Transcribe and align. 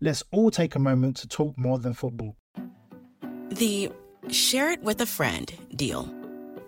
Let's 0.00 0.22
all 0.30 0.52
take 0.52 0.76
a 0.76 0.78
moment 0.78 1.16
to 1.16 1.28
talk 1.28 1.58
more 1.58 1.80
than 1.80 1.92
football. 1.92 2.36
The 3.48 3.90
share 4.30 4.70
it 4.70 4.80
with 4.80 5.00
a 5.00 5.06
friend 5.06 5.52
deal. 5.74 6.08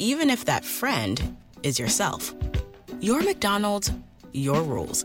Even 0.01 0.31
if 0.31 0.47
that 0.47 0.65
friend 0.65 1.37
is 1.63 1.79
yourself. 1.79 2.35
Your 3.01 3.23
McDonald's, 3.23 3.93
your 4.33 4.61
rules. 4.63 5.05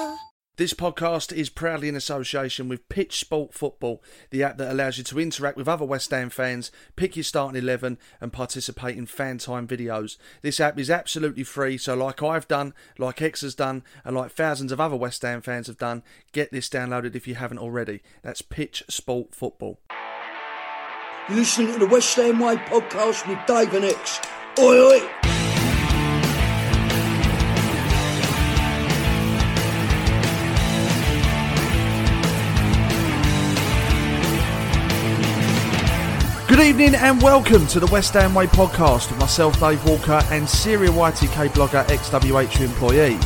This 0.61 0.75
podcast 0.75 1.33
is 1.33 1.49
proudly 1.49 1.89
in 1.89 1.95
association 1.95 2.69
with 2.69 2.87
Pitch 2.87 3.19
Sport 3.19 3.51
Football, 3.51 4.03
the 4.29 4.43
app 4.43 4.59
that 4.59 4.71
allows 4.71 4.99
you 4.99 5.03
to 5.05 5.19
interact 5.19 5.57
with 5.57 5.67
other 5.67 5.85
West 5.85 6.11
Ham 6.11 6.29
fans, 6.29 6.71
pick 6.95 7.15
your 7.15 7.23
starting 7.23 7.59
11, 7.59 7.97
and 8.21 8.31
participate 8.31 8.95
in 8.95 9.07
fan 9.07 9.39
time 9.39 9.67
videos. 9.67 10.17
This 10.43 10.59
app 10.59 10.77
is 10.77 10.91
absolutely 10.91 11.43
free, 11.43 11.79
so 11.79 11.95
like 11.95 12.21
I've 12.21 12.47
done, 12.47 12.75
like 12.99 13.23
Ex 13.23 13.41
has 13.41 13.55
done, 13.55 13.81
and 14.05 14.15
like 14.15 14.33
thousands 14.33 14.71
of 14.71 14.79
other 14.79 14.95
West 14.95 15.23
Ham 15.23 15.41
fans 15.41 15.65
have 15.65 15.79
done, 15.79 16.03
get 16.31 16.51
this 16.51 16.69
downloaded 16.69 17.15
if 17.15 17.27
you 17.27 17.33
haven't 17.33 17.57
already. 17.57 18.03
That's 18.21 18.43
Pitch 18.43 18.83
Sport 18.87 19.33
Football. 19.33 19.79
You're 21.27 21.39
listening 21.39 21.73
to 21.73 21.79
the 21.79 21.87
West 21.87 22.15
Ham 22.17 22.37
Way 22.37 22.57
podcast 22.57 23.27
with 23.27 23.39
Dave 23.47 23.73
and 23.73 23.85
Ex. 23.85 24.21
Oi, 24.59 24.77
oi! 24.77 25.40
Good 36.51 36.67
evening 36.67 36.95
and 36.95 37.21
welcome 37.21 37.65
to 37.67 37.79
the 37.79 37.87
West 37.87 38.11
Ham 38.11 38.33
Way 38.33 38.45
podcast 38.45 39.09
with 39.09 39.17
myself, 39.21 39.57
Dave 39.57 39.81
Walker, 39.85 40.21
and 40.31 40.49
Syria 40.49 40.89
YTK 40.89 41.47
blogger, 41.51 41.85
XWH 41.85 42.59
employee. 42.59 43.17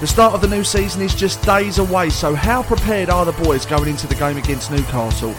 The 0.00 0.06
start 0.06 0.32
of 0.32 0.40
the 0.40 0.48
new 0.48 0.64
season 0.64 1.02
is 1.02 1.14
just 1.14 1.44
days 1.44 1.78
away, 1.78 2.08
so 2.08 2.34
how 2.34 2.62
prepared 2.62 3.10
are 3.10 3.26
the 3.26 3.32
boys 3.32 3.66
going 3.66 3.90
into 3.90 4.06
the 4.06 4.14
game 4.14 4.38
against 4.38 4.70
Newcastle? 4.70 5.34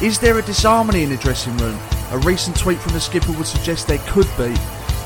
Is 0.00 0.20
there 0.20 0.38
a 0.38 0.42
disharmony 0.42 1.02
in 1.02 1.10
the 1.10 1.16
dressing 1.16 1.56
room? 1.56 1.76
A 2.12 2.18
recent 2.18 2.56
tweet 2.56 2.78
from 2.78 2.92
the 2.92 3.00
skipper 3.00 3.32
would 3.32 3.48
suggest 3.48 3.88
there 3.88 3.98
could 4.06 4.28
be. 4.38 4.54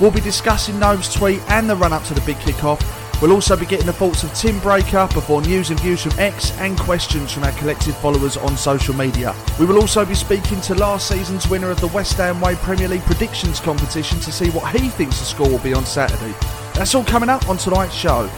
We'll 0.02 0.10
be 0.10 0.20
discussing 0.20 0.78
Nobes' 0.78 1.10
tweet 1.14 1.41
and 1.48 1.66
the 1.66 1.76
run 1.76 1.94
up 1.94 2.04
to 2.04 2.14
the 2.14 2.20
big 2.26 2.38
kick-off. 2.41 2.82
We'll 3.20 3.32
also 3.32 3.54
be 3.54 3.66
getting 3.66 3.84
the 3.84 3.92
thoughts 3.92 4.22
of 4.22 4.32
Tim 4.32 4.58
Breacker 4.60 5.12
before 5.12 5.42
news 5.42 5.69
and 5.69 5.78
views 5.81 6.03
from 6.03 6.19
Ex 6.19 6.53
and 6.53 6.78
questions 6.81 7.31
from 7.31 7.44
our 7.44 7.53
collective 7.53 7.94
followers 7.98 8.38
on 8.38 8.56
social 8.56 8.94
media. 8.94 9.34
We 9.58 9.66
will 9.66 9.78
also 9.78 10.06
be 10.06 10.14
speaking 10.14 10.58
to 10.62 10.75
last 10.75 11.06
season's 11.06 11.47
winner 11.47 11.70
of 11.70 11.80
the 11.82 11.88
West 11.88 12.14
Ham 12.14 12.41
Way 12.41 12.54
Premier 12.56 12.88
League 12.88 13.03
predictions 13.03 13.60
competition 13.60 14.20
to 14.20 14.32
see 14.32 14.48
what 14.50 14.75
he 14.75 14.88
thinks 14.88 15.19
the 15.19 15.26
score 15.26 15.50
will 15.50 15.59
be 15.59 15.75
on 15.75 15.84
Saturday. 15.84 16.34
That's 16.72 16.94
all 16.94 17.04
coming 17.04 17.28
up 17.28 17.47
on 17.47 17.59
tonight's 17.59 17.94
show. 17.94 18.30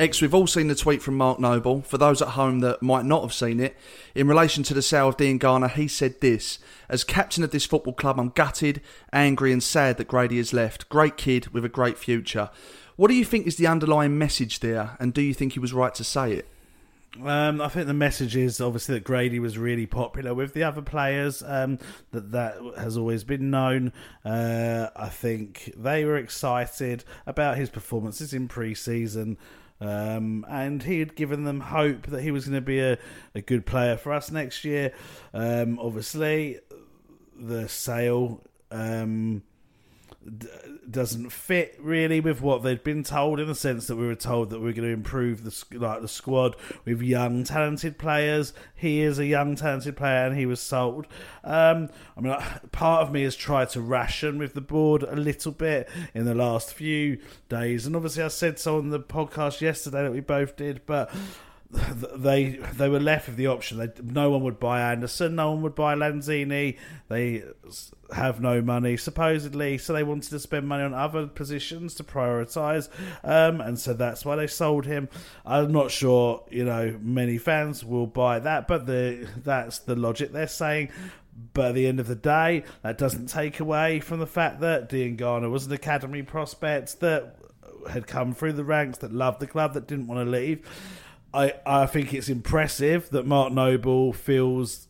Ex, 0.00 0.22
we've 0.22 0.32
all 0.32 0.46
seen 0.46 0.68
the 0.68 0.74
tweet 0.74 1.02
from 1.02 1.14
Mark 1.18 1.38
Noble. 1.38 1.82
For 1.82 1.98
those 1.98 2.22
at 2.22 2.28
home 2.28 2.60
that 2.60 2.80
might 2.80 3.04
not 3.04 3.20
have 3.20 3.34
seen 3.34 3.60
it, 3.60 3.76
in 4.14 4.28
relation 4.28 4.62
to 4.62 4.72
the 4.72 4.80
sale 4.80 5.08
of 5.10 5.18
Diangana, 5.18 5.70
he 5.70 5.88
said 5.88 6.22
this 6.22 6.58
As 6.88 7.04
captain 7.04 7.44
of 7.44 7.50
this 7.50 7.66
football 7.66 7.92
club, 7.92 8.18
I'm 8.18 8.30
gutted, 8.30 8.80
angry, 9.12 9.52
and 9.52 9.62
sad 9.62 9.98
that 9.98 10.08
Grady 10.08 10.38
has 10.38 10.54
left. 10.54 10.88
Great 10.88 11.18
kid 11.18 11.48
with 11.48 11.66
a 11.66 11.68
great 11.68 11.98
future. 11.98 12.48
What 12.96 13.08
do 13.08 13.14
you 13.14 13.26
think 13.26 13.46
is 13.46 13.56
the 13.56 13.66
underlying 13.66 14.16
message 14.16 14.60
there, 14.60 14.96
and 14.98 15.12
do 15.12 15.20
you 15.20 15.34
think 15.34 15.52
he 15.52 15.60
was 15.60 15.74
right 15.74 15.94
to 15.96 16.02
say 16.02 16.32
it? 16.32 16.48
Um, 17.22 17.60
I 17.60 17.68
think 17.68 17.86
the 17.86 17.92
message 17.92 18.36
is 18.36 18.58
obviously 18.58 18.94
that 18.94 19.04
Grady 19.04 19.38
was 19.38 19.58
really 19.58 19.84
popular 19.84 20.32
with 20.32 20.54
the 20.54 20.62
other 20.62 20.80
players. 20.80 21.42
Um, 21.44 21.78
that 22.12 22.32
that 22.32 22.56
has 22.78 22.96
always 22.96 23.22
been 23.22 23.50
known. 23.50 23.92
Uh, 24.24 24.88
I 24.96 25.10
think 25.10 25.74
they 25.76 26.06
were 26.06 26.16
excited 26.16 27.04
about 27.26 27.58
his 27.58 27.68
performances 27.68 28.32
in 28.32 28.48
pre-season. 28.48 29.36
Um, 29.80 30.44
and 30.48 30.82
he 30.82 30.98
had 30.98 31.14
given 31.14 31.44
them 31.44 31.60
hope 31.60 32.06
that 32.08 32.22
he 32.22 32.30
was 32.30 32.44
going 32.44 32.56
to 32.56 32.60
be 32.60 32.80
a, 32.80 32.98
a 33.34 33.40
good 33.40 33.64
player 33.64 33.96
for 33.96 34.12
us 34.12 34.30
next 34.30 34.64
year. 34.64 34.92
Um, 35.32 35.78
obviously, 35.78 36.58
the 37.38 37.68
sale 37.68 38.42
um, 38.70 39.42
doesn't 40.90 41.30
fit 41.30 41.76
really 41.80 42.20
with 42.20 42.40
what 42.40 42.62
they'd 42.62 42.82
been 42.82 43.02
told 43.02 43.40
in 43.40 43.46
the 43.46 43.54
sense 43.54 43.86
that 43.86 43.96
we 43.96 44.06
were 44.06 44.14
told 44.14 44.50
that 44.50 44.60
we 44.60 44.70
are 44.70 44.72
going 44.72 44.88
to 44.88 44.92
improve 44.92 45.44
the 45.44 45.78
like 45.78 46.00
the 46.00 46.08
squad 46.08 46.56
with 46.84 47.02
young 47.02 47.44
talented 47.44 47.98
players. 47.98 48.52
He 48.74 49.00
is 49.00 49.18
a 49.18 49.26
young 49.26 49.56
talented 49.56 49.96
player, 49.96 50.26
and 50.26 50.36
he 50.36 50.46
was 50.46 50.60
sold. 50.60 51.06
Um, 51.44 51.88
I 52.16 52.20
mean, 52.20 52.36
part 52.72 53.02
of 53.02 53.12
me 53.12 53.22
has 53.22 53.36
tried 53.36 53.70
to 53.70 53.80
ration 53.80 54.38
with 54.38 54.54
the 54.54 54.60
board 54.60 55.02
a 55.02 55.16
little 55.16 55.52
bit 55.52 55.88
in 56.14 56.24
the 56.24 56.34
last 56.34 56.74
few 56.74 57.18
days, 57.48 57.86
and 57.86 57.96
obviously 57.96 58.22
I 58.22 58.28
said 58.28 58.58
so 58.58 58.78
on 58.78 58.90
the 58.90 59.00
podcast 59.00 59.60
yesterday 59.60 60.02
that 60.02 60.12
we 60.12 60.20
both 60.20 60.56
did, 60.56 60.82
but 60.86 61.12
they 61.72 62.58
they 62.74 62.88
were 62.88 62.98
left 62.98 63.28
with 63.28 63.36
the 63.36 63.46
option. 63.46 63.78
They, 63.78 63.88
no 64.02 64.30
one 64.30 64.42
would 64.42 64.58
buy 64.58 64.90
Anderson. 64.90 65.36
No 65.36 65.52
one 65.52 65.62
would 65.62 65.76
buy 65.76 65.94
Lanzini. 65.94 66.76
They 67.08 67.44
have 68.12 68.40
no 68.40 68.60
money 68.60 68.96
supposedly, 68.96 69.78
so 69.78 69.92
they 69.92 70.02
wanted 70.02 70.30
to 70.30 70.40
spend 70.40 70.66
money 70.66 70.82
on 70.82 70.94
other 70.94 71.28
positions 71.28 71.94
to 71.94 72.04
prioritise, 72.04 72.88
um, 73.22 73.60
and 73.60 73.78
so 73.78 73.92
that's 73.92 74.24
why 74.24 74.34
they 74.34 74.48
sold 74.48 74.84
him. 74.84 75.08
I'm 75.46 75.70
not 75.70 75.92
sure, 75.92 76.44
you 76.50 76.64
know, 76.64 76.98
many 77.00 77.38
fans 77.38 77.84
will 77.84 78.08
buy 78.08 78.40
that, 78.40 78.66
but 78.66 78.86
the 78.86 79.28
that's 79.44 79.78
the 79.78 79.94
logic 79.94 80.32
they're 80.32 80.48
saying. 80.48 80.90
But 81.54 81.68
at 81.68 81.74
the 81.76 81.86
end 81.86 82.00
of 82.00 82.08
the 82.08 82.16
day, 82.16 82.64
that 82.82 82.98
doesn't 82.98 83.26
take 83.26 83.60
away 83.60 84.00
from 84.00 84.18
the 84.18 84.26
fact 84.26 84.60
that 84.60 84.90
Diangana 84.90 85.48
was 85.50 85.66
an 85.66 85.72
academy 85.72 86.22
prospect 86.22 87.00
that 87.00 87.36
had 87.88 88.06
come 88.06 88.34
through 88.34 88.54
the 88.54 88.64
ranks, 88.64 88.98
that 88.98 89.12
loved 89.12 89.40
the 89.40 89.46
club, 89.46 89.74
that 89.74 89.86
didn't 89.86 90.06
want 90.08 90.26
to 90.26 90.30
leave. 90.30 90.66
I, 91.32 91.54
I 91.64 91.86
think 91.86 92.12
it's 92.12 92.28
impressive 92.28 93.10
that 93.10 93.26
Mark 93.26 93.52
Noble 93.52 94.12
feels 94.12 94.88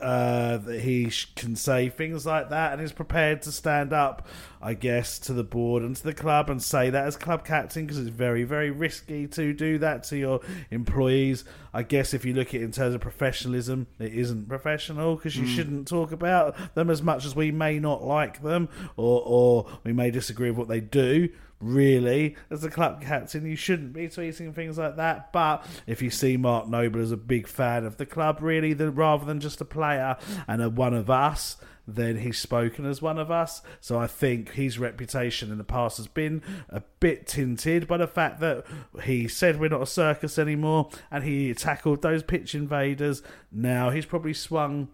uh, 0.00 0.56
that 0.56 0.80
he 0.80 1.10
sh- 1.10 1.30
can 1.34 1.54
say 1.54 1.88
things 1.90 2.24
like 2.24 2.48
that 2.48 2.72
and 2.72 2.80
is 2.80 2.92
prepared 2.92 3.42
to 3.42 3.52
stand 3.52 3.92
up, 3.92 4.26
I 4.60 4.74
guess, 4.74 5.18
to 5.20 5.34
the 5.34 5.44
board 5.44 5.82
and 5.82 5.94
to 5.94 6.02
the 6.02 6.14
club 6.14 6.48
and 6.48 6.62
say 6.62 6.90
that 6.90 7.06
as 7.06 7.16
club 7.16 7.44
captain 7.44 7.84
because 7.84 7.98
it's 7.98 8.08
very, 8.08 8.44
very 8.44 8.70
risky 8.70 9.26
to 9.28 9.52
do 9.52 9.78
that 9.78 10.04
to 10.04 10.16
your 10.16 10.40
employees. 10.70 11.44
I 11.74 11.82
guess 11.82 12.14
if 12.14 12.24
you 12.24 12.32
look 12.32 12.48
at 12.48 12.54
it 12.54 12.62
in 12.62 12.72
terms 12.72 12.94
of 12.94 13.00
professionalism, 13.00 13.88
it 13.98 14.14
isn't 14.14 14.48
professional 14.48 15.16
because 15.16 15.36
you 15.36 15.46
shouldn't 15.46 15.86
talk 15.86 16.12
about 16.12 16.56
them 16.74 16.88
as 16.88 17.02
much 17.02 17.24
as 17.26 17.36
we 17.36 17.50
may 17.52 17.78
not 17.78 18.02
like 18.02 18.42
them 18.42 18.70
or, 18.96 19.22
or 19.24 19.66
we 19.84 19.92
may 19.92 20.10
disagree 20.10 20.50
with 20.50 20.58
what 20.58 20.68
they 20.68 20.80
do 20.80 21.28
really, 21.60 22.36
as 22.50 22.64
a 22.64 22.70
club 22.70 23.02
captain, 23.02 23.46
you 23.46 23.56
shouldn't 23.56 23.92
be 23.92 24.08
tweeting 24.08 24.54
things 24.54 24.78
like 24.78 24.96
that. 24.96 25.32
But 25.32 25.66
if 25.86 26.02
you 26.02 26.10
see 26.10 26.36
Mark 26.36 26.68
Noble 26.68 27.00
as 27.00 27.12
a 27.12 27.16
big 27.16 27.46
fan 27.46 27.84
of 27.84 27.96
the 27.96 28.06
club, 28.06 28.38
really, 28.40 28.72
then 28.72 28.94
rather 28.94 29.24
than 29.24 29.40
just 29.40 29.60
a 29.60 29.64
player 29.64 30.16
and 30.48 30.62
a 30.62 30.70
one 30.70 30.94
of 30.94 31.10
us, 31.10 31.56
then 31.86 32.18
he's 32.18 32.38
spoken 32.38 32.86
as 32.86 33.02
one 33.02 33.18
of 33.18 33.30
us. 33.30 33.62
So 33.80 33.98
I 33.98 34.06
think 34.06 34.52
his 34.52 34.78
reputation 34.78 35.50
in 35.50 35.58
the 35.58 35.64
past 35.64 35.96
has 35.96 36.06
been 36.06 36.42
a 36.68 36.82
bit 37.00 37.26
tinted 37.26 37.86
by 37.86 37.96
the 37.96 38.06
fact 38.06 38.40
that 38.40 38.64
he 39.02 39.28
said 39.28 39.58
we're 39.58 39.68
not 39.68 39.82
a 39.82 39.86
circus 39.86 40.38
anymore 40.38 40.90
and 41.10 41.24
he 41.24 41.52
tackled 41.54 42.02
those 42.02 42.22
pitch 42.22 42.54
invaders. 42.54 43.22
Now 43.50 43.90
he's 43.90 44.06
probably 44.06 44.34
swung 44.34 44.88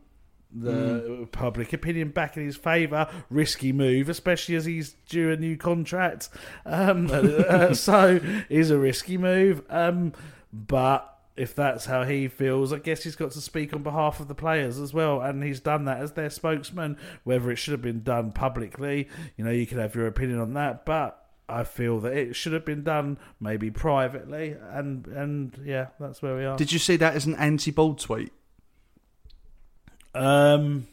the 0.53 1.29
public 1.33 1.73
opinion 1.73 2.11
back 2.11 2.37
in 2.37 2.45
his 2.45 2.57
favour. 2.57 3.09
Risky 3.31 3.73
move, 3.73 4.09
especially 4.09 4.55
as 4.55 4.65
he's 4.65 4.95
due 5.09 5.31
a 5.31 5.37
new 5.37 5.57
contract. 5.57 6.29
Um, 6.65 7.09
uh, 7.11 7.75
so 7.75 8.21
is 8.49 8.71
a 8.71 8.79
risky 8.79 9.19
move. 9.19 9.63
Um, 9.69 10.13
but 10.53 11.13
if 11.37 11.55
that's 11.55 11.87
how 11.87 12.05
he 12.05 12.29
feels, 12.29 12.73
I 12.73 12.79
guess 12.79 13.03
he's 13.03 13.17
got 13.17 13.33
to 13.33 13.41
speak 13.41 13.75
on 13.75 13.83
behalf 13.83 14.21
of 14.21 14.29
the 14.29 14.35
players 14.35 14.79
as 14.79 14.95
well, 14.95 15.21
and 15.21 15.43
he's 15.43 15.61
done 15.61 15.85
that 15.85 15.99
as 15.99 16.13
their 16.13 16.31
spokesman. 16.31 16.97
Whether 17.25 17.51
it 17.51 17.57
should 17.57 17.73
have 17.73 17.83
been 17.83 18.03
done 18.03 18.33
publicly, 18.33 19.09
you 19.37 19.45
know, 19.45 19.51
you 19.51 19.67
can 19.67 19.79
have 19.79 19.95
your 19.95 20.07
opinion 20.07 20.41
on 20.41 20.55
that, 20.55 20.85
but. 20.85 21.23
I 21.49 21.63
feel 21.63 22.01
that 22.01 22.13
it 22.13 22.35
should 22.35 22.55
have 22.55 22.65
been 22.65 22.83
done 22.83 23.19
maybe 23.39 23.71
privately, 23.71 24.57
and 24.73 25.07
and 25.07 25.57
yeah, 25.65 25.91
that's 26.01 26.21
where 26.21 26.37
we 26.37 26.45
are. 26.45 26.57
Did 26.57 26.73
you 26.73 26.81
see 26.81 26.97
that 26.97 27.15
as 27.15 27.25
an 27.25 27.37
anti-ball 27.37 27.95
tweet? 27.95 28.33
Um, 30.17 30.87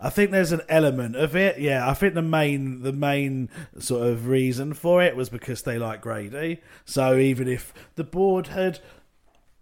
I 0.00 0.08
think 0.08 0.30
there's 0.30 0.52
an 0.52 0.62
element 0.68 1.14
of 1.16 1.36
it. 1.36 1.58
Yeah, 1.58 1.88
I 1.88 1.92
think 1.94 2.14
the 2.14 2.22
main 2.22 2.82
the 2.82 2.92
main 2.92 3.50
sort 3.78 4.06
of 4.06 4.28
reason 4.28 4.72
for 4.72 5.02
it 5.02 5.14
was 5.14 5.28
because 5.28 5.62
they 5.62 5.78
like 5.78 6.00
Grady. 6.00 6.60
So 6.86 7.18
even 7.18 7.48
if 7.48 7.74
the 7.96 8.04
board 8.04 8.48
had 8.48 8.80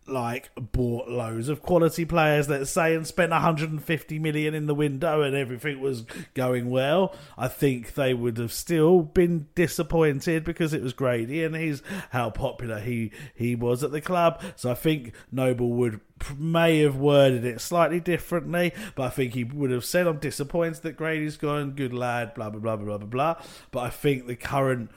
like 0.09 0.51
bought 0.55 1.09
loads 1.09 1.49
of 1.49 1.63
quality 1.63 2.05
players, 2.05 2.49
let's 2.49 2.71
say, 2.71 2.95
and 2.95 3.07
spent 3.07 3.31
150 3.31 4.19
million 4.19 4.55
in 4.55 4.67
the 4.67 4.75
window 4.75 5.23
and 5.23 5.35
everything 5.37 5.81
was 5.81 6.05
going 6.35 6.71
well, 6.71 7.15
I 7.37 7.49
think 7.49 7.95
they 7.95 8.15
would 8.15 8.39
have 8.39 8.53
still 8.53 9.03
been 9.03 9.49
disappointed 9.55 10.45
because 10.45 10.73
it 10.73 10.83
was 10.83 10.93
Grady 10.93 11.45
and 11.45 11.55
he's 11.55 11.83
how 12.11 12.31
popular 12.31 12.81
he 12.81 13.13
he 13.35 13.55
was 13.55 13.85
at 13.85 13.93
the 13.93 14.01
club. 14.01 14.43
So 14.57 14.71
I 14.71 14.75
think 14.75 15.15
Noble 15.31 15.71
would 15.71 16.01
may 16.37 16.81
have 16.81 16.97
worded 16.97 17.45
it 17.45 17.61
slightly 17.61 18.01
differently, 18.01 18.73
but 18.95 19.05
I 19.05 19.11
think 19.11 19.35
he 19.35 19.45
would 19.45 19.71
have 19.71 19.85
said, 19.85 20.07
"I'm 20.07 20.19
disappointed 20.19 20.83
that 20.83 20.97
Grady's 20.97 21.37
gone, 21.37 21.73
good 21.73 21.95
lad, 21.95 22.35
blah 22.35 22.51
blah 22.51 22.61
blah 22.61 22.77
blah 22.77 22.99
blah 22.99 23.07
blah." 23.07 23.43
But 23.71 23.81
I 23.81 23.91
think 23.91 24.27
the 24.27 24.37
current 24.37 24.91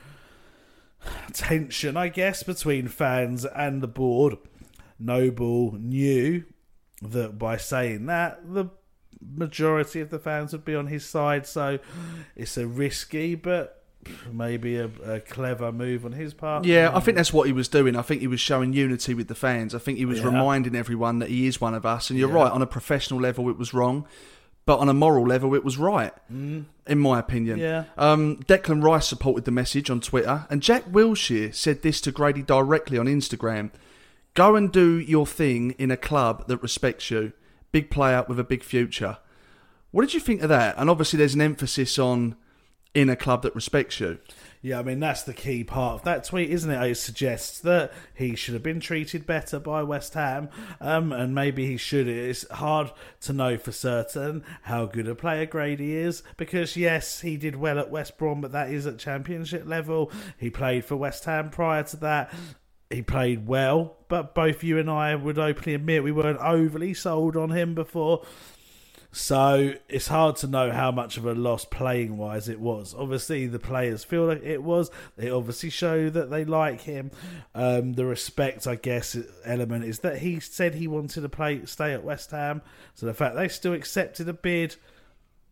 tension, 1.34 1.98
I 1.98 2.10
guess, 2.10 2.44
between 2.44 2.88
fans 2.88 3.46
and 3.46 3.82
the 3.82 3.88
board 3.88 4.38
Noble 5.02 5.74
knew 5.74 6.44
that 7.02 7.38
by 7.40 7.58
saying 7.58 8.06
that, 8.06 8.42
the 8.54 8.66
majority 9.36 10.00
of 10.00 10.10
the 10.10 10.20
fans 10.20 10.52
would 10.52 10.66
be 10.66 10.76
on 10.76 10.88
his 10.88 11.06
side. 11.06 11.46
So 11.46 11.80
it's 12.36 12.58
a 12.58 12.68
risky, 12.68 13.36
but 13.36 13.84
maybe 14.32 14.78
a, 14.78 14.90
a 15.06 15.20
clever 15.20 15.72
move 15.72 16.06
on 16.06 16.12
his 16.14 16.34
part. 16.34 16.66
Yeah, 16.66 16.92
I 16.94 17.00
think 17.00 17.18
that's 17.18 17.32
what 17.34 17.46
he 17.48 17.54
was 17.54 17.68
doing. 17.68 17.96
I 17.96 18.02
think 18.02 18.22
he 18.22 18.28
was 18.28 18.40
showing 18.40 18.74
unity 18.74 19.14
with 19.14 19.28
the 19.28 19.36
fans. 19.36 19.76
I 19.76 19.80
think 19.80 19.98
he 20.00 20.06
was 20.06 20.20
Yeah. 20.20 20.26
reminding 20.26 20.76
everyone 20.76 21.20
that 21.20 21.30
he 21.30 21.46
is 21.48 21.62
one 21.62 21.74
of 21.76 21.86
us. 21.86 22.10
And 22.10 22.18
you're 22.18 22.30
Yeah. 22.30 22.36
right, 22.36 22.52
on 22.52 22.62
a 22.62 22.68
professional 22.68 23.20
level, 23.20 23.50
it 23.50 23.58
was 23.58 23.74
wrong. 23.74 24.06
But 24.66 24.78
on 24.78 24.90
a 24.90 24.94
moral 24.94 25.26
level, 25.26 25.56
it 25.56 25.64
was 25.66 25.78
right, 25.78 26.14
in 26.30 26.68
my 26.88 27.18
opinion. 27.20 27.58
Mm. 27.58 27.62
Yeah. 27.62 27.84
Um, 27.98 28.38
Declan 28.48 28.84
Rice 28.84 29.08
supported 29.08 29.44
the 29.46 29.52
message 29.52 29.90
on 29.90 30.00
Twitter, 30.02 30.46
and 30.52 30.62
Jack 30.62 30.86
Wilshere 30.92 31.54
said 31.54 31.82
this 31.82 32.00
to 32.02 32.12
Grady 32.12 32.44
directly 32.44 33.00
on 33.00 33.08
Instagram 33.08 33.72
Go 34.34 34.56
and 34.56 34.72
do 34.72 35.00
your 35.00 35.28
thing 35.28 35.72
in 35.72 35.92
a 35.92 35.98
club 35.98 36.48
that 36.48 36.62
respects 36.62 37.12
you. 37.12 37.34
Big 37.72 37.90
player 37.90 38.26
with 38.28 38.40
a 38.40 38.44
big 38.44 38.64
future. 38.64 39.18
What 39.92 40.04
did 40.04 40.14
you 40.14 40.20
think 40.20 40.42
of 40.42 40.50
that? 40.50 40.76
And 40.78 40.90
obviously, 40.90 41.18
there's 41.18 41.36
an 41.36 41.42
emphasis 41.42 42.00
on 42.00 42.36
in 42.94 43.10
a 43.10 43.16
club 43.16 43.42
that 43.44 43.56
respects 43.56 44.00
you. 44.00 44.20
Yeah, 44.64 44.80
I 44.80 44.84
mean 44.84 45.00
that's 45.00 45.24
the 45.24 45.34
key 45.34 45.64
part 45.64 45.96
of 45.96 46.04
that 46.04 46.24
tweet, 46.24 46.52
isn't 46.52 46.70
it? 46.70 46.92
It 46.92 46.96
suggests 46.96 47.60
that 47.62 47.92
he 48.14 48.36
should 48.36 48.54
have 48.54 48.62
been 48.62 48.80
treated 48.80 49.26
better 49.26 49.60
by 49.60 49.82
West 49.82 50.14
Ham, 50.14 50.50
um, 50.80 51.12
and 51.12 51.34
maybe 51.34 51.66
he 51.66 51.78
should. 51.78 52.08
It's 52.08 52.48
hard 52.52 52.92
to 53.22 53.34
know 53.34 53.58
for 53.58 53.72
certain 53.72 54.44
how 54.64 54.86
good 54.86 55.08
a 55.08 55.16
player 55.16 55.48
Grady 55.48 55.96
is 55.96 56.22
because 56.38 56.78
yes, 56.78 57.22
he 57.22 57.38
did 57.38 57.56
well 57.56 57.80
at 57.80 57.90
West 57.90 58.18
Brom, 58.20 58.42
but 58.42 58.52
that 58.52 58.72
is 58.72 58.86
at 58.86 59.00
Championship 59.00 59.66
level. 59.66 60.12
He 60.38 60.52
played 60.52 60.86
for 60.86 60.96
West 60.96 61.26
Ham 61.26 61.50
prior 61.50 61.84
to 61.84 61.98
that. 61.98 62.32
He 62.92 63.02
played 63.02 63.48
well, 63.48 63.98
but 64.08 64.36
both 64.36 64.64
you 64.64 64.78
and 64.78 64.90
I 64.90 65.16
would 65.16 65.40
openly 65.40 65.74
admit 65.74 66.04
we 66.04 66.12
weren't 66.12 66.40
overly 66.40 66.94
sold 66.94 67.36
on 67.36 67.52
him 67.52 67.74
before. 67.74 68.24
So 69.14 69.74
it's 69.90 70.08
hard 70.08 70.38
to 70.38 70.48
know 70.48 70.72
how 70.72 70.92
much 70.92 71.18
of 71.18 71.26
a 71.26 71.34
loss 71.34 71.66
playing 71.66 72.18
wise 72.18 72.48
it 72.48 72.62
was. 72.62 72.96
Obviously, 72.98 73.46
the 73.46 73.60
players 73.60 74.06
feel 74.06 74.26
like 74.28 74.42
it 74.42 74.64
was. 74.64 74.90
They 75.18 75.30
obviously 75.30 75.70
show 75.70 76.10
that 76.10 76.30
they 76.30 76.46
like 76.46 76.82
him. 76.82 77.12
Um, 77.54 77.94
the 77.94 78.06
respect, 78.06 78.68
I 78.68 78.76
guess, 78.76 79.18
element 79.44 79.84
is 79.84 80.00
that 80.00 80.20
he 80.20 80.40
said 80.40 80.76
he 80.76 80.88
wanted 80.88 81.22
to 81.22 81.30
play, 81.30 81.66
stay 81.66 81.94
at 81.94 82.06
West 82.06 82.32
Ham. 82.32 82.62
So 82.94 83.06
the 83.06 83.14
fact 83.14 83.36
they 83.36 83.50
still 83.50 83.74
accepted 83.74 84.30
a 84.30 84.34
bid 84.34 84.78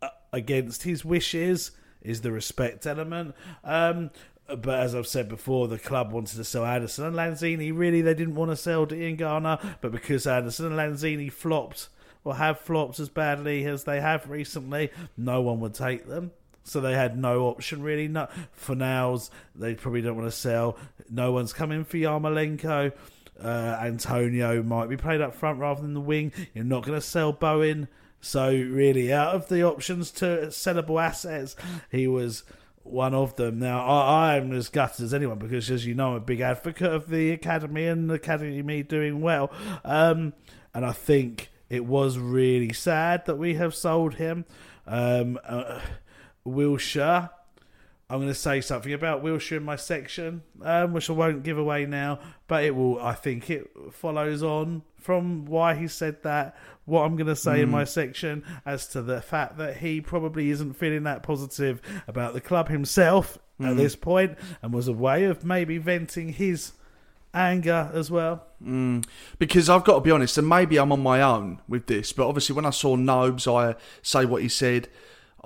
uh, 0.02 0.08
against 0.32 0.84
his 0.84 1.04
wishes 1.04 1.72
is 2.02 2.22
the 2.22 2.32
respect 2.32 2.88
element. 2.88 3.36
Um, 3.66 4.12
but 4.58 4.80
as 4.80 4.96
I've 4.96 5.08
said 5.08 5.30
before, 5.30 5.68
the 5.68 5.80
club 5.80 6.12
wanted 6.12 6.38
to 6.38 6.44
sell 6.44 6.66
Anderson 6.66 7.06
and 7.06 7.16
Lanzini. 7.16 7.72
Really, 7.76 8.02
they 8.02 8.14
didn't 8.14 8.36
want 8.36 8.52
to 8.52 8.56
sell 8.56 8.86
Diangana, 8.86 9.78
but 9.82 9.92
because 9.92 10.28
Anderson 10.28 10.68
and 10.68 10.76
Lanzini 10.76 11.32
flopped 11.32 11.90
or 12.24 12.36
have 12.36 12.60
flopped 12.60 13.00
as 13.00 13.10
badly 13.10 13.66
as 13.66 13.84
they 13.84 14.02
have 14.02 14.30
recently, 14.30 14.92
no 15.18 15.42
one 15.42 15.60
would 15.60 15.74
take 15.74 16.08
them. 16.08 16.32
So 16.64 16.82
they 16.82 16.94
had 16.94 17.18
no 17.18 17.48
option 17.48 17.82
really. 17.82 18.08
No, 18.08 18.28
for 18.52 18.76
nows, 18.76 19.32
they 19.56 19.76
probably 19.76 20.02
don't 20.02 20.18
want 20.18 20.30
to 20.30 20.38
sell. 20.38 20.78
No 21.10 21.32
one's 21.32 21.54
coming 21.54 21.84
for 21.84 21.98
Yarmolenko. 21.98 22.94
Uh, 23.42 23.78
Antonio 23.82 24.62
might 24.62 24.90
be 24.90 24.98
played 24.98 25.22
up 25.22 25.34
front 25.34 25.60
rather 25.60 25.82
than 25.82 25.94
the 25.94 26.02
wing. 26.02 26.32
You're 26.54 26.66
not 26.66 26.84
going 26.84 27.00
to 27.00 27.06
sell 27.06 27.32
Bowen. 27.32 27.88
So 28.22 28.50
really, 28.52 29.14
out 29.14 29.34
of 29.34 29.48
the 29.48 29.64
options 29.64 30.12
to 30.12 30.48
sellable 30.48 31.02
assets, 31.02 31.56
he 31.90 32.08
was 32.08 32.44
one 32.84 33.14
of 33.14 33.36
them. 33.36 33.60
Now, 33.60 33.86
I, 33.86 34.36
I'm 34.36 34.52
as 34.54 34.70
gutted 34.70 35.06
as 35.06 35.14
anyone 35.14 35.40
because, 35.40 35.70
as 35.70 35.86
you 35.86 35.94
know, 35.94 36.12
I'm 36.12 36.16
a 36.16 36.20
big 36.20 36.42
advocate 36.42 36.92
of 36.92 37.10
the 37.10 37.32
academy 37.32 37.86
and 37.86 38.10
the 38.10 38.16
academy 38.16 38.62
me 38.62 38.84
doing 38.84 39.22
well. 39.22 39.52
Um, 39.84 40.34
and 40.74 40.86
I 40.86 40.92
think 40.92 41.50
it 41.70 41.86
was 41.86 42.18
really 42.18 42.74
sad 42.74 43.26
that 43.26 43.36
we 43.36 43.56
have 43.56 43.76
sold 43.76 44.16
him. 44.16 44.46
Um, 44.88 45.40
uh, 45.44 45.80
Wilshere. 46.46 47.30
I'm 48.12 48.18
going 48.18 48.30
to 48.30 48.34
say 48.34 48.60
something 48.60 48.92
about 48.92 49.24
Wilshere 49.24 49.58
in 49.58 49.64
my 49.64 49.76
section, 49.76 50.42
um, 50.64 50.94
which 50.94 51.12
I 51.12 51.14
won't 51.14 51.44
give 51.44 51.60
away 51.60 51.86
now, 51.86 52.20
but 52.48 52.64
it 52.64 52.76
will. 52.76 53.00
I 53.00 53.14
think 53.14 53.52
it 53.52 53.70
follows 53.92 54.42
on 54.42 54.82
from 55.00 55.46
why 55.46 55.76
he 55.76 55.88
said 55.88 56.24
that. 56.24 56.58
What 56.90 57.06
I'm 57.06 57.16
going 57.16 57.28
to 57.28 57.36
say 57.36 57.62
in 57.62 57.68
hmm. 57.68 57.74
my 57.74 57.84
section 57.84 58.44
as 58.66 58.88
to 58.90 59.02
the 59.02 59.22
fact 59.22 59.58
that 59.58 59.78
he 59.78 60.02
probably 60.02 60.50
isn't 60.50 60.74
feeling 60.74 61.04
that 61.04 61.24
positive 61.24 61.82
about 62.08 62.34
the 62.34 62.42
club 62.42 62.70
himself 62.70 63.38
at 63.60 63.72
hmm. 63.72 63.78
this 63.78 63.96
point, 63.96 64.38
and 64.62 64.74
was 64.74 64.88
a 64.88 64.94
way 64.94 65.26
of 65.26 65.46
maybe 65.46 65.78
venting 65.78 66.30
his 66.30 66.74
anger 67.34 67.92
as 67.94 68.10
well. 68.10 68.46
Hmm. 68.64 69.00
because 69.38 69.70
I've 69.70 69.86
got 69.86 69.96
to 69.96 70.02
be 70.02 70.12
honest, 70.12 70.38
and 70.38 70.50
maybe 70.50 70.78
I'm 70.78 70.92
on 70.92 71.02
my 71.02 71.22
own 71.22 71.62
with 71.68 71.88
this, 71.88 72.12
but 72.12 72.28
obviously 72.28 72.56
when 72.56 72.66
I 72.66 72.72
saw 72.72 72.96
Nobes, 72.96 73.48
I 73.48 73.76
say 74.02 74.26
what 74.26 74.42
he 74.42 74.50
said. 74.50 74.90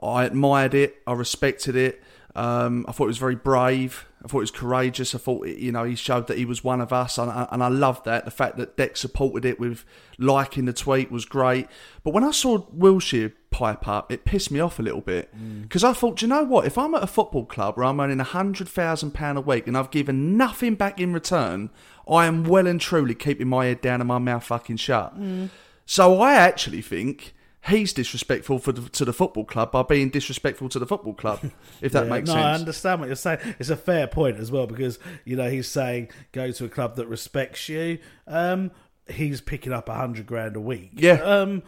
I 0.01 0.25
admired 0.25 0.73
it. 0.73 1.01
I 1.07 1.13
respected 1.13 1.75
it. 1.75 2.03
Um, 2.35 2.85
I 2.87 2.91
thought 2.91 3.05
it 3.05 3.07
was 3.07 3.17
very 3.17 3.35
brave. 3.35 4.05
I 4.23 4.27
thought 4.27 4.37
it 4.37 4.41
was 4.41 4.51
courageous. 4.51 5.13
I 5.13 5.17
thought, 5.17 5.47
you 5.47 5.71
know, 5.71 5.83
he 5.83 5.95
showed 5.95 6.27
that 6.27 6.37
he 6.37 6.45
was 6.45 6.63
one 6.63 6.79
of 6.79 6.93
us, 6.93 7.17
and 7.17 7.29
I, 7.29 7.47
and 7.51 7.61
I 7.61 7.67
loved 7.67 8.05
that. 8.05 8.23
The 8.23 8.31
fact 8.31 8.55
that 8.57 8.77
Deck 8.77 8.95
supported 8.95 9.43
it 9.43 9.59
with 9.59 9.83
liking 10.17 10.63
the 10.65 10.73
tweet 10.73 11.11
was 11.11 11.25
great. 11.25 11.67
But 12.03 12.13
when 12.13 12.23
I 12.23 12.31
saw 12.31 12.59
Wilshere 12.67 13.33
pipe 13.49 13.85
up, 13.87 14.11
it 14.11 14.23
pissed 14.23 14.49
me 14.49 14.61
off 14.61 14.79
a 14.79 14.81
little 14.81 15.01
bit 15.01 15.29
mm. 15.35 15.63
because 15.63 15.83
I 15.83 15.91
thought, 15.91 16.21
you 16.21 16.27
know 16.27 16.43
what? 16.43 16.65
If 16.65 16.77
I'm 16.77 16.95
at 16.95 17.03
a 17.03 17.07
football 17.07 17.45
club 17.45 17.75
where 17.75 17.85
I'm 17.85 17.99
earning 17.99 18.21
a 18.21 18.25
hundred 18.25 18.69
thousand 18.69 19.11
pound 19.11 19.37
a 19.37 19.41
week 19.41 19.67
and 19.67 19.77
I've 19.77 19.91
given 19.91 20.37
nothing 20.37 20.75
back 20.75 20.99
in 20.99 21.13
return, 21.13 21.69
I 22.09 22.25
am 22.25 22.45
well 22.45 22.65
and 22.65 22.79
truly 22.79 23.15
keeping 23.15 23.47
my 23.47 23.65
head 23.65 23.81
down 23.81 23.99
and 23.99 24.07
my 24.07 24.19
mouth 24.19 24.45
fucking 24.45 24.77
shut. 24.77 25.19
Mm. 25.19 25.49
So 25.85 26.21
I 26.21 26.35
actually 26.35 26.81
think 26.81 27.33
he's 27.67 27.93
disrespectful 27.93 28.59
for 28.59 28.71
the, 28.71 28.89
to 28.89 29.05
the 29.05 29.13
football 29.13 29.45
club 29.45 29.71
by 29.71 29.83
being 29.83 30.09
disrespectful 30.09 30.69
to 30.69 30.79
the 30.79 30.85
football 30.85 31.13
club, 31.13 31.39
if 31.81 31.91
that 31.93 32.03
Yeah, 32.05 32.09
makes 32.09 32.29
no, 32.29 32.35
I 32.35 32.53
understand 32.53 32.99
what 32.99 33.07
you're 33.07 33.15
saying. 33.15 33.39
It's 33.59 33.69
a 33.69 33.77
fair 33.77 34.07
point 34.07 34.37
as 34.37 34.51
well 34.51 34.67
because 34.67 34.99
you 35.25 35.35
know 35.35 35.49
he's 35.49 35.67
saying 35.67 36.09
go 36.31 36.51
to 36.51 36.65
a 36.65 36.69
club 36.69 36.95
that 36.97 37.07
respects 37.07 37.69
you. 37.69 37.99
Um, 38.27 38.71
he's 39.07 39.41
picking 39.41 39.73
up 39.73 39.89
a 39.89 39.93
hundred 39.93 40.25
grand 40.25 40.55
a 40.55 40.61
week. 40.61 40.91
Yeah. 40.93 41.21
Um, 41.21 41.63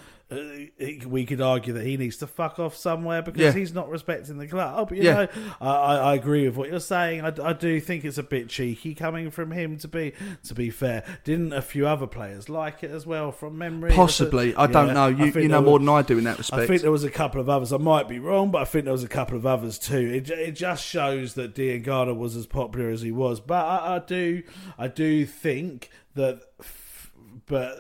we 1.08 1.26
could 1.26 1.42
argue 1.42 1.74
that 1.74 1.86
he 1.86 1.98
needs 1.98 2.18
to 2.18 2.28
fuck 2.28 2.60
off 2.60 2.76
somewhere 2.76 3.22
because 3.22 3.42
Yeah. 3.42 3.52
he's 3.52 3.74
not 3.74 3.90
respecting 3.90 4.38
the 4.38 4.48
club. 4.48 4.92
You 4.92 5.04
Yeah. 5.04 5.14
know, 5.14 5.28
I, 5.62 5.96
I, 5.98 6.16
agree 6.16 6.46
with 6.48 6.58
what 6.58 6.70
you're 6.70 6.80
saying. 6.80 7.22
I, 7.22 7.34
I 7.44 7.54
do 7.54 7.80
think 7.80 8.06
it's 8.06 8.18
a 8.18 8.24
bit 8.24 8.50
cheeky 8.50 8.96
coming 8.96 9.32
from 9.32 9.52
him. 9.52 9.78
To 9.78 9.88
be 9.88 10.14
to 10.44 10.54
be 10.54 10.70
fair, 10.70 11.04
didn't 11.24 11.54
a 11.54 11.62
few 11.62 11.88
other 11.88 12.08
players 12.08 12.50
like 12.50 12.84
it 12.84 12.92
as 12.92 13.06
well 13.06 13.32
from 13.32 13.58
memory? 13.58 13.92
Possibly, 13.92 14.56
I 14.56 14.68
don't 14.68 14.94
know. 14.94 15.08
You 15.08 15.26
you 15.26 15.48
know 15.48 15.60
there 15.60 15.62
more 15.62 15.80
than 15.80 15.90
I 15.90 16.02
do 16.02 16.18
in 16.18 16.24
that 16.26 16.38
respect. 16.38 16.64
I 16.64 16.68
think 16.68 16.82
there 16.82 16.92
was 16.92 17.04
a 17.04 17.10
couple 17.12 17.40
of 17.42 17.50
others. 17.50 17.72
I 17.74 17.78
might 17.78 18.08
be 18.08 18.20
wrong, 18.20 18.52
but 18.52 18.62
I 18.62 18.66
think 18.66 18.86
there 18.86 18.94
was 18.94 19.04
a 19.04 19.08
couple 19.08 19.38
of 19.38 19.46
others 19.46 19.78
too. 19.80 19.98
It, 19.98 20.30
it 20.30 20.52
just 20.52 20.86
shows 20.86 21.34
that 21.36 21.56
Diangana 21.56 22.16
was 22.16 22.36
as 22.36 22.46
popular 22.46 22.90
as 22.90 23.02
he 23.02 23.12
was. 23.12 23.40
But 23.40 23.66
I, 23.66 23.96
I 23.96 24.00
do, 24.00 24.44
I 24.78 24.88
do 24.88 25.26
think 25.26 25.90
that, 26.16 26.42
f- 26.60 27.12
but 27.46 27.74
uh, 27.74 27.76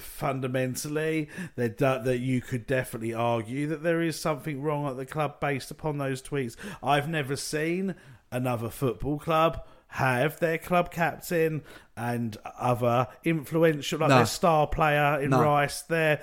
fundamentally, 0.00 1.28
that 1.56 1.78
that 1.78 2.18
you 2.20 2.40
could 2.40 2.66
definitely 2.66 3.14
argue 3.14 3.66
that 3.68 3.82
there 3.82 4.00
is 4.02 4.18
something 4.18 4.62
wrong 4.62 4.86
at 4.86 4.96
the 4.96 5.06
club 5.06 5.40
based 5.40 5.70
upon 5.70 5.98
those 5.98 6.22
tweets. 6.22 6.56
I've 6.82 7.08
never 7.08 7.36
seen 7.36 7.94
another 8.30 8.70
football 8.70 9.18
club. 9.18 9.64
Have 9.88 10.40
their 10.40 10.56
club 10.56 10.90
captain 10.90 11.62
and 11.98 12.38
other 12.58 13.08
influential, 13.24 13.98
like 13.98 14.08
No. 14.08 14.16
their 14.16 14.26
star 14.26 14.66
player 14.66 15.20
in 15.20 15.30
No. 15.30 15.42
Rice, 15.42 15.82
their 15.82 16.22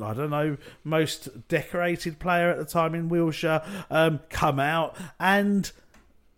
I 0.00 0.14
don't 0.14 0.30
know, 0.30 0.56
most 0.84 1.48
decorated 1.48 2.18
player 2.20 2.48
at 2.48 2.58
the 2.58 2.64
time 2.64 2.94
in 2.94 3.10
Wilshere, 3.10 3.66
um, 3.90 4.20
come 4.30 4.60
out 4.60 4.96
and 5.18 5.70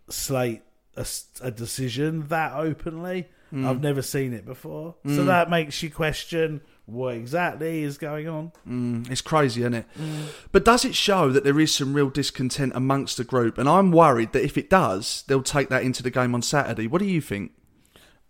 slate 0.08 0.62
a 0.96 1.50
decision 1.50 2.28
that 2.28 2.52
openly. 2.54 3.28
Mm. 3.52 3.66
I've 3.66 3.82
never 3.82 4.00
seen 4.00 4.32
it 4.32 4.46
before. 4.46 4.94
So 5.06 5.24
that 5.24 5.50
makes 5.50 5.82
you 5.82 5.90
question 5.90 6.62
what 6.86 7.14
exactly 7.14 7.82
is 7.82 7.98
going 7.98 8.28
on. 8.28 8.52
Mm, 8.66 9.10
it's 9.10 9.20
crazy, 9.20 9.60
isn't 9.60 9.74
it? 9.74 9.86
But 10.52 10.64
does 10.64 10.84
it 10.84 10.94
show 10.94 11.30
that 11.30 11.44
there 11.44 11.60
is 11.60 11.74
some 11.74 11.92
real 11.92 12.08
discontent 12.08 12.72
amongst 12.74 13.18
the 13.18 13.24
group? 13.24 13.58
And 13.58 13.68
I'm 13.68 13.92
worried 13.92 14.32
that 14.32 14.44
if 14.44 14.56
it 14.56 14.70
does, 14.70 15.24
they'll 15.28 15.42
take 15.42 15.68
that 15.68 15.82
into 15.82 16.02
the 16.02 16.10
game 16.10 16.34
on 16.34 16.42
Saturday. 16.42 16.86
What 16.86 17.00
do 17.00 17.06
you 17.06 17.20
think? 17.20 17.52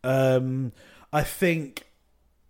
Um, 0.03 0.73
I 1.13 1.23
think 1.23 1.87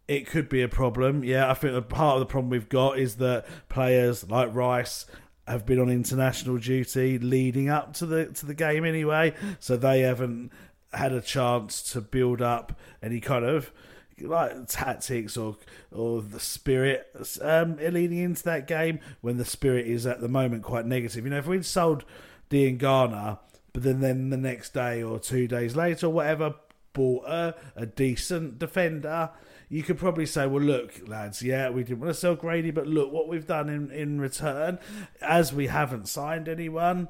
it 0.09 0.27
could 0.27 0.49
be 0.49 0.63
a 0.63 0.69
problem. 0.69 1.25
Yeah, 1.25 1.51
I 1.51 1.55
think 1.55 1.75
a 1.75 1.83
part 1.83 2.15
of 2.15 2.21
the 2.21 2.27
problem 2.27 2.51
we've 2.51 2.69
got 2.69 2.99
is 2.99 3.17
that 3.17 3.47
players 3.69 4.29
like 4.29 4.55
Rice 4.55 5.07
have 5.47 5.67
been 5.67 5.79
on 5.79 5.91
international 5.91 6.59
duty 6.59 7.19
leading 7.19 7.69
up 7.69 7.95
to 7.95 8.07
the 8.07 8.27
to 8.27 8.47
the 8.47 8.55
game 8.55 8.85
anyway, 8.85 9.35
so 9.59 9.77
they 9.77 10.01
haven't 10.01 10.53
had 10.93 11.13
a 11.13 11.21
chance 11.21 11.83
to 11.93 12.01
build 12.01 12.43
up 12.43 12.79
any 13.03 13.21
kind 13.21 13.45
of 13.45 13.73
like 14.21 14.69
tactics 14.69 15.37
or 15.37 15.57
or 15.91 16.23
the 16.23 16.39
spirit 16.39 17.09
um, 17.41 17.77
leading 17.77 18.19
into 18.19 18.43
that 18.45 18.67
game 18.67 19.01
when 19.21 19.37
the 19.37 19.45
spirit 19.45 19.87
is 19.87 20.07
at 20.07 20.21
the 20.21 20.29
moment 20.29 20.63
quite 20.63 20.87
negative. 20.87 21.25
You 21.25 21.31
know, 21.31 21.39
if 21.39 21.47
we'd 21.47 21.65
sold 21.65 22.05
Diangana, 22.51 23.39
but 23.73 23.83
then 23.83 24.01
then 24.01 24.31
the 24.31 24.37
next 24.37 24.75
day 24.75 25.03
or 25.03 25.19
two 25.19 25.49
days 25.49 25.75
later 25.75 26.07
or 26.07 26.11
whatever 26.11 26.55
bought 26.93 27.25
a, 27.25 27.55
a 27.75 27.87
decent 27.87 28.59
defender, 28.59 29.31
you 29.69 29.83
could 29.83 29.99
probably 29.99 30.27
say, 30.27 30.47
well, 30.47 30.63
look, 30.63 31.09
lads, 31.09 31.43
yeah, 31.43 31.71
we 31.71 31.83
didn't 31.83 32.01
want 32.01 32.13
to 32.13 32.21
sell 32.21 32.35
Grady, 32.35 32.71
but 32.71 32.87
look 32.87 33.11
what 33.11 33.29
we've 33.29 33.47
done 33.47 33.71
in, 33.71 33.91
in 33.91 34.21
return. 34.21 34.79
As 35.23 35.53
we 35.53 35.69
haven't 35.69 36.09
signed 36.09 36.49
anyone, 36.49 37.09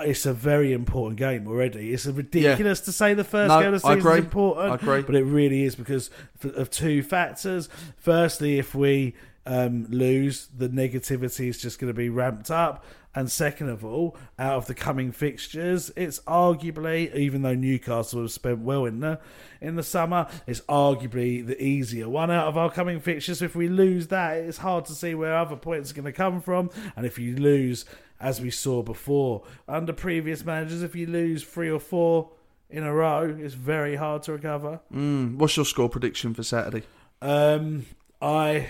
it's 0.00 0.26
a 0.26 0.32
very 0.32 0.72
important 0.72 1.18
game 1.18 1.46
already. 1.46 1.92
It's 1.92 2.06
ridiculous 2.06 2.80
to 2.80 2.92
say 2.92 3.14
the 3.14 3.24
first 3.24 3.48
No, 3.48 3.58
game 3.60 3.74
of 3.74 3.82
the 3.82 3.88
season 3.96 4.10
is 4.12 4.18
important, 4.18 4.72
I 4.72 4.74
agree. 4.74 5.02
but 5.02 5.14
it 5.14 5.24
really 5.24 5.64
is 5.64 5.74
because 5.74 6.10
of 6.42 6.70
two 6.70 7.02
factors. 7.02 7.68
Firstly, 7.96 8.58
if 8.58 8.74
we 8.74 9.14
um, 9.46 9.86
lose, 9.88 10.48
the 10.56 10.68
negativity 10.68 11.48
is 11.48 11.60
just 11.60 11.78
going 11.78 11.92
to 11.92 11.96
be 11.96 12.08
ramped 12.08 12.50
up. 12.50 12.84
And 13.16 13.32
second 13.32 13.70
of 13.70 13.82
all, 13.82 14.14
out 14.38 14.58
of 14.58 14.66
the 14.66 14.74
coming 14.74 15.10
fixtures, 15.10 15.90
it's 15.96 16.20
arguably, 16.20 17.12
even 17.16 17.40
though 17.40 17.54
Newcastle 17.54 18.20
have 18.20 18.30
spent 18.30 18.58
well 18.58 18.84
in 18.84 19.00
the 19.00 19.18
in 19.58 19.76
the 19.76 19.82
summer, 19.82 20.28
it's 20.46 20.60
arguably 20.68 21.44
the 21.44 21.60
easier 21.60 22.10
one 22.10 22.30
out 22.30 22.46
of 22.46 22.58
our 22.58 22.70
coming 22.70 23.00
fixtures. 23.00 23.40
If 23.40 23.56
we 23.56 23.68
lose 23.68 24.08
that, 24.08 24.36
it's 24.36 24.58
hard 24.58 24.84
to 24.84 24.92
see 24.92 25.14
where 25.14 25.34
other 25.34 25.56
points 25.56 25.90
are 25.90 25.94
going 25.94 26.04
to 26.04 26.12
come 26.12 26.42
from. 26.42 26.68
And 26.94 27.06
if 27.06 27.18
you 27.18 27.34
lose, 27.36 27.86
as 28.20 28.42
we 28.42 28.50
saw 28.50 28.82
before 28.82 29.44
under 29.66 29.94
previous 29.94 30.44
managers, 30.44 30.82
if 30.82 30.94
you 30.94 31.06
lose 31.06 31.42
three 31.42 31.70
or 31.70 31.80
four 31.80 32.32
in 32.68 32.82
a 32.82 32.92
row, 32.92 33.34
it's 33.40 33.54
very 33.54 33.96
hard 33.96 34.24
to 34.24 34.32
recover. 34.32 34.80
Mm, 34.94 35.36
what's 35.36 35.56
your 35.56 35.64
score 35.64 35.88
prediction 35.88 36.34
for 36.34 36.42
Saturday? 36.42 36.82
Um, 37.22 37.86
I. 38.20 38.68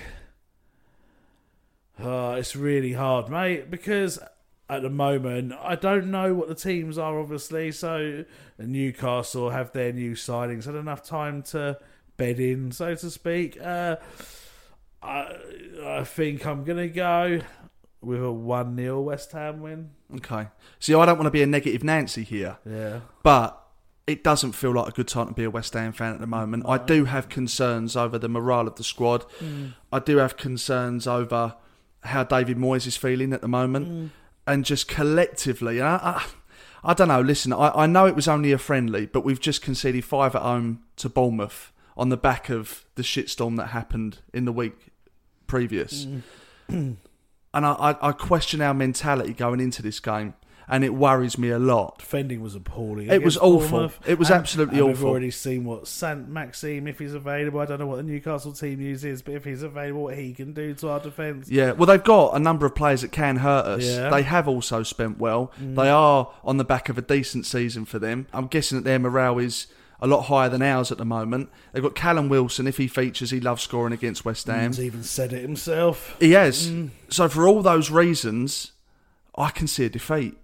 Uh, 1.99 2.37
it's 2.39 2.55
really 2.55 2.93
hard, 2.93 3.31
mate, 3.31 3.71
because 3.71 4.19
at 4.69 4.83
the 4.83 4.91
moment 4.91 5.53
I 5.63 5.77
don't 5.77 6.11
know 6.11 6.35
what 6.35 6.49
the 6.49 6.55
teams 6.55 6.99
are. 6.99 7.19
Obviously, 7.19 7.71
so 7.73 8.25
Newcastle 8.59 9.51
have 9.51 9.73
their 9.73 9.93
new 9.93 10.13
signings. 10.13 10.65
Had 10.67 10.75
enough 10.75 11.03
time 11.03 11.43
to 11.45 11.79
bed 12.17 12.41
in, 12.41 12.73
so 12.73 12.95
to 12.95 13.11
speak. 13.11 13.61
Uh, 13.61 13.97
I 15.03 15.37
I 15.85 16.05
think 16.05 16.47
I'm 16.47 16.65
gonna 16.65 16.89
go 16.89 17.41
with 18.01 18.23
a 18.23 18.33
one 18.33 18.77
0 18.77 19.01
West 19.03 19.33
Ham 19.33 19.61
win. 19.61 19.91
Okay. 20.17 20.49
See, 20.79 20.95
I 20.95 21.07
don't 21.07 21.17
want 21.19 21.27
to 21.27 21.31
be 21.31 21.43
a 21.43 21.47
negative 21.47 21.83
Nancy 21.83 22.23
here, 22.23 22.59
Yeah. 22.65 23.01
but 23.23 23.63
it 24.07 24.23
doesn't 24.23 24.53
feel 24.53 24.73
like 24.73 24.89
a 24.89 24.93
good 24.93 25.09
time 25.09 25.27
to 25.29 25.33
be 25.35 25.43
a 25.45 25.51
West 25.51 25.75
Ham 25.75 25.93
fan 25.93 26.15
at 26.15 26.21
the 26.21 26.27
moment. 26.29 26.65
I 26.69 26.79
do 26.79 27.07
have 27.07 27.29
concerns 27.29 27.97
over 27.97 28.19
the 28.19 28.29
morale 28.29 28.69
of 28.69 28.77
the 28.77 28.85
squad. 28.85 29.25
I 29.93 29.99
do 29.99 30.19
have 30.19 30.37
concerns 30.37 31.09
over 31.09 31.57
how 32.05 32.23
David 32.23 32.57
Moyes 32.57 32.87
is 32.87 32.97
feeling 32.97 33.33
at 33.33 33.41
the 33.41 33.49
moment, 33.49 34.13
and 34.47 34.65
just 34.65 34.89
collectively. 34.89 35.79
And 35.79 35.89
I, 35.89 35.97
I, 35.97 36.25
I 36.85 36.95
don't 36.95 37.09
know. 37.09 37.21
Listen, 37.21 37.53
I, 37.53 37.71
I 37.75 37.87
know 37.87 38.07
it 38.07 38.15
was 38.15 38.29
only 38.29 38.53
a 38.53 38.59
friendly, 38.59 39.07
but 39.07 39.25
we've 39.25 39.41
just 39.41 39.63
conceded 39.63 40.05
five 40.05 40.35
at 40.35 40.43
home 40.43 40.83
to 40.97 41.09
Bournemouth 41.09 41.73
on 41.97 42.11
the 42.11 42.17
back 42.17 42.49
of 42.51 42.85
the 42.95 43.03
shitstorm 43.03 43.57
that 43.57 43.69
happened 43.69 44.19
in 44.33 44.45
the 44.45 44.53
week 44.53 44.89
previous. 45.47 46.07
Mm. 46.69 46.97
and 47.55 47.67
I, 47.67 47.73
I, 47.73 48.09
I 48.09 48.13
question 48.13 48.61
our 48.61 48.75
mentality 48.75 49.33
going 49.33 49.61
into 49.61 49.83
this 49.83 50.01
game, 50.01 50.35
and 50.69 50.83
it 50.85 50.95
worries 50.95 51.39
me 51.39 51.51
a 51.51 51.59
lot. 51.59 51.99
Defending 51.99 52.41
was 52.41 52.55
appalling. 52.55 53.09
It 53.09 53.23
was 53.23 53.37
awful. 53.37 53.71
Bournemouth. 53.71 53.99
It 54.07 54.19
was 54.19 54.31
And- 54.31 54.39
absolutely 54.41 54.79
and 54.79 54.89
We've 54.89 55.05
already 55.05 55.31
seen 55.31 55.65
what 55.65 55.87
Saint-Maximin, 55.87 56.89
if 56.89 56.99
he's 56.99 57.15
available. 57.15 57.61
I 57.61 57.67
don't 57.67 57.79
know 57.79 57.87
what 57.87 57.97
the 57.97 58.03
Newcastle 58.03 58.53
team 58.53 58.81
uses, 58.81 59.23
but 59.23 59.35
if 59.35 59.45
he's 59.45 59.63
available, 59.63 60.03
what 60.05 60.17
he 60.17 60.33
can 60.33 60.53
do 60.53 60.75
to 60.75 60.89
our 60.89 61.01
defence. 61.01 61.49
Yeah, 61.51 61.73
well, 61.73 61.87
they've 61.87 62.03
got 62.03 62.35
a 62.35 62.39
number 62.39 62.67
of 62.67 62.75
players 62.75 63.03
that 63.03 63.13
can 63.13 63.37
hurt 63.37 63.67
us. 63.67 63.85
Yeah. 63.85 64.11
They 64.11 64.23
have 64.23 64.49
also 64.49 64.83
spent 64.83 65.19
well. 65.19 65.53
Mm. 65.61 65.77
They 65.77 65.89
are 65.89 66.31
on 66.45 66.57
the 66.57 66.65
back 66.65 66.89
of 66.89 66.99
a 66.99 67.03
decent 67.03 67.47
season 67.47 67.85
for 67.85 67.99
them. 67.99 68.27
I'm 68.33 68.47
guessing 68.47 68.79
that 68.79 68.85
their 68.85 68.99
morale 68.99 69.39
is 69.39 69.67
a 70.01 70.07
lot 70.07 70.23
higher 70.23 70.49
than 70.49 70.61
ours 70.63 70.93
at 70.93 70.99
the 70.99 71.05
moment. 71.07 71.49
They've 71.73 71.83
got 71.83 71.95
Callum 71.95 72.29
Wilson. 72.29 72.67
If 72.67 72.77
he 72.77 72.87
features, 72.87 73.31
he 73.31 73.41
loves 73.41 73.63
scoring 73.63 73.95
against 73.95 74.25
West 74.25 74.47
Ham. 74.47 74.71
He's 74.73 74.81
even 74.81 75.03
said 75.03 75.33
it 75.33 75.41
himself. 75.43 76.17
He 76.21 76.33
has. 76.33 76.69
Mm. 76.69 76.91
So 77.09 77.29
for 77.29 77.47
all 77.49 77.63
those 77.63 77.91
reasons, 77.91 78.73
I 79.39 79.51
can 79.51 79.67
see 79.67 79.85
a 79.87 79.89
defeat, 79.89 80.37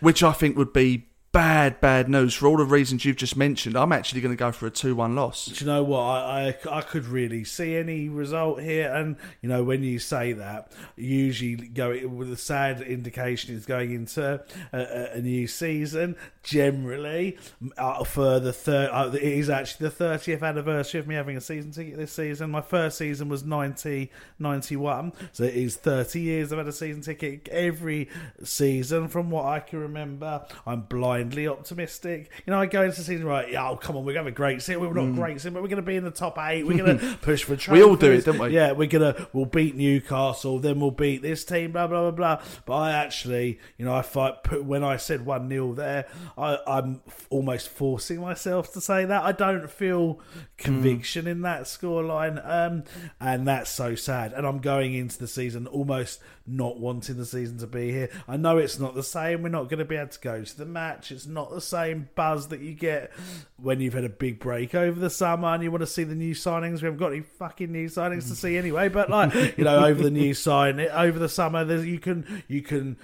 which 0.00 0.22
I 0.22 0.32
think 0.32 0.56
would 0.56 0.72
be 0.72 1.08
bad, 1.36 1.78
bad 1.82 2.08
news. 2.08 2.32
For 2.32 2.46
all 2.46 2.56
the 2.56 2.64
reasons 2.64 3.04
you've 3.04 3.16
just 3.16 3.36
mentioned, 3.36 3.76
I'm 3.76 3.92
actually 3.92 4.22
going 4.22 4.34
to 4.34 4.38
go 4.38 4.52
for 4.52 4.66
a 4.66 4.70
2 4.70 4.96
1 4.96 5.14
loss. 5.14 5.44
Do 5.44 5.64
you 5.64 5.70
know 5.70 5.84
what? 5.84 6.00
I, 6.00 6.56
I, 6.64 6.78
I 6.78 6.80
could 6.80 7.04
really 7.04 7.44
see 7.44 7.76
any 7.76 8.08
result 8.08 8.62
here. 8.62 8.90
And, 8.90 9.16
you 9.42 9.50
know, 9.50 9.62
when 9.62 9.82
you 9.82 9.98
say 9.98 10.32
that, 10.32 10.72
usually 10.96 11.68
going 11.68 12.16
with 12.16 12.32
a 12.32 12.38
sad 12.38 12.80
indication 12.80 13.54
is 13.54 13.66
going 13.66 13.92
into 13.92 14.42
a, 14.72 15.16
a, 15.16 15.20
new 15.20 15.46
season. 15.46 16.16
Generally, 16.42 17.36
uh, 17.76 18.02
for 18.04 18.40
the 18.40 18.54
third, 18.54 18.88
uh, 18.90 19.10
it 19.12 19.22
is 19.22 19.50
actually 19.50 19.90
the 19.90 19.94
30th 19.94 20.42
anniversary 20.42 21.00
of 21.00 21.06
me 21.06 21.16
having 21.16 21.36
a 21.36 21.40
season 21.42 21.70
ticket 21.70 21.98
this 21.98 22.12
season. 22.12 22.50
My 22.50 22.62
first 22.62 22.96
season 22.96 23.28
was 23.28 23.44
90, 23.44 24.10
91. 24.38 25.12
So 25.32 25.44
it 25.44 25.54
is 25.54 25.76
30 25.76 26.18
years 26.18 26.50
I've 26.50 26.58
had 26.58 26.68
a 26.68 26.72
season 26.72 27.02
ticket 27.02 27.46
every 27.48 28.08
season 28.42 29.08
from 29.08 29.30
what 29.30 29.44
I 29.44 29.60
can 29.60 29.80
remember. 29.80 30.46
I'm 30.64 30.82
blind 30.82 31.25
blindly 31.28 31.48
optimistic. 31.48 32.30
You 32.46 32.52
know, 32.52 32.60
I 32.60 32.66
go 32.66 32.82
into 32.82 32.96
the 32.96 33.04
season 33.04 33.26
right. 33.26 33.50
Yeah, 33.50 33.68
oh 33.68 33.76
come 33.76 33.96
on, 33.96 34.04
we're 34.04 34.12
gonna 34.12 34.24
have 34.24 34.32
a 34.32 34.36
great 34.36 34.62
season. 34.62 34.80
We're 34.80 34.92
not 34.92 35.14
great 35.14 35.34
season, 35.34 35.54
but 35.54 35.62
we're 35.62 35.68
gonna 35.68 35.82
be 35.82 35.96
in 35.96 36.04
the 36.04 36.10
top 36.10 36.38
eight. 36.38 36.66
We're 36.66 36.78
gonna 36.78 37.18
push 37.22 37.44
for. 37.44 37.56
We 37.70 37.82
all 37.82 37.96
do 37.96 38.12
it, 38.12 38.24
don't 38.24 38.38
we? 38.38 38.50
Yeah, 38.50 38.72
we're 38.72 38.88
gonna 38.88 39.28
we'll 39.32 39.46
beat 39.46 39.74
Newcastle, 39.74 40.58
then 40.58 40.80
we'll 40.80 40.90
beat 40.90 41.22
this 41.22 41.44
team. 41.44 41.72
Blah 41.72 41.86
blah 41.86 42.10
blah 42.10 42.36
blah. 42.36 42.46
But 42.64 42.74
I 42.74 42.92
actually, 42.92 43.58
you 43.76 43.84
know, 43.84 43.94
I 43.94 44.02
fight 44.02 44.42
put 44.42 44.64
when 44.64 44.84
I 44.84 44.96
said 44.96 45.26
one 45.26 45.48
0 45.48 45.74
there, 45.74 46.06
I, 46.36 46.58
I'm 46.66 47.00
almost 47.30 47.68
forcing 47.68 48.20
myself 48.20 48.72
to 48.74 48.80
say 48.80 49.04
that. 49.04 49.22
I 49.22 49.32
don't 49.32 49.70
feel 49.70 50.20
conviction 50.56 51.26
in 51.26 51.42
that 51.42 51.62
scoreline, 51.62 52.40
um, 52.48 52.84
and 53.20 53.46
that's 53.46 53.70
so 53.70 53.94
sad. 53.94 54.32
And 54.32 54.46
I'm 54.46 54.58
going 54.58 54.94
into 54.94 55.18
the 55.18 55.28
season 55.28 55.66
almost 55.66 56.20
not 56.46 56.78
wanting 56.78 57.16
the 57.16 57.26
season 57.26 57.58
to 57.58 57.66
be 57.66 57.90
here. 57.90 58.08
I 58.28 58.36
know 58.36 58.58
it's 58.58 58.78
not 58.78 58.94
the 58.94 59.02
same. 59.02 59.42
We're 59.42 59.48
not 59.48 59.64
going 59.64 59.78
to 59.78 59.84
be 59.84 59.96
able 59.96 60.08
to 60.08 60.20
go 60.20 60.44
to 60.44 60.56
the 60.56 60.64
match. 60.64 61.05
It's 61.10 61.26
not 61.26 61.50
the 61.50 61.60
same 61.60 62.08
buzz 62.14 62.48
that 62.48 62.60
you 62.60 62.74
get 62.74 63.12
when 63.56 63.80
you've 63.80 63.94
had 63.94 64.04
a 64.04 64.08
big 64.08 64.38
break 64.38 64.74
over 64.74 64.98
the 64.98 65.10
summer 65.10 65.48
and 65.48 65.62
you 65.62 65.70
want 65.70 65.82
to 65.82 65.86
see 65.86 66.04
the 66.04 66.14
new 66.14 66.34
signings. 66.34 66.80
We 66.80 66.86
haven't 66.86 66.98
got 66.98 67.12
any 67.12 67.22
fucking 67.22 67.70
new 67.70 67.88
signings 67.88 68.28
to 68.28 68.36
see 68.36 68.56
anyway. 68.56 68.88
But 68.88 69.10
like 69.10 69.56
you 69.58 69.64
know, 69.64 69.84
over 69.84 70.02
the 70.02 70.10
new 70.10 70.34
sign 70.34 70.80
over 70.80 71.18
the 71.18 71.28
summer, 71.28 71.64
there's, 71.64 71.86
you 71.86 71.98
can 71.98 72.42
you 72.48 72.62
can 72.62 72.96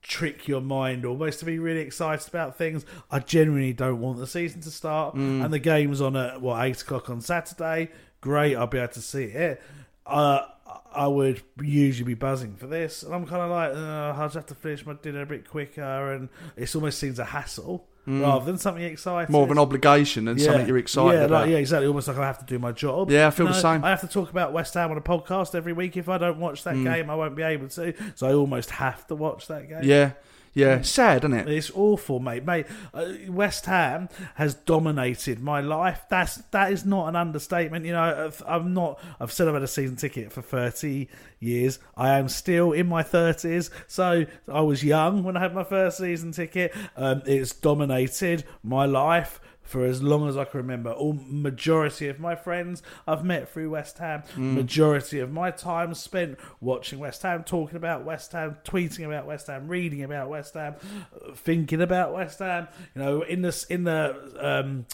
trick 0.00 0.48
your 0.48 0.60
mind 0.60 1.04
almost 1.04 1.38
to 1.40 1.44
be 1.44 1.58
really 1.58 1.80
excited 1.80 2.26
about 2.28 2.56
things. 2.56 2.86
I 3.10 3.18
genuinely 3.18 3.72
don't 3.72 4.00
want 4.00 4.18
the 4.18 4.26
season 4.26 4.60
to 4.62 4.70
start, 4.70 5.14
and 5.14 5.52
the 5.52 5.58
game's 5.58 6.00
on 6.00 6.16
at 6.16 6.40
what 6.40 6.64
eight 6.64 6.80
o'clock 6.82 7.10
on 7.10 7.20
Saturday. 7.20 7.90
Great, 8.20 8.56
I'll 8.56 8.66
be 8.66 8.78
able 8.78 8.92
to 8.94 9.02
see 9.02 9.24
it. 9.24 9.62
Uh, 10.06 10.42
I 10.92 11.06
would 11.06 11.42
usually 11.60 12.06
be 12.06 12.14
buzzing 12.14 12.56
for 12.56 12.66
this, 12.66 13.02
and 13.02 13.14
I'm 13.14 13.26
kind 13.26 13.42
of 13.42 13.50
like, 13.50 13.72
uh, 13.74 14.20
I 14.20 14.24
just 14.24 14.34
have 14.34 14.46
to 14.46 14.54
finish 14.54 14.84
my 14.84 14.94
dinner 14.94 15.22
a 15.22 15.26
bit 15.26 15.48
quicker, 15.48 16.12
and 16.12 16.28
it 16.56 16.74
almost 16.74 16.98
seems 16.98 17.18
a 17.18 17.24
hassle 17.24 17.86
rather 18.06 18.44
than 18.46 18.56
something 18.56 18.82
exciting. 18.82 19.30
More 19.30 19.44
of 19.44 19.50
an 19.50 19.58
obligation 19.58 20.24
than 20.24 20.38
something 20.38 20.66
you're 20.66 20.78
excited 20.78 21.18
yeah, 21.18 21.24
about. 21.26 21.42
Like, 21.42 21.50
yeah, 21.50 21.58
exactly. 21.58 21.86
Almost 21.86 22.08
like 22.08 22.16
I 22.16 22.26
have 22.26 22.38
to 22.38 22.46
do 22.46 22.58
my 22.58 22.72
job. 22.72 23.10
Yeah, 23.10 23.26
I 23.26 23.30
feel 23.30 23.46
the 23.46 23.52
same. 23.52 23.84
I 23.84 23.90
have 23.90 24.00
to 24.00 24.08
talk 24.08 24.30
about 24.30 24.52
West 24.52 24.74
Ham 24.74 24.90
on 24.90 24.96
a 24.96 25.02
podcast 25.02 25.54
every 25.54 25.74
week. 25.74 25.96
If 25.96 26.08
I 26.08 26.16
don't 26.16 26.38
watch 26.38 26.64
that 26.64 26.74
game, 26.74 27.10
I 27.10 27.14
won't 27.14 27.36
be 27.36 27.42
able 27.42 27.68
to. 27.68 27.94
So 28.14 28.26
I 28.26 28.32
almost 28.32 28.70
have 28.70 29.06
to 29.08 29.14
watch 29.14 29.46
that 29.48 29.68
game. 29.68 29.82
Yeah, 29.82 30.12
yeah. 30.54 30.82
Sad, 30.82 31.24
isn't 31.24 31.34
it? 31.34 31.48
It's 31.48 31.70
awful, 31.74 32.20
mate. 32.20 32.44
Mate, 32.44 32.66
uh, 32.92 33.06
West 33.28 33.66
Ham 33.66 34.08
has 34.34 34.54
dominated 34.54 35.40
my 35.40 35.60
life. 35.60 36.02
That's 36.08 36.36
that 36.50 36.72
is 36.72 36.84
not 36.84 37.08
an 37.08 37.16
understatement. 37.16 37.84
You 37.84 37.92
know, 37.92 38.30
I'm 38.46 38.74
not. 38.74 39.00
I've 39.20 39.32
still 39.32 39.52
had 39.52 39.62
a 39.62 39.68
season 39.68 39.96
ticket 39.96 40.32
for 40.32 40.42
30 40.42 41.08
years. 41.40 41.78
I 41.96 42.18
am 42.18 42.28
still 42.28 42.72
in 42.72 42.88
my 42.88 43.02
30s, 43.02 43.70
so 43.86 44.26
I 44.50 44.60
was 44.60 44.84
young 44.84 45.22
when 45.22 45.36
I 45.36 45.40
had 45.40 45.54
my 45.54 45.64
first 45.64 45.98
season 45.98 46.32
ticket. 46.32 46.74
Um, 46.96 47.22
it's 47.26 47.52
dominated 47.52 48.44
my 48.62 48.86
life. 48.86 49.40
For 49.68 49.84
as 49.84 50.02
long 50.02 50.26
as 50.26 50.36
I 50.38 50.44
can 50.44 50.58
remember, 50.58 50.90
all 50.92 51.18
majority 51.26 52.08
of 52.08 52.18
my 52.18 52.34
friends 52.34 52.82
I've 53.06 53.22
met 53.22 53.52
through 53.52 53.68
West 53.68 53.98
Ham. 53.98 54.22
Majority 54.54 55.18
of 55.20 55.30
my 55.30 55.50
time 55.50 55.92
spent 55.92 56.38
watching 56.60 56.98
West 56.98 57.20
Ham, 57.22 57.44
talking 57.44 57.76
about 57.76 58.02
West 58.02 58.32
Ham, 58.32 58.56
tweeting 58.64 59.04
about 59.04 59.26
West 59.26 59.46
Ham, 59.48 59.68
reading 59.68 60.02
about 60.02 60.30
West 60.30 60.54
Ham, 60.54 60.76
uh, 61.14 61.34
thinking 61.34 61.82
about 61.82 62.14
West 62.14 62.38
Ham. 62.38 62.66
You 62.94 63.02
know, 63.02 63.22
in 63.22 63.42
this 63.42 63.64
in 63.64 63.84
the 63.84 64.32
um, 64.40 64.86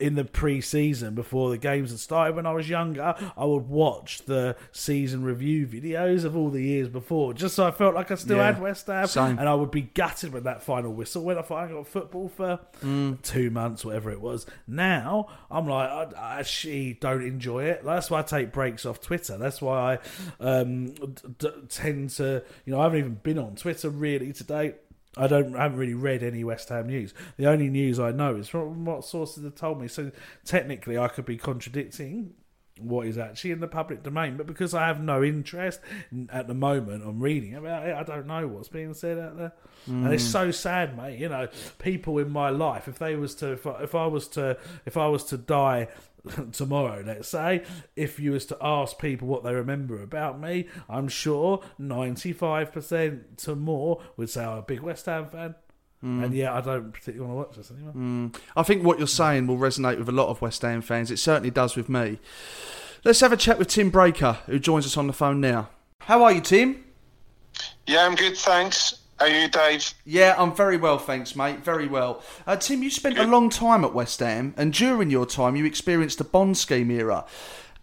in 0.00 0.14
the 0.14 0.24
pre-season 0.24 1.14
before 1.14 1.50
the 1.50 1.58
games 1.58 1.90
had 1.90 1.98
started 1.98 2.36
when 2.36 2.46
I 2.46 2.52
was 2.52 2.68
younger, 2.68 3.14
I 3.36 3.44
would 3.44 3.68
watch 3.68 4.22
the 4.26 4.54
season 4.70 5.24
review 5.24 5.66
videos 5.66 6.24
of 6.24 6.36
all 6.36 6.50
the 6.50 6.62
years 6.62 6.88
before, 6.88 7.34
just 7.34 7.56
so 7.56 7.66
I 7.66 7.72
felt 7.72 7.94
like 7.96 8.10
I 8.12 8.14
still 8.14 8.36
Yeah, 8.36 8.44
had 8.52 8.62
West 8.62 8.86
Ham, 8.86 9.06
same. 9.08 9.38
and 9.40 9.48
I 9.48 9.54
would 9.54 9.72
be 9.72 9.82
gutted 9.82 10.32
when 10.32 10.44
that 10.44 10.62
final 10.62 10.92
whistle 10.92 11.24
went. 11.24 11.38
I 11.38 11.42
thought 11.42 11.64
I 11.64 11.72
got 11.72 11.86
football 11.88 12.28
for 12.28 12.60
Mm. 12.82 13.20
two 13.22 13.50
months, 13.50 13.84
whatever 13.84 14.10
it 14.12 14.20
was. 14.20 14.46
Now 14.68 15.28
I'm 15.50 15.66
like, 15.66 15.90
I, 15.90 16.04
I 16.16 16.38
actually 16.40 16.94
don't 16.94 17.22
enjoy 17.24 17.64
it. 17.64 17.84
That's 17.84 18.08
why 18.08 18.20
I 18.20 18.22
take 18.22 18.52
breaks 18.52 18.86
off 18.86 19.00
Twitter. 19.00 19.36
That's 19.36 19.60
why 19.60 19.98
I 20.40 20.44
um, 20.60 20.92
d- 20.94 21.12
d- 21.38 21.48
tend 21.68 22.10
to, 22.10 22.44
you 22.64 22.72
know, 22.72 22.80
I 22.80 22.84
haven't 22.84 22.98
even 23.00 23.14
been 23.16 23.38
on 23.38 23.56
Twitter 23.56 23.90
really 23.90 24.32
today. 24.32 24.74
I 25.18 25.26
don't 25.26 25.56
I 25.56 25.64
haven't 25.64 25.78
really 25.78 25.94
read 25.94 26.22
any 26.22 26.44
West 26.44 26.68
Ham 26.68 26.86
news. 26.86 27.12
The 27.36 27.46
only 27.46 27.68
news 27.68 27.98
I 27.98 28.12
know 28.12 28.36
is 28.36 28.48
from 28.48 28.84
what 28.84 29.04
sources 29.04 29.44
have 29.44 29.56
told 29.56 29.80
me. 29.80 29.88
So 29.88 30.12
technically, 30.44 30.96
I 30.96 31.08
could 31.08 31.26
be 31.26 31.36
contradicting 31.36 32.34
what 32.80 33.06
is 33.06 33.18
actually 33.18 33.52
in 33.52 33.60
the 33.60 33.68
public 33.68 34.02
domain, 34.02 34.36
but 34.36 34.46
because 34.46 34.74
I 34.74 34.86
have 34.86 35.00
no 35.00 35.22
interest 35.22 35.80
in- 36.10 36.28
at 36.32 36.46
the 36.46 36.54
moment 36.54 37.04
on 37.04 37.20
reading 37.20 37.54
about 37.54 37.86
it, 37.86 37.94
I 37.94 38.02
don't 38.02 38.26
know 38.26 38.46
what's 38.46 38.68
being 38.68 38.94
said 38.94 39.18
out 39.18 39.36
there, 39.36 39.52
and 39.86 40.12
it's 40.12 40.28
mm. 40.28 40.32
so 40.32 40.50
sad, 40.50 40.96
mate. 40.96 41.18
You 41.18 41.28
know, 41.28 41.48
people 41.78 42.18
in 42.18 42.30
my 42.30 42.50
life, 42.50 42.88
if 42.88 42.98
they 42.98 43.16
was 43.16 43.34
to, 43.36 43.52
if 43.52 43.66
I, 43.66 43.82
if 43.82 43.94
I 43.94 44.06
was 44.06 44.28
to, 44.28 44.58
if 44.86 44.96
I 44.96 45.06
was 45.08 45.24
to 45.24 45.38
die 45.38 45.88
tomorrow, 46.52 47.02
let's 47.06 47.28
say, 47.28 47.64
if 47.96 48.18
you 48.18 48.32
was 48.32 48.46
to 48.46 48.56
ask 48.60 48.98
people 48.98 49.28
what 49.28 49.44
they 49.44 49.54
remember 49.54 50.02
about 50.02 50.40
me, 50.40 50.66
I'm 50.88 51.08
sure 51.08 51.62
95% 51.80 53.36
to 53.44 53.56
more 53.56 54.02
would 54.16 54.30
say 54.30 54.44
I'm 54.44 54.58
a 54.58 54.62
big 54.62 54.80
West 54.80 55.06
Ham 55.06 55.28
fan. 55.28 55.54
And 56.00 56.32
yeah, 56.32 56.54
I 56.54 56.60
don't 56.60 56.92
particularly 56.92 57.32
want 57.32 57.32
to 57.32 57.48
watch 57.48 57.68
this 57.68 57.76
anymore. 57.76 58.30
I 58.56 58.62
think 58.62 58.84
what 58.84 58.98
you're 58.98 59.08
saying 59.08 59.46
will 59.46 59.58
resonate 59.58 59.98
with 59.98 60.08
a 60.08 60.12
lot 60.12 60.28
of 60.28 60.40
West 60.40 60.62
Ham 60.62 60.80
fans. 60.80 61.10
It 61.10 61.18
certainly 61.18 61.50
does 61.50 61.74
with 61.74 61.88
me. 61.88 62.18
Let's 63.04 63.20
have 63.20 63.32
a 63.32 63.36
chat 63.36 63.58
with 63.58 63.68
Tim 63.68 63.90
Breacker, 63.90 64.36
who 64.46 64.58
joins 64.58 64.86
us 64.86 64.96
on 64.96 65.06
the 65.06 65.12
phone 65.12 65.40
now. 65.40 65.70
How 66.00 66.22
are 66.22 66.32
you, 66.32 66.40
Tim? 66.40 66.84
Yeah, 67.86 68.06
I'm 68.06 68.14
good, 68.14 68.36
thanks. 68.36 69.00
How 69.18 69.26
are 69.26 69.28
you, 69.28 69.48
Dave? 69.48 69.92
Yeah, 70.04 70.34
I'm 70.38 70.54
very 70.54 70.76
well, 70.76 70.98
thanks, 70.98 71.34
mate. 71.34 71.64
Very 71.64 71.88
well. 71.88 72.22
Uh, 72.46 72.56
Tim, 72.56 72.82
you 72.82 72.90
spent 72.90 73.18
a 73.18 73.24
long 73.24 73.50
time 73.50 73.84
at 73.84 73.92
West 73.92 74.20
Ham, 74.20 74.54
and 74.56 74.72
during 74.72 75.10
your 75.10 75.26
time, 75.26 75.56
you 75.56 75.64
experienced 75.64 76.18
the 76.18 76.24
Bond 76.24 76.56
scheme 76.56 76.90
era. 76.90 77.24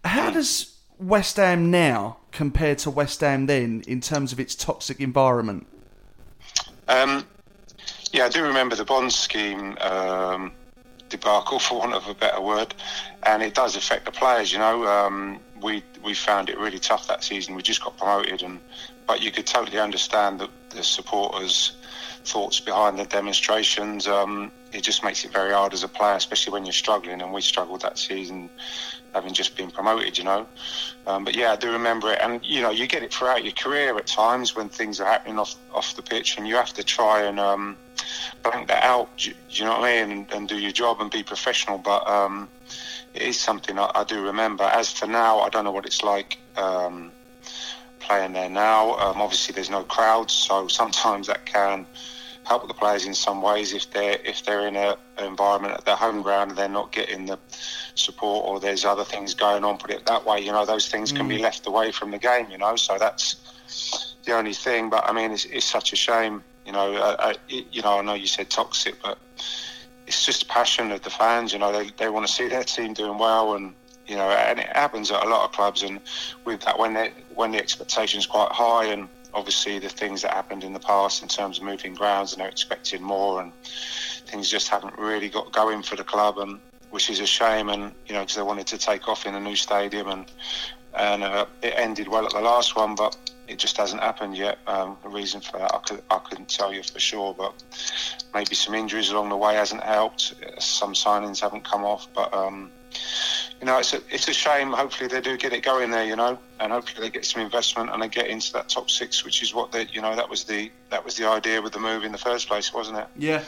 How 0.04 0.30
does 0.30 0.78
West 0.98 1.36
Ham 1.36 1.70
now 1.70 2.18
compare 2.32 2.74
to 2.76 2.90
West 2.90 3.20
Ham 3.20 3.46
then 3.46 3.82
in 3.86 4.00
terms 4.00 4.32
of 4.32 4.40
its 4.40 4.54
toxic 4.54 5.00
environment? 5.00 5.66
Um, 6.88 7.26
yeah, 8.16 8.24
I 8.24 8.28
do 8.30 8.42
remember 8.42 8.74
the 8.74 8.84
bond 8.84 9.12
scheme 9.12 9.76
um, 9.82 10.50
debacle, 11.10 11.58
for 11.58 11.80
want 11.80 11.92
of 11.92 12.08
a 12.08 12.14
better 12.14 12.40
word, 12.40 12.74
and 13.24 13.42
it 13.42 13.54
does 13.54 13.76
affect 13.76 14.06
the 14.06 14.10
players. 14.10 14.50
You 14.50 14.58
know, 14.58 14.86
um, 14.86 15.38
we 15.60 15.84
we 16.02 16.14
found 16.14 16.48
it 16.48 16.58
really 16.58 16.78
tough 16.78 17.06
that 17.08 17.22
season. 17.22 17.54
We 17.54 17.60
just 17.60 17.84
got 17.84 17.98
promoted, 17.98 18.40
and 18.40 18.58
but 19.06 19.20
you 19.22 19.30
could 19.30 19.46
totally 19.46 19.78
understand 19.78 20.40
the, 20.40 20.48
the 20.70 20.82
supporters' 20.82 21.76
thoughts 22.24 22.58
behind 22.58 22.98
the 22.98 23.04
demonstrations. 23.04 24.08
Um, 24.08 24.50
it 24.72 24.82
just 24.82 25.04
makes 25.04 25.26
it 25.26 25.30
very 25.30 25.52
hard 25.52 25.74
as 25.74 25.82
a 25.82 25.88
player, 25.88 26.14
especially 26.14 26.54
when 26.54 26.64
you're 26.64 26.72
struggling, 26.72 27.20
and 27.20 27.34
we 27.34 27.42
struggled 27.42 27.82
that 27.82 27.98
season. 27.98 28.48
Having 29.12 29.34
just 29.34 29.56
been 29.58 29.70
promoted, 29.70 30.16
you 30.16 30.24
know, 30.24 30.46
um, 31.06 31.24
but 31.24 31.34
yeah, 31.34 31.52
I 31.52 31.56
do 31.56 31.70
remember 31.70 32.12
it, 32.14 32.18
and 32.22 32.42
you 32.42 32.62
know, 32.62 32.70
you 32.70 32.86
get 32.86 33.02
it 33.02 33.12
throughout 33.12 33.44
your 33.44 33.52
career 33.52 33.94
at 33.98 34.06
times 34.06 34.56
when 34.56 34.70
things 34.70 35.00
are 35.00 35.06
happening 35.06 35.38
off 35.38 35.54
off 35.74 35.94
the 35.96 36.02
pitch, 36.02 36.38
and 36.38 36.48
you 36.48 36.54
have 36.54 36.72
to 36.72 36.82
try 36.82 37.22
and 37.22 37.38
um, 37.38 37.76
blank 38.42 38.68
that 38.68 38.84
out. 38.84 39.16
Do, 39.18 39.32
you 39.50 39.64
know 39.64 39.78
what 39.78 39.84
I 39.84 40.04
mean? 40.04 40.18
And, 40.18 40.32
and 40.32 40.48
do 40.48 40.58
your 40.58 40.72
job 40.72 41.00
and 41.00 41.10
be 41.10 41.22
professional. 41.22 41.78
But 41.78 42.06
um, 42.08 42.48
it 43.14 43.22
is 43.22 43.38
something 43.38 43.78
I, 43.78 43.90
I 43.94 44.04
do 44.04 44.22
remember. 44.22 44.64
As 44.64 44.92
for 44.92 45.06
now, 45.06 45.40
I 45.40 45.48
don't 45.48 45.64
know 45.64 45.72
what 45.72 45.86
it's 45.86 46.02
like 46.02 46.38
um, 46.56 47.12
playing 48.00 48.32
there 48.32 48.50
now. 48.50 48.94
Um, 48.94 49.20
obviously, 49.20 49.54
there's 49.54 49.70
no 49.70 49.82
crowds, 49.84 50.32
so 50.32 50.68
sometimes 50.68 51.26
that 51.26 51.46
can 51.46 51.86
help 52.44 52.68
the 52.68 52.74
players 52.74 53.06
in 53.06 53.14
some 53.14 53.42
ways 53.42 53.74
if 53.74 53.90
they're 53.90 54.18
if 54.24 54.44
they're 54.44 54.68
in 54.68 54.76
a, 54.76 54.96
an 55.18 55.24
environment 55.24 55.74
at 55.74 55.84
their 55.84 55.96
home 55.96 56.22
ground 56.22 56.50
and 56.50 56.58
they're 56.58 56.68
not 56.68 56.92
getting 56.92 57.26
the 57.26 57.36
support 57.96 58.46
or 58.46 58.60
there's 58.60 58.84
other 58.84 59.04
things 59.04 59.34
going 59.34 59.64
on. 59.64 59.76
Put 59.78 59.90
it 59.90 60.06
that 60.06 60.24
way, 60.24 60.40
you 60.40 60.52
know, 60.52 60.64
those 60.64 60.88
things 60.88 61.10
can 61.10 61.26
be 61.26 61.38
left 61.38 61.66
away 61.66 61.90
from 61.90 62.12
the 62.12 62.18
game. 62.18 62.46
You 62.50 62.58
know, 62.58 62.76
so 62.76 62.98
that's 62.98 63.36
the 64.24 64.32
only 64.32 64.54
thing. 64.54 64.90
But 64.90 65.04
I 65.08 65.12
mean, 65.12 65.32
it's, 65.32 65.44
it's 65.46 65.66
such 65.66 65.92
a 65.92 65.96
shame. 65.96 66.44
You 66.66 66.72
know, 66.72 66.94
I, 66.94 67.30
I, 67.30 67.34
you 67.48 67.80
know, 67.80 67.98
I 67.98 68.02
know 68.02 68.14
you 68.14 68.26
said 68.26 68.50
toxic, 68.50 68.96
but 69.02 69.18
it's 70.06 70.26
just 70.26 70.48
passion 70.48 70.90
of 70.90 71.02
the 71.02 71.10
fans. 71.10 71.52
You 71.52 71.60
know, 71.60 71.72
they 71.72 71.90
they 71.96 72.08
want 72.08 72.26
to 72.26 72.32
see 72.32 72.48
their 72.48 72.64
team 72.64 72.92
doing 72.92 73.18
well, 73.18 73.54
and 73.54 73.74
you 74.06 74.16
know, 74.16 74.28
and 74.28 74.58
it 74.58 74.66
happens 74.74 75.10
at 75.10 75.24
a 75.24 75.28
lot 75.28 75.44
of 75.44 75.52
clubs. 75.52 75.82
And 75.82 76.00
with 76.44 76.60
that, 76.62 76.78
when 76.78 76.94
they 76.94 77.12
when 77.34 77.52
the 77.52 77.58
expectation's 77.58 78.26
quite 78.26 78.50
high, 78.50 78.86
and 78.86 79.08
obviously 79.32 79.78
the 79.78 79.88
things 79.88 80.22
that 80.22 80.32
happened 80.32 80.64
in 80.64 80.72
the 80.72 80.80
past 80.80 81.22
in 81.22 81.28
terms 81.28 81.58
of 81.58 81.64
moving 81.64 81.94
grounds, 81.94 82.32
and 82.32 82.40
they're 82.40 82.48
expecting 82.48 83.02
more, 83.02 83.40
and 83.40 83.52
things 84.26 84.50
just 84.50 84.68
haven't 84.68 84.98
really 84.98 85.28
got 85.28 85.52
going 85.52 85.82
for 85.82 85.94
the 85.94 86.04
club, 86.04 86.38
and 86.38 86.58
which 86.90 87.10
is 87.10 87.20
a 87.20 87.26
shame. 87.26 87.68
And 87.68 87.92
you 88.06 88.14
know, 88.14 88.20
because 88.20 88.36
they 88.36 88.42
wanted 88.42 88.66
to 88.68 88.78
take 88.78 89.08
off 89.08 89.24
in 89.24 89.36
a 89.36 89.40
new 89.40 89.56
stadium, 89.56 90.08
and 90.08 90.32
and 90.94 91.22
uh, 91.22 91.46
it 91.62 91.74
ended 91.76 92.08
well 92.08 92.26
at 92.26 92.32
the 92.32 92.40
last 92.40 92.74
one, 92.74 92.96
but 92.96 93.16
it 93.48 93.58
just 93.58 93.76
hasn't 93.76 94.02
happened 94.02 94.36
yet. 94.36 94.58
Um, 94.66 94.96
the 95.02 95.08
reason 95.08 95.40
for 95.40 95.58
that, 95.58 95.74
I, 95.74 95.78
could, 95.78 96.02
I 96.10 96.18
couldn't 96.18 96.48
tell 96.48 96.72
you 96.72 96.82
for 96.82 96.98
sure, 96.98 97.34
but 97.34 97.54
maybe 98.34 98.54
some 98.54 98.74
injuries 98.74 99.10
along 99.10 99.28
the 99.28 99.36
way 99.36 99.54
hasn't 99.54 99.82
helped. 99.82 100.34
Some 100.58 100.94
signings 100.94 101.40
haven't 101.40 101.64
come 101.64 101.84
off, 101.84 102.08
but 102.14 102.32
um, 102.34 102.70
you 103.60 103.66
know, 103.66 103.78
it's 103.78 103.94
a 103.94 104.00
it's 104.10 104.28
a 104.28 104.32
shame. 104.32 104.72
Hopefully, 104.72 105.08
they 105.08 105.20
do 105.20 105.36
get 105.36 105.52
it 105.52 105.62
going 105.62 105.90
there, 105.90 106.04
you 106.04 106.16
know, 106.16 106.38
and 106.60 106.72
hopefully 106.72 107.06
they 107.06 107.10
get 107.10 107.24
some 107.24 107.42
investment 107.42 107.90
and 107.90 108.02
they 108.02 108.08
get 108.08 108.26
into 108.26 108.52
that 108.52 108.68
top 108.68 108.90
six, 108.90 109.24
which 109.24 109.42
is 109.42 109.54
what 109.54 109.72
they, 109.72 109.86
you 109.92 110.02
know, 110.02 110.14
that 110.14 110.28
was 110.28 110.44
the 110.44 110.70
that 110.90 111.04
was 111.04 111.16
the 111.16 111.26
idea 111.26 111.62
with 111.62 111.72
the 111.72 111.78
move 111.78 112.04
in 112.04 112.12
the 112.12 112.18
first 112.18 112.48
place, 112.48 112.72
wasn't 112.72 112.98
it? 112.98 113.06
Yeah. 113.16 113.42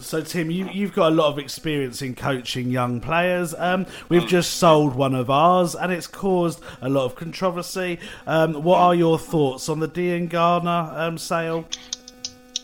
So, 0.00 0.20
Tim, 0.20 0.50
you, 0.50 0.68
you've 0.70 0.92
got 0.92 1.12
a 1.12 1.14
lot 1.14 1.28
of 1.28 1.38
experience 1.38 2.02
in 2.02 2.14
coaching 2.14 2.70
young 2.70 3.00
players. 3.00 3.54
Um, 3.56 3.86
we've 4.08 4.26
just 4.26 4.54
sold 4.54 4.94
one 4.94 5.14
of 5.14 5.30
ours, 5.30 5.74
and 5.74 5.92
it's 5.92 6.06
caused 6.06 6.62
a 6.80 6.88
lot 6.88 7.04
of 7.04 7.14
controversy. 7.14 7.98
Um, 8.26 8.62
what 8.62 8.78
are 8.78 8.94
your 8.94 9.18
thoughts 9.18 9.68
on 9.68 9.80
the 9.80 9.88
Diangana 9.88 10.98
um, 10.98 11.18
sale? 11.18 11.66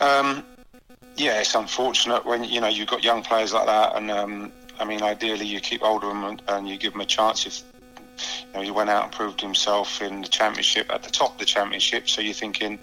Um, 0.01 0.45
yeah, 1.17 1.41
it's 1.41 1.55
unfortunate 1.55 2.25
when 2.25 2.45
you 2.45 2.61
know 2.61 2.69
you've 2.69 2.89
got 2.89 3.05
young 3.05 3.23
players 3.23 3.53
like 3.53 3.67
that, 3.67 3.97
and 3.97 4.11
um, 4.11 4.53
I 4.79 4.85
mean, 4.85 5.03
ideally 5.03 5.47
you 5.47 5.61
keep 5.61 5.83
hold 5.83 6.03
of 6.03 6.11
them 6.11 6.25
and, 6.25 6.43
and 6.49 6.69
you 6.69 6.79
give 6.79 6.93
them 6.93 7.03
a 7.03 7.07
chance. 7.07 7.47
If 7.47 7.63
you 8.19 8.55
know, 8.55 8.63
he 8.63 8.71
went 8.71 8.91
out 8.91 9.05
and 9.05 9.13
proved 9.13 9.41
himself 9.41 10.03
in 10.03 10.23
the 10.23 10.29
championship 10.29 10.91
at 10.93 11.03
the 11.03 11.11
top 11.11 11.35
of 11.35 11.39
the 11.39 11.45
championship, 11.45 12.09
so 12.09 12.21
you're 12.21 12.35
thinking 12.35 12.79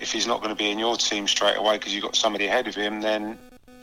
if 0.00 0.10
he's 0.10 0.26
not 0.26 0.42
going 0.42 0.50
to 0.50 0.58
be 0.58 0.70
in 0.70 0.78
your 0.78 0.96
team 0.96 1.28
straight 1.28 1.56
away 1.56 1.78
because 1.78 1.94
you've 1.94 2.02
got 2.02 2.16
somebody 2.16 2.46
ahead 2.46 2.66
of 2.66 2.74
him, 2.74 3.00
then 3.00 3.38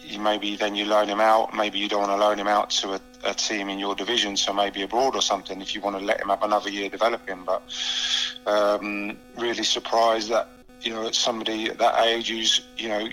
you 0.10 0.20
maybe 0.20 0.56
then 0.56 0.76
you 0.76 0.86
loan 0.86 1.08
him 1.08 1.20
out. 1.20 1.54
Maybe 1.54 1.80
you 1.80 1.88
don't 1.88 2.02
want 2.02 2.12
to 2.12 2.18
loan 2.18 2.40
him 2.40 2.48
out 2.48 2.70
to 2.72 2.94
a, 2.94 3.02
a, 3.24 3.34
team 3.34 3.70
in 3.70 3.80
your 3.80 3.96
division, 3.96 4.36
so 4.38 4.54
maybe 4.54 4.82
abroad 4.82 5.16
or 5.16 5.22
something. 5.22 5.62
If 5.62 5.76
you 5.76 5.82
want 5.82 5.98
to 5.98 6.04
let 6.04 6.22
him 6.22 6.30
have 6.30 6.44
another 6.44 6.70
year 6.70 6.90
developing, 6.90 7.44
but 7.44 7.62
um, 8.46 9.18
really 9.38 9.64
surprised 9.64 10.30
that 10.30 10.50
you 10.82 10.94
know 10.94 11.12
somebody 11.12 11.70
at 11.70 11.78
that 11.78 12.06
age 12.06 12.30
who's 12.30 12.62
you 12.78 12.90
know 12.90 13.08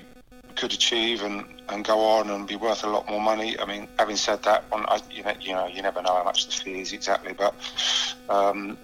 could 0.57 0.73
achieve 0.73 1.23
and, 1.23 1.45
and 1.69 1.85
go 1.85 2.01
on 2.01 2.31
and 2.31 2.49
be 2.49 2.57
worth 2.57 2.83
a 2.83 2.89
lot 2.89 3.09
more 3.09 3.21
money. 3.21 3.59
I 3.59 3.67
mean, 3.67 3.89
having 3.99 4.17
said 4.17 4.43
that, 4.45 4.65
on 4.73 4.87
you 5.11 5.23
know 5.23 5.35
you 5.41 5.53
know 5.53 5.67
you 5.67 5.83
never 5.83 6.03
know 6.03 6.15
how 6.15 6.25
much 6.25 6.47
the 6.47 6.53
fee 6.53 6.81
is 6.81 6.93
exactly, 6.93 7.33
but 7.33 7.55
um, 8.29 8.79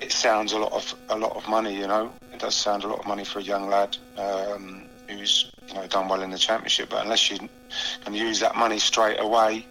it 0.00 0.12
sounds 0.12 0.52
a 0.52 0.58
lot 0.58 0.72
of 0.72 0.94
a 1.08 1.18
lot 1.18 1.36
of 1.36 1.48
money. 1.48 1.76
You 1.76 1.88
know, 1.88 2.12
it 2.32 2.38
does 2.38 2.54
sound 2.54 2.84
a 2.84 2.88
lot 2.88 3.00
of 3.00 3.06
money 3.06 3.24
for 3.24 3.40
a 3.40 3.42
young 3.42 3.68
lad 3.68 3.96
um, 4.16 4.84
who's 5.08 5.50
you 5.68 5.74
know 5.74 5.86
done 5.86 6.08
well 6.08 6.22
in 6.22 6.30
the 6.30 6.38
championship. 6.38 6.90
But 6.90 7.04
unless 7.04 7.30
you 7.30 7.48
can 8.04 8.14
use 8.14 8.40
that 8.40 8.56
money 8.56 8.78
straight 8.78 9.20
away 9.20 9.66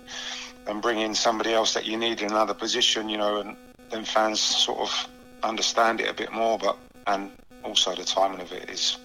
and 0.68 0.82
bring 0.82 1.00
in 1.00 1.16
somebody 1.16 1.54
else 1.54 1.74
that 1.74 1.86
you 1.86 1.98
need 1.98 2.22
in 2.22 2.32
another 2.32 2.54
position, 2.54 3.10
you 3.10 3.18
know, 3.18 3.40
and 3.40 3.56
then 3.90 4.04
fans 4.04 4.40
sort 4.40 4.80
of 4.80 5.10
understand 5.44 6.02
it 6.02 6.10
a 6.10 6.14
bit 6.14 6.32
more. 6.32 6.58
But 6.58 6.78
and 7.08 7.32
also 7.64 7.96
the 7.96 8.04
timing 8.04 8.42
of 8.42 8.52
it 8.52 8.70
is 8.70 8.98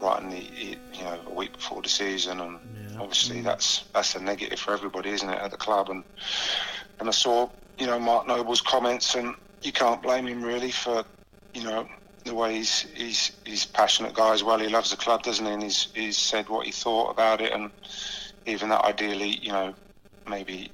right 0.00 0.20
in 0.22 0.30
the 0.30 0.42
you 0.92 1.04
know 1.04 1.18
a 1.26 1.34
week 1.34 1.52
before 1.52 1.82
the 1.82 1.88
season, 1.88 2.40
and 2.40 2.58
yeah. 2.90 3.00
obviously 3.00 3.38
mm. 3.38 3.44
that's 3.44 3.84
that's 3.94 4.14
a 4.14 4.20
negative 4.20 4.58
for 4.58 4.72
everybody, 4.72 5.10
isn't 5.10 5.28
it, 5.28 5.38
at 5.38 5.50
the 5.50 5.56
club? 5.56 5.90
And 5.90 6.02
and 7.00 7.08
I 7.08 7.12
saw 7.12 7.48
you 7.78 7.86
know 7.86 7.98
Mark 7.98 8.26
Noble's 8.26 8.60
comments, 8.60 9.14
and 9.14 9.34
you 9.62 9.72
can't 9.72 10.02
blame 10.02 10.26
him 10.26 10.42
really 10.42 10.72
for 10.72 11.04
you 11.54 11.64
know 11.64 11.86
the 12.24 12.34
way 12.34 12.54
he's 12.56 12.86
he's 12.94 13.32
he's 13.44 13.64
passionate 13.64 14.14
guy 14.14 14.32
as 14.32 14.42
well. 14.44 14.58
He 14.58 14.68
loves 14.68 14.90
the 14.90 14.96
club, 14.96 15.22
doesn't 15.22 15.44
he? 15.44 15.52
And 15.52 15.62
he's 15.62 15.88
he's 15.94 16.18
said 16.18 16.48
what 16.48 16.66
he 16.66 16.72
thought 16.72 17.10
about 17.10 17.40
it, 17.40 17.52
and 17.52 17.70
even 18.46 18.68
that 18.70 18.84
ideally, 18.84 19.38
you 19.40 19.52
know, 19.52 19.74
maybe 20.28 20.70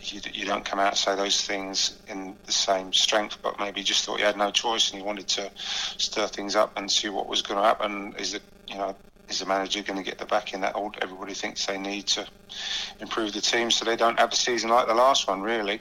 you, 0.00 0.20
you 0.32 0.44
don't 0.44 0.64
come 0.64 0.78
out 0.78 0.88
and 0.88 0.96
say 0.96 1.16
those 1.16 1.42
things 1.42 1.98
in 2.08 2.36
the 2.44 2.52
same 2.52 2.92
strength, 2.92 3.38
but 3.42 3.58
maybe 3.58 3.82
just 3.82 4.04
thought 4.04 4.18
he 4.18 4.24
had 4.24 4.36
no 4.36 4.50
choice 4.50 4.90
and 4.90 5.00
he 5.00 5.06
wanted 5.06 5.26
to 5.28 5.50
stir 5.56 6.26
things 6.26 6.54
up 6.54 6.72
and 6.76 6.90
see 6.90 7.08
what 7.08 7.28
was 7.28 7.42
going 7.42 7.58
to 7.58 7.66
happen. 7.66 8.14
Is 8.18 8.34
it 8.34 8.42
you 8.68 8.76
know 8.76 8.96
is 9.28 9.40
the 9.40 9.46
manager 9.46 9.82
going 9.82 9.96
to 9.96 10.08
get 10.08 10.18
the 10.18 10.26
backing 10.26 10.60
that 10.60 10.76
old 10.76 10.96
everybody 11.02 11.34
thinks 11.34 11.66
they 11.66 11.78
need 11.78 12.06
to 12.06 12.26
improve 13.00 13.32
the 13.32 13.40
team 13.40 13.70
so 13.70 13.84
they 13.84 13.96
don't 13.96 14.18
have 14.18 14.32
a 14.32 14.36
season 14.36 14.70
like 14.70 14.86
the 14.86 14.94
last 14.94 15.26
one 15.26 15.42
really 15.42 15.80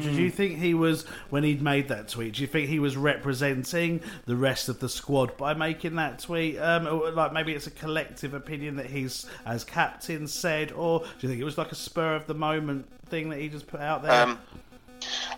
did 0.00 0.14
you 0.14 0.30
think 0.30 0.58
he 0.58 0.74
was 0.74 1.04
when 1.30 1.44
he'd 1.44 1.62
made 1.62 1.88
that 1.88 2.08
tweet? 2.08 2.34
Do 2.34 2.42
you 2.42 2.48
think 2.48 2.68
he 2.68 2.78
was 2.78 2.96
representing 2.96 4.00
the 4.26 4.36
rest 4.36 4.68
of 4.68 4.80
the 4.80 4.88
squad 4.88 5.36
by 5.36 5.54
making 5.54 5.96
that 5.96 6.18
tweet? 6.20 6.58
Um, 6.58 7.14
like 7.14 7.32
maybe 7.32 7.52
it's 7.52 7.66
a 7.66 7.70
collective 7.70 8.34
opinion 8.34 8.76
that 8.76 8.86
he's, 8.86 9.26
as 9.46 9.64
captain, 9.64 10.26
said, 10.26 10.72
or 10.72 11.00
do 11.00 11.06
you 11.20 11.28
think 11.28 11.40
it 11.40 11.44
was 11.44 11.58
like 11.58 11.72
a 11.72 11.76
spur 11.76 12.14
of 12.14 12.26
the 12.26 12.34
moment 12.34 12.86
thing 13.06 13.28
that 13.30 13.38
he 13.38 13.48
just 13.48 13.66
put 13.66 13.80
out 13.80 14.02
there? 14.02 14.12
Um, 14.12 14.38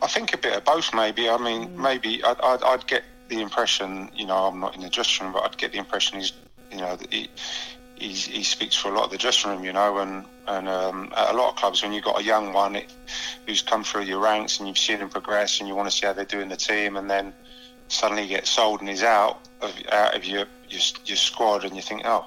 I 0.03 0.07
think 0.07 0.33
a 0.33 0.39
bit 0.39 0.57
of 0.57 0.65
both, 0.65 0.95
maybe. 0.95 1.29
I 1.29 1.39
mean, 1.39 1.69
mm. 1.69 1.77
maybe 1.77 2.23
I'd, 2.25 2.41
I'd, 2.41 2.63
I'd, 2.63 2.87
get 2.87 3.03
the 3.29 3.41
impression, 3.41 4.11
you 4.15 4.27
know, 4.27 4.47
I'm 4.47 4.61
not 4.61 4.75
in 4.75 4.83
the 4.83 4.89
dressing 4.91 5.27
room, 5.27 5.33
but 5.33 5.45
I'd 5.45 5.57
get 5.57 5.73
the 5.73 5.79
impression 5.79 6.19
he's, 6.19 6.33
you 6.71 6.79
know, 6.79 6.97
that 6.97 7.13
he 7.13 7.29
he, 7.97 8.09
he 8.09 8.43
speaks 8.43 8.77
for 8.77 8.91
a 8.91 8.95
lot 8.95 9.05
of 9.05 9.11
the 9.11 9.19
dressing 9.19 9.51
room, 9.51 9.65
you 9.65 9.73
know, 9.73 9.99
and 9.99 10.25
and 10.49 10.69
um, 10.69 11.13
at 11.17 11.35
a 11.35 11.37
lot 11.37 11.51
of 11.51 11.57
clubs 11.57 11.83
when 11.83 11.93
you've 11.93 12.05
got 12.05 12.21
a 12.21 12.25
young 12.25 12.53
one 12.53 12.77
it, 12.77 12.95
who's 13.47 13.63
come 13.63 13.83
through 13.83 14.03
your 14.03 14.21
ranks 14.21 14.59
and 14.59 14.69
you've 14.69 14.79
seen 14.79 14.99
him 14.99 15.09
progress 15.09 15.59
and 15.59 15.69
you 15.69 15.75
want 15.75 15.91
to 15.91 15.97
see 15.97 16.07
how 16.07 16.13
they're 16.13 16.25
doing 16.25 16.49
the 16.49 16.57
team, 16.57 16.97
and 16.97 17.11
then 17.11 17.33
suddenly 17.89 18.23
he 18.23 18.29
gets 18.29 18.51
sold 18.51 18.81
and 18.81 18.89
he's 18.89 19.03
out 19.03 19.41
of 19.61 19.75
out 19.93 20.15
of 20.15 20.25
your 20.25 20.47
your, 20.69 20.81
your 21.05 21.17
squad, 21.17 21.65
and 21.65 21.75
you 21.75 21.83
think, 21.83 22.03
oh, 22.05 22.27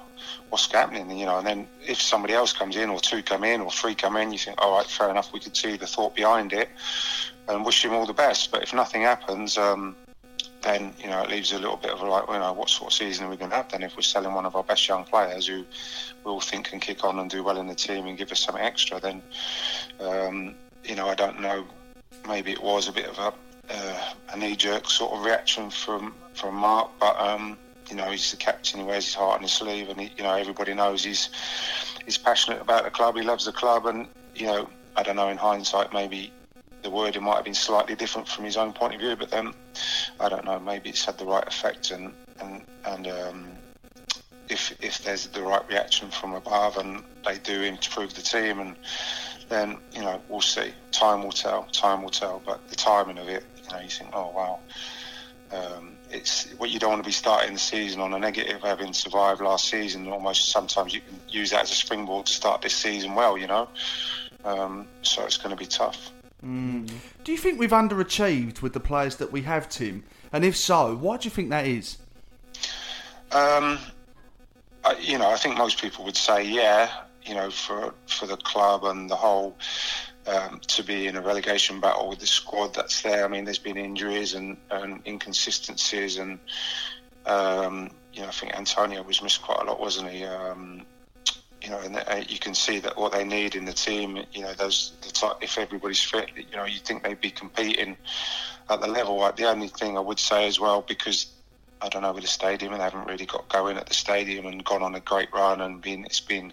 what's 0.50 0.70
happening, 0.70 1.16
you 1.16 1.26
know, 1.26 1.38
and 1.38 1.46
then 1.46 1.68
if 1.86 2.00
somebody 2.00 2.34
else 2.34 2.52
comes 2.52 2.76
in 2.76 2.90
or 2.90 2.98
two 2.98 3.22
come 3.22 3.44
in 3.44 3.60
or 3.60 3.70
three 3.70 3.94
come 3.94 4.16
in, 4.16 4.32
you 4.32 4.38
think, 4.38 4.60
all 4.60 4.76
right, 4.76 4.86
fair 4.86 5.10
enough, 5.10 5.32
we 5.32 5.40
could 5.40 5.56
see 5.56 5.76
the 5.76 5.86
thought 5.86 6.14
behind 6.14 6.52
it, 6.52 6.68
and 7.48 7.64
wish 7.64 7.84
him 7.84 7.92
all 7.92 8.06
the 8.06 8.12
best. 8.12 8.50
But 8.50 8.62
if 8.62 8.74
nothing 8.74 9.02
happens, 9.02 9.56
um, 9.56 9.96
then 10.62 10.92
you 11.02 11.08
know 11.08 11.22
it 11.22 11.30
leaves 11.30 11.52
a 11.52 11.58
little 11.58 11.76
bit 11.76 11.90
of 11.90 12.00
a 12.00 12.06
like, 12.06 12.24
you 12.28 12.38
know, 12.38 12.52
what 12.52 12.68
sort 12.68 12.92
of 12.92 12.96
season 12.96 13.26
are 13.26 13.30
we 13.30 13.36
going 13.36 13.50
to 13.50 13.56
have 13.56 13.70
then 13.70 13.82
if 13.82 13.96
we're 13.96 14.02
selling 14.02 14.34
one 14.34 14.46
of 14.46 14.54
our 14.56 14.62
best 14.62 14.86
young 14.88 15.04
players 15.04 15.46
who 15.46 15.64
we 16.24 16.30
all 16.30 16.40
think 16.40 16.66
can 16.66 16.80
kick 16.80 17.04
on 17.04 17.18
and 17.18 17.30
do 17.30 17.42
well 17.42 17.58
in 17.58 17.66
the 17.66 17.74
team 17.74 18.06
and 18.06 18.18
give 18.18 18.30
us 18.30 18.40
something 18.40 18.62
extra? 18.62 19.00
Then 19.00 19.22
um, 20.00 20.54
you 20.84 20.94
know 20.94 21.08
I 21.08 21.14
don't 21.14 21.40
know. 21.40 21.64
Maybe 22.28 22.52
it 22.52 22.62
was 22.62 22.88
a 22.88 22.92
bit 22.92 23.06
of 23.06 23.18
a, 23.18 23.32
uh, 23.72 24.12
a 24.34 24.36
knee-jerk 24.36 24.88
sort 24.90 25.12
of 25.12 25.24
reaction 25.24 25.70
from 25.70 26.14
from 26.34 26.54
Mark, 26.54 26.90
but 27.00 27.18
um, 27.18 27.56
you 27.88 27.96
know 27.96 28.10
he's 28.10 28.30
the 28.30 28.36
captain. 28.36 28.80
He 28.80 28.86
wears 28.86 29.06
his 29.06 29.14
heart 29.14 29.36
on 29.36 29.42
his 29.42 29.52
sleeve, 29.52 29.88
and 29.88 30.00
he, 30.00 30.12
you 30.16 30.24
know 30.24 30.34
everybody 30.34 30.74
knows 30.74 31.04
he's 31.04 31.30
he's 32.04 32.18
passionate 32.18 32.60
about 32.60 32.84
the 32.84 32.90
club. 32.90 33.16
He 33.16 33.22
loves 33.22 33.46
the 33.46 33.52
club, 33.52 33.86
and 33.86 34.06
you 34.34 34.46
know 34.46 34.68
I 34.96 35.02
don't 35.02 35.16
know 35.16 35.28
in 35.28 35.38
hindsight 35.38 35.92
maybe 35.94 36.32
the 36.82 36.90
wording 36.90 37.22
might 37.22 37.36
have 37.36 37.44
been 37.44 37.54
slightly 37.54 37.94
different 37.94 38.28
from 38.28 38.44
his 38.44 38.56
own 38.56 38.72
point 38.72 38.94
of 38.94 39.00
view, 39.00 39.16
but 39.16 39.30
then 39.30 39.52
I 40.18 40.28
don't 40.28 40.44
know. 40.44 40.58
Maybe 40.58 40.90
it's 40.90 41.04
had 41.04 41.18
the 41.18 41.24
right 41.24 41.46
effect, 41.46 41.90
and 41.90 42.12
and 42.40 42.62
and 42.84 43.06
um, 43.06 43.48
if 44.48 44.74
if 44.82 45.02
there's 45.02 45.26
the 45.28 45.42
right 45.42 45.66
reaction 45.68 46.10
from 46.10 46.34
above, 46.34 46.76
and 46.76 47.02
they 47.26 47.38
do 47.38 47.62
improve 47.62 48.14
the 48.14 48.22
team, 48.22 48.60
and 48.60 48.76
then 49.48 49.78
you 49.92 50.00
know 50.00 50.20
we'll 50.28 50.40
see. 50.40 50.72
Time 50.92 51.22
will 51.22 51.32
tell. 51.32 51.64
Time 51.72 52.02
will 52.02 52.10
tell. 52.10 52.42
But 52.44 52.66
the 52.68 52.76
timing 52.76 53.18
of 53.18 53.28
it, 53.28 53.44
you 53.64 53.72
know, 53.72 53.80
you 53.80 53.88
think, 53.88 54.10
oh 54.12 54.30
wow. 54.30 54.60
Um, 55.52 55.96
it's 56.10 56.48
what 56.58 56.70
you 56.70 56.78
don't 56.78 56.90
want 56.90 57.02
to 57.02 57.08
be 57.08 57.12
starting 57.12 57.54
the 57.54 57.58
season 57.58 58.00
on 58.00 58.14
a 58.14 58.18
negative, 58.20 58.62
having 58.62 58.92
survived 58.92 59.40
last 59.40 59.68
season. 59.68 60.06
Almost 60.06 60.50
sometimes 60.50 60.94
you 60.94 61.00
can 61.00 61.18
use 61.28 61.50
that 61.50 61.62
as 61.62 61.72
a 61.72 61.74
springboard 61.74 62.26
to 62.26 62.32
start 62.32 62.62
this 62.62 62.76
season 62.76 63.16
well, 63.16 63.36
you 63.36 63.48
know. 63.48 63.68
Um, 64.44 64.86
so 65.02 65.24
it's 65.24 65.36
going 65.36 65.50
to 65.50 65.56
be 65.56 65.66
tough. 65.66 66.12
Mm. 66.44 66.90
Do 67.24 67.32
you 67.32 67.38
think 67.38 67.58
we've 67.58 67.70
underachieved 67.70 68.62
with 68.62 68.72
the 68.72 68.80
players 68.80 69.16
that 69.16 69.30
we 69.30 69.42
have, 69.42 69.68
Tim? 69.68 70.04
And 70.32 70.44
if 70.44 70.56
so, 70.56 70.96
why 70.96 71.16
do 71.18 71.24
you 71.24 71.30
think 71.30 71.50
that 71.50 71.66
is? 71.66 71.98
Um, 73.32 73.78
I, 74.84 74.96
you 75.00 75.18
know, 75.18 75.30
I 75.30 75.36
think 75.36 75.58
most 75.58 75.80
people 75.80 76.04
would 76.04 76.16
say, 76.16 76.44
yeah, 76.44 76.90
you 77.24 77.34
know, 77.34 77.50
for 77.50 77.94
for 78.06 78.26
the 78.26 78.36
club 78.36 78.84
and 78.84 79.08
the 79.08 79.16
whole 79.16 79.56
um, 80.26 80.60
to 80.68 80.82
be 80.82 81.06
in 81.06 81.16
a 81.16 81.20
relegation 81.20 81.80
battle 81.80 82.08
with 82.08 82.18
the 82.18 82.26
squad 82.26 82.74
that's 82.74 83.02
there. 83.02 83.24
I 83.24 83.28
mean, 83.28 83.44
there's 83.44 83.58
been 83.58 83.76
injuries 83.76 84.34
and, 84.34 84.56
and 84.70 85.02
inconsistencies, 85.06 86.18
and 86.18 86.38
um, 87.26 87.90
you 88.12 88.22
know, 88.22 88.28
I 88.28 88.32
think 88.32 88.56
Antonio 88.56 89.02
was 89.02 89.22
missed 89.22 89.42
quite 89.42 89.60
a 89.60 89.64
lot, 89.64 89.80
wasn't 89.80 90.10
he? 90.10 90.24
Um, 90.24 90.86
you 91.62 91.70
know, 91.70 91.78
and 91.80 91.96
uh, 91.96 92.22
you 92.28 92.38
can 92.38 92.54
see 92.54 92.78
that 92.80 92.96
what 92.96 93.12
they 93.12 93.24
need 93.24 93.54
in 93.54 93.64
the 93.64 93.72
team. 93.72 94.24
You 94.32 94.42
know, 94.42 94.54
those 94.54 94.92
the 95.02 95.10
type, 95.10 95.36
if 95.42 95.58
everybody's 95.58 96.02
fit, 96.02 96.30
you 96.36 96.56
know, 96.56 96.64
you 96.64 96.78
think 96.78 97.02
they'd 97.02 97.20
be 97.20 97.30
competing 97.30 97.96
at 98.68 98.80
the 98.80 98.86
level. 98.86 99.18
The 99.36 99.48
only 99.48 99.68
thing 99.68 99.96
I 99.96 100.00
would 100.00 100.18
say 100.18 100.46
as 100.46 100.58
well, 100.58 100.82
because 100.86 101.26
I 101.82 101.88
don't 101.88 102.02
know 102.02 102.12
with 102.12 102.22
the 102.22 102.28
stadium, 102.28 102.72
and 102.72 102.80
they 102.80 102.84
haven't 102.84 103.06
really 103.06 103.26
got 103.26 103.48
going 103.48 103.76
at 103.76 103.86
the 103.86 103.94
stadium 103.94 104.46
and 104.46 104.64
gone 104.64 104.82
on 104.82 104.94
a 104.94 105.00
great 105.00 105.32
run 105.32 105.60
and 105.60 105.80
been 105.80 106.04
it's 106.04 106.20
been 106.20 106.52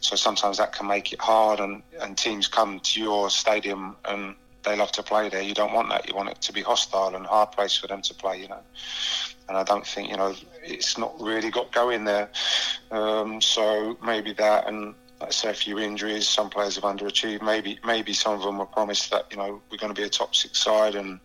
so 0.00 0.16
sometimes 0.16 0.58
that 0.58 0.72
can 0.72 0.86
make 0.86 1.12
it 1.12 1.20
hard 1.20 1.60
and 1.60 1.82
and 2.00 2.16
teams 2.16 2.48
come 2.48 2.80
to 2.80 3.00
your 3.00 3.30
stadium 3.30 3.96
and 4.04 4.34
they 4.64 4.76
love 4.76 4.92
to 4.92 5.02
play 5.02 5.28
there. 5.28 5.42
You 5.42 5.54
don't 5.54 5.72
want 5.72 5.90
that. 5.90 6.08
You 6.08 6.14
want 6.14 6.30
it 6.30 6.40
to 6.42 6.52
be 6.52 6.62
hostile 6.62 7.14
and 7.14 7.26
hard 7.26 7.52
place 7.52 7.76
for 7.76 7.86
them 7.86 8.02
to 8.02 8.14
play. 8.14 8.40
You 8.40 8.48
know, 8.48 8.62
and 9.48 9.56
I 9.56 9.62
don't 9.62 9.86
think 9.86 10.10
you 10.10 10.16
know 10.16 10.34
it's 10.62 10.96
not 10.98 11.20
really 11.20 11.50
got 11.50 11.72
going 11.72 12.04
there. 12.04 12.30
Um, 12.90 13.40
so 13.40 13.96
maybe 14.04 14.32
that 14.34 14.68
and. 14.68 14.94
I 15.20 15.30
say 15.30 15.48
a 15.48 15.54
few 15.54 15.78
injuries. 15.78 16.28
Some 16.28 16.50
players 16.50 16.74
have 16.74 16.84
underachieved. 16.84 17.40
Maybe, 17.40 17.78
maybe 17.86 18.12
some 18.12 18.34
of 18.34 18.42
them 18.42 18.58
were 18.58 18.66
promised 18.66 19.10
that 19.12 19.26
you 19.30 19.38
know 19.38 19.62
we're 19.70 19.78
going 19.78 19.94
to 19.94 19.98
be 19.98 20.04
a 20.04 20.08
top 20.08 20.34
six 20.34 20.58
side 20.58 20.96
and 20.96 21.20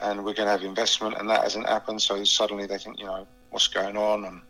and 0.00 0.24
we're 0.24 0.34
going 0.34 0.46
to 0.46 0.52
have 0.52 0.62
investment, 0.62 1.16
and 1.18 1.28
that 1.30 1.42
hasn't 1.42 1.66
happened. 1.66 2.02
So 2.02 2.22
suddenly 2.24 2.66
they 2.66 2.78
think, 2.78 2.98
you 2.98 3.06
know, 3.06 3.26
what's 3.50 3.68
going 3.68 3.96
on? 3.96 4.24
And 4.24 4.40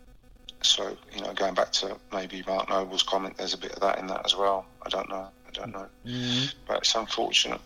so, 0.63 0.97
you 1.15 1.21
know, 1.23 1.33
going 1.35 1.55
back 1.55 1.73
to 1.73 1.97
maybe 2.13 2.43
Mark 2.47 2.69
Noble's 2.69 3.03
comment, 3.03 3.37
there's 3.37 3.55
a 3.55 3.59
bit 3.59 3.73
of 3.73 3.81
that 3.81 3.99
in 3.99 4.07
that 4.09 4.25
as 4.25 4.35
well. 4.35 4.67
I 4.83 4.89
don't 4.89 5.09
know. 5.09 5.29
I 5.47 5.51
don't 5.53 5.73
know. 5.73 5.87
Mm-hmm. 6.05 6.47
But 6.67 6.79
it's 6.79 6.95
unfortunate. 6.95 7.61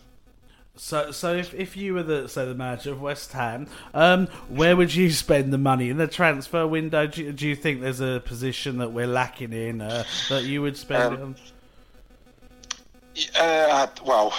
So, 0.77 1.11
so 1.11 1.35
if, 1.35 1.53
if 1.53 1.75
you 1.77 1.93
were 1.93 2.03
the 2.03 2.27
say 2.29 2.45
the 2.45 2.55
manager 2.55 2.91
of 2.91 3.01
West 3.01 3.33
Ham, 3.33 3.67
um, 3.93 4.27
where 4.49 4.75
would 4.75 4.95
you 4.95 5.11
spend 5.11 5.51
the 5.53 5.57
money 5.57 5.89
in 5.89 5.97
the 5.97 6.07
transfer 6.07 6.65
window? 6.65 7.07
Do 7.07 7.23
you, 7.23 7.31
do 7.33 7.47
you 7.47 7.55
think 7.55 7.81
there's 7.81 7.99
a 7.99 8.21
position 8.25 8.77
that 8.79 8.91
we're 8.91 9.05
lacking 9.07 9.53
in 9.53 9.81
uh, 9.81 10.05
that 10.29 10.43
you 10.45 10.61
would 10.61 10.77
spend 10.77 11.03
Um, 11.03 11.13
it 11.13 11.21
on? 11.21 11.35
Uh, 13.39 13.87
well, 14.05 14.33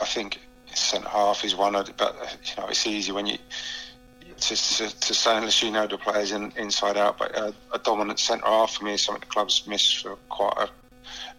I 0.00 0.04
think 0.04 0.40
centre 0.74 1.08
half 1.08 1.44
is 1.44 1.56
one, 1.56 1.74
of 1.74 1.86
the- 1.86 1.92
but 1.94 2.14
uh, 2.20 2.26
you 2.44 2.62
know 2.62 2.68
it's 2.68 2.86
easy 2.86 3.10
when 3.12 3.26
you 3.26 3.38
to, 4.38 4.56
to, 4.56 5.00
to 5.00 5.14
say 5.14 5.36
unless 5.36 5.62
you 5.62 5.70
know 5.70 5.86
the 5.86 5.96
players 5.98 6.32
in, 6.32 6.52
inside 6.56 6.96
out. 6.96 7.18
But 7.18 7.36
uh, 7.36 7.52
a 7.72 7.78
dominant 7.78 8.18
centre 8.18 8.44
half 8.44 8.74
for 8.74 8.84
me 8.84 8.92
is 8.94 9.02
something 9.02 9.20
the 9.20 9.26
club's 9.26 9.66
missed 9.66 10.02
for 10.02 10.16
quite 10.28 10.54
a, 10.58 10.68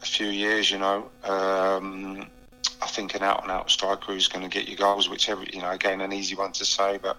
a 0.01 0.05
few 0.05 0.27
years. 0.27 0.71
You 0.71 0.79
know, 0.79 1.09
um, 1.23 2.27
I 2.83 2.87
think 2.87 3.15
an 3.15 3.23
out 3.23 3.43
and 3.43 3.51
out 3.51 3.71
striker 3.71 4.11
who's 4.11 4.27
going 4.27 4.43
to 4.43 4.49
get 4.49 4.67
you 4.67 4.75
goals, 4.75 5.09
whichever 5.09 5.43
you 5.43 5.61
know, 5.61 5.71
again 5.71 6.01
an 6.01 6.11
easy 6.11 6.35
one 6.35 6.51
to 6.53 6.65
say, 6.65 6.99
but 7.01 7.17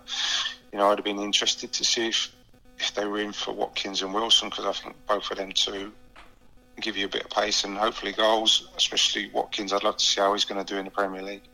you 0.73 0.79
know 0.79 0.91
I'd 0.91 0.99
have 0.99 1.05
been 1.05 1.19
interested 1.19 1.73
to 1.73 1.85
see 1.85 2.09
if 2.09 2.31
if 2.79 2.95
they 2.95 3.07
were 3.07 3.21
in 3.21 3.33
for 3.33 3.53
Watkins 3.53 4.03
and 4.03 4.13
Wilson 4.13 4.51
because 4.51 4.67
I 4.67 4.73
think 4.73 4.97
both 5.07 5.31
of 5.31 5.39
them 5.39 5.53
two 5.53 5.93
give 6.81 6.97
you 6.97 7.07
a 7.07 7.09
bit 7.09 7.25
of 7.25 7.31
pace 7.31 7.65
and 7.65 7.77
hopefully 7.77 8.13
goals, 8.13 8.69
especially 8.77 9.31
Watkins. 9.31 9.73
I'd 9.73 9.85
love 9.85 9.97
to 9.97 10.05
see 10.05 10.21
how 10.21 10.33
he's 10.33 10.45
going 10.45 10.65
to 10.65 10.71
do 10.71 10.79
in 10.79 10.85
the 10.85 10.91
Premier 10.91 11.23
League. 11.23 11.49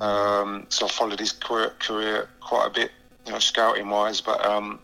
Um, 0.00 0.66
so 0.70 0.86
I 0.86 0.88
followed 0.88 1.20
his 1.20 1.32
career, 1.32 1.74
career 1.78 2.28
quite 2.40 2.66
a 2.66 2.70
bit, 2.70 2.90
you 3.26 3.32
know, 3.32 3.38
scouting 3.38 3.88
wise, 3.90 4.20
but 4.20 4.44
um, 4.44 4.80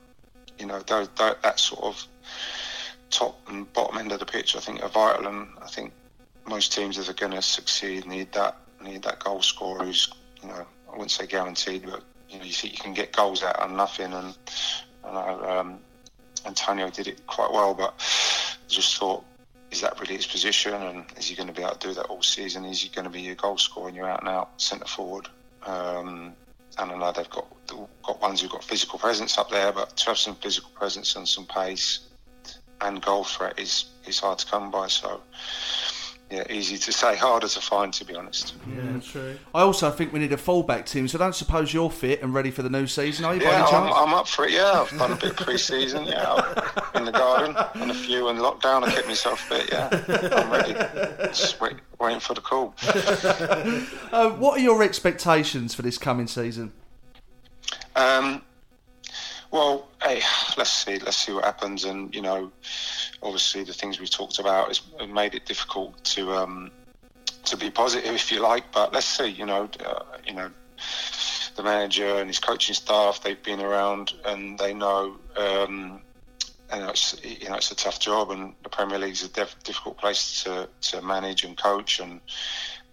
you 0.58 0.66
know, 0.66 0.80
those, 0.80 1.08
that, 1.16 1.42
that 1.42 1.58
sort 1.58 1.82
of 1.82 2.06
top 3.10 3.40
and 3.48 3.72
bottom 3.72 3.98
end 3.98 4.12
of 4.12 4.18
the 4.18 4.26
pitch, 4.26 4.54
I 4.54 4.60
think, 4.60 4.82
are 4.82 4.88
vital, 4.88 5.26
and 5.26 5.48
I 5.62 5.66
think 5.66 5.92
most 6.48 6.72
teams 6.72 6.96
that 6.96 7.08
are 7.08 7.14
going 7.14 7.32
to 7.32 7.42
succeed 7.42 8.06
need 8.06 8.32
that 8.32 8.56
need 8.82 9.02
that 9.02 9.18
goal 9.18 9.42
scorer 9.42 9.84
who's, 9.84 10.08
you 10.42 10.48
know, 10.48 10.66
I 10.88 10.92
wouldn't 10.92 11.10
say 11.10 11.26
guaranteed, 11.26 11.84
but 11.84 12.04
you 12.28 12.38
know, 12.38 12.44
you 12.44 12.52
think 12.52 12.74
you 12.74 12.78
can 12.78 12.94
get 12.94 13.12
goals 13.12 13.42
out 13.42 13.56
of 13.56 13.70
nothing, 13.70 14.12
and 14.12 14.36
I 15.04 15.58
um, 15.58 15.80
Antonio 16.46 16.90
did 16.90 17.08
it 17.08 17.26
quite 17.26 17.50
well, 17.52 17.74
but 17.74 17.94
I 17.98 18.68
just 18.68 18.96
thought 18.96 19.24
is 19.70 19.82
that 19.82 20.00
really 20.00 20.16
his 20.16 20.26
position 20.26 20.72
and 20.72 21.04
is 21.18 21.28
he 21.28 21.36
going 21.36 21.46
to 21.46 21.52
be 21.52 21.62
able 21.62 21.74
to 21.74 21.88
do 21.88 21.94
that 21.94 22.06
all 22.06 22.22
season? 22.22 22.64
Is 22.64 22.80
he 22.80 22.88
going 22.88 23.04
to 23.04 23.10
be 23.10 23.20
your 23.20 23.34
goal 23.34 23.58
scorer 23.58 23.88
and 23.88 23.96
you're 23.96 24.08
out 24.08 24.20
and 24.20 24.28
out 24.28 24.60
centre 24.60 24.86
forward? 24.86 25.28
Um, 25.66 26.32
and 26.78 26.92
I 26.92 26.96
know 26.96 27.12
they've 27.12 27.28
got 27.28 27.46
got 28.02 28.20
ones 28.22 28.40
who've 28.40 28.50
got 28.50 28.64
physical 28.64 28.98
presence 28.98 29.36
up 29.36 29.50
there, 29.50 29.72
but 29.72 29.96
to 29.96 30.06
have 30.06 30.18
some 30.18 30.36
physical 30.36 30.70
presence 30.70 31.16
and 31.16 31.28
some 31.28 31.44
pace 31.46 32.00
and 32.80 33.02
goal 33.02 33.24
threat 33.24 33.58
is 33.58 33.86
is 34.06 34.20
hard 34.20 34.38
to 34.38 34.46
come 34.46 34.70
by. 34.70 34.86
So 34.86 35.20
yeah, 36.30 36.44
easy 36.50 36.76
to 36.76 36.92
say, 36.92 37.16
harder 37.16 37.48
to 37.48 37.60
find, 37.60 37.92
to 37.94 38.04
be 38.04 38.14
honest. 38.14 38.54
Yeah, 38.74 39.00
true. 39.00 39.38
I 39.54 39.62
also 39.62 39.90
think 39.90 40.12
we 40.12 40.18
need 40.18 40.32
a 40.32 40.36
fallback 40.36 40.84
team, 40.84 41.08
so 41.08 41.18
I 41.18 41.22
don't 41.22 41.34
suppose 41.34 41.72
you're 41.72 41.90
fit 41.90 42.22
and 42.22 42.34
ready 42.34 42.50
for 42.50 42.62
the 42.62 42.68
new 42.68 42.86
season, 42.86 43.24
are 43.24 43.34
you? 43.34 43.40
by 43.40 43.46
Yeah, 43.46 43.54
any 43.54 43.62
I'm, 43.64 43.70
chance? 43.70 43.94
I'm 43.96 44.14
up 44.14 44.28
for 44.28 44.44
it. 44.44 44.52
Yeah, 44.52 44.84
I've 44.90 44.98
done 44.98 45.12
a 45.12 45.16
bit 45.16 45.30
of 45.30 45.36
pre-season. 45.36 46.04
Yeah, 46.04 46.36
in 46.94 47.06
the 47.06 47.12
garden 47.12 47.56
and 47.74 47.90
a 47.90 47.94
few 47.94 48.28
in 48.28 48.36
lockdown. 48.36 48.84
I 48.84 48.92
kept 48.92 49.08
myself 49.08 49.40
fit. 49.40 49.70
Yeah, 49.72 49.88
I'm 50.36 50.50
ready. 50.50 50.74
Just 51.28 51.60
wait, 51.60 51.76
waiting 51.98 52.20
for 52.20 52.34
the 52.34 52.40
call. 52.42 52.74
Uh, 54.10 54.30
what 54.30 54.58
are 54.58 54.62
your 54.62 54.82
expectations 54.82 55.74
for 55.74 55.82
this 55.82 55.98
coming 55.98 56.26
season? 56.26 56.72
Um, 57.94 58.42
well, 59.50 59.88
hey, 60.02 60.22
let's 60.56 60.70
see. 60.70 60.98
Let's 60.98 61.16
see 61.16 61.32
what 61.32 61.44
happens. 61.44 61.84
And 61.84 62.14
you 62.14 62.22
know, 62.22 62.50
obviously, 63.22 63.64
the 63.64 63.72
things 63.72 64.00
we 64.00 64.06
talked 64.06 64.38
about 64.38 64.68
has 64.68 64.82
made 65.08 65.34
it 65.34 65.46
difficult 65.46 66.02
to 66.04 66.32
um, 66.32 66.70
to 67.44 67.56
be 67.56 67.70
positive, 67.70 68.14
if 68.14 68.30
you 68.30 68.40
like. 68.40 68.70
But 68.72 68.92
let's 68.92 69.06
see. 69.06 69.28
You 69.28 69.46
know, 69.46 69.68
uh, 69.84 70.02
you 70.26 70.34
know, 70.34 70.50
the 71.56 71.62
manager 71.62 72.18
and 72.18 72.28
his 72.28 72.38
coaching 72.38 72.74
staff—they've 72.74 73.42
been 73.42 73.60
around 73.60 74.14
and 74.24 74.58
they 74.58 74.74
know. 74.74 75.16
Um, 75.36 76.02
and 76.70 76.90
it's 76.90 77.16
you 77.24 77.48
know 77.48 77.56
it's 77.56 77.70
a 77.70 77.76
tough 77.76 77.98
job, 77.98 78.30
and 78.30 78.54
the 78.62 78.68
Premier 78.68 78.98
League 78.98 79.12
is 79.12 79.22
a 79.22 79.28
def- 79.28 79.62
difficult 79.62 79.96
place 79.98 80.42
to, 80.44 80.68
to 80.82 81.00
manage 81.00 81.44
and 81.44 81.56
coach 81.56 82.00
and 82.00 82.20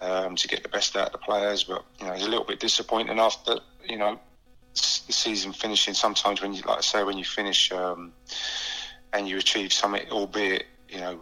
um, 0.02 0.36
to 0.36 0.48
get 0.48 0.64
the 0.64 0.70
best 0.70 0.96
out 0.96 1.08
of 1.08 1.12
the 1.12 1.18
players. 1.18 1.66
But 1.66 1.84
you 2.00 2.08
know 2.08 2.14
it's 2.14 2.26
a 2.26 2.30
little 2.30 2.46
bit 2.46 2.60
disappointing 2.60 3.20
after 3.20 3.58
you 3.88 3.98
know 3.98 4.20
season 4.76 5.54
finishing. 5.54 5.94
Sometimes 5.94 6.42
when 6.42 6.54
you 6.54 6.62
like 6.64 6.80
I 6.80 6.82
say 6.82 7.04
when 7.04 7.18
you 7.18 7.24
finish 7.26 7.72
um, 7.72 8.14
and 9.14 9.28
you 9.28 9.38
achieve 9.38 9.74
something, 9.74 10.08
albeit 10.12 10.66
you 10.90 11.00
know 11.00 11.20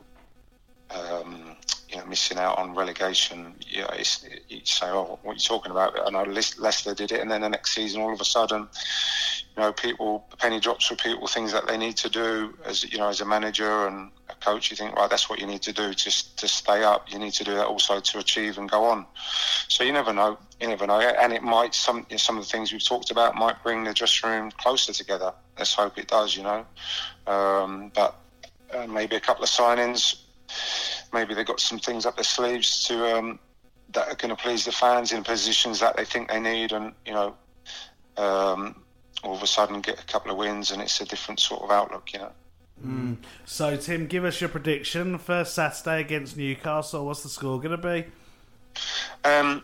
um, 0.91 1.55
you 1.89 1.97
know 1.97 2.05
missing 2.05 2.37
out 2.37 2.57
on 2.57 2.75
relegation. 2.75 3.55
Yeah, 3.67 3.93
it's, 3.93 4.25
you 4.47 4.61
say, 4.63 4.87
oh, 4.87 5.19
what 5.23 5.31
are 5.31 5.35
you 5.35 5.39
talking 5.39 5.71
about? 5.71 5.99
I 6.05 6.09
know 6.09 6.23
Leicester 6.23 6.93
did 6.93 7.11
it, 7.11 7.21
and 7.21 7.29
then 7.31 7.41
the 7.41 7.49
next 7.49 7.73
season, 7.73 8.01
all 8.01 8.13
of 8.13 8.21
a 8.21 8.25
sudden 8.25 8.67
you 9.55 9.61
know, 9.61 9.71
people 9.71 10.25
penny 10.39 10.59
drops 10.59 10.87
for 10.87 10.95
people 10.95 11.27
things 11.27 11.51
that 11.51 11.67
they 11.67 11.77
need 11.77 11.95
to 11.97 12.09
do 12.09 12.57
as 12.65 12.91
you 12.91 12.97
know 12.97 13.07
as 13.07 13.21
a 13.21 13.25
manager 13.25 13.87
and 13.87 14.09
a 14.29 14.35
coach. 14.35 14.71
You 14.71 14.77
think, 14.77 14.95
right, 14.95 15.09
that's 15.09 15.29
what 15.29 15.39
you 15.39 15.45
need 15.45 15.61
to 15.63 15.73
do 15.73 15.93
just 15.93 16.37
to 16.39 16.47
stay 16.47 16.83
up. 16.83 17.11
You 17.11 17.19
need 17.19 17.33
to 17.33 17.43
do 17.43 17.53
that 17.53 17.67
also 17.67 17.99
to 17.99 18.17
achieve 18.17 18.57
and 18.57 18.69
go 18.69 18.83
on. 18.83 19.05
So 19.67 19.83
you 19.83 19.93
never 19.93 20.11
know. 20.11 20.39
You 20.59 20.67
never 20.69 20.87
know, 20.87 20.99
and 20.99 21.33
it 21.33 21.43
might 21.43 21.75
some 21.75 22.05
some 22.17 22.37
of 22.37 22.43
the 22.43 22.49
things 22.49 22.71
we've 22.71 22.83
talked 22.83 23.11
about 23.11 23.35
might 23.35 23.61
bring 23.61 23.83
the 23.83 23.93
dressing 23.93 24.29
room 24.29 24.51
closer 24.51 24.91
together. 24.91 25.33
Let's 25.57 25.73
hope 25.73 25.99
it 25.99 26.07
does. 26.07 26.35
You 26.35 26.43
know, 26.43 26.65
um, 27.27 27.91
but 27.93 28.15
uh, 28.73 28.87
maybe 28.87 29.15
a 29.15 29.21
couple 29.21 29.43
of 29.43 29.49
signings. 29.49 30.21
Maybe 31.13 31.35
they've 31.35 31.45
got 31.45 31.59
some 31.59 31.77
things 31.77 32.07
up 32.07 32.15
their 32.15 32.23
sleeves 32.23 32.87
to 32.87 33.17
um, 33.17 33.39
that 33.91 34.07
are 34.07 34.15
going 34.15 34.35
to 34.35 34.41
please 34.41 34.65
the 34.65 34.71
fans 34.71 35.11
in 35.11 35.23
positions 35.23 35.79
that 35.79 35.95
they 35.95 36.05
think 36.05 36.29
they 36.29 36.39
need, 36.39 36.71
and 36.71 36.93
you 37.05 37.13
know. 37.13 37.35
Um, 38.15 38.82
all 39.23 39.35
of 39.35 39.41
a 39.43 39.47
sudden 39.47 39.81
get 39.81 39.99
a 40.01 40.05
couple 40.05 40.31
of 40.31 40.37
wins 40.37 40.71
and 40.71 40.81
it's 40.81 40.99
a 41.01 41.05
different 41.05 41.39
sort 41.39 41.63
of 41.63 41.71
outlook, 41.71 42.11
you 42.13 42.19
know. 42.19 42.31
Mm. 42.85 43.17
So, 43.45 43.77
Tim, 43.77 44.07
give 44.07 44.25
us 44.25 44.41
your 44.41 44.49
prediction 44.49 45.17
for 45.17 45.45
Saturday 45.45 46.01
against 46.01 46.35
Newcastle. 46.35 47.05
What's 47.05 47.23
the 47.23 47.29
score 47.29 47.57
going 47.61 47.71
to 47.71 47.77
be? 47.77 48.05
Um, 49.23 49.63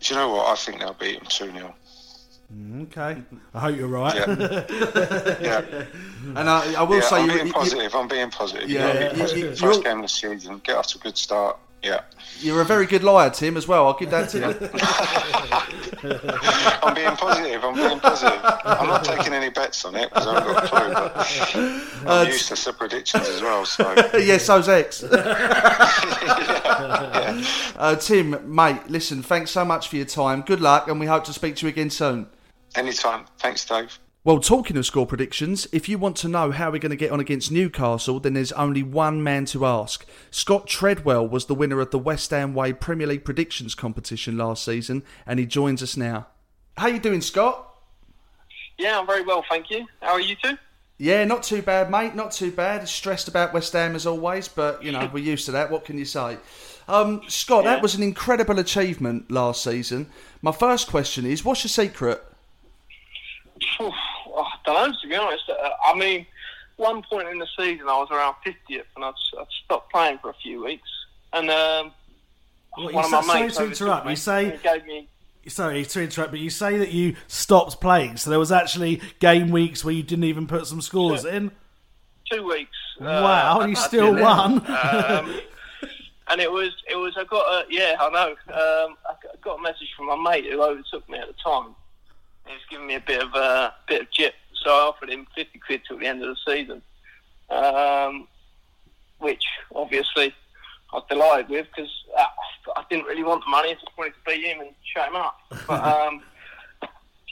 do 0.00 0.14
you 0.14 0.20
know 0.20 0.28
what? 0.30 0.48
I 0.48 0.56
think 0.56 0.80
they'll 0.80 0.92
beat 0.94 1.18
them 1.18 1.26
2 1.28 1.52
0. 1.52 1.74
Mm, 2.52 2.82
Okay, 2.82 3.22
I 3.54 3.60
hope 3.60 3.76
you're 3.76 3.86
right. 3.86 4.14
Yeah. 4.16 4.26
yeah. 5.40 5.84
And 6.34 6.50
I, 6.50 6.74
I 6.74 6.82
will 6.82 6.96
yeah, 6.96 7.02
say 7.02 7.16
I'm 7.20 7.28
you- 7.28 7.34
being 7.34 7.46
you- 7.46 7.52
positive. 7.52 7.94
I'm 7.94 8.08
being 8.08 8.30
positive. 8.30 8.68
Yeah, 8.68 8.80
Yeah, 8.80 8.88
I'm 8.88 8.96
being 8.98 9.12
you- 9.14 9.20
positive. 9.20 9.60
you- 9.60 9.68
1st 9.68 9.84
game 9.84 9.96
of 9.98 10.02
the 10.02 10.08
season, 10.08 10.58
get 10.64 10.76
off 10.76 10.86
to 10.88 10.98
a 10.98 11.00
good 11.00 11.16
start. 11.16 11.58
Yeah. 11.82 12.00
You're 12.40 12.60
a 12.60 12.64
very 12.64 12.86
good 12.86 13.02
liar, 13.04 13.30
Tim, 13.30 13.56
as 13.56 13.66
well. 13.68 13.86
I'll 13.86 13.98
give 13.98 14.10
that 14.10 14.28
to 14.30 14.38
you. 14.38 14.44
I'm 16.82 16.94
being 16.94 17.16
positive. 17.16 17.64
I'm 17.64 17.74
being 17.74 18.00
positive. 18.00 18.40
I'm 18.42 18.86
not 18.86 19.04
taking 19.04 19.32
any 19.32 19.50
bets 19.50 19.84
on 19.84 19.94
it 19.94 20.08
because 20.08 20.26
I 20.26 20.34
haven't 20.40 20.54
got 20.54 20.64
a 20.64 20.68
clue. 20.68 20.92
But 20.94 21.16
I'm 22.02 22.06
Uh, 22.06 22.24
to 22.26 22.68
at 22.70 22.78
predictions 22.78 23.28
as 23.28 23.42
well. 23.42 23.64
So 23.66 23.94
yeah, 24.18 24.38
so's 24.38 24.68
Ex. 24.68 25.04
Yeah, 26.80 27.44
uh, 27.76 27.96
Tim, 27.96 28.54
mate, 28.54 28.88
listen, 28.88 29.22
thanks 29.22 29.50
so 29.50 29.64
much 29.64 29.88
for 29.88 29.96
your 29.96 30.06
time. 30.06 30.40
Good 30.42 30.60
luck, 30.60 30.88
and 30.88 30.98
we 30.98 31.06
hope 31.06 31.24
to 31.24 31.32
speak 31.32 31.56
to 31.56 31.66
you 31.66 31.70
again 31.70 31.90
soon. 31.90 32.26
anytime. 32.74 33.26
Thanks, 33.38 33.64
Dave. 33.66 33.98
Well, 34.22 34.38
talking 34.38 34.76
of 34.76 34.84
score 34.84 35.06
predictions, 35.06 35.66
if 35.72 35.88
you 35.88 35.96
want 35.96 36.14
to 36.18 36.28
know 36.28 36.50
how 36.50 36.70
we're 36.70 36.78
going 36.78 36.90
to 36.90 36.96
get 36.96 37.10
on 37.10 37.20
against 37.20 37.50
Newcastle, 37.50 38.20
then 38.20 38.34
there's 38.34 38.52
only 38.52 38.82
one 38.82 39.22
man 39.22 39.46
to 39.46 39.64
ask. 39.64 40.04
Scott 40.30 40.66
Tredwell 40.66 41.26
was 41.26 41.46
the 41.46 41.54
winner 41.54 41.80
of 41.80 41.90
the 41.90 41.98
West 41.98 42.28
Ham 42.30 42.52
Way 42.52 42.74
Premier 42.74 43.06
League 43.06 43.24
predictions 43.24 43.74
competition 43.74 44.36
last 44.36 44.62
season, 44.62 45.04
and 45.26 45.38
he 45.38 45.46
joins 45.46 45.82
us 45.82 45.96
now. 45.96 46.26
How 46.76 46.88
you 46.88 46.98
doing, 46.98 47.22
Scott? 47.22 47.66
Yeah, 48.76 48.98
I'm 48.98 49.06
very 49.06 49.22
well, 49.22 49.42
thank 49.48 49.70
you. 49.70 49.86
How 50.02 50.12
are 50.12 50.20
you 50.20 50.36
two? 50.36 50.58
Yeah, 50.98 51.24
not 51.24 51.42
too 51.42 51.62
bad, 51.62 51.90
mate. 51.90 52.14
Not 52.14 52.30
too 52.30 52.52
bad. 52.52 52.86
Stressed 52.86 53.26
about 53.26 53.54
West 53.54 53.72
Ham 53.72 53.94
as 53.94 54.06
always, 54.06 54.48
but 54.48 54.84
you 54.84 54.92
know 54.92 55.08
we're 55.14 55.24
used 55.24 55.46
to 55.46 55.52
that. 55.52 55.70
What 55.70 55.86
can 55.86 55.96
you 55.96 56.04
say? 56.04 56.36
Um, 56.88 57.22
Scott, 57.26 57.64
that 57.64 57.80
was 57.80 57.94
an 57.94 58.02
incredible 58.02 58.58
achievement 58.58 59.30
last 59.30 59.64
season. 59.64 60.10
My 60.42 60.52
first 60.52 60.88
question 60.88 61.24
is, 61.24 61.42
what's 61.42 61.64
your 61.64 61.70
secret? 61.70 62.22
Phew, 63.60 63.90
oh, 64.28 64.42
I 64.42 64.56
don't 64.64 64.90
know, 64.90 64.96
to 65.02 65.08
be 65.08 65.14
honest. 65.16 65.44
Uh, 65.48 65.70
I 65.84 65.94
mean, 65.96 66.26
one 66.76 67.02
point 67.02 67.28
in 67.28 67.38
the 67.38 67.46
season, 67.58 67.88
I 67.88 67.98
was 67.98 68.08
around 68.10 68.34
50th, 68.46 68.84
and 68.96 69.04
I'd, 69.04 69.12
I'd 69.38 69.46
stopped 69.64 69.92
playing 69.92 70.18
for 70.18 70.30
a 70.30 70.34
few 70.42 70.64
weeks. 70.64 70.88
And 71.32 71.50
um, 71.50 71.92
What, 72.76 72.94
one 72.94 73.04
of 73.04 73.10
my 73.10 73.20
sorry 73.22 73.42
mates 73.42 73.56
to 73.58 73.64
interrupt. 73.64 74.08
You 74.08 74.16
say 74.16 74.52
and 74.52 74.62
gave 74.62 74.86
me 74.86 75.08
sorry 75.46 75.84
to 75.84 76.02
interrupt, 76.02 76.30
but 76.30 76.40
you 76.40 76.50
say 76.50 76.78
that 76.78 76.90
you 76.92 77.16
stopped 77.26 77.80
playing. 77.80 78.16
So 78.16 78.30
there 78.30 78.38
was 78.38 78.52
actually 78.52 79.00
game 79.18 79.50
weeks 79.50 79.84
where 79.84 79.92
you 79.94 80.02
didn't 80.02 80.24
even 80.24 80.46
put 80.46 80.66
some 80.66 80.80
scores 80.80 81.24
in. 81.24 81.50
two 82.30 82.46
weeks. 82.46 82.76
uh, 83.00 83.04
Wow, 83.04 83.60
I- 83.60 83.66
you 83.66 83.74
still 83.74 84.14
won. 84.14 84.58
um, 84.68 85.40
and 86.28 86.40
it 86.40 86.50
was, 86.50 86.70
it 86.88 86.94
was. 86.96 87.14
I 87.18 87.24
got 87.24 87.40
a, 87.46 87.64
yeah, 87.68 87.96
I 87.98 88.08
know. 88.10 88.28
Um, 88.30 88.96
I 89.08 89.14
got 89.42 89.58
a 89.58 89.62
message 89.62 89.88
from 89.96 90.06
my 90.06 90.16
mate 90.30 90.46
who 90.50 90.62
overtook 90.62 91.08
me 91.08 91.18
at 91.18 91.26
the 91.26 91.34
time. 91.44 91.74
He 92.50 92.56
was 92.56 92.64
giving 92.68 92.86
me 92.88 92.96
a 92.96 93.00
bit 93.00 93.22
of 93.22 93.32
a 93.34 93.72
bit 93.86 94.02
of 94.02 94.10
jip, 94.10 94.34
so 94.64 94.70
I 94.70 94.88
offered 94.88 95.10
him 95.10 95.26
fifty 95.36 95.60
quid 95.60 95.82
till 95.86 95.98
the 95.98 96.06
end 96.06 96.24
of 96.24 96.34
the 96.34 96.52
season, 96.52 96.82
um, 97.48 98.26
which 99.18 99.44
obviously 99.72 100.34
I 100.92 100.96
was 100.96 101.04
delighted 101.08 101.48
with 101.48 101.66
because 101.68 101.90
I, 102.18 102.26
I 102.76 102.84
didn't 102.90 103.04
really 103.04 103.22
want 103.22 103.44
the 103.44 103.50
money. 103.50 103.70
I 103.70 103.74
just 103.74 103.86
wanted 103.96 104.14
to 104.14 104.20
beat 104.26 104.44
him 104.44 104.60
and 104.60 104.70
shut 104.82 105.08
him 105.08 105.14
up. 105.14 105.38
But 105.68 105.84
um, 106.08 106.22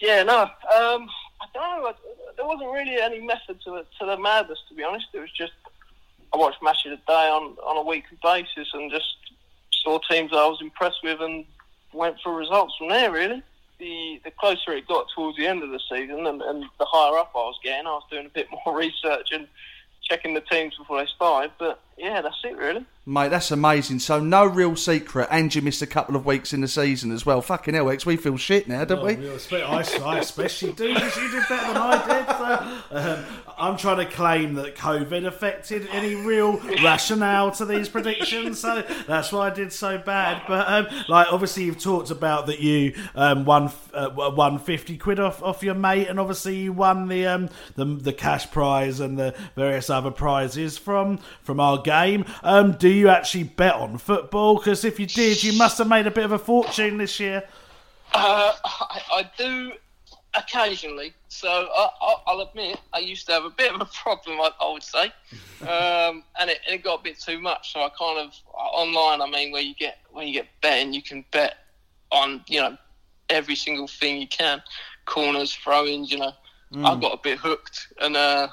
yeah, 0.00 0.22
no, 0.22 0.42
um, 0.42 1.08
I 1.40 1.46
don't 1.52 1.82
know. 1.82 1.92
There 2.36 2.46
wasn't 2.46 2.70
really 2.70 3.00
any 3.00 3.20
method 3.20 3.60
to 3.64 3.70
the, 3.70 3.86
to 3.98 4.06
the 4.06 4.16
madness, 4.16 4.60
to 4.68 4.74
be 4.76 4.84
honest. 4.84 5.06
It 5.14 5.18
was 5.18 5.32
just 5.32 5.52
I 6.32 6.36
watched 6.36 6.62
match 6.62 6.86
of 6.86 6.92
the 6.92 6.96
day 7.08 7.28
on 7.28 7.56
on 7.64 7.76
a 7.76 7.82
weekly 7.82 8.18
basis 8.22 8.68
and 8.72 8.88
just 8.88 9.16
saw 9.82 9.98
teams 10.08 10.30
that 10.30 10.38
I 10.38 10.46
was 10.46 10.60
impressed 10.60 11.02
with 11.02 11.20
and 11.20 11.44
went 11.92 12.20
for 12.22 12.32
results 12.36 12.74
from 12.78 12.88
there. 12.90 13.10
Really, 13.10 13.42
the 13.78 14.20
the 14.24 14.30
closer 14.32 14.72
it 14.72 14.86
got 14.88 15.06
towards 15.14 15.36
the 15.38 15.46
end 15.46 15.62
of 15.62 15.70
the 15.70 15.80
season 15.90 16.26
and, 16.26 16.42
and 16.42 16.64
the 16.78 16.84
higher 16.86 17.18
up 17.18 17.30
I 17.34 17.38
was 17.38 17.58
getting, 17.62 17.86
I 17.86 17.90
was 17.90 18.04
doing 18.10 18.26
a 18.26 18.30
bit 18.30 18.48
more 18.64 18.76
research 18.78 19.28
and 19.32 19.46
checking 20.02 20.32
the 20.32 20.40
teams 20.40 20.74
before 20.78 20.98
they 21.00 21.06
started. 21.14 21.50
But 21.58 21.80
yeah, 21.98 22.20
that's 22.22 22.36
it 22.44 22.56
really. 22.56 22.84
Mate, 23.04 23.28
that's 23.30 23.50
amazing. 23.50 23.98
So 24.00 24.20
no 24.20 24.44
real 24.46 24.76
secret, 24.76 25.28
and 25.30 25.54
you 25.54 25.62
missed 25.62 25.80
a 25.82 25.86
couple 25.86 26.14
of 26.16 26.26
weeks 26.26 26.52
in 26.52 26.60
the 26.60 26.68
season 26.68 27.10
as 27.10 27.24
well. 27.24 27.40
Fucking 27.40 27.72
hell, 27.74 27.88
Ex, 27.90 28.04
we 28.04 28.16
feel 28.16 28.36
shit 28.36 28.68
now, 28.68 28.84
don't 28.84 28.98
Oh, 29.00 29.04
we? 29.06 29.12
yeah, 29.14 29.30
espe- 29.32 29.62
I, 29.62 30.04
I 30.04 30.18
especially 30.18 30.72
do 30.72 30.92
because 30.94 31.16
you 31.16 31.30
did 31.30 31.42
better 31.48 31.66
than 31.72 31.76
I 31.78 32.06
did. 32.06 32.94
So, 32.94 32.96
um, 32.96 33.24
I'm 33.58 33.76
trying 33.76 33.98
to 33.98 34.06
claim 34.06 34.54
that 34.54 34.76
COVID 34.76 35.26
affected 35.26 35.88
any 35.90 36.14
real 36.14 36.58
rationale 36.82 37.50
to 37.52 37.64
these 37.64 37.88
predictions, 37.88 38.60
so 38.60 38.82
that's 39.06 39.32
why 39.32 39.48
I 39.48 39.50
did 39.50 39.72
so 39.72 39.98
bad. 39.98 40.42
But 40.46 40.68
um, 40.68 40.86
like, 41.08 41.32
obviously, 41.32 41.64
you've 41.64 41.80
talked 41.80 42.10
about 42.10 42.46
that 42.46 42.60
you 42.60 42.94
um, 43.14 43.44
won 43.44 43.70
uh, 43.92 44.10
won 44.14 44.58
fifty 44.58 44.96
quid 44.96 45.20
off, 45.20 45.42
off 45.42 45.62
your 45.62 45.74
mate, 45.74 46.08
and 46.08 46.20
obviously 46.20 46.56
you 46.56 46.72
won 46.72 47.08
the 47.08 47.26
um, 47.26 47.48
the 47.74 47.84
the 47.84 48.12
cash 48.12 48.50
prize 48.50 49.00
and 49.00 49.18
the 49.18 49.34
various 49.56 49.90
other 49.90 50.10
prizes 50.10 50.78
from 50.78 51.18
from 51.42 51.60
our 51.60 51.82
game. 51.82 52.24
Um, 52.42 52.72
do 52.72 52.88
you 52.88 53.08
actually 53.08 53.44
bet 53.44 53.74
on 53.74 53.98
football? 53.98 54.56
Because 54.56 54.84
if 54.84 55.00
you 55.00 55.06
did, 55.06 55.42
you 55.42 55.58
must 55.58 55.78
have 55.78 55.88
made 55.88 56.06
a 56.06 56.10
bit 56.10 56.24
of 56.24 56.32
a 56.32 56.38
fortune 56.38 56.98
this 56.98 57.18
year. 57.18 57.42
Uh, 58.14 58.52
I, 58.64 59.00
I 59.12 59.30
do 59.36 59.72
occasionally. 60.44 61.14
So 61.28 61.48
I, 61.48 61.88
I, 62.00 62.14
I'll 62.26 62.40
admit 62.40 62.78
I 62.92 62.98
used 62.98 63.26
to 63.26 63.32
have 63.32 63.44
a 63.44 63.50
bit 63.50 63.74
of 63.74 63.80
a 63.80 63.84
problem. 63.86 64.40
I, 64.40 64.50
I 64.60 64.72
would 64.72 64.82
say, 64.82 65.04
um, 65.62 66.24
and 66.38 66.50
it, 66.50 66.58
it 66.68 66.84
got 66.84 67.00
a 67.00 67.02
bit 67.02 67.18
too 67.18 67.40
much. 67.40 67.72
So 67.72 67.80
I 67.80 67.90
kind 67.98 68.18
of 68.18 68.34
online. 68.54 69.20
I 69.20 69.30
mean, 69.30 69.52
where 69.52 69.62
you 69.62 69.74
get 69.74 69.98
when 70.10 70.26
you 70.26 70.32
get 70.32 70.46
betting, 70.62 70.92
you 70.92 71.02
can 71.02 71.24
bet 71.30 71.56
on 72.10 72.42
you 72.48 72.60
know 72.60 72.76
every 73.30 73.54
single 73.54 73.86
thing 73.86 74.20
you 74.20 74.28
can, 74.28 74.62
corners, 75.04 75.52
throw-ins. 75.54 76.10
You 76.10 76.18
know, 76.18 76.32
Mm. 76.72 76.84
I 76.86 77.00
got 77.00 77.14
a 77.14 77.20
bit 77.22 77.38
hooked, 77.38 77.88
and 78.00 78.16
uh, 78.16 78.48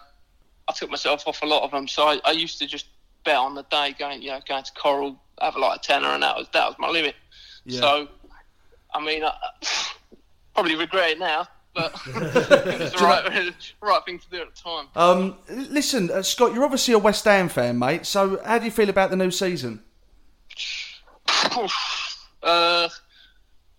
I 0.67 0.73
took 0.73 0.89
myself 0.89 1.27
off 1.27 1.41
a 1.41 1.45
lot 1.45 1.63
of 1.63 1.71
them. 1.71 1.87
So 1.87 2.07
I, 2.07 2.19
I 2.23 2.31
used 2.31 2.59
to 2.59 2.67
just 2.67 2.87
bet 3.25 3.35
on 3.35 3.55
the 3.55 3.63
day, 3.63 3.95
going 3.97 4.21
you 4.21 4.29
know 4.29 4.39
going 4.47 4.63
to 4.63 4.71
Coral, 4.73 5.19
have 5.41 5.55
a 5.55 5.59
like 5.59 5.79
a 5.79 5.83
tenner, 5.83 6.07
and 6.07 6.23
that 6.23 6.35
was 6.35 6.47
that 6.53 6.67
was 6.67 6.75
my 6.79 6.89
limit. 6.89 7.15
Yeah. 7.65 7.81
So, 7.81 8.07
I 8.93 9.03
mean, 9.03 9.23
I, 9.23 9.33
probably 10.53 10.75
regret 10.75 11.11
it 11.11 11.19
now, 11.19 11.47
but 11.75 11.93
it 12.07 12.79
was 12.79 12.93
the 12.93 12.97
right, 13.01 13.53
right 13.81 14.05
thing 14.05 14.17
to 14.17 14.29
do 14.29 14.41
at 14.41 14.55
the 14.55 14.61
time. 14.61 14.87
Um, 14.95 15.35
listen, 15.49 16.09
uh, 16.09 16.23
Scott, 16.23 16.53
you're 16.53 16.63
obviously 16.63 16.93
a 16.93 16.99
West 16.99 17.25
Ham 17.25 17.49
fan, 17.49 17.77
mate. 17.77 18.05
So 18.05 18.41
how 18.43 18.57
do 18.57 18.65
you 18.65 18.71
feel 18.71 18.89
about 18.89 19.09
the 19.11 19.17
new 19.17 19.29
season? 19.29 19.83
Uh, 22.41 22.89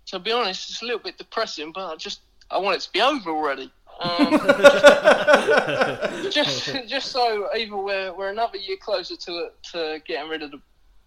to 0.07 0.19
be 0.19 0.31
honest, 0.31 0.71
it's 0.71 0.83
a 0.83 0.85
little 0.85 1.01
bit 1.01 1.19
depressing, 1.19 1.73
but 1.73 1.93
I 1.93 1.97
just 1.97 2.21
I 2.51 2.59
want 2.59 2.77
it 2.77 2.81
to 2.83 2.93
be 2.93 3.01
over 3.01 3.31
already. 3.31 3.73
Um, 3.99 4.33
just 6.31 6.71
just 6.87 7.13
so 7.13 7.49
either 7.57 7.77
we're, 7.77 8.13
we're 8.15 8.29
another 8.29 8.59
year 8.59 8.77
closer 8.77 9.17
to 9.17 9.49
to 9.73 10.03
getting 10.07 10.29
rid 10.29 10.43
of 10.43 10.51
the 10.51 10.61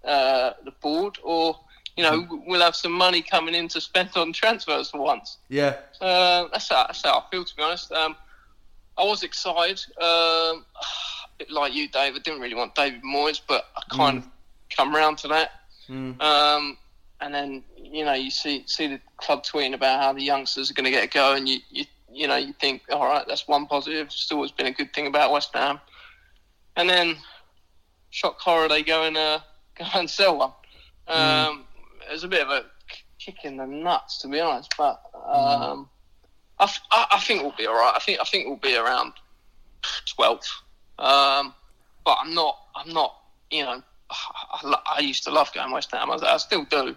uh, 0.09 0.53
the 0.65 0.71
board, 0.81 1.19
or 1.23 1.59
you 1.99 2.05
know 2.05 2.43
we'll 2.47 2.61
have 2.61 2.75
some 2.77 2.93
money 2.93 3.21
coming 3.21 3.53
in 3.53 3.67
to 3.67 3.81
spend 3.81 4.09
on 4.15 4.31
transfers 4.31 4.89
for 4.89 5.01
once. 5.01 5.37
Yeah. 5.49 5.75
Uh, 5.99 6.47
that's, 6.51 6.69
how, 6.69 6.85
that's 6.87 7.03
how 7.03 7.17
I 7.19 7.23
feel, 7.29 7.43
to 7.43 7.55
be 7.57 7.61
honest. 7.61 7.91
Um, 7.91 8.15
I 8.97 9.03
was 9.03 9.23
excited. 9.23 9.81
Um, 9.99 10.65
a 11.33 11.37
bit 11.39 11.51
like 11.51 11.73
you, 11.73 11.89
Dave. 11.89 12.15
I 12.15 12.19
didn't 12.19 12.39
really 12.39 12.55
want 12.55 12.73
David 12.75 13.01
Moyes, 13.03 13.41
but 13.45 13.65
I 13.75 13.81
kind 13.95 14.21
Mm. 14.21 14.25
of 14.25 14.31
come 14.77 14.95
round 14.95 15.17
to 15.19 15.27
that. 15.27 15.49
Mm. 15.89 16.21
Um, 16.21 16.77
and 17.19 17.33
then 17.33 17.63
you 17.75 18.05
know 18.05 18.13
you 18.13 18.31
see 18.31 18.63
see 18.65 18.87
the 18.87 19.01
club 19.17 19.43
tweeting 19.43 19.73
about 19.73 19.99
how 20.01 20.13
the 20.13 20.21
youngsters 20.23 20.71
are 20.71 20.73
going 20.73 20.85
to 20.85 20.91
get 20.91 21.03
a 21.03 21.07
go, 21.07 21.33
and 21.33 21.49
you, 21.49 21.59
you 21.69 21.83
you 22.13 22.27
know 22.29 22.37
you 22.37 22.53
think, 22.61 22.83
all 22.91 23.05
right, 23.05 23.25
that's 23.27 23.45
one 23.45 23.65
positive. 23.65 24.07
It's 24.07 24.31
always 24.31 24.51
been 24.51 24.67
a 24.67 24.71
good 24.71 24.93
thing 24.93 25.07
about 25.07 25.31
West 25.33 25.49
Ham. 25.53 25.79
And 26.77 26.89
then 26.89 27.17
shock 28.09 28.39
horror, 28.39 28.69
they 28.69 28.83
go 28.83 29.03
and 29.03 29.17
uh, 29.17 29.39
go 29.77 29.85
and 29.95 30.09
sell 30.09 30.37
one. 30.37 30.51
Um, 31.07 31.65
It 32.09 32.13
was 32.13 32.23
a 32.23 32.27
bit 32.27 32.41
of 32.41 32.49
a 32.49 32.65
kick 33.19 33.43
in 33.43 33.57
the 33.57 33.65
nuts, 33.67 34.19
to 34.19 34.27
be 34.27 34.39
honest, 34.39 34.73
but 34.77 35.01
um, 35.13 35.89
I, 36.59 36.71
I, 36.91 37.07
I 37.11 37.19
think 37.19 37.43
we'll 37.43 37.53
be 37.57 37.67
all 37.67 37.75
right. 37.75 37.93
I 37.95 37.99
think 37.99 38.19
I 38.19 38.23
think 38.23 38.47
we'll 38.47 38.57
be 38.57 38.75
around 38.75 39.13
twelfth. 40.07 40.49
Um, 40.97 41.53
but 42.03 42.17
I'm 42.21 42.33
not. 42.33 42.57
I'm 42.75 42.91
not. 42.93 43.15
You 43.51 43.63
know, 43.63 43.83
I, 44.09 44.75
I 44.97 44.99
used 45.01 45.23
to 45.25 45.31
love 45.31 45.53
going 45.53 45.71
West 45.71 45.91
Ham. 45.91 46.09
I, 46.11 46.15
I 46.15 46.37
still 46.37 46.65
do. 46.65 46.95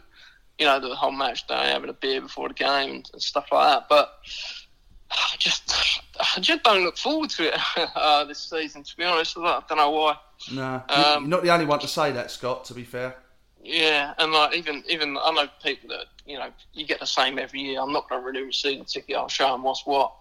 You 0.59 0.67
know, 0.67 0.81
the 0.81 0.95
whole 0.95 1.13
match 1.13 1.47
day, 1.47 1.71
having 1.71 1.91
a 1.91 1.95
beer 1.95 2.21
before 2.21 2.49
the 2.49 2.55
game 2.55 2.91
and, 2.91 3.11
and 3.13 3.23
stuff 3.23 3.47
like 3.51 3.69
that. 3.75 3.89
But 3.89 4.13
I 5.11 5.35
just, 5.39 5.75
I 6.37 6.41
just 6.41 6.63
don't 6.63 6.85
look 6.85 6.97
forward 6.97 7.31
to 7.31 7.53
it 7.53 7.61
uh, 7.97 8.25
this 8.25 8.39
season. 8.39 8.83
To 8.83 8.97
be 8.97 9.05
honest, 9.05 9.37
I 9.37 9.63
don't 9.69 9.79
know 9.79 9.91
why. 9.91 10.17
Nah, 10.53 10.81
Um, 10.89 11.23
you're 11.25 11.29
not 11.29 11.43
the 11.43 11.51
only 11.51 11.67
one 11.67 11.79
to 11.81 11.89
say 11.89 12.13
that, 12.13 12.31
Scott. 12.31 12.65
To 12.67 12.75
be 12.75 12.85
fair. 12.85 13.17
Yeah, 13.63 14.15
and 14.19 14.33
like 14.33 14.57
even 14.57 14.83
even 14.89 15.17
I 15.17 15.31
know 15.31 15.47
people 15.63 15.89
that 15.91 16.07
you 16.27 16.37
know 16.39 16.51
you 16.73 16.85
get 16.85 17.01
the 17.01 17.07
same 17.07 17.39
every 17.39 17.61
year. 17.61 17.81
I'm 17.81 17.93
not 17.93 18.09
going 18.09 18.21
to 18.21 18.27
really 18.27 18.43
receive 18.45 18.81
the 18.81 18.85
ticket. 18.85 19.17
I'll 19.17 19.29
show 19.29 19.53
them 19.53 19.63
what's 19.63 19.87
what. 19.87 20.13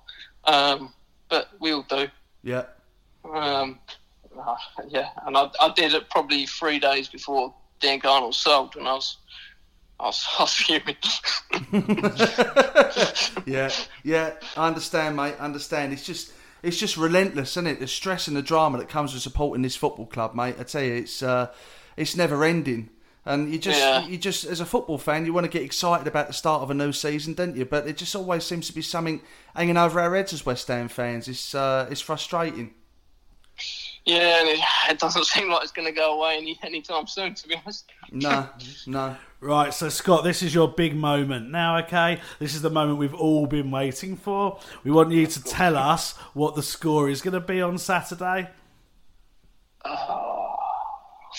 Um, 0.43 0.93
but 1.29 1.49
we'll 1.59 1.83
do. 1.83 2.07
Yeah. 2.43 2.65
Um, 3.23 3.79
uh, 4.37 4.55
yeah, 4.87 5.09
and 5.25 5.35
I, 5.35 5.49
I 5.59 5.73
did 5.75 5.93
it 5.93 6.09
probably 6.09 6.45
three 6.45 6.79
days 6.79 7.07
before 7.07 7.53
Diangana 7.81 8.33
sold, 8.33 8.75
and 8.75 8.87
I 8.87 8.93
was 8.93 9.17
I 10.01 10.05
was, 10.05 10.27
I 10.39 10.43
was 10.43 10.53
fuming. 10.53 10.97
yeah, 13.45 13.69
yeah, 14.03 14.33
I 14.57 14.67
understand, 14.67 15.15
mate. 15.15 15.35
I 15.39 15.45
understand. 15.45 15.93
It's 15.93 16.05
just, 16.05 16.33
it's 16.63 16.77
just 16.77 16.97
relentless, 16.97 17.51
isn't 17.51 17.67
it? 17.67 17.79
The 17.79 17.87
stress 17.87 18.27
and 18.27 18.35
the 18.35 18.41
drama 18.41 18.79
that 18.79 18.89
comes 18.89 19.13
with 19.13 19.21
supporting 19.21 19.61
this 19.61 19.75
football 19.75 20.07
club, 20.07 20.33
mate. 20.35 20.55
I 20.59 20.63
tell 20.63 20.83
you, 20.83 20.93
it's, 20.93 21.21
uh, 21.21 21.47
it's 21.97 22.15
never 22.15 22.43
ending. 22.43 22.89
And 23.25 23.51
you 23.51 23.59
just, 23.59 23.79
Yeah. 23.79 24.05
you 24.07 24.17
just, 24.17 24.45
as 24.45 24.59
a 24.61 24.65
football 24.65 24.97
fan, 24.97 25.25
you 25.25 25.33
want 25.33 25.45
to 25.45 25.51
get 25.51 25.61
excited 25.61 26.07
about 26.07 26.27
the 26.27 26.33
start 26.33 26.63
of 26.63 26.71
a 26.71 26.73
new 26.73 26.91
season, 26.91 27.33
don't 27.35 27.55
you? 27.55 27.65
But 27.65 27.87
it 27.87 27.95
just 27.97 28.15
always 28.15 28.43
seems 28.43 28.67
to 28.67 28.73
be 28.73 28.81
something 28.81 29.21
hanging 29.55 29.77
over 29.77 29.99
our 29.99 30.15
heads 30.15 30.33
as 30.33 30.45
West 30.45 30.67
Ham 30.69 30.87
fans. 30.87 31.27
It's, 31.27 31.53
uh, 31.53 31.87
it's 31.91 32.01
frustrating. 32.01 32.73
yeah, 34.05 34.39
and 34.39 34.49
it, 34.49 34.59
it 34.89 34.97
doesn't 34.99 35.25
seem 35.27 35.51
like 35.51 35.61
it's 35.61 35.71
going 35.71 35.87
to 35.87 35.91
go 35.93 36.17
away 36.19 36.37
any 36.37 36.57
anytime 36.63 37.05
soon. 37.05 37.35
To 37.35 37.47
be 37.47 37.55
honest. 37.55 37.91
No, 38.11 38.49
no. 38.87 39.15
Right, 39.43 39.73
so 39.73 39.89
Scott, 39.89 40.23
this 40.23 40.43
is 40.43 40.53
your 40.53 40.67
big 40.67 40.95
moment 40.95 41.49
now, 41.49 41.77
okay? 41.79 42.21
This 42.37 42.53
is 42.53 42.61
the 42.61 42.69
moment 42.69 42.99
we've 42.99 43.15
all 43.15 43.47
been 43.47 43.71
waiting 43.71 44.15
for. 44.15 44.59
We 44.83 44.91
want 44.91 45.11
you 45.11 45.25
to 45.25 45.43
tell 45.43 45.75
us 45.75 46.11
what 46.35 46.53
the 46.53 46.61
score 46.61 47.09
is 47.09 47.23
going 47.23 47.33
to 47.33 47.39
be 47.39 47.59
on 47.59 47.79
Saturday. 47.79 48.49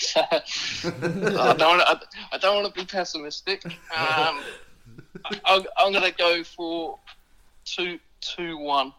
I 0.15 1.55
don't 1.57 1.77
want 1.77 2.01
to. 2.01 2.07
I 2.31 2.37
don't 2.37 2.61
want 2.61 2.73
to 2.73 2.79
be 2.81 2.85
pessimistic. 2.85 3.65
Um, 3.65 4.41
I, 5.45 5.65
I'm 5.77 5.91
going 5.91 6.03
to 6.03 6.17
go 6.17 6.43
for 6.43 6.99
two, 7.65 7.99
two, 8.21 8.57
one. 8.57 8.93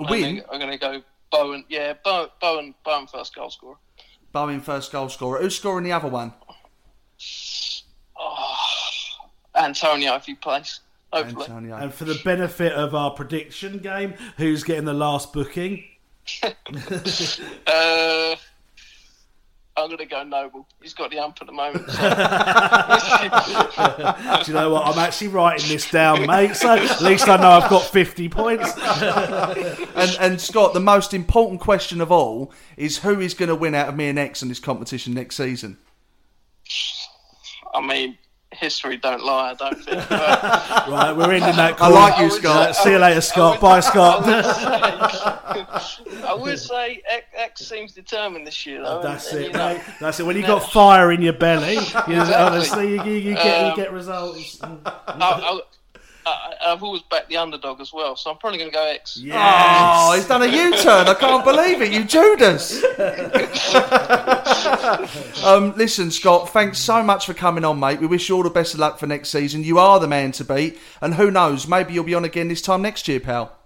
A 0.00 0.04
I 0.04 0.10
win? 0.10 0.42
I'm 0.50 0.58
going 0.58 0.70
to 0.70 0.78
go 0.78 1.02
Bowen. 1.30 1.64
Yeah, 1.68 1.94
Bowen, 2.04 2.28
Bowen, 2.40 2.74
Bowen 2.84 3.06
first 3.06 3.34
goal 3.34 3.50
scorer. 3.50 3.76
Bowen 4.32 4.60
first 4.60 4.92
goal 4.92 5.08
scorer. 5.08 5.40
Who's 5.40 5.56
scoring 5.56 5.84
the 5.84 5.92
other 5.92 6.08
one? 6.08 6.32
Antonio, 9.54 10.14
if 10.14 10.26
he 10.26 10.34
plays. 10.34 10.80
Hopefully. 11.12 11.44
Antonio. 11.44 11.76
And 11.76 11.92
for 11.92 12.04
the 12.04 12.20
benefit 12.24 12.72
of 12.72 12.94
our 12.94 13.10
prediction 13.10 13.78
game, 13.78 14.14
who's 14.38 14.64
getting 14.64 14.84
the 14.84 14.94
last 14.94 15.32
booking? 15.32 15.84
Uh, 17.66 18.36
I'm 19.74 19.86
going 19.86 19.98
to 19.98 20.06
go 20.06 20.22
Noble. 20.22 20.68
He's 20.82 20.92
got 20.92 21.10
the 21.10 21.18
ump 21.18 21.38
at 21.40 21.46
the 21.46 21.52
moment. 21.52 21.86
Do 24.44 24.50
you 24.50 24.54
know 24.54 24.70
what? 24.70 24.86
I'm 24.86 24.98
actually 24.98 25.28
writing 25.28 25.68
this 25.68 25.90
down, 25.90 26.26
mate. 26.26 26.56
So 26.56 26.74
at 26.74 27.00
least 27.00 27.26
I 27.26 27.38
know 27.38 27.48
I've 27.48 27.70
got 27.70 27.82
50 27.82 28.28
points. 28.28 28.70
and, 28.78 30.16
and 30.20 30.40
Scott, 30.40 30.74
the 30.74 30.80
most 30.80 31.14
important 31.14 31.62
question 31.62 32.02
of 32.02 32.12
all 32.12 32.52
is 32.76 32.98
who 32.98 33.18
is 33.20 33.32
going 33.32 33.48
to 33.48 33.54
win 33.54 33.74
out 33.74 33.88
of 33.88 33.96
me 33.96 34.08
and 34.08 34.18
Ex 34.18 34.42
in 34.42 34.48
this 34.48 34.60
competition 34.60 35.14
next 35.14 35.36
season? 35.36 35.78
I 37.72 37.80
mean, 37.80 38.18
history 38.54 38.96
don't 38.96 39.24
lie. 39.24 39.50
I 39.50 39.54
don't 39.54 39.84
think. 39.84 40.08
But 40.08 40.42
Right, 40.88 41.12
we're 41.16 41.32
ending 41.32 41.56
that. 41.56 41.76
call. 41.76 41.94
I 41.96 42.08
like 42.10 42.18
you, 42.18 42.24
would 42.24 42.32
Scott. 42.32 42.76
say- 42.76 42.82
See 42.84 42.90
you 42.92 42.98
later, 42.98 43.20
Scott. 43.20 43.60
Bye, 43.60 43.80
Scott. 43.80 44.22
I 46.24 46.34
would 46.38 46.58
say 46.58 47.02
Ex, 47.08 47.26
Ex 47.34 47.66
seems 47.66 47.92
determined 47.92 48.46
this 48.46 48.64
year, 48.66 48.82
though. 48.82 49.02
That's 49.02 49.32
and, 49.32 49.38
and, 49.38 49.46
it, 49.46 49.52
you 49.52 49.58
know, 49.58 49.74
mate. 49.74 49.82
That's 50.00 50.20
it. 50.20 50.26
When 50.26 50.36
you 50.36 50.42
got 50.46 50.70
fire 50.72 51.12
in 51.12 51.22
your 51.22 51.32
belly, 51.32 51.74
you 51.74 51.78
Exactly. 51.80 52.34
honestly, 52.34 52.88
you, 52.90 53.02
you, 53.04 53.12
you 53.30 53.34
get 53.34 53.60
you 53.60 53.66
Um, 53.72 53.76
get 53.76 53.92
results. 53.92 54.60
I, 54.62 55.60
I, 56.24 56.30
I, 56.30 56.72
I've 56.72 56.82
always 56.82 57.02
backed 57.02 57.28
the 57.28 57.36
underdog 57.36 57.80
as 57.80 57.92
well, 57.92 58.16
so 58.16 58.30
I'm 58.30 58.38
probably 58.38 58.58
going 58.58 58.70
to 58.70 58.74
go 58.74 58.86
Ex. 58.86 59.20
Oh, 59.32 60.12
he's 60.14 60.26
done 60.26 60.42
a 60.42 60.46
U-turn. 60.46 61.08
I 61.08 61.14
can't 61.14 61.44
believe 61.44 61.82
it. 61.82 61.92
You 61.92 62.04
Judas. 62.04 62.82
um, 65.44 65.74
listen, 65.76 66.10
Scott. 66.10 66.50
Thanks 66.50 66.78
so 66.78 67.02
much 67.02 67.26
for 67.26 67.34
coming 67.34 67.64
on, 67.64 67.78
mate. 67.80 68.00
We 68.00 68.06
wish 68.06 68.28
you 68.28 68.36
all 68.36 68.42
the 68.42 68.50
best 68.50 68.74
of 68.74 68.80
luck 68.80 68.98
for 68.98 69.06
next 69.06 69.30
season. 69.30 69.64
You 69.64 69.78
are 69.78 69.98
the 70.00 70.08
man 70.08 70.32
to 70.32 70.44
beat, 70.44 70.78
and 71.00 71.14
who 71.14 71.30
knows, 71.30 71.66
maybe 71.66 71.94
you'll 71.94 72.04
be 72.04 72.14
on 72.14 72.24
again 72.24 72.48
this 72.48 72.62
time 72.62 72.82
next 72.82 73.08
year, 73.08 73.20
pal. 73.20 73.56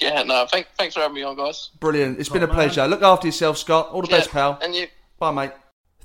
Yeah, 0.00 0.22
no, 0.22 0.46
thank, 0.50 0.66
thanks 0.78 0.94
for 0.94 1.00
having 1.00 1.14
me 1.14 1.22
on, 1.22 1.36
guys. 1.36 1.70
Brilliant. 1.78 2.18
It's 2.18 2.30
been 2.30 2.42
a 2.42 2.48
pleasure. 2.48 2.86
Look 2.86 3.02
after 3.02 3.28
yourself, 3.28 3.58
Scott. 3.58 3.90
All 3.90 4.02
the 4.02 4.08
Yeah, 4.08 4.18
best, 4.18 4.30
pal. 4.30 4.58
And 4.62 4.74
you. 4.74 4.86
Bye, 5.18 5.30
mate. 5.30 5.50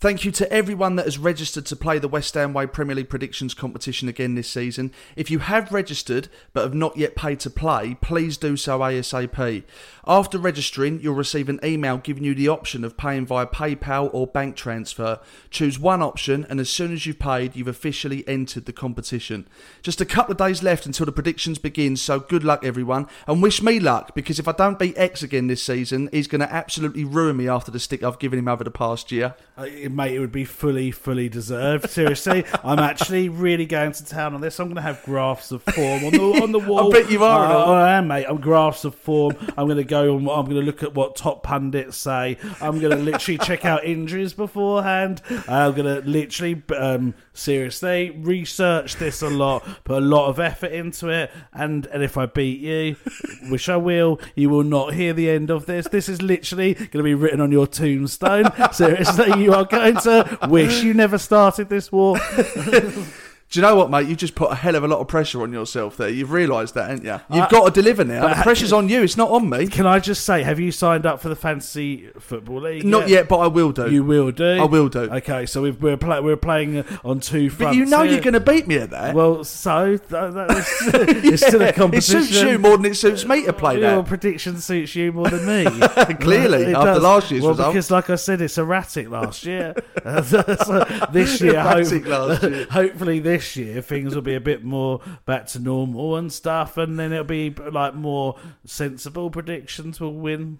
Thank 0.02 0.24
you 0.24 0.32
to 0.32 0.50
everyone 0.50 0.96
that 0.96 1.04
has 1.04 1.18
registered 1.18 1.66
to 1.66 1.76
play 1.76 2.00
the 2.00 2.08
West 2.08 2.34
Ham 2.36 2.54
Way 2.54 2.68
Premier 2.68 2.96
League 2.96 3.10
predictions 3.10 3.54
competition 3.54 4.08
again 4.08 4.36
this 4.36 4.50
season. 4.50 4.94
If 5.18 5.30
you 5.30 5.40
have 5.40 5.74
registered 5.74 6.30
but 6.54 6.64
have 6.64 6.74
not 6.74 6.96
yet 6.96 7.18
paid 7.18 7.42
to 7.42 7.50
play, 7.50 7.98
please 8.00 8.38
do 8.38 8.56
so 8.56 8.80
ASAP. 8.80 9.66
After 10.08 10.38
registering, 10.38 11.02
you'll 11.02 11.16
receive 11.16 11.50
an 11.50 11.60
email 11.66 11.98
giving 11.98 12.24
you 12.24 12.34
the 12.34 12.48
option 12.48 12.86
of 12.86 12.96
paying 12.96 13.26
via 13.26 13.46
PayPal 13.46 14.10
or 14.14 14.26
bank 14.26 14.56
transfer. 14.56 15.20
Choose 15.52 15.78
one 15.78 16.02
option, 16.02 16.48
and 16.50 16.62
as 16.62 16.70
soon 16.70 16.94
as 16.94 17.06
you've 17.06 17.20
paid, 17.20 17.58
you've 17.58 17.68
officially 17.68 18.26
entered 18.26 18.68
the 18.68 18.74
competition. 18.74 19.48
Just 19.84 20.00
a 20.00 20.06
couple 20.06 20.32
of 20.32 20.38
days 20.38 20.64
left 20.64 20.86
until 20.86 21.08
the 21.08 21.12
predictions 21.12 21.58
begin, 21.60 21.98
so 21.98 22.22
good 22.22 22.46
luck, 22.46 22.64
everyone, 22.64 23.06
and 23.28 23.44
wish 23.44 23.62
me 23.62 23.82
luck 23.82 24.16
because 24.16 24.40
if 24.40 24.48
I 24.48 24.54
don't 24.54 24.80
beat 24.80 24.98
Ex 24.98 25.22
again 25.24 25.48
this 25.48 25.62
season, 25.62 26.08
he's 26.14 26.28
going 26.28 26.40
to 26.40 26.52
absolutely 26.52 27.04
ruin 27.04 27.36
me 27.36 27.50
after 27.50 27.70
the 27.70 27.80
stick 27.80 28.02
I've 28.02 28.18
given 28.18 28.40
him 28.40 28.48
over 28.48 28.64
the 28.64 28.72
past 28.72 29.12
year. 29.12 29.36
Uh, 29.58 29.66
mate, 29.90 30.16
it 30.16 30.20
would 30.20 30.32
be 30.32 30.46
fully, 30.46 30.92
fully 30.92 31.30
deserved. 31.30 31.90
Seriously, 31.90 32.46
I'm 32.64 32.80
actually 32.80 33.30
really 33.30 33.66
going 33.66 33.92
to 33.94 34.06
town 34.06 34.34
on 34.34 34.42
this. 34.42 34.60
I'm 34.60 34.68
going 34.68 34.76
to 34.76 34.82
have 34.82 35.04
graphs 35.04 35.52
of 35.52 35.64
form 35.64 36.06
on 36.06 36.12
the 36.12 36.40
on 36.44 36.52
the 36.52 36.60
wall. 36.60 36.96
I 36.96 37.02
bet 37.02 37.12
you 37.12 37.24
are, 37.24 37.46
Uh, 37.46 37.66
I 37.72 37.94
am, 37.94 38.08
mate. 38.08 38.26
I'm 38.28 38.40
graphs 38.40 38.86
of 38.86 38.96
form. 38.96 39.36
I'm 39.58 39.66
going 39.68 39.78
to 39.78 39.84
go 39.84 40.16
on. 40.16 40.22
I'm 40.22 40.46
going 40.46 40.60
to 40.60 40.66
look 40.66 40.84
at 40.84 40.94
what 40.94 41.16
top 41.16 41.44
pundits 41.44 41.98
say. 41.98 42.38
I'm 42.62 42.80
going 42.80 42.96
to 42.96 43.02
literally 43.04 43.38
check 43.40 43.66
out 43.66 43.84
injuries 43.84 44.34
beforehand. 44.34 45.22
I'm 45.48 45.74
going 45.74 46.02
to 46.02 46.08
literally, 46.08 46.62
um, 46.78 47.14
seriously, 47.34 48.12
research 48.12 48.96
this 48.98 49.22
a 49.22 49.30
lot, 49.30 49.66
put 49.84 49.98
a 49.98 50.06
lot 50.06 50.28
of 50.30 50.40
effort 50.40 50.72
into 50.72 51.10
it, 51.10 51.32
and 51.54 51.86
and 51.88 52.04
if 52.04 52.18
I 52.18 52.26
beat 52.26 52.60
you, 52.60 52.96
which 53.50 53.68
I 53.70 53.78
will, 53.78 54.20
you 54.36 54.50
will 54.50 54.64
not 54.64 54.94
hear 54.94 55.14
the 55.14 55.30
end 55.30 55.50
of 55.50 55.66
this. 55.66 55.88
This 55.88 56.10
is 56.10 56.22
literally 56.22 56.74
going 56.74 56.90
to 56.90 57.04
be 57.04 57.14
written 57.14 57.42
on 57.42 57.52
your 57.52 57.68
tombstone. 57.68 58.46
Seriously, 58.74 59.42
you 59.42 59.54
are 59.54 59.66
going 59.66 59.79
to 60.02 60.48
wish 60.50 60.84
you 60.84 60.94
never 60.94 61.18
started 61.18 61.70
this 61.70 61.92
war. 61.92 62.18
Do 63.52 63.60
you 63.60 63.64
know 63.66 63.76
what, 63.76 63.90
mate? 63.90 64.08
You 64.08 64.16
just 64.16 64.36
put 64.36 64.52
a 64.52 64.56
hell 64.56 64.76
of 64.76 64.84
a 64.84 64.88
lot 64.88 65.00
of 65.00 65.08
pressure 65.08 65.42
on 65.42 65.52
yourself 65.52 65.98
there. 65.98 66.08
You've 66.08 66.32
realised 66.32 66.76
that, 66.76 66.88
haven't 66.92 67.04
you? 67.04 67.20
You've 67.36 67.46
I- 67.46 67.50
got 67.50 67.66
to 67.74 67.82
deliver 67.82 68.04
now. 68.04 68.22
but- 68.28 68.38
The 68.38 68.44
pressure's 68.44 68.72
on 68.72 68.90
you. 68.90 69.02
It's 69.02 69.18
not 69.18 69.32
on 69.32 69.50
me. 69.50 69.66
Can 69.66 69.88
I 69.88 69.98
just 69.98 70.24
say, 70.24 70.44
have 70.44 70.60
you 70.60 70.72
signed 70.72 71.08
up 71.08 71.20
for 71.20 71.30
the 71.30 71.36
fantasy 71.36 72.10
football 72.20 72.62
league? 72.62 72.86
Not 72.86 73.08
yet, 73.10 73.28
but 73.28 73.40
I 73.40 73.48
will 73.48 73.72
do. 73.72 73.90
You 73.92 74.04
will 74.04 74.30
do. 74.30 74.46
I 74.62 74.66
will 74.66 74.88
do. 74.88 75.00
Okay, 75.00 75.48
so 75.48 75.64
we've, 75.64 75.82
we're 75.82 75.98
play, 75.98 76.20
we're 76.20 76.38
playing 76.38 76.86
on 77.04 77.22
two 77.22 77.50
but 77.50 77.58
fronts. 77.58 77.78
you 77.78 77.86
know 77.88 78.04
you're 78.04 78.22
going 78.22 78.36
to 78.36 78.40
beat 78.40 78.68
me 78.68 78.76
at 78.78 78.92
that. 78.92 79.16
Well, 79.16 79.44
so 79.44 79.98
th- 79.98 80.10
that 80.10 81.20
it's 81.24 81.42
still 81.48 81.64
a 81.64 81.74
competition. 81.74 82.18
It 82.20 82.26
suits 82.26 82.42
you 82.44 82.60
more 82.60 82.78
than 82.78 82.86
it 82.86 82.96
suits 82.98 83.26
me 83.26 83.46
to 83.46 83.54
play 83.54 83.78
that. 83.80 83.82
Your 83.94 84.04
that. 84.04 84.08
prediction 84.08 84.60
suits 84.60 84.94
you 84.94 85.12
more 85.12 85.28
than 85.28 85.48
me. 85.48 85.64
Clearly, 86.22 86.66
It 86.66 86.76
after 86.76 87.00
last 87.00 87.32
year's 87.32 87.42
well, 87.42 87.54
result. 87.54 87.74
because 87.74 87.90
like 87.90 88.12
I 88.12 88.16
said, 88.16 88.42
it's 88.42 88.60
erratic 88.60 89.10
last 89.10 89.44
year. 89.44 89.74
So 90.24 90.86
this 91.12 91.42
year, 91.42 91.54
Erratic 91.56 92.06
last 92.06 92.44
year. 92.44 92.68
hopefully, 92.70 93.18
this 93.20 93.39
year 93.56 93.82
things 93.82 94.16
will 94.16 94.22
be 94.22 94.36
a 94.36 94.42
bit 94.42 94.64
more 94.64 95.02
back 95.26 95.48
to 95.48 95.60
normal 95.60 96.16
and 96.16 96.32
stuff, 96.32 96.78
and 96.78 96.98
then 97.00 97.12
it'll 97.12 97.24
be 97.24 97.50
like 97.50 97.96
more 97.96 98.36
sensible 98.66 99.30
predictions 99.30 100.00
will 100.00 100.14
win. 100.14 100.60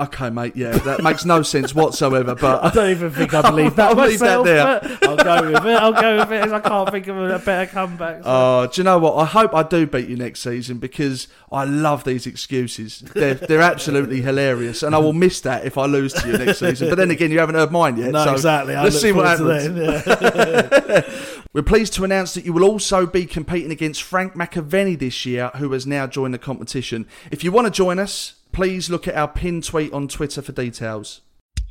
Okay, 0.00 0.28
mate. 0.28 0.56
Yeah, 0.56 0.72
that 0.78 1.04
makes 1.04 1.24
no 1.24 1.42
sense 1.42 1.72
whatsoever. 1.72 2.34
But 2.34 2.64
I 2.64 2.70
don't 2.70 2.90
even 2.90 3.10
think 3.12 3.32
I 3.32 3.42
believe 3.48 3.76
that 3.76 3.96
I'll 3.96 4.06
leave 4.08 4.18
that 4.18 4.98
I'll 5.04 5.16
go 5.16 5.52
with 5.52 5.64
it. 5.66 5.76
I'll 5.80 5.92
go 5.92 6.16
with 6.18 6.32
it. 6.32 6.50
I 6.52 6.58
can't 6.58 6.90
think 6.90 7.06
of 7.06 7.16
a 7.16 7.38
better 7.38 7.70
comeback. 7.70 8.16
so- 8.16 8.22
Oh, 8.26 8.66
do 8.66 8.80
you 8.80 8.84
know 8.84 8.98
what? 8.98 9.14
I 9.14 9.24
hope 9.24 9.54
I 9.54 9.62
do 9.62 9.86
beat 9.86 10.08
you 10.08 10.16
next 10.16 10.40
season 10.40 10.78
because 10.78 11.28
I 11.52 11.62
love 11.64 12.02
these 12.02 12.26
excuses. 12.26 13.00
They're 13.14 13.34
they're 13.34 13.60
absolutely 13.62 14.20
hilarious, 14.20 14.82
and 14.82 14.96
I 14.96 14.98
will 14.98 15.12
miss 15.12 15.40
that 15.42 15.64
if 15.64 15.78
I 15.78 15.86
lose 15.86 16.12
to 16.14 16.26
you 16.26 16.38
next 16.38 16.58
season. 16.58 16.88
But 16.88 16.96
then 16.96 17.12
again, 17.12 17.30
you 17.30 17.38
haven't 17.38 17.54
heard 17.54 17.70
mine 17.70 17.96
yet. 17.96 18.10
no, 18.10 18.24
so 18.24 18.32
exactly. 18.32 18.74
I 18.74 18.82
Let's 18.82 19.00
see 19.00 19.12
what 19.12 19.26
happens. 19.26 19.78
yeah. 19.78 21.02
We're 21.52 21.62
pleased 21.62 21.92
to 21.94 22.04
announce 22.04 22.34
that 22.34 22.44
you 22.44 22.52
will 22.52 22.64
also 22.64 23.06
be 23.06 23.26
competing 23.26 23.70
against 23.70 24.02
Frank 24.02 24.34
McAvenny 24.34 24.98
this 24.98 25.24
year, 25.24 25.52
who 25.56 25.70
has 25.70 25.86
now 25.86 26.08
joined 26.08 26.34
the 26.34 26.38
competition. 26.38 27.06
If 27.30 27.44
you 27.44 27.52
want 27.52 27.66
to 27.66 27.70
join 27.70 28.00
us, 28.00 28.34
please 28.54 28.88
look 28.88 29.08
at 29.08 29.16
our 29.16 29.26
pinned 29.28 29.64
tweet 29.64 29.92
on 29.92 30.06
Twitter 30.06 30.40
for 30.40 30.52
details. 30.52 31.20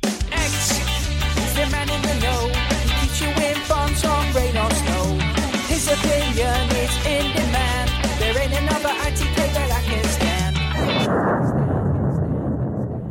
Ex 0.04 0.70
is 0.70 1.54
the 1.56 1.66
man 1.72 1.88
in 1.88 2.02
the 2.02 2.14
know. 2.20 2.48
He 2.84 2.90
keeps 3.00 3.20
you 3.22 3.28
informed 3.28 4.04
on 4.04 4.32
rain 4.34 4.56
or 4.56 4.70
snow. 4.70 5.18
His 5.66 5.88
opinion 5.88 6.70
is 6.76 7.06
in 7.06 7.32
demand. 7.34 7.90
There 8.20 8.38
ain't 8.38 8.52
another 8.52 8.90
ITK 8.90 9.36
that 9.54 9.70
I 9.72 9.80
can 9.82 10.04
stand. 10.04 10.54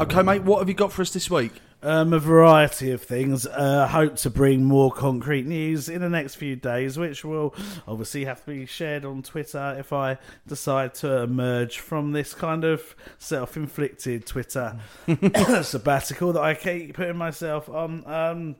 Okay, 0.03 0.21
mate, 0.21 0.43
what 0.43 0.59
have 0.59 0.69
you 0.69 0.75
got 0.75 0.91
for 0.91 1.01
us 1.01 1.11
this 1.11 1.29
week? 1.31 1.53
Um, 1.85 2.13
a 2.13 2.19
variety 2.19 2.91
of 2.91 3.01
things. 3.01 3.45
Uh, 3.45 3.87
hope 3.87 4.15
to 4.17 4.29
bring 4.29 4.63
more 4.63 4.89
concrete 4.89 5.45
news 5.45 5.89
in 5.89 5.99
the 5.99 6.07
next 6.07 6.35
few 6.35 6.55
days, 6.55 6.97
which 6.97 7.25
will 7.25 7.53
obviously 7.85 8.23
have 8.23 8.39
to 8.45 8.51
be 8.51 8.65
shared 8.65 9.03
on 9.03 9.21
Twitter 9.21 9.75
if 9.77 9.91
I 9.91 10.17
decide 10.47 10.93
to 10.95 11.23
emerge 11.23 11.79
from 11.79 12.13
this 12.13 12.33
kind 12.33 12.63
of 12.63 12.95
self-inflicted 13.17 14.25
Twitter 14.25 14.79
sabbatical 15.61 16.31
that 16.31 16.41
I 16.41 16.53
keep 16.53 16.95
putting 16.95 17.17
myself 17.17 17.67
on. 17.67 18.07
Um, 18.07 18.55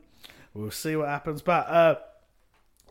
we'll 0.52 0.70
see 0.70 0.94
what 0.94 1.08
happens, 1.08 1.40
but. 1.40 1.66
Uh, 1.66 1.94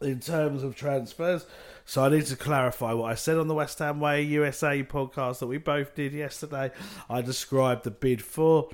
in 0.02 0.20
terms 0.20 0.64
of 0.64 0.76
transfers. 0.76 1.46
So 1.86 2.04
I 2.04 2.10
need 2.10 2.26
to 2.26 2.36
clarify 2.36 2.92
what 2.92 3.10
I 3.10 3.16
said 3.16 3.38
on 3.38 3.48
the 3.48 3.54
West 3.54 3.80
Ham 3.80 4.02
Way 4.02 4.24
USA 4.24 4.84
podcast 4.84 5.40
that 5.40 5.48
we 5.48 5.58
both 5.58 5.96
did 5.96 6.12
yesterday. 6.12 6.72
I 7.10 7.22
described 7.22 7.86
the 7.86 7.92
bid 7.92 8.22
for. 8.22 8.70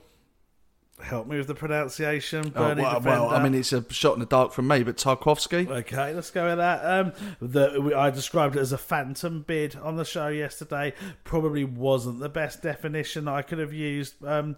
Help 1.01 1.27
me 1.27 1.37
with 1.37 1.47
the 1.47 1.55
pronunciation. 1.55 2.51
Oh, 2.55 2.59
Bernie 2.59 2.81
well, 2.81 2.99
well, 3.01 3.29
I 3.29 3.41
mean, 3.41 3.55
it's 3.55 3.71
a 3.73 3.85
shot 3.91 4.13
in 4.13 4.19
the 4.19 4.25
dark 4.25 4.51
from 4.51 4.67
me, 4.67 4.83
but 4.83 4.97
Tarkowski. 4.97 5.67
Okay, 5.69 6.13
let's 6.13 6.31
go 6.31 6.45
with 6.49 6.57
that. 6.57 6.83
Um, 6.83 7.13
the, 7.41 7.79
we- 7.81 7.93
I 7.93 8.09
described 8.09 8.55
it 8.55 8.59
as 8.59 8.73
a 8.73 8.77
phantom 8.77 9.43
bid 9.47 9.75
on 9.77 9.95
the 9.95 10.05
show 10.05 10.27
yesterday. 10.27 10.93
Probably 11.23 11.63
wasn't 11.63 12.19
the 12.19 12.29
best 12.29 12.61
definition 12.61 13.27
I 13.27 13.41
could 13.41 13.59
have 13.59 13.73
used. 13.73 14.23
Um, 14.25 14.57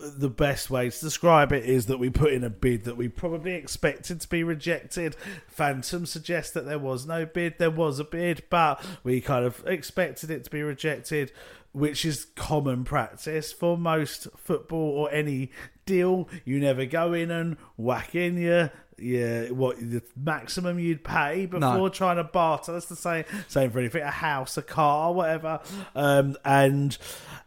the 0.00 0.28
best 0.28 0.70
way 0.70 0.90
to 0.90 1.00
describe 1.00 1.52
it 1.52 1.64
is 1.64 1.86
that 1.86 1.98
we 1.98 2.08
put 2.08 2.32
in 2.32 2.44
a 2.44 2.50
bid 2.50 2.84
that 2.84 2.96
we 2.96 3.08
probably 3.08 3.54
expected 3.54 4.20
to 4.20 4.28
be 4.28 4.44
rejected. 4.44 5.16
Phantom 5.48 6.06
suggests 6.06 6.52
that 6.52 6.66
there 6.66 6.78
was 6.78 7.06
no 7.06 7.26
bid. 7.26 7.54
There 7.58 7.70
was 7.70 7.98
a 7.98 8.04
bid, 8.04 8.44
but 8.48 8.84
we 9.02 9.20
kind 9.20 9.44
of 9.44 9.62
expected 9.66 10.30
it 10.30 10.44
to 10.44 10.50
be 10.50 10.62
rejected, 10.62 11.32
which 11.72 12.04
is 12.04 12.26
common 12.36 12.84
practice 12.84 13.52
for 13.52 13.76
most 13.78 14.28
football 14.36 14.90
or 14.90 15.10
any 15.10 15.50
deal. 15.86 16.28
You 16.44 16.60
never 16.60 16.84
go 16.86 17.12
in 17.12 17.30
and 17.30 17.56
whack 17.76 18.14
in 18.14 18.38
your 18.38 18.70
yeah, 18.98 19.48
what 19.48 19.78
the 19.80 20.02
maximum 20.16 20.78
you'd 20.78 21.02
pay 21.02 21.46
before 21.46 21.60
No. 21.76 21.88
trying 21.88 22.16
to 22.18 22.24
barter. 22.24 22.72
That's 22.72 22.86
the 22.86 22.94
same 22.94 23.24
same 23.48 23.70
for 23.70 23.80
anything, 23.80 24.02
a 24.02 24.10
house, 24.10 24.56
a 24.56 24.62
car, 24.62 25.12
whatever. 25.12 25.60
Um, 25.96 26.36
and 26.44 26.96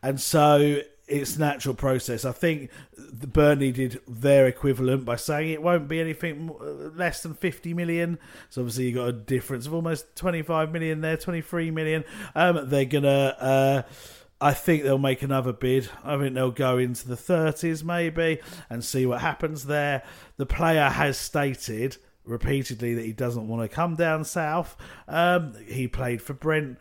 and 0.04 0.20
so 0.20 0.82
it's 1.08 1.38
natural 1.38 1.76
process. 1.76 2.26
I 2.26 2.32
think 2.32 2.72
Burnley 3.14 3.72
did 3.72 4.02
their 4.08 4.48
equivalent 4.48 5.06
by 5.06 5.18
saying 5.18 5.52
it 5.52 5.62
won't 5.62 5.88
be 5.88 6.00
anything 6.00 6.52
less 6.96 7.22
than 7.22 7.36
50 7.36 7.74
million. 7.74 8.18
So 8.50 8.62
obviously 8.62 8.90
you 8.90 8.96
got 8.96 9.08
a 9.10 9.14
difference 9.14 9.68
of 9.68 9.74
almost 9.74 10.16
25 10.16 10.72
million 10.72 11.02
there, 11.02 11.18
23 11.18 11.72
million. 11.72 12.04
Um, 12.34 12.70
they're 12.70 12.86
gonna. 12.86 13.10
Uh, 13.10 13.82
I 14.42 14.54
think 14.54 14.84
they'll 14.84 14.98
make 14.98 15.22
another 15.22 15.54
bid. 15.54 15.90
I 16.04 16.18
think 16.18 16.36
they'll 16.36 16.52
go 16.52 16.78
into 16.78 17.08
the 17.08 17.16
30s 17.16 17.84
maybe 17.84 18.40
and 18.70 18.84
see 18.84 19.06
what 19.06 19.22
happens 19.22 19.66
there. 19.66 20.04
The 20.38 20.46
player 20.46 20.90
has 20.90 21.18
stated 21.18 21.98
repeatedly 22.26 22.96
that 22.96 23.06
he 23.06 23.14
doesn't 23.14 23.48
want 23.48 23.70
to 23.70 23.74
come 23.74 23.96
down 23.96 24.26
south. 24.26 24.76
Um, 25.08 25.54
he 25.68 25.88
played 25.88 26.22
for 26.22 26.34
Brent 26.34 26.78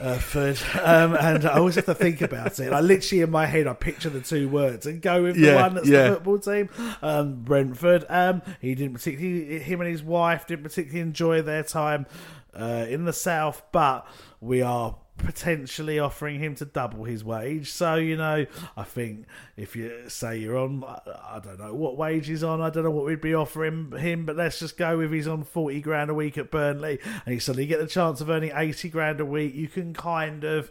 Uh, 0.00 0.18
Ford, 0.18 0.58
um, 0.82 1.14
and 1.14 1.44
I 1.44 1.58
always 1.58 1.74
have 1.76 1.84
to 1.86 1.94
think 1.94 2.20
about 2.20 2.58
it. 2.58 2.72
I 2.72 2.80
literally 2.80 3.22
in 3.22 3.30
my 3.30 3.46
head, 3.46 3.66
I 3.66 3.74
picture 3.74 4.08
the 4.10 4.20
two 4.20 4.48
words 4.48 4.86
and 4.86 5.00
go 5.00 5.22
with 5.22 5.36
the 5.36 5.42
Yeah, 5.42 5.62
one 5.62 5.74
that's 5.74 5.88
yeah. 5.88 6.08
the 6.08 6.14
football 6.14 6.38
team. 6.38 6.70
Um, 7.02 7.42
Brentford. 7.42 8.04
Um, 8.08 8.42
he 8.60 8.74
didn't 8.74 8.94
particularly. 8.94 9.58
Him 9.60 9.80
and 9.80 9.90
his 9.90 10.02
wife 10.02 10.46
didn't 10.46 10.64
particularly 10.64 11.00
enjoy 11.00 11.42
their 11.42 11.62
time 11.62 12.06
uh, 12.54 12.86
in 12.88 13.04
the 13.04 13.12
south, 13.12 13.62
but 13.72 14.06
we 14.40 14.62
are 14.62 14.96
potentially 15.18 15.98
offering 15.98 16.40
him 16.40 16.54
to 16.56 16.64
double 16.64 17.04
his 17.04 17.24
wage. 17.24 17.70
So 17.70 17.94
you 17.96 18.16
know, 18.16 18.46
I 18.76 18.82
think 18.82 19.26
if 19.56 19.76
you 19.76 20.08
say 20.08 20.38
you're 20.38 20.58
on, 20.58 20.84
I 20.84 21.40
don't 21.42 21.58
know 21.58 21.74
what 21.74 21.96
wage 21.96 22.26
he's 22.26 22.42
on. 22.42 22.60
I 22.60 22.70
don't 22.70 22.84
know 22.84 22.90
what 22.90 23.04
we'd 23.04 23.20
be 23.20 23.34
offering 23.34 23.92
him, 23.92 24.26
but 24.26 24.36
let's 24.36 24.58
just 24.58 24.76
go 24.76 24.98
with 24.98 25.12
he's 25.12 25.28
on 25.28 25.44
forty 25.44 25.80
grand 25.80 26.10
a 26.10 26.14
week 26.14 26.38
at 26.38 26.50
Burnley, 26.50 26.98
and 27.24 27.34
you 27.34 27.40
suddenly 27.40 27.66
get 27.66 27.80
the 27.80 27.86
chance 27.86 28.20
of 28.20 28.28
earning 28.28 28.52
eighty 28.54 28.88
grand 28.88 29.20
a 29.20 29.24
week. 29.24 29.54
You 29.54 29.68
can 29.68 29.94
kind 29.94 30.44
of 30.44 30.70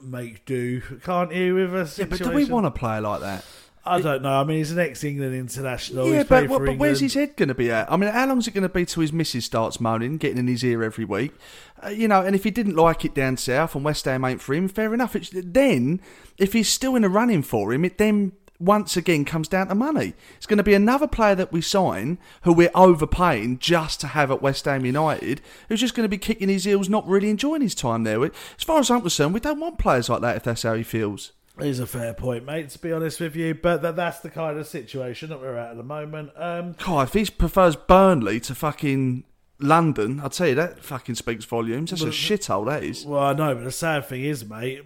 make 0.00 0.44
do, 0.44 0.80
can't 1.04 1.32
you? 1.32 1.54
With 1.54 1.74
a 1.74 1.86
situation? 1.86 2.18
Yeah, 2.18 2.24
but 2.24 2.30
do 2.30 2.36
we 2.36 2.44
want 2.44 2.66
a 2.66 2.70
player 2.70 3.00
like 3.00 3.20
that? 3.20 3.44
I 3.84 4.00
don't 4.00 4.22
know. 4.22 4.30
I 4.32 4.44
mean, 4.44 4.58
he's 4.58 4.70
an 4.70 4.78
ex-England 4.78 5.34
international. 5.34 6.08
yeah, 6.08 6.22
but, 6.22 6.48
what- 6.48 6.64
but 6.64 6.78
where's 6.78 7.00
his 7.00 7.14
head 7.14 7.36
going 7.36 7.48
to 7.48 7.54
be 7.54 7.70
at? 7.70 7.90
I 7.90 7.96
mean, 7.96 8.10
how 8.10 8.26
long's 8.28 8.46
it 8.46 8.54
going 8.54 8.62
to 8.62 8.68
be 8.68 8.84
till 8.86 9.00
his 9.00 9.12
missus 9.12 9.44
starts 9.44 9.80
moaning, 9.80 10.18
getting 10.18 10.38
in 10.38 10.46
his 10.46 10.64
ear 10.64 10.82
every 10.84 11.04
week? 11.04 11.32
Uh, 11.84 11.88
you 11.88 12.06
know, 12.06 12.20
and 12.22 12.36
if 12.36 12.44
he 12.44 12.50
didn't 12.52 12.76
like 12.76 13.04
it 13.04 13.12
down 13.14 13.36
south 13.36 13.74
and 13.74 13.84
West 13.84 14.04
Ham 14.04 14.24
ain't 14.24 14.40
for 14.40 14.54
him, 14.54 14.68
fair 14.68 14.94
enough. 14.94 15.16
It's, 15.16 15.30
then, 15.34 16.00
if 16.38 16.52
he's 16.52 16.68
still 16.68 16.94
in 16.94 17.02
a 17.02 17.08
running 17.08 17.42
for 17.42 17.72
him, 17.72 17.84
it 17.84 17.98
then 17.98 18.32
once 18.60 18.96
again 18.96 19.24
comes 19.24 19.48
down 19.48 19.66
to 19.66 19.74
money. 19.74 20.14
It's 20.36 20.46
going 20.46 20.58
to 20.58 20.62
be 20.62 20.74
another 20.74 21.08
player 21.08 21.34
that 21.34 21.50
we 21.52 21.60
sign 21.60 22.18
who 22.42 22.52
we're 22.52 22.70
overpaying 22.76 23.58
just 23.58 24.00
to 24.02 24.06
have 24.06 24.30
at 24.30 24.40
West 24.40 24.64
Ham 24.66 24.84
United, 24.86 25.40
who's 25.68 25.80
just 25.80 25.96
going 25.96 26.04
to 26.04 26.08
be 26.08 26.18
kicking 26.18 26.48
his 26.48 26.62
heels, 26.62 26.88
not 26.88 27.08
really 27.08 27.28
enjoying 27.30 27.62
his 27.62 27.74
time 27.74 28.04
there. 28.04 28.22
As 28.24 28.30
far 28.64 28.78
as 28.78 28.88
I'm 28.92 29.00
concerned, 29.00 29.34
we 29.34 29.40
don't 29.40 29.58
want 29.58 29.78
players 29.78 30.08
like 30.08 30.20
that 30.20 30.36
if 30.36 30.44
that's 30.44 30.62
how 30.62 30.74
he 30.74 30.84
feels. 30.84 31.32
Is 31.60 31.80
a 31.80 31.86
fair 31.86 32.14
point, 32.14 32.46
mate. 32.46 32.70
To 32.70 32.78
be 32.78 32.92
honest 32.92 33.20
with 33.20 33.36
you, 33.36 33.54
but 33.54 33.82
that, 33.82 33.94
that's 33.94 34.20
the 34.20 34.30
kind 34.30 34.58
of 34.58 34.66
situation 34.66 35.28
that 35.28 35.40
we're 35.40 35.56
at 35.56 35.72
at 35.72 35.76
the 35.76 35.82
moment. 35.82 36.30
Um, 36.34 36.72
God, 36.84 37.08
if 37.08 37.12
he 37.14 37.30
prefers 37.30 37.76
Burnley 37.76 38.40
to 38.40 38.54
fucking 38.54 39.24
London, 39.60 40.20
I'll 40.20 40.30
tell 40.30 40.48
you 40.48 40.54
that 40.54 40.82
fucking 40.82 41.14
speaks 41.16 41.44
volumes. 41.44 41.90
That's 41.90 42.02
a 42.02 42.06
shithole, 42.06 42.66
that 42.66 42.82
is. 42.82 43.04
well, 43.04 43.22
I 43.22 43.32
know, 43.34 43.54
but 43.54 43.64
the 43.64 43.70
sad 43.70 44.06
thing 44.06 44.24
is, 44.24 44.44
mate. 44.48 44.82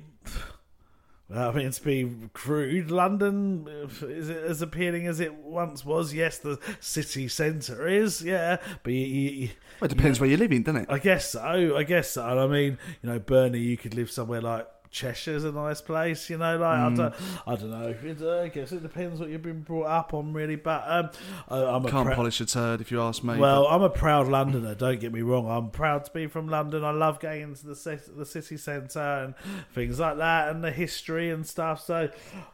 Well, 1.31 1.49
I 1.51 1.53
mean, 1.53 1.71
to 1.71 1.83
be 1.85 2.13
crude, 2.35 2.91
London 2.91 3.69
is 4.03 4.29
it 4.29 4.37
as 4.45 4.61
appealing 4.61 5.07
as 5.07 5.21
it 5.21 5.35
once 5.35 5.85
was? 5.85 6.13
Yes, 6.13 6.39
the 6.39 6.59
city 6.81 7.29
centre 7.29 7.87
is, 7.87 8.23
yeah, 8.23 8.57
but 8.83 8.93
you, 8.93 9.07
you, 9.07 9.31
you- 9.31 9.49
Well, 9.81 9.87
it 9.91 9.97
depends 9.97 10.19
where 10.19 10.29
you're 10.29 10.39
living, 10.39 10.65
doesn't 10.65 10.83
it? 10.83 10.87
I 10.91 10.99
guess 10.99 11.31
so. 11.31 11.77
I 11.77 11.85
guess 11.85 12.11
so. 12.11 12.27
And 12.29 12.41
I 12.41 12.47
mean, 12.49 12.79
you 13.03 13.09
know, 13.09 13.21
Burnley, 13.21 13.61
you 13.61 13.77
could 13.77 13.95
live 13.95 14.11
somewhere 14.11 14.41
like 14.41 14.67
Cheshire's 14.97 15.45
a 15.45 15.53
nice 15.53 15.83
place. 15.83 16.31
You 16.31 16.39
know, 16.39 16.57
like 16.57 16.79
I 16.79 16.89
Mm. 16.89 16.97
don't, 16.97 17.15
I 17.47 17.55
don't 17.57 17.71
know. 17.71 17.95
It, 18.03 18.23
uh, 18.23 18.41
I 18.45 18.49
guess 18.49 18.73
it 18.73 18.83
depends 18.83 19.21
what 19.21 19.29
you've 19.29 19.43
been 19.43 19.61
brought 19.61 19.89
up 19.89 20.15
on, 20.15 20.33
really. 20.33 20.57
But 20.57 20.85
um, 20.87 21.11
I, 21.51 21.59
I'm 21.65 21.85
a 21.85 21.91
Can't 21.91 22.09
prou- 22.09 22.15
polish 22.15 22.41
a 22.41 22.47
turd 22.47 22.81
if 22.81 22.91
you 22.91 23.03
ask 23.03 23.23
me. 23.23 23.37
well, 23.37 23.65
but- 23.65 23.75
I'm 23.75 23.83
a 23.83 23.91
proud 23.91 24.27
Londoner. 24.29 24.75
Don't 24.75 24.99
get 24.99 25.13
me 25.13 25.21
wrong. 25.21 25.51
I'm 25.51 25.69
proud 25.71 26.07
to 26.07 26.11
be 26.13 26.27
from 26.29 26.49
London. 26.49 26.83
I 26.83 26.93
love 26.93 27.21
going 27.21 27.43
into 27.43 27.67
the 27.67 27.75
ci- 27.77 28.11
the 28.17 28.25
city 28.25 28.57
centre 28.57 28.99
and 28.99 29.35
things 29.75 30.01
like 30.01 30.17
that, 30.17 30.49
and 30.49 30.65
the 30.65 30.71
history 30.71 31.29
and 31.31 31.47
stuff. 31.47 31.85
So, 31.85 32.09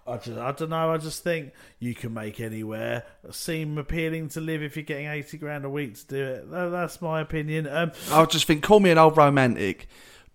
I 0.07 0.17
just, 0.17 0.37
I 0.39 0.51
don't 0.51 0.71
know. 0.71 0.93
I 0.93 0.97
just 0.99 1.23
think 1.23 1.53
you 1.79 1.95
can 1.95 2.13
make 2.13 2.41
anywhere 2.41 3.05
seem 3.31 3.79
appealing 3.79 4.31
to 4.31 4.41
live 4.41 4.63
if 4.65 4.75
you're 4.77 4.83
getting 4.83 5.07
eighty 5.07 5.39
grand 5.39 5.65
a 5.65 5.71
week 5.71 5.95
to 5.95 6.07
do 6.09 6.25
it. 6.25 6.51
Tha- 6.51 6.71
That's 6.73 7.01
my 7.01 7.21
opinion. 7.21 7.69
Um, 7.69 7.93
I 8.11 8.25
just 8.25 8.47
think, 8.49 8.65
call 8.65 8.81
me 8.81 8.91
an 8.91 8.99
old 8.99 9.17
romantic, 9.17 9.87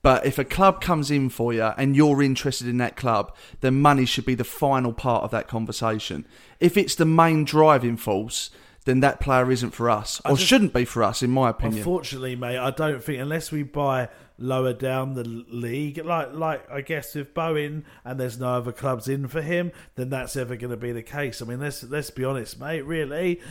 but 0.01 0.25
if 0.25 0.37
a 0.37 0.45
club 0.45 0.81
comes 0.81 1.11
in 1.11 1.29
for 1.29 1.53
you 1.53 1.63
and 1.63 1.95
you're 1.95 2.21
interested 2.21 2.67
in 2.67 2.77
that 2.77 2.95
club, 2.95 3.35
then 3.61 3.81
money 3.81 4.05
should 4.05 4.25
be 4.25 4.35
the 4.35 4.43
final 4.43 4.93
part 4.93 5.23
of 5.23 5.31
that 5.31 5.47
conversation. 5.47 6.25
If 6.59 6.77
it's 6.77 6.95
the 6.95 7.05
main 7.05 7.43
driving 7.45 7.97
force, 7.97 8.49
then 8.85 9.01
that 9.01 9.19
player 9.19 9.51
isn't 9.51 9.71
for 9.71 9.89
us, 9.89 10.21
or 10.23 10.35
just- 10.37 10.47
shouldn't 10.47 10.73
be 10.73 10.85
for 10.85 11.03
us, 11.03 11.21
in 11.21 11.29
my 11.29 11.49
opinion. 11.49 11.79
Unfortunately, 11.79 12.35
mate, 12.37 12.57
I 12.57 12.71
don't 12.71 13.03
think 13.03 13.19
unless 13.19 13.51
we 13.51 13.63
buy 13.63 14.07
lower 14.39 14.71
down 14.71 15.15
the 15.15 15.25
league, 15.25 15.97
like 16.05 16.33
like 16.33 16.71
I 16.71 16.79
guess 16.81 17.13
with 17.13 17.33
Bowen, 17.33 17.83
and 18.05 18.17
there's 18.17 18.39
no 18.39 18.53
other 18.53 18.71
clubs 18.71 19.09
in 19.09 19.27
for 19.27 19.41
him, 19.41 19.73
then 19.95 20.09
that's 20.09 20.37
ever 20.37 20.55
going 20.55 20.71
to 20.71 20.77
be 20.77 20.93
the 20.93 21.03
case. 21.03 21.41
I 21.41 21.45
mean, 21.45 21.59
let's 21.59 21.83
let's 21.83 22.11
be 22.11 22.23
honest, 22.23 22.59
mate. 22.61 22.83
Really, 22.83 23.41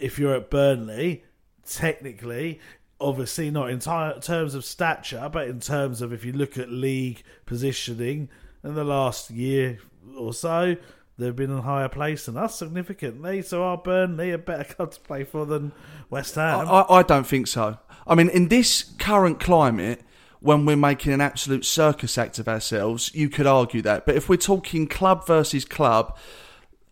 if 0.00 0.18
you're 0.18 0.34
at 0.34 0.50
Burnley, 0.50 1.22
technically. 1.64 2.58
Obviously, 3.00 3.50
not 3.50 3.70
in 3.70 3.78
ti- 3.78 4.20
terms 4.20 4.54
of 4.54 4.64
stature, 4.64 5.28
but 5.32 5.48
in 5.48 5.60
terms 5.60 6.02
of 6.02 6.12
if 6.12 6.24
you 6.24 6.32
look 6.32 6.58
at 6.58 6.70
league 6.70 7.22
positioning 7.46 8.28
in 8.64 8.74
the 8.74 8.84
last 8.84 9.30
year 9.30 9.78
or 10.16 10.32
so, 10.34 10.76
they've 11.16 11.36
been 11.36 11.50
in 11.50 11.58
a 11.58 11.62
higher 11.62 11.88
place 11.88 12.26
than 12.26 12.36
us 12.36 12.58
significantly. 12.58 13.42
So, 13.42 13.62
are 13.62 13.76
Burnley 13.76 14.32
a 14.32 14.38
better 14.38 14.64
club 14.74 14.92
to 14.92 15.00
play 15.00 15.24
for 15.24 15.46
than 15.46 15.72
West 16.10 16.34
Ham? 16.34 16.68
I, 16.68 16.84
I 16.88 17.02
don't 17.02 17.26
think 17.26 17.46
so. 17.46 17.78
I 18.06 18.14
mean, 18.14 18.28
in 18.28 18.48
this 18.48 18.82
current 18.98 19.38
climate, 19.38 20.02
when 20.40 20.64
we're 20.64 20.76
making 20.76 21.12
an 21.12 21.20
absolute 21.20 21.64
circus 21.64 22.16
act 22.16 22.38
of 22.38 22.48
ourselves, 22.48 23.14
you 23.14 23.28
could 23.28 23.46
argue 23.46 23.82
that. 23.82 24.06
But 24.06 24.14
if 24.14 24.28
we're 24.28 24.36
talking 24.36 24.86
club 24.86 25.26
versus 25.26 25.64
club, 25.64 26.16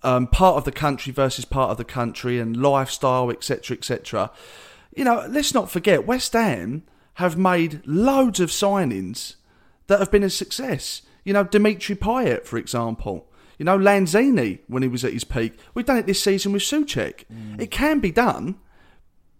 um, 0.03 0.27
part 0.27 0.57
of 0.57 0.65
the 0.65 0.73
country 0.73 1.13
versus 1.13 1.45
part 1.45 1.71
of 1.71 1.79
the 1.79 1.85
country, 1.85 2.39
and 2.39 2.57
lifestyle, 2.57 3.31
etc., 3.31 3.77
etc., 3.77 4.31
you 4.97 5.05
know, 5.05 5.27
let's 5.29 5.55
not 5.55 5.71
forget 5.71 6.07
West 6.07 6.33
Ham 6.33 6.83
have 7.15 7.37
made 7.37 7.87
loads 7.87 8.41
of 8.41 8.51
signings 8.51 9.37
that 9.87 10.01
have 10.01 10.11
been 10.11 10.25
a 10.25 10.31
success. 10.31 11.03
You 11.25 11.33
know, 11.33 11.45
Dimitri 11.45 11.95
Payet, 11.95 12.45
for 12.45 12.57
example. 12.57 13.29
You 13.59 13.65
know, 13.65 13.79
Lanzini 13.79 14.61
when 14.69 14.83
he 14.83 14.89
was 14.89 15.05
at 15.05 15.13
his 15.13 15.25
peak. 15.25 15.59
We've 15.75 15.87
done 15.87 15.97
it 15.97 16.07
this 16.07 16.23
season 16.23 16.53
with 16.53 16.63
Soucek. 16.63 17.25
Mm. 17.33 17.61
It 17.61 17.71
can 17.71 18.01
be 18.01 18.11
done. 18.11 18.57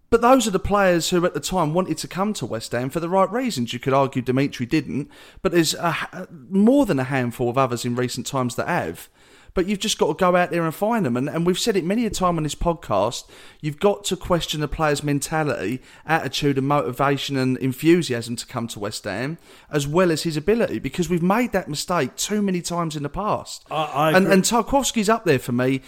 But 0.09 0.21
those 0.21 0.47
are 0.47 0.51
the 0.51 0.59
players 0.59 1.09
who 1.09 1.25
at 1.25 1.33
the 1.33 1.39
time 1.39 1.73
wanted 1.73 1.97
to 1.97 2.07
come 2.07 2.33
to 2.33 2.45
West 2.45 2.71
Ham 2.71 2.89
for 2.89 3.01
the 3.01 3.09
right 3.09 3.29
reasons. 3.29 3.73
You 3.73 3.79
could 3.79 3.93
argue 3.93 4.21
Dimitri 4.21 4.65
didn't, 4.65 5.09
but 5.41 5.51
there's 5.51 5.73
a, 5.73 6.27
more 6.49 6.85
than 6.85 6.99
a 6.99 7.03
handful 7.03 7.49
of 7.49 7.57
others 7.57 7.83
in 7.83 7.95
recent 7.95 8.25
times 8.25 8.55
that 8.55 8.67
have. 8.67 9.09
But 9.57 9.65
you've 9.65 9.79
just 9.79 9.97
got 9.97 10.05
to 10.09 10.13
go 10.13 10.35
out 10.35 10.51
there 10.51 10.63
and 10.63 10.75
find 10.75 11.03
them. 11.03 11.17
And, 11.17 11.27
and 11.27 11.43
we've 11.43 11.57
said 11.57 11.75
it 11.75 11.83
many 11.83 12.05
a 12.05 12.11
time 12.11 12.37
on 12.37 12.43
this 12.43 12.53
podcast. 12.53 13.27
You've 13.59 13.79
got 13.79 14.03
to 14.03 14.15
question 14.15 14.61
the 14.61 14.67
player's 14.67 15.03
mentality, 15.03 15.81
attitude, 16.05 16.59
and 16.59 16.67
motivation 16.67 17.37
and 17.37 17.57
enthusiasm 17.57 18.35
to 18.35 18.45
come 18.45 18.67
to 18.67 18.79
West 18.79 19.05
Ham, 19.05 19.39
as 19.71 19.87
well 19.87 20.11
as 20.11 20.21
his 20.21 20.37
ability, 20.37 20.77
because 20.77 21.09
we've 21.09 21.23
made 21.23 21.53
that 21.53 21.67
mistake 21.67 22.15
too 22.15 22.43
many 22.43 22.61
times 22.61 22.95
in 22.95 23.01
the 23.01 23.09
past. 23.09 23.65
I, 23.71 23.83
I 23.85 24.11
and, 24.11 24.27
and 24.27 24.43
Tarkowski's 24.43 25.09
up 25.09 25.25
there 25.25 25.39
for 25.39 25.53
me, 25.53 25.81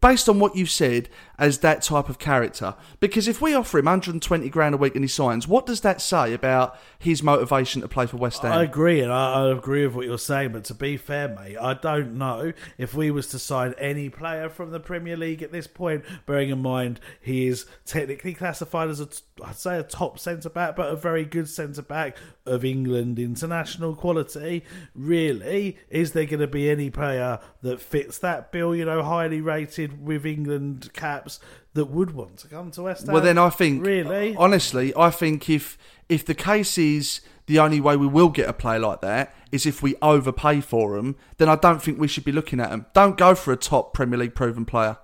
based 0.00 0.28
on 0.28 0.38
what 0.38 0.56
you've 0.56 0.70
said, 0.70 1.08
as 1.40 1.58
that 1.58 1.80
type 1.80 2.10
of 2.10 2.18
character. 2.18 2.74
Because 3.00 3.26
if 3.26 3.40
we 3.40 3.54
offer 3.54 3.78
him 3.78 3.86
120 3.86 4.48
grand 4.50 4.74
a 4.74 4.78
week 4.78 4.94
and 4.94 5.02
he 5.02 5.08
signs, 5.08 5.48
what 5.48 5.64
does 5.64 5.80
that 5.80 6.02
say 6.02 6.34
about 6.34 6.78
his 6.98 7.22
motivation 7.22 7.80
to 7.80 7.88
play 7.88 8.06
for 8.06 8.18
West 8.18 8.42
Ham? 8.42 8.52
I 8.52 8.62
agree, 8.62 9.00
and 9.00 9.10
I, 9.10 9.44
I 9.44 9.50
agree 9.50 9.86
with 9.86 9.94
what 9.94 10.06
you're 10.06 10.18
saying. 10.18 10.52
But 10.52 10.64
to 10.64 10.74
be 10.74 10.98
fair, 10.98 11.28
mate, 11.28 11.56
I 11.56 11.72
don't 11.72 12.18
know 12.18 12.52
if 12.76 12.94
we 12.94 13.10
was 13.10 13.26
to 13.28 13.38
sign 13.38 13.74
any 13.78 14.10
player 14.10 14.50
from 14.50 14.70
the 14.70 14.80
Premier 14.80 15.16
League 15.16 15.42
at 15.42 15.50
this 15.50 15.66
point. 15.66 16.04
Bearing 16.26 16.50
in 16.50 16.60
mind 16.60 17.00
he 17.20 17.46
is 17.46 17.64
technically 17.86 18.34
classified 18.34 18.90
as 18.90 19.00
a, 19.00 19.08
I'd 19.42 19.56
say 19.56 19.78
a 19.78 19.82
top 19.82 20.18
centre 20.18 20.50
back, 20.50 20.76
but 20.76 20.92
a 20.92 20.96
very 20.96 21.24
good 21.24 21.48
centre 21.48 21.80
back 21.80 22.18
of 22.44 22.66
England 22.66 23.18
international 23.18 23.94
quality. 23.94 24.62
Really, 24.94 25.78
is 25.88 26.12
there 26.12 26.26
going 26.26 26.40
to 26.40 26.46
be 26.46 26.68
any 26.68 26.90
player 26.90 27.38
that 27.62 27.80
fits 27.80 28.18
that 28.18 28.52
bill? 28.52 28.76
You 28.76 28.84
know, 28.84 29.02
highly 29.02 29.40
rated 29.40 29.89
with 29.94 30.26
England 30.26 30.90
caps 30.92 31.40
that 31.74 31.86
would 31.86 32.12
want 32.12 32.38
to 32.38 32.48
come 32.48 32.70
to 32.72 32.82
West 32.82 33.06
Ham. 33.06 33.14
Well, 33.14 33.22
then 33.22 33.38
I 33.38 33.50
think, 33.50 33.84
really, 33.84 34.36
honestly, 34.36 34.92
I 34.96 35.10
think 35.10 35.48
if 35.48 35.78
if 36.08 36.24
the 36.24 36.34
case 36.34 36.76
is 36.78 37.20
the 37.46 37.58
only 37.58 37.80
way 37.80 37.96
we 37.96 38.06
will 38.06 38.28
get 38.28 38.48
a 38.48 38.52
play 38.52 38.78
like 38.78 39.00
that 39.00 39.34
is 39.50 39.66
if 39.66 39.82
we 39.82 39.96
overpay 40.00 40.60
for 40.60 40.96
them, 40.96 41.16
then 41.38 41.48
I 41.48 41.56
don't 41.56 41.82
think 41.82 41.98
we 41.98 42.08
should 42.08 42.24
be 42.24 42.32
looking 42.32 42.60
at 42.60 42.70
them. 42.70 42.86
Don't 42.94 43.16
go 43.16 43.34
for 43.34 43.52
a 43.52 43.56
top 43.56 43.92
Premier 43.92 44.18
League 44.18 44.34
proven 44.34 44.64
player. 44.64 44.98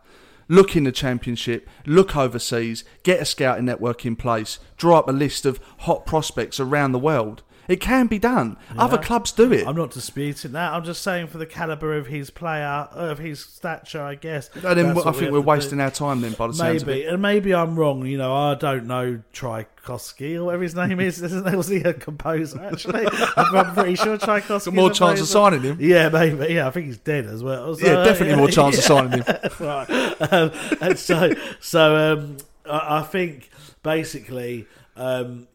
Look 0.48 0.76
in 0.76 0.84
the 0.84 0.92
Championship, 0.92 1.68
look 1.86 2.16
overseas, 2.16 2.84
get 3.02 3.20
a 3.20 3.24
scouting 3.24 3.64
network 3.64 4.06
in 4.06 4.14
place, 4.14 4.60
draw 4.76 5.00
up 5.00 5.08
a 5.08 5.12
list 5.12 5.44
of 5.44 5.58
hot 5.78 6.06
prospects 6.06 6.60
around 6.60 6.92
the 6.92 7.00
world. 7.00 7.42
It 7.68 7.80
can 7.80 8.06
be 8.06 8.18
done. 8.18 8.56
Other 8.78 8.98
clubs 8.98 9.32
do 9.32 9.52
it. 9.52 9.66
I'm 9.66 9.76
not 9.76 9.90
disputing 9.90 10.52
that. 10.52 10.72
I'm 10.72 10.84
just 10.84 11.02
saying 11.02 11.28
for 11.28 11.38
the 11.38 11.46
caliber 11.46 11.96
of 11.96 12.06
his 12.06 12.30
player, 12.30 12.88
of 12.92 13.18
his 13.18 13.40
stature, 13.44 14.02
I 14.02 14.14
guess. 14.14 14.50
And 14.54 14.62
then 14.62 14.86
I 14.86 14.92
what 14.92 15.06
we 15.06 15.12
think 15.12 15.32
we're 15.32 15.38
to 15.38 15.42
do. 15.42 15.48
wasting 15.48 15.80
our 15.80 15.90
time 15.90 16.20
then 16.20 16.32
by 16.32 16.46
the 16.48 16.62
Maybe, 16.62 17.04
and 17.04 17.20
maybe 17.20 17.54
I'm 17.54 17.76
wrong. 17.76 18.06
You 18.06 18.18
know, 18.18 18.34
I 18.34 18.54
don't 18.54 18.86
know 18.86 19.20
Tchaikovsky 19.32 20.36
or 20.36 20.44
whatever 20.44 20.62
his 20.62 20.74
name 20.74 21.00
is. 21.00 21.20
Isn't 21.26 21.56
was 21.56 21.68
he 21.68 21.78
a 21.78 21.94
composer? 21.94 22.60
Actually, 22.62 23.06
I'm, 23.36 23.74
pretty 23.74 23.96
sure 23.96 24.16
Tchaikovsky. 24.16 24.70
Got 24.70 24.76
more 24.76 24.90
chance 24.90 25.20
of 25.20 25.26
signing 25.26 25.62
him. 25.62 25.78
Yeah, 25.80 26.08
maybe. 26.08 26.54
Yeah, 26.54 26.68
I 26.68 26.70
think 26.70 26.86
he's 26.86 26.98
dead 26.98 27.26
as 27.26 27.42
well. 27.42 27.74
So, 27.74 27.86
Yeah, 27.86 28.04
definitely 28.04 28.36
more 28.36 28.48
chance 28.48 28.78
of 28.78 28.84
signing 28.84 29.22
him. 29.22 29.36
right. 29.60 29.86
Um, 30.32 30.50
and 30.80 30.98
so, 30.98 31.32
so 31.60 32.12
um, 32.12 32.36
I, 32.64 32.98
I 32.98 33.02
think 33.02 33.50
basically, 33.82 34.66
um, 34.96 35.48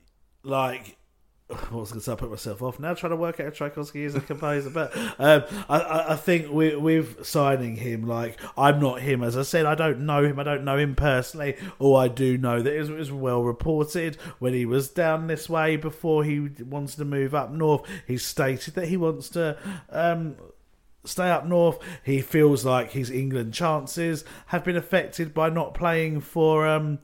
like 0.43 0.97
what 1.51 1.81
was 1.81 1.91
going 1.91 1.99
to 1.99 2.05
say? 2.05 2.11
I 2.11 2.15
put 2.15 2.29
myself 2.29 2.61
off 2.61 2.79
now 2.79 2.93
trying 2.93 3.11
to 3.11 3.15
work 3.15 3.39
out 3.39 3.53
Tchaikovsky 3.53 4.03
is 4.03 4.15
a 4.15 4.21
composer, 4.21 4.69
but 4.69 4.95
um, 5.19 5.43
I, 5.69 5.79
I, 5.79 6.13
I 6.13 6.15
think 6.15 6.51
we, 6.51 6.75
with 6.75 7.25
signing 7.25 7.75
him, 7.75 8.07
like 8.07 8.39
I'm 8.57 8.79
not 8.79 9.01
him. 9.01 9.23
As 9.23 9.37
I 9.37 9.43
said, 9.43 9.65
I 9.65 9.75
don't 9.75 10.01
know 10.01 10.23
him. 10.23 10.39
I 10.39 10.43
don't 10.43 10.63
know 10.63 10.77
him 10.77 10.95
personally. 10.95 11.57
All 11.79 11.95
I 11.95 12.07
do 12.07 12.37
know 12.37 12.61
that 12.61 12.75
it 12.75 12.79
was, 12.79 12.89
it 12.89 12.97
was 12.97 13.11
well 13.11 13.43
reported 13.43 14.15
when 14.39 14.53
he 14.53 14.65
was 14.65 14.89
down 14.89 15.27
this 15.27 15.49
way 15.49 15.75
before 15.75 16.23
he 16.23 16.39
wanted 16.39 16.97
to 16.97 17.05
move 17.05 17.35
up 17.35 17.51
north. 17.51 17.87
He 18.07 18.17
stated 18.17 18.75
that 18.75 18.87
he 18.87 18.97
wants 18.97 19.29
to. 19.29 19.57
Um, 19.89 20.35
stay 21.03 21.31
up 21.31 21.47
north. 21.47 21.79
He 22.03 22.21
feels 22.21 22.63
like 22.63 22.91
his 22.91 23.09
England 23.09 23.55
chances 23.55 24.23
have 24.47 24.63
been 24.63 24.75
affected 24.77 25.33
by 25.33 25.49
not 25.49 25.73
playing 25.73 26.21
for 26.21 26.67
um, 26.67 26.99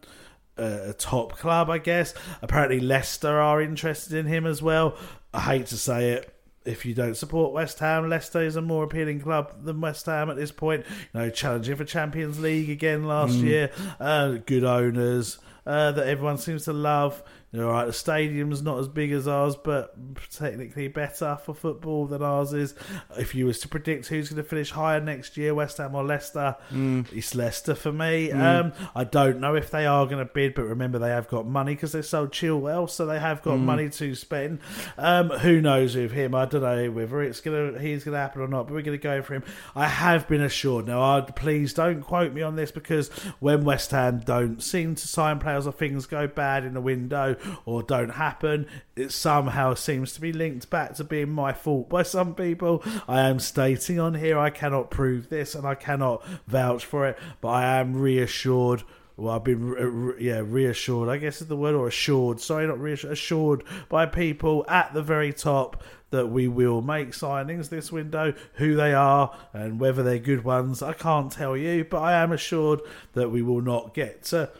a 0.58 0.93
top 0.93 1.38
club, 1.38 1.70
I 1.70 1.78
guess. 1.78 2.14
Apparently, 2.41 2.80
Leicester 2.80 3.39
are 3.39 3.62
interested 3.62 4.14
in 4.14 4.26
him 4.26 4.45
as 4.45 4.62
well. 4.62 4.95
I 5.34 5.41
hate 5.41 5.68
to 5.68 5.78
say 5.78 6.12
it. 6.12 6.34
If 6.66 6.86
you 6.86 6.93
don't 6.93 7.16
support 7.16 7.53
West 7.53 7.80
Ham, 7.80 8.10
Leicester 8.10 8.41
is 8.41 8.58
a 8.58 8.62
more 8.62 8.84
appealing 8.84 9.22
club 9.22 9.64
than 9.64 9.80
West 9.80 10.05
Ham 10.08 10.30
at 10.30 10.36
this 10.36 10.51
point. 10.51 10.86
You 11.14 11.20
know, 11.22 11.30
challenging 11.30 11.78
for 11.78 11.86
Champions 11.86 12.39
League 12.41 12.70
again 12.70 13.05
last 13.05 13.36
Mm. 13.38 13.43
year. 13.43 13.72
Uh, 14.01 14.32
good 14.45 14.66
owners 14.66 15.39
uh, 15.66 15.91
that 15.93 16.08
everyone 16.08 16.38
seems 16.38 16.66
to 16.66 16.74
love. 16.74 17.24
All 17.56 17.62
right, 17.62 17.86
the 17.86 17.93
stadium's 17.93 18.62
not 18.62 18.78
as 18.78 18.89
big 18.89 19.12
as 19.14 19.26
ours, 19.26 19.56
but 19.56 19.95
technically 20.32 20.89
better 20.89 21.38
for 21.43 21.56
football 21.56 22.06
than 22.06 22.22
ours 22.22 22.52
is. 22.52 22.76
If 23.18 23.34
you 23.34 23.45
was 23.45 23.60
to 23.62 23.70
predict 23.70 24.08
who's 24.08 24.30
going 24.30 24.43
to 24.43 24.48
finish 24.48 24.72
higher 24.72 25.00
next 25.00 25.38
year, 25.38 25.56
West 25.56 25.78
Ham 25.78 25.95
or 25.95 26.04
Leicester, 26.04 26.58
Mm. 26.74 27.06
it's 27.14 27.34
Leicester 27.36 27.74
for 27.74 27.93
me. 27.93 28.30
Mm. 28.30 28.41
Um, 28.41 28.74
I 28.93 29.06
don't 29.06 29.39
know 29.39 29.56
if 29.56 29.72
they 29.72 29.86
are 29.86 30.06
going 30.06 30.20
to 30.20 30.32
bid, 30.32 30.56
but 30.56 30.64
remember 30.66 31.00
they 31.00 31.10
have 31.10 31.30
got 31.30 31.48
money 31.48 31.74
because 31.74 31.93
they 31.93 32.02
sold 32.02 32.32
Chilwell, 32.32 32.89
so 32.89 33.06
they 33.06 33.18
have 33.20 33.41
got 33.41 33.58
Mm. 33.58 33.62
money 33.64 33.89
to 33.91 34.14
spend. 34.14 34.60
Um, 34.98 35.30
who 35.30 35.62
knows 35.62 35.95
with 35.95 36.12
him? 36.12 36.36
I 36.36 36.45
don't 36.45 36.62
know 36.62 36.91
whether 36.91 37.22
it's 37.22 37.39
gonna 37.39 37.80
he's 37.80 38.04
gonna 38.04 38.18
happen 38.18 38.41
or 38.41 38.48
not, 38.50 38.68
but 38.68 38.74
we're 38.74 38.82
gonna 38.82 38.98
go 38.98 39.22
for 39.22 39.36
him. 39.36 39.43
I 39.74 39.88
have 39.88 40.28
been 40.28 40.41
assured. 40.41 40.86
Now, 40.86 41.02
I 41.02 41.22
please 41.22 41.74
don't 41.74 42.02
quote 42.02 42.34
me 42.34 42.41
on 42.41 42.58
this 42.58 42.72
because 42.72 43.08
when 43.39 43.64
West 43.64 43.91
Ham 43.91 44.20
don't 44.26 44.62
seem 44.62 44.95
to 44.95 45.08
sign 45.08 45.39
players 45.39 45.66
or 45.66 45.72
things 45.72 46.06
go 46.06 46.28
bad 46.28 46.66
in 46.66 46.74
the 46.74 46.82
window 46.82 47.36
or 47.66 47.84
don't 47.84 48.12
happen, 48.12 48.68
it 48.96 49.12
somehow 49.12 49.74
seems 49.74 50.14
to 50.14 50.22
be 50.22 50.34
linked 50.34 50.70
back 50.70 50.96
to 50.96 51.04
being 51.04 51.30
my 51.30 51.54
fault 51.54 51.90
by 51.90 52.04
some 52.04 52.36
people. 52.36 52.84
I 53.08 53.22
am 53.22 53.40
stating 53.40 54.00
on 54.00 54.16
here 54.16 54.38
I 54.38 54.50
cannot 54.50 54.92
prove 54.92 55.30
this 55.30 55.56
and 55.56 55.66
I 55.66 55.76
cannot 55.76 56.26
vouch 56.48 56.86
for 56.86 57.08
it, 57.08 57.18
but 57.42 57.50
I 57.50 57.80
am 57.80 57.96
reassured. 57.96 58.84
Well, 59.18 59.34
I've 59.34 59.44
been 59.44 60.16
yeah 60.20 60.42
reassured. 60.46 61.10
I 61.10 61.18
guess 61.18 61.42
is 61.42 61.48
the 61.48 61.58
word 61.58 61.74
or 61.74 61.88
assured. 61.88 62.40
Sorry, 62.40 62.68
not 62.68 62.80
reassured. 62.80 63.14
Assured 63.14 63.64
by 63.90 64.06
people 64.06 64.64
at 64.70 64.94
the 64.94 65.02
very 65.02 65.34
top 65.34 65.84
that 66.12 66.28
we 66.28 66.48
will 66.48 66.82
make 66.82 67.12
signings 67.12 67.70
this 67.70 67.92
window. 67.92 68.34
Who 68.54 68.76
they 68.76 68.94
are 68.94 69.36
and 69.54 69.80
whether 69.80 70.04
they're 70.04 70.20
good 70.20 70.44
ones, 70.44 70.84
I 70.84 70.94
can't 70.94 71.32
tell 71.32 71.58
you. 71.58 71.84
But 71.84 72.02
I 72.02 72.14
am 72.22 72.32
assured 72.32 72.82
that 73.14 73.32
we 73.32 73.42
will 73.42 73.62
not 73.62 73.96
get 73.96 74.24
to 74.26 74.52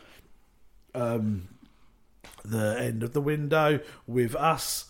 um, 0.94 1.48
the 2.50 2.78
end 2.80 3.02
of 3.02 3.12
the 3.12 3.20
window 3.20 3.80
with 4.06 4.34
us 4.34 4.86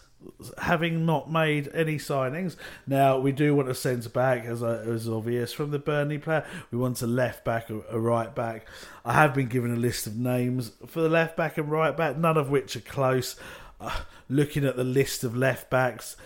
having 0.58 1.06
not 1.06 1.30
made 1.30 1.70
any 1.72 1.96
signings. 1.96 2.56
Now 2.86 3.18
we 3.18 3.32
do 3.32 3.54
want 3.54 3.68
a 3.68 3.74
centre 3.74 4.08
back, 4.08 4.44
as 4.44 4.62
I, 4.62 4.78
as 4.78 5.08
obvious 5.08 5.52
from 5.52 5.70
the 5.70 5.78
Burnley 5.78 6.18
player. 6.18 6.44
We 6.70 6.78
want 6.78 7.00
a 7.02 7.06
left 7.06 7.44
back, 7.44 7.70
a 7.70 7.98
right 7.98 8.34
back. 8.34 8.66
I 9.04 9.14
have 9.14 9.34
been 9.34 9.46
given 9.46 9.72
a 9.72 9.78
list 9.78 10.06
of 10.06 10.16
names 10.16 10.72
for 10.86 11.00
the 11.00 11.08
left 11.08 11.36
back 11.36 11.56
and 11.56 11.70
right 11.70 11.96
back, 11.96 12.16
none 12.16 12.36
of 12.36 12.50
which 12.50 12.76
are 12.76 12.80
close. 12.80 13.36
Uh, 13.80 14.00
looking 14.28 14.64
at 14.64 14.76
the 14.76 14.84
list 14.84 15.22
of 15.22 15.36
left 15.36 15.70
backs, 15.70 16.16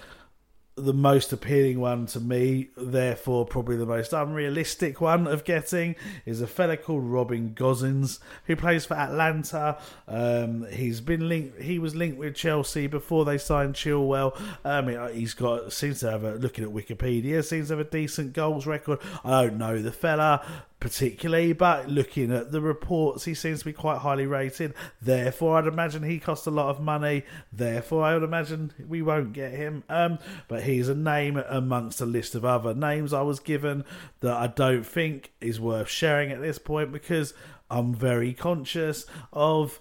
the 0.75 0.95
most 0.95 1.33
appealing 1.33 1.81
one 1.81 2.07
to 2.07 2.19
me, 2.19 2.71
therefore 2.77 3.45
probably 3.45 3.77
the 3.77 3.87
most 3.87 4.13
unrealistic 4.13 5.01
one 5.01 5.27
of 5.27 5.45
getting, 5.45 5.95
is 6.25 6.41
a 6.41 6.47
fella 6.47 6.77
called 6.77 7.05
Robin 7.05 7.55
Gosens, 7.55 8.21
who 8.47 8.57
plays 8.57 8.87
for 8.87 8.95
Atalanta. 8.95 9.79
Um, 10.09 10.67
he's 10.71 11.01
been 11.01 11.29
linked. 11.29 11.61
He 11.61 11.79
was 11.79 11.95
linked 11.95 12.17
with 12.17 12.35
Chelsea 12.35 12.87
before 12.87 13.25
they 13.25 13.37
signed 13.37 13.75
Chilwell. 13.75 14.39
Um, 14.65 15.13
he's 15.13 15.35
got 15.35 15.73
seems 15.73 16.01
to 16.01 16.11
have 16.11 16.25
a 16.25 16.35
looking 16.37 16.65
at 16.65 16.71
Wikipedia 16.71 17.45
seems 17.45 17.69
to 17.69 17.77
have 17.77 17.87
a 17.87 17.91
decent 17.91 18.33
goals 18.33 18.67
record. 18.67 18.99
I 19.25 19.43
don't 19.43 19.59
know 19.59 19.83
the 19.83 19.93
fella 19.93 20.45
particularly, 20.83 21.53
but 21.53 21.89
looking 21.89 22.33
at 22.33 22.51
the 22.51 22.61
reports, 22.61 23.25
he 23.25 23.35
seems 23.35 23.61
to 23.61 23.65
be 23.65 23.73
quite 23.73 23.99
highly 23.99 24.27
rated. 24.27 24.75
Therefore, 25.01 25.57
I'd 25.57 25.69
imagine 25.69 26.03
he 26.03 26.19
costs 26.19 26.45
a 26.49 26.51
lot 26.51 26.71
of 26.71 26.81
money. 26.81 27.23
Therefore, 27.53 28.03
I 28.03 28.15
would 28.15 28.25
imagine 28.25 28.73
we 28.89 29.01
won't 29.01 29.33
get 29.33 29.53
him. 29.53 29.85
Um, 29.89 30.19
but 30.49 30.65
he's 30.65 30.89
a 30.89 30.95
name 30.97 31.37
amongst 31.37 32.01
a 32.01 32.05
list 32.05 32.35
of 32.35 32.45
other 32.45 32.75
names 32.75 33.13
I 33.13 33.23
was 33.23 33.39
given 33.39 33.85
that 34.23 34.35
I 34.35 34.49
don't 34.49 34.85
think 34.85 35.31
is 35.41 35.61
worth 35.61 35.89
sharing 35.89 36.33
at 36.33 36.41
this 36.41 36.59
point 36.59 36.91
because 36.91 37.33
I'm 37.71 37.95
very 37.95 38.35
conscious 38.35 39.07
of 39.33 39.79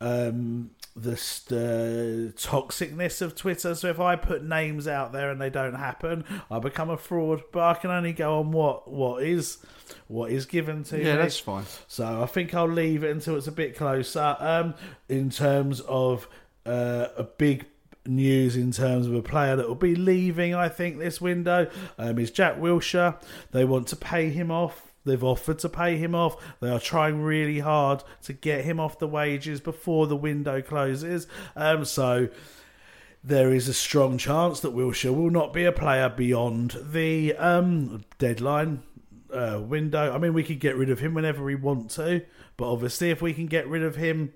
um, 0.00 0.70
the 1.02 1.16
st- 1.16 2.36
toxicness 2.36 3.22
of 3.22 3.34
Twitter. 3.34 3.74
So 3.74 3.88
if 3.88 4.00
I 4.00 4.16
put 4.16 4.42
names 4.42 4.88
out 4.88 5.12
there 5.12 5.30
and 5.30 5.40
they 5.40 5.50
don't 5.50 5.74
happen, 5.74 6.24
I 6.50 6.58
become 6.58 6.90
a 6.90 6.96
fraud. 6.96 7.42
But 7.52 7.62
I 7.62 7.74
can 7.74 7.90
only 7.90 8.12
go 8.12 8.40
on 8.40 8.52
what 8.52 8.90
what 8.90 9.22
is 9.22 9.58
what 10.06 10.30
is 10.30 10.46
given 10.46 10.84
to 10.84 10.98
me. 10.98 11.04
Yeah, 11.04 11.16
that's 11.16 11.38
fine. 11.38 11.64
So 11.86 12.22
I 12.22 12.26
think 12.26 12.54
I'll 12.54 12.68
leave 12.68 13.04
it 13.04 13.10
until 13.10 13.36
it's 13.36 13.46
a 13.46 13.52
bit 13.52 13.76
closer. 13.76 14.36
Um, 14.38 14.74
in 15.08 15.30
terms 15.30 15.80
of 15.80 16.28
uh, 16.66 17.08
a 17.16 17.24
big 17.24 17.66
news 18.06 18.56
in 18.56 18.72
terms 18.72 19.06
of 19.06 19.14
a 19.14 19.22
player 19.22 19.54
that 19.56 19.68
will 19.68 19.74
be 19.74 19.94
leaving, 19.94 20.54
I 20.54 20.68
think 20.68 20.98
this 20.98 21.20
window 21.20 21.70
um, 21.98 22.18
is 22.18 22.30
Jack 22.30 22.56
Wilshere. 22.58 23.20
They 23.52 23.64
want 23.64 23.88
to 23.88 23.96
pay 23.96 24.30
him 24.30 24.50
off. 24.50 24.87
They've 25.04 25.24
offered 25.24 25.58
to 25.60 25.68
pay 25.68 25.96
him 25.96 26.14
off. 26.14 26.36
They 26.60 26.70
are 26.70 26.80
trying 26.80 27.22
really 27.22 27.60
hard 27.60 28.04
to 28.22 28.32
get 28.32 28.64
him 28.64 28.78
off 28.78 28.98
the 28.98 29.08
wages 29.08 29.60
before 29.60 30.06
the 30.06 30.16
window 30.16 30.60
closes. 30.60 31.26
Um, 31.56 31.84
so 31.84 32.28
there 33.24 33.52
is 33.52 33.68
a 33.68 33.74
strong 33.74 34.18
chance 34.18 34.60
that 34.60 34.74
Wilshere 34.74 35.14
will 35.14 35.30
not 35.30 35.52
be 35.52 35.64
a 35.64 35.72
player 35.72 36.08
beyond 36.08 36.76
the 36.82 37.34
um, 37.36 38.04
deadline 38.18 38.82
uh, 39.32 39.60
window. 39.62 40.14
I 40.14 40.18
mean, 40.18 40.34
we 40.34 40.44
could 40.44 40.60
get 40.60 40.76
rid 40.76 40.90
of 40.90 41.00
him 41.00 41.14
whenever 41.14 41.44
we 41.44 41.54
want 41.54 41.90
to, 41.92 42.24
but 42.56 42.70
obviously, 42.70 43.10
if 43.10 43.20
we 43.20 43.34
can 43.34 43.46
get 43.46 43.68
rid 43.68 43.82
of 43.82 43.96
him 43.96 44.32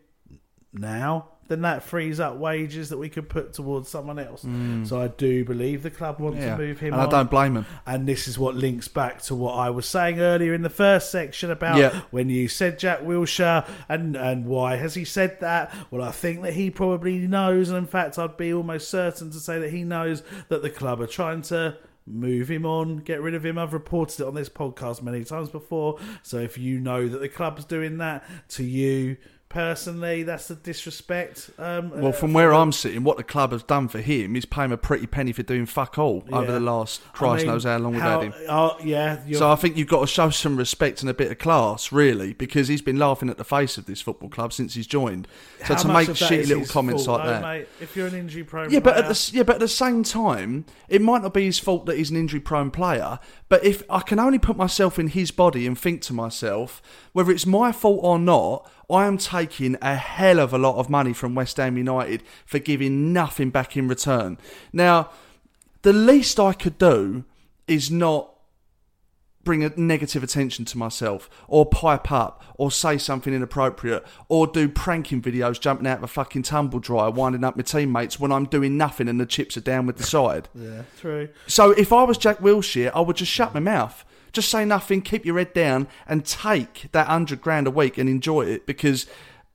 now, 0.72 1.28
then 1.52 1.60
that 1.62 1.82
frees 1.84 2.18
up 2.18 2.36
wages 2.36 2.88
that 2.88 2.98
we 2.98 3.08
could 3.08 3.28
put 3.28 3.52
towards 3.52 3.88
someone 3.88 4.18
else. 4.18 4.42
Mm. 4.44 4.86
So 4.86 5.00
I 5.00 5.08
do 5.08 5.44
believe 5.44 5.82
the 5.82 5.90
club 5.90 6.18
want 6.18 6.36
Yeah, 6.36 6.56
to 6.56 6.62
move 6.62 6.80
him. 6.80 6.92
and 6.94 7.02
I 7.02 7.06
don't 7.08 7.30
blame 7.30 7.56
'em. 7.58 7.66
And 7.86 8.08
this 8.08 8.26
is 8.26 8.38
what 8.38 8.56
links 8.56 8.88
back 8.88 9.22
to 9.22 9.34
what 9.34 9.52
I 9.54 9.70
was 9.70 9.86
saying 9.86 10.18
earlier 10.18 10.54
in 10.54 10.62
the 10.62 10.70
first 10.70 11.10
section 11.12 11.50
about 11.50 11.76
Yeah. 11.78 12.00
when 12.10 12.28
you 12.30 12.48
said 12.48 12.78
Jack 12.78 13.02
Wilshere 13.02 13.68
and 13.88 14.16
and 14.16 14.46
why 14.46 14.76
has 14.76 14.94
he 14.94 15.04
said 15.04 15.38
that? 15.40 15.72
Well, 15.90 16.02
I 16.02 16.10
think 16.10 16.42
that 16.42 16.54
he 16.54 16.70
probably 16.70 17.18
knows, 17.18 17.68
and 17.68 17.76
in 17.78 17.86
fact, 17.86 18.18
I'd 18.18 18.36
be 18.36 18.52
almost 18.52 18.88
certain 18.88 19.30
to 19.30 19.38
say 19.38 19.58
that 19.58 19.70
he 19.70 19.84
knows 19.84 20.22
that 20.48 20.62
the 20.62 20.70
club 20.70 21.00
are 21.00 21.06
trying 21.06 21.42
to 21.42 21.76
move 22.06 22.50
him 22.50 22.66
on, 22.66 22.96
get 22.96 23.20
rid 23.22 23.32
of 23.34 23.46
him. 23.46 23.56
I've 23.56 23.72
reported 23.72 24.20
it 24.22 24.26
on 24.26 24.34
this 24.34 24.48
podcast 24.48 25.02
many 25.02 25.22
times 25.22 25.50
before. 25.50 25.98
So 26.24 26.38
if 26.38 26.58
you 26.58 26.80
know 26.80 27.06
that 27.08 27.20
the 27.20 27.28
club's 27.28 27.64
doing 27.64 27.98
that 27.98 28.24
to 28.50 28.64
you 28.64 29.16
personally, 29.52 30.22
that's 30.22 30.48
the 30.48 30.54
disrespect. 30.54 31.50
Um, 31.58 31.90
Well, 31.90 32.08
uh, 32.08 32.12
from 32.12 32.32
where 32.32 32.52
I'm 32.52 32.72
sitting, 32.72 33.04
what 33.04 33.16
the 33.16 33.22
club 33.22 33.52
has 33.52 33.62
done 33.62 33.88
for 33.88 34.00
him 34.00 34.34
is 34.34 34.44
pay 34.44 34.64
him 34.64 34.72
a 34.72 34.76
pretty 34.76 35.06
penny 35.06 35.32
for 35.32 35.42
doing 35.42 35.66
fuck 35.66 35.98
all 35.98 36.24
over 36.32 36.50
the 36.50 36.60
last 36.60 37.02
I 37.14 37.16
Christ 37.16 37.44
mean, 37.44 37.52
knows 37.52 37.64
how 37.64 37.76
long 37.78 37.92
we've 37.92 38.00
how- 38.02 38.20
had 38.20 38.32
him. 38.32 38.46
Oh, 38.48 38.76
yeah. 38.82 39.18
So 39.32 39.50
I 39.50 39.56
think 39.56 39.76
you've 39.76 39.88
got 39.88 40.00
to 40.00 40.06
show 40.06 40.30
some 40.30 40.56
respect 40.56 41.02
and 41.02 41.10
a 41.10 41.14
bit 41.14 41.30
of 41.30 41.38
class, 41.38 41.92
really, 41.92 42.32
because 42.32 42.68
he's 42.68 42.82
been 42.82 42.98
laughing 42.98 43.28
at 43.30 43.38
the 43.38 43.44
face 43.44 43.78
of 43.78 43.86
this 43.86 44.00
football 44.00 44.28
club 44.28 44.52
since 44.52 44.74
he's 44.74 44.86
joined. 44.86 45.28
So 45.66 45.74
to 45.76 45.88
make 45.88 46.08
shitty 46.08 46.48
little 46.48 46.66
comments 46.66 47.04
fault, 47.06 47.20
like 47.20 47.26
though, 47.28 47.32
that. 47.34 47.42
mate? 47.42 47.68
If 47.80 47.94
you're 47.96 48.06
an 48.06 48.14
injury 48.14 48.44
prone, 48.44 48.70
Yeah, 48.70 48.80
but 48.80 48.96
at 48.96 49.08
the 49.08 49.30
yeah, 49.34 49.42
but 49.42 49.54
at 49.56 49.60
the 49.60 49.68
same 49.68 50.02
time, 50.02 50.64
it 50.88 51.00
might 51.02 51.22
not 51.22 51.34
be 51.34 51.44
his 51.44 51.58
fault 51.58 51.86
that 51.86 51.96
he's 51.96 52.10
an 52.10 52.16
injury-prone 52.16 52.70
player. 52.70 53.18
But 53.48 53.64
if 53.64 53.82
I 53.90 54.00
can 54.00 54.18
only 54.18 54.38
put 54.38 54.56
myself 54.56 54.98
in 54.98 55.08
his 55.08 55.30
body 55.30 55.66
and 55.66 55.78
think 55.78 56.00
to 56.02 56.12
myself, 56.14 56.80
whether 57.12 57.30
it's 57.30 57.46
my 57.46 57.70
fault 57.72 58.00
or 58.02 58.18
not, 58.18 58.70
I 58.92 59.06
am 59.06 59.16
taking 59.16 59.76
a 59.80 59.96
hell 59.96 60.38
of 60.38 60.52
a 60.52 60.58
lot 60.58 60.76
of 60.76 60.90
money 60.90 61.14
from 61.14 61.34
West 61.34 61.56
Ham 61.56 61.78
United 61.78 62.22
for 62.44 62.58
giving 62.58 63.12
nothing 63.12 63.48
back 63.48 63.74
in 63.76 63.88
return. 63.88 64.36
Now, 64.72 65.10
the 65.80 65.94
least 65.94 66.38
I 66.38 66.52
could 66.52 66.76
do 66.76 67.24
is 67.66 67.90
not 67.90 68.28
bring 69.44 69.64
a 69.64 69.72
negative 69.76 70.22
attention 70.22 70.64
to 70.64 70.78
myself 70.78 71.28
or 71.48 71.66
pipe 71.66 72.12
up 72.12 72.44
or 72.56 72.70
say 72.70 72.96
something 72.98 73.34
inappropriate 73.34 74.04
or 74.28 74.46
do 74.46 74.68
pranking 74.68 75.20
videos 75.20 75.58
jumping 75.58 75.86
out 75.86 75.98
of 75.98 76.04
a 76.04 76.08
fucking 76.08 76.42
tumble 76.42 76.78
dryer 76.78 77.10
winding 77.10 77.42
up 77.42 77.56
my 77.56 77.62
teammates 77.62 78.20
when 78.20 78.30
I'm 78.30 78.44
doing 78.44 78.76
nothing 78.76 79.08
and 79.08 79.20
the 79.20 79.26
chips 79.26 79.56
are 79.56 79.62
down 79.62 79.86
with 79.86 79.96
the 79.96 80.04
side. 80.04 80.48
Yeah, 80.54 80.82
true. 81.00 81.28
So 81.46 81.72
if 81.72 81.92
I 81.92 82.04
was 82.04 82.18
Jack 82.18 82.38
Wilshere, 82.38 82.92
I 82.94 83.00
would 83.00 83.16
just 83.16 83.32
shut 83.32 83.54
my 83.54 83.60
mouth. 83.60 84.04
Just 84.32 84.50
say 84.50 84.64
nothing, 84.64 85.02
keep 85.02 85.24
your 85.24 85.38
head 85.38 85.52
down 85.52 85.88
and 86.06 86.24
take 86.24 86.88
that 86.92 87.08
100 87.08 87.40
grand 87.40 87.66
a 87.66 87.70
week 87.70 87.98
and 87.98 88.08
enjoy 88.08 88.42
it 88.42 88.66
because 88.66 89.06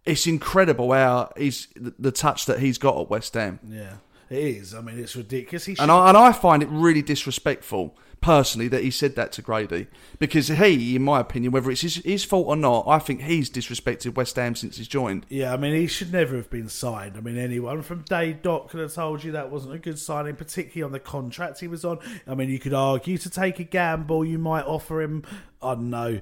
it's 0.05 0.27
incredible 0.27 0.93
how 0.93 1.31
he's 1.37 1.67
the 1.75 2.11
touch 2.11 2.45
that 2.45 2.59
he's 2.59 2.77
got 2.77 2.99
at 2.99 3.09
West 3.09 3.33
Ham. 3.33 3.59
Yeah. 3.67 3.95
It 4.29 4.39
is. 4.39 4.73
I 4.73 4.81
mean, 4.81 4.99
it's 4.99 5.15
ridiculous. 5.15 5.65
He 5.65 5.75
And 5.79 5.89
I, 5.89 6.09
and 6.09 6.17
I 6.17 6.31
find 6.31 6.61
it 6.61 6.69
really 6.69 7.01
disrespectful, 7.01 7.97
personally, 8.21 8.67
that 8.67 8.83
he 8.83 8.91
said 8.91 9.15
that 9.15 9.31
to 9.33 9.41
Grady. 9.41 9.87
Because 10.19 10.47
he, 10.47 10.95
in 10.95 11.03
my 11.03 11.19
opinion, 11.19 11.51
whether 11.51 11.71
it's 11.71 11.81
his, 11.81 11.95
his 11.97 12.23
fault 12.23 12.47
or 12.47 12.55
not, 12.55 12.87
I 12.87 12.99
think 12.99 13.21
he's 13.21 13.49
disrespected 13.49 14.15
West 14.15 14.35
Ham 14.35 14.55
since 14.55 14.77
he's 14.77 14.87
joined. 14.87 15.25
Yeah, 15.29 15.53
I 15.53 15.57
mean, 15.57 15.73
he 15.73 15.87
should 15.87 16.11
never 16.11 16.35
have 16.35 16.49
been 16.49 16.69
signed. 16.69 17.15
I 17.17 17.21
mean, 17.21 17.37
anyone 17.37 17.81
from 17.81 18.01
day 18.03 18.33
dot 18.33 18.69
could 18.69 18.79
have 18.79 18.93
told 18.93 19.23
you 19.23 19.31
that 19.33 19.51
wasn't 19.51 19.75
a 19.75 19.79
good 19.79 19.99
signing, 19.99 20.35
particularly 20.35 20.83
on 20.83 20.91
the 20.91 20.99
contract 20.99 21.59
he 21.59 21.67
was 21.67 21.85
on. 21.85 21.99
I 22.27 22.35
mean, 22.35 22.49
you 22.49 22.59
could 22.59 22.73
argue 22.73 23.17
to 23.17 23.29
take 23.29 23.59
a 23.59 23.63
gamble, 23.63 24.25
you 24.25 24.39
might 24.39 24.65
offer 24.65 25.01
him, 25.01 25.23
I 25.61 25.75
don't 25.75 25.89
know, 25.89 26.19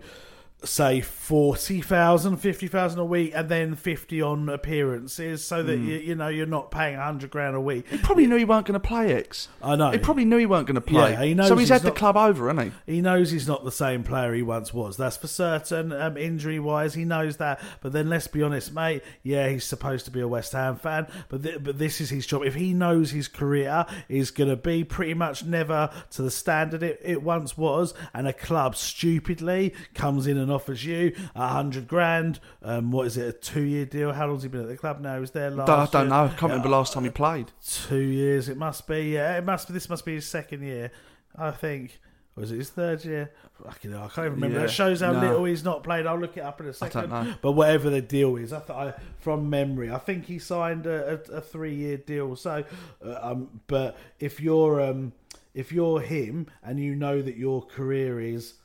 say 0.65 1.01
40,000, 1.01 2.37
50,000 2.37 2.99
a 2.99 3.05
week, 3.05 3.31
and 3.35 3.49
then 3.49 3.75
50 3.75 4.21
on 4.21 4.49
appearances, 4.49 5.45
so 5.45 5.63
that, 5.63 5.79
Mm. 5.79 5.85
you, 5.87 5.95
you 5.97 6.15
know, 6.15 6.27
you're 6.27 6.45
not 6.45 6.71
paying 6.71 6.97
100 6.97 7.29
grand 7.29 7.55
a 7.55 7.61
week. 7.61 7.85
He 7.89 7.97
probably 7.97 8.27
knew 8.27 8.35
he 8.37 8.45
weren't 8.45 8.65
going 8.65 8.79
to 8.79 8.85
play 8.85 9.13
Ex. 9.13 9.47
I 9.61 9.75
know. 9.75 9.91
He 9.91 9.97
probably 9.97 10.25
knew 10.25 10.37
he 10.37 10.45
weren't 10.45 10.67
going 10.67 10.75
to 10.75 10.81
play. 10.81 11.11
Yeah, 11.13 11.23
he 11.23 11.33
knows 11.33 11.47
so 11.49 11.55
he's, 11.55 11.69
he's 11.69 11.81
had 11.81 11.81
the 11.83 11.91
club 11.91 12.17
over, 12.17 12.47
hasn't 12.53 12.73
he? 12.85 12.95
He 12.95 13.01
knows 13.01 13.31
he's 13.31 13.47
not 13.47 13.63
the 13.63 13.71
same 13.71 14.03
player 14.03 14.33
he 14.33 14.41
once 14.41 14.73
was. 14.73 14.97
That's 14.97 15.17
for 15.17 15.27
certain. 15.27 15.91
Um, 15.91 16.17
injury 16.17 16.59
wise, 16.59 16.93
he 16.93 17.05
knows 17.05 17.37
that. 17.37 17.59
But 17.81 17.91
then 17.93 18.09
let's 18.09 18.27
be 18.27 18.41
honest, 18.43 18.73
mate. 18.73 19.03
Yeah, 19.23 19.49
he's 19.49 19.63
supposed 19.65 20.05
to 20.05 20.11
be 20.11 20.19
a 20.21 20.27
West 20.27 20.51
Ham 20.53 20.75
fan, 20.77 21.07
but 21.29 21.43
th- 21.43 21.63
but 21.63 21.77
this 21.77 21.99
is 22.01 22.09
his 22.09 22.25
job. 22.25 22.43
If 22.43 22.55
he 22.55 22.73
knows 22.73 23.11
his 23.11 23.27
career 23.27 23.85
is 24.09 24.31
going 24.31 24.49
to 24.49 24.55
be 24.55 24.83
pretty 24.83 25.13
much 25.13 25.43
never 25.43 25.89
to 26.11 26.21
the 26.21 26.31
standard 26.31 26.83
it, 26.83 26.99
it 27.03 27.21
once 27.23 27.57
was, 27.57 27.93
and 28.13 28.27
a 28.27 28.33
club 28.33 28.75
stupidly 28.75 29.73
comes 29.93 30.27
in 30.27 30.37
and 30.37 30.51
offers 30.55 30.83
you 30.85 31.15
a 31.35 31.47
hundred 31.49 31.87
grand, 31.87 32.39
um, 32.63 32.91
what 32.91 33.05
is 33.07 33.17
it, 33.17 33.27
a 33.27 33.31
two 33.33 33.61
year 33.61 33.85
deal? 33.85 34.11
How 34.13 34.25
long's 34.27 34.43
he 34.43 34.49
been 34.49 34.61
at 34.61 34.67
the 34.67 34.77
club 34.77 34.99
now? 35.01 35.21
Is 35.21 35.31
there 35.31 35.51
last. 35.51 35.69
I 35.69 35.85
don't 35.85 36.07
year. 36.07 36.09
know. 36.09 36.23
I 36.25 36.27
can't 36.29 36.41
remember 36.43 36.69
last 36.69 36.93
time 36.93 37.03
he 37.03 37.09
played. 37.11 37.51
Two 37.87 37.97
years, 37.97 38.49
it 38.49 38.57
must 38.57 38.87
be. 38.87 39.11
Yeah, 39.13 39.37
it 39.37 39.43
must 39.45 39.67
be. 39.67 39.73
This 39.73 39.89
must 39.89 40.05
be 40.05 40.15
his 40.15 40.25
second 40.25 40.63
year, 40.63 40.91
I 41.37 41.51
think. 41.51 41.99
Or 42.37 42.41
was 42.41 42.51
it 42.51 42.57
his 42.57 42.69
third 42.69 43.05
year? 43.05 43.31
Fucking 43.63 43.91
hell, 43.91 44.03
I 44.03 44.07
can't 44.09 44.25
even 44.27 44.33
remember. 44.33 44.57
Yeah, 44.59 44.65
That 44.65 44.71
shows 44.71 44.99
how 44.99 45.13
no. 45.13 45.21
little 45.21 45.45
he's 45.45 45.63
not 45.63 45.83
played. 45.83 46.05
I'll 46.05 46.19
look 46.19 46.35
it 46.35 46.41
up 46.41 46.59
in 46.59 46.65
a 46.65 46.69
I 46.69 46.71
don't 46.73 46.91
second. 46.91 47.09
know. 47.09 47.33
But 47.41 47.53
whatever 47.53 47.89
the 47.89 48.01
deal 48.01 48.35
is, 48.35 48.51
I, 48.51 48.59
th- 48.59 48.69
I 48.77 48.93
from 49.19 49.49
memory, 49.49 49.89
I 49.89 49.97
think 49.99 50.25
he 50.25 50.37
signed 50.39 50.85
a, 50.85 51.13
a, 51.31 51.37
a 51.37 51.41
three-year 51.41 51.97
deal. 51.97 52.35
So, 52.35 52.65
uh, 53.05 53.19
um, 53.21 53.61
but 53.67 53.95
if 54.19 54.41
you're 54.41 54.81
um, 54.81 55.13
if 55.53 55.71
you're 55.71 56.01
him 56.01 56.47
and 56.61 56.77
you 56.77 56.93
know 56.95 57.21
that 57.21 57.37
your 57.37 57.61
career 57.61 58.19
is 58.19 58.55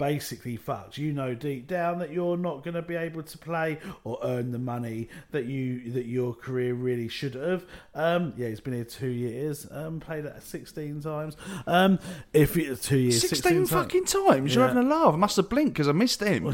basically 0.00 0.56
fucked. 0.56 0.96
You 0.96 1.12
know 1.12 1.34
deep 1.34 1.66
down 1.68 1.98
that 1.98 2.10
you're 2.10 2.38
not 2.38 2.64
going 2.64 2.74
to 2.74 2.80
be 2.82 2.96
able 2.96 3.22
to 3.22 3.38
play 3.38 3.78
or 4.02 4.18
earn 4.24 4.50
the 4.50 4.58
money 4.58 5.08
that 5.30 5.44
you 5.44 5.92
that 5.92 6.06
your 6.06 6.32
career 6.34 6.72
really 6.74 7.06
should 7.08 7.34
have. 7.34 7.64
Um, 7.94 8.32
yeah, 8.36 8.48
he's 8.48 8.60
been 8.60 8.72
here 8.72 8.84
two 8.84 9.08
years. 9.10 9.66
Um, 9.70 10.00
played 10.00 10.24
at 10.24 10.42
sixteen 10.42 11.00
times. 11.02 11.36
Um, 11.66 11.98
if 12.32 12.56
it, 12.56 12.80
two 12.82 12.96
years, 12.96 13.20
16 13.20 13.36
16 13.42 13.52
times. 13.58 13.70
fucking 13.70 14.04
times. 14.06 14.54
You're 14.54 14.64
Yeah. 14.64 14.68
having 14.74 14.84
a 14.84 14.88
laugh. 14.88 15.12
I 15.14 15.16
must 15.18 15.36
have 15.36 15.48
blinked 15.50 15.74
because 15.74 15.88
I 15.88 15.92
missed 15.92 16.22
him. 16.22 16.50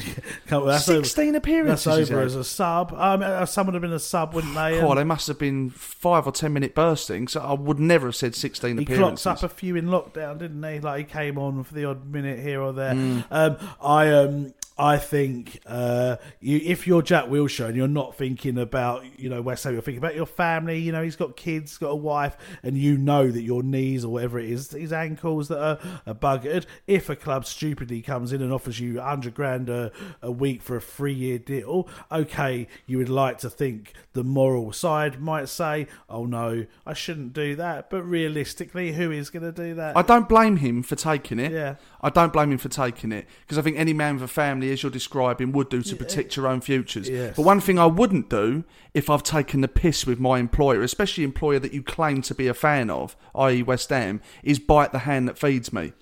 Come 0.48 0.62
on, 0.62 0.68
that's 0.68 0.88
over- 0.88 1.04
16 1.04 1.36
appearances. 1.36 1.84
That's 1.84 2.10
over 2.10 2.20
as 2.22 2.34
a 2.34 2.42
sub. 2.44 2.92
Um, 2.94 3.22
uh, 3.22 3.46
some 3.46 3.66
would 3.66 3.74
have 3.74 3.82
been 3.82 3.92
a 3.92 3.98
sub, 4.00 4.34
wouldn't 4.34 4.54
they? 4.54 4.80
Oh, 4.80 4.94
they 4.96 5.04
must 5.04 5.28
have 5.28 5.38
been 5.38 5.70
five 5.70 6.26
or 6.26 6.32
ten 6.32 6.52
minute 6.52 6.74
burstings. 6.74 7.30
So 7.30 7.40
I 7.40 7.52
would 7.52 7.78
never 7.78 8.08
have 8.08 8.16
said 8.16 8.34
16 8.34 8.78
he 8.78 8.82
appearances. 8.82 9.22
clocks 9.22 9.44
up 9.44 9.48
a 9.50 9.54
few 9.54 9.76
in 9.76 9.86
lockdown, 9.86 10.38
didn't 10.38 10.62
he? 10.64 10.80
Like 10.80 11.06
he 11.06 11.12
came 11.12 11.38
on 11.38 11.62
for 11.62 11.74
the 11.74 11.84
odd 11.84 12.10
minute 12.10 12.40
here 12.40 12.60
or 12.60 12.72
there. 12.72 12.94
Mm. 12.94 13.24
Um, 13.36 13.58
I 13.82 14.08
um, 14.12 14.54
I 14.78 14.98
think 14.98 15.60
uh, 15.64 16.16
you, 16.38 16.60
if 16.62 16.86
you're 16.86 17.00
Jack 17.00 17.26
Wilshere 17.26 17.68
and 17.68 17.76
you're 17.76 17.88
not 17.88 18.14
thinking 18.14 18.58
about 18.58 19.04
you 19.18 19.30
know 19.30 19.40
West 19.40 19.64
Ham, 19.64 19.72
you're 19.72 19.82
thinking 19.82 20.02
about 20.02 20.14
your 20.14 20.26
family. 20.26 20.78
You 20.78 20.92
know 20.92 21.02
he's 21.02 21.16
got 21.16 21.36
kids, 21.36 21.78
got 21.78 21.88
a 21.88 21.96
wife, 21.96 22.36
and 22.62 22.76
you 22.76 22.98
know 22.98 23.30
that 23.30 23.40
your 23.40 23.62
knees 23.62 24.04
or 24.04 24.12
whatever 24.12 24.38
it 24.38 24.50
is, 24.50 24.70
his 24.70 24.92
ankles 24.92 25.48
that 25.48 25.58
are, 25.58 25.78
are 26.06 26.14
buggered. 26.14 26.66
If 26.86 27.08
a 27.08 27.16
club 27.16 27.46
stupidly 27.46 28.02
comes 28.02 28.32
in 28.32 28.42
and 28.42 28.52
offers 28.52 28.78
you 28.78 29.00
hundred 29.00 29.34
grand 29.34 29.70
a, 29.70 29.92
a 30.20 30.30
week 30.30 30.60
for 30.60 30.76
a 30.76 30.80
three 30.80 31.14
year 31.14 31.38
deal, 31.38 31.88
okay, 32.12 32.68
you 32.84 32.98
would 32.98 33.08
like 33.08 33.38
to 33.38 33.50
think 33.50 33.94
the 34.12 34.24
moral 34.24 34.72
side 34.72 35.20
might 35.22 35.48
say, 35.48 35.86
"Oh 36.10 36.26
no, 36.26 36.66
I 36.84 36.92
shouldn't 36.92 37.32
do 37.32 37.56
that." 37.56 37.88
But 37.88 38.02
realistically, 38.02 38.92
who 38.92 39.10
is 39.10 39.30
going 39.30 39.42
to 39.42 39.52
do 39.52 39.74
that? 39.74 39.96
I 39.96 40.02
don't 40.02 40.28
blame 40.28 40.58
him 40.58 40.82
for 40.82 40.96
taking 40.96 41.38
it. 41.38 41.52
Yeah. 41.52 41.76
I 42.02 42.10
don't 42.10 42.32
blame 42.32 42.52
him 42.52 42.58
for 42.58 42.68
taking 42.68 43.10
it 43.10 43.26
because 43.40 43.58
I 43.58 43.62
think 43.62 43.78
any 43.78 43.92
man 43.92 44.14
with 44.14 44.22
a 44.22 44.28
family, 44.28 44.65
as 44.72 44.82
you're 44.82 44.92
describing, 44.92 45.52
would 45.52 45.68
do 45.68 45.82
to 45.82 45.96
protect 45.96 46.36
your 46.36 46.46
own 46.46 46.60
futures. 46.60 47.08
Yes. 47.08 47.36
But 47.36 47.42
one 47.42 47.60
thing 47.60 47.78
I 47.78 47.86
wouldn't 47.86 48.28
do 48.28 48.64
if 48.94 49.10
I've 49.10 49.22
taken 49.22 49.60
the 49.60 49.68
piss 49.68 50.06
with 50.06 50.18
my 50.20 50.38
employer, 50.38 50.82
especially 50.82 51.24
employer 51.24 51.58
that 51.58 51.72
you 51.72 51.82
claim 51.82 52.22
to 52.22 52.34
be 52.34 52.46
a 52.48 52.54
fan 52.54 52.90
of, 52.90 53.16
i.e. 53.34 53.62
West 53.62 53.90
Ham, 53.90 54.20
is 54.42 54.58
bite 54.58 54.92
the 54.92 55.00
hand 55.00 55.28
that 55.28 55.38
feeds 55.38 55.72
me. 55.72 55.92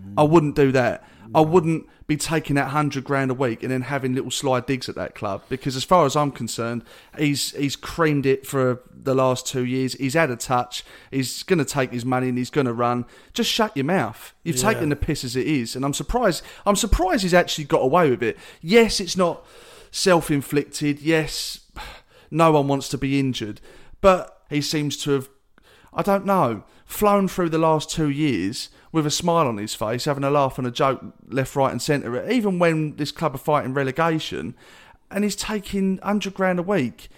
Mm. 0.00 0.14
I 0.16 0.22
wouldn't 0.24 0.56
do 0.56 0.72
that. 0.72 1.06
I 1.34 1.40
wouldn't 1.40 1.86
be 2.06 2.16
taking 2.16 2.56
that 2.56 2.68
hundred 2.68 3.04
grand 3.04 3.30
a 3.30 3.34
week 3.34 3.62
and 3.62 3.70
then 3.72 3.82
having 3.82 4.14
little 4.14 4.30
slide 4.30 4.66
digs 4.66 4.88
at 4.88 4.94
that 4.96 5.14
club 5.14 5.42
because, 5.48 5.76
as 5.76 5.84
far 5.84 6.04
as 6.04 6.16
I'm 6.16 6.30
concerned, 6.30 6.84
he's 7.18 7.52
he's 7.52 7.76
creamed 7.76 8.26
it 8.26 8.46
for 8.46 8.82
the 8.94 9.14
last 9.14 9.46
two 9.46 9.64
years. 9.64 9.94
He's 9.94 10.14
had 10.14 10.30
a 10.30 10.36
touch. 10.36 10.84
He's 11.10 11.42
going 11.42 11.58
to 11.58 11.64
take 11.64 11.92
his 11.92 12.04
money 12.04 12.28
and 12.28 12.36
he's 12.36 12.50
going 12.50 12.66
to 12.66 12.72
run. 12.72 13.04
Just 13.32 13.50
shut 13.50 13.76
your 13.76 13.84
mouth. 13.84 14.34
You've 14.42 14.56
Yeah. 14.56 14.72
taken 14.72 14.88
the 14.88 14.96
piss 14.96 15.24
as 15.24 15.36
it 15.36 15.46
is, 15.46 15.76
and 15.76 15.84
I'm 15.84 15.94
surprised. 15.94 16.42
I'm 16.66 16.76
surprised 16.76 17.22
he's 17.22 17.34
actually 17.34 17.64
got 17.64 17.82
away 17.82 18.10
with 18.10 18.22
it. 18.22 18.36
Yes, 18.60 19.00
it's 19.00 19.16
not 19.16 19.44
self-inflicted. 19.90 21.00
Yes, 21.00 21.60
no 22.30 22.52
one 22.52 22.66
wants 22.68 22.88
to 22.90 22.98
be 22.98 23.20
injured, 23.20 23.60
but 24.00 24.42
he 24.50 24.60
seems 24.60 24.96
to 24.98 25.12
have 25.12 25.28
I 25.94 26.00
don't 26.00 26.24
know, 26.24 26.64
flown 26.86 27.28
through 27.28 27.50
the 27.50 27.58
last 27.58 27.90
two 27.90 28.08
years 28.08 28.70
with 28.92 29.06
a 29.06 29.10
smile 29.10 29.48
on 29.48 29.56
his 29.56 29.74
face, 29.74 30.04
having 30.04 30.22
a 30.22 30.30
laugh 30.30 30.58
and 30.58 30.66
a 30.66 30.70
joke 30.70 31.02
left, 31.26 31.56
right, 31.56 31.72
and 31.72 31.80
centre, 31.80 32.30
even 32.30 32.58
when 32.58 32.96
this 32.96 33.10
club 33.10 33.34
are 33.34 33.38
fighting 33.38 33.74
relegation, 33.74 34.54
and 35.10 35.24
he's 35.24 35.36
taking 35.36 35.96
100 35.96 36.34
grand 36.34 36.58
a 36.58 36.62
week. 36.62 37.08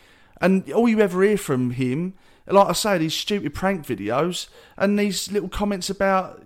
And 0.41 0.71
all 0.73 0.89
you 0.89 1.01
ever 1.01 1.23
hear 1.23 1.37
from 1.37 1.73
him, 1.73 2.15
like 2.47 2.69
I 2.69 2.73
say, 2.73 2.99
these 2.99 3.15
stupid 3.15 3.55
prank 3.55 3.87
videos 3.87 4.49
and 4.77 4.99
these 4.99 5.33
little 5.33 5.49
comments 5.49 5.91
about 5.91 6.44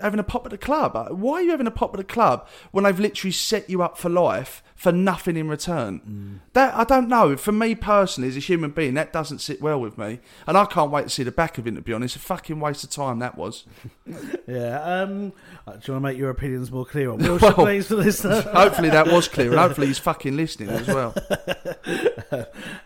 having 0.00 0.20
a 0.20 0.24
pop 0.24 0.44
at 0.46 0.50
the 0.50 0.58
club. 0.58 0.94
Uh, 0.96 1.08
Why 1.08 1.34
are 1.34 1.42
you 1.42 1.50
having 1.50 1.66
a 1.66 1.70
pop 1.72 1.92
at 1.94 1.98
the 1.98 2.04
club 2.04 2.46
when 2.70 2.84
they've 2.84 2.98
literally 3.00 3.32
set 3.32 3.68
you 3.68 3.82
up 3.82 3.98
for 3.98 4.08
life 4.08 4.62
for 4.74 4.90
nothing 4.92 5.36
in 5.36 5.48
return? 5.48 6.40
That 6.54 6.74
I 6.74 6.84
don't 6.84 7.08
know. 7.08 7.36
For 7.36 7.52
me 7.52 7.74
personally, 7.74 8.28
as 8.28 8.36
a 8.36 8.40
human 8.40 8.70
being, 8.70 8.94
that 8.94 9.12
doesn't 9.12 9.38
sit 9.40 9.60
well 9.62 9.80
with 9.80 9.96
me, 9.98 10.20
and 10.46 10.56
I 10.56 10.64
can't 10.64 10.90
wait 10.90 11.04
to 11.04 11.10
see 11.10 11.22
the 11.22 11.30
back 11.32 11.58
of 11.58 11.66
him. 11.66 11.74
To 11.76 11.82
be 11.82 11.92
honest, 11.92 12.16
a 12.16 12.18
fucking 12.18 12.60
waste 12.60 12.84
of 12.84 12.90
time 12.90 13.18
that 13.20 13.36
was. 13.36 13.64
Yeah. 14.48 14.82
Um, 14.82 15.32
uh, 15.66 15.72
do 15.74 15.78
you 15.84 15.92
want 15.94 16.00
to 16.00 16.00
make 16.00 16.18
your 16.18 16.28
opinions 16.30 16.70
more 16.70 16.84
clear 16.84 17.10
on 17.10 17.18
Wilshere, 17.20 17.40
Well, 17.40 17.52
please, 17.54 17.86
for 17.86 17.94
this? 17.94 18.22
hopefully 18.22 18.90
that 18.90 19.06
was 19.06 19.28
clear, 19.28 19.50
and 19.50 19.58
hopefully 19.58 19.86
he's 19.86 19.98
fucking 20.00 20.36
listening 20.36 20.68
as 20.70 20.86
well. 20.88 21.14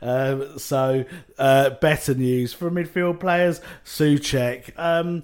um, 0.02 0.59
so, 0.59 1.04
uh, 1.38 1.70
better 1.70 2.14
news 2.14 2.52
for 2.52 2.70
midfield 2.70 3.20
players. 3.20 3.61
Soucek 3.84 4.72
um, 4.78 5.22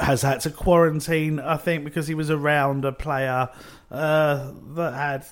has 0.00 0.22
had 0.22 0.40
to 0.40 0.50
quarantine, 0.50 1.38
I 1.40 1.56
think, 1.56 1.84
because 1.84 2.06
he 2.06 2.14
was 2.14 2.30
around 2.30 2.84
a 2.84 2.92
player 2.92 3.48
uh, 3.90 4.52
that 4.74 4.94
had 4.94 5.26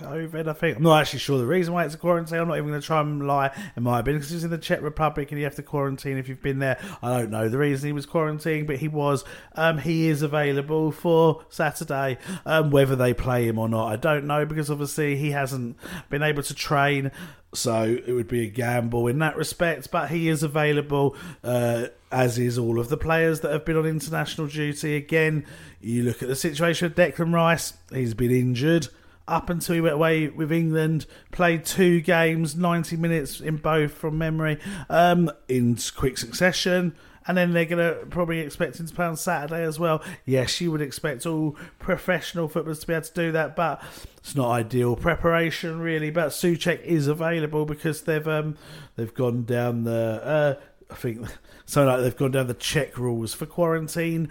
COVID, 0.00 0.48
I 0.48 0.52
think. 0.52 0.76
I'm 0.76 0.82
not 0.82 1.00
actually 1.00 1.20
sure 1.20 1.38
the 1.38 1.46
reason 1.46 1.72
why 1.74 1.84
it's 1.84 1.94
a 1.94 1.98
quarantine. 1.98 2.38
I'm 2.38 2.48
not 2.48 2.56
even 2.56 2.70
going 2.70 2.80
to 2.80 2.86
try 2.86 3.00
and 3.00 3.26
lie. 3.26 3.50
It 3.76 3.80
might 3.80 3.96
have 3.96 4.04
been 4.04 4.16
because 4.16 4.30
he 4.30 4.36
was 4.36 4.44
in 4.44 4.50
the 4.50 4.58
Czech 4.58 4.82
Republic 4.82 5.30
and 5.30 5.38
you 5.38 5.44
have 5.44 5.54
to 5.56 5.62
quarantine 5.62 6.18
if 6.18 6.28
you've 6.28 6.42
been 6.42 6.58
there. 6.58 6.78
I 7.02 7.18
don't 7.18 7.30
know 7.30 7.48
the 7.48 7.58
reason 7.58 7.88
he 7.88 7.92
was 7.92 8.06
quarantined, 8.06 8.66
but 8.66 8.76
he 8.76 8.88
was. 8.88 9.24
Um, 9.54 9.78
he 9.78 10.08
is 10.08 10.22
available 10.22 10.92
for 10.92 11.44
Saturday. 11.48 12.18
Um, 12.44 12.70
whether 12.70 12.96
they 12.96 13.14
play 13.14 13.46
him 13.46 13.58
or 13.58 13.68
not, 13.68 13.92
I 13.92 13.96
don't 13.96 14.26
know 14.26 14.44
because 14.44 14.70
obviously 14.70 15.16
he 15.16 15.30
hasn't 15.30 15.76
been 16.10 16.22
able 16.22 16.42
to 16.42 16.54
train. 16.54 17.10
So 17.54 17.98
it 18.06 18.12
would 18.12 18.28
be 18.28 18.46
a 18.46 18.50
gamble 18.50 19.08
in 19.08 19.18
that 19.18 19.36
respect, 19.36 19.90
but 19.90 20.10
he 20.10 20.28
is 20.28 20.42
available, 20.42 21.14
uh, 21.44 21.88
as 22.10 22.38
is 22.38 22.56
all 22.56 22.80
of 22.80 22.88
the 22.88 22.96
players 22.96 23.40
that 23.40 23.52
have 23.52 23.66
been 23.66 23.76
on 23.76 23.84
international 23.84 24.46
duty. 24.46 24.96
Again, 24.96 25.44
you 25.80 26.02
look 26.02 26.22
at 26.22 26.28
the 26.28 26.36
situation 26.36 26.88
with 26.88 26.96
Declan 26.96 27.34
Rice, 27.34 27.74
he's 27.92 28.14
been 28.14 28.30
injured 28.30 28.88
up 29.28 29.50
until 29.50 29.74
he 29.74 29.80
went 29.80 29.94
away 29.94 30.28
with 30.28 30.50
England, 30.50 31.06
played 31.30 31.64
two 31.64 32.00
games, 32.00 32.56
90 32.56 32.96
minutes 32.96 33.40
in 33.40 33.56
both 33.56 33.92
from 33.92 34.18
memory, 34.18 34.58
um, 34.88 35.30
in 35.48 35.78
quick 35.96 36.18
succession. 36.18 36.94
And 37.26 37.36
then 37.36 37.52
they're 37.52 37.64
going 37.64 37.78
to 37.78 38.06
probably 38.06 38.40
expect 38.40 38.80
him 38.80 38.86
to 38.86 38.94
play 38.94 39.06
on 39.06 39.16
Saturday 39.16 39.62
as 39.62 39.78
well. 39.78 40.02
Yes, 40.24 40.60
you 40.60 40.72
would 40.72 40.80
expect 40.82 41.24
all 41.26 41.56
professional 41.78 42.48
footballers 42.48 42.80
to 42.80 42.86
be 42.86 42.92
able 42.94 43.04
to 43.04 43.12
do 43.14 43.32
that, 43.32 43.54
but 43.54 43.82
it's 44.18 44.34
not 44.34 44.50
ideal 44.50 44.96
preparation 44.96 45.80
really. 45.80 46.10
But 46.10 46.28
Soucek 46.28 46.82
is 46.82 47.06
available 47.06 47.64
because 47.64 48.02
they've 48.02 48.26
um, 48.26 48.56
they've 48.96 49.14
gone 49.14 49.44
down 49.44 49.84
the. 49.84 50.20
Uh, 50.22 50.54
I 50.90 50.94
think 50.94 51.26
so. 51.66 51.84
Like 51.84 52.00
they've 52.00 52.16
gone 52.16 52.30
down 52.32 52.46
the 52.46 52.54
Czech 52.54 52.98
rules 52.98 53.34
for 53.34 53.46
quarantining 53.46 54.28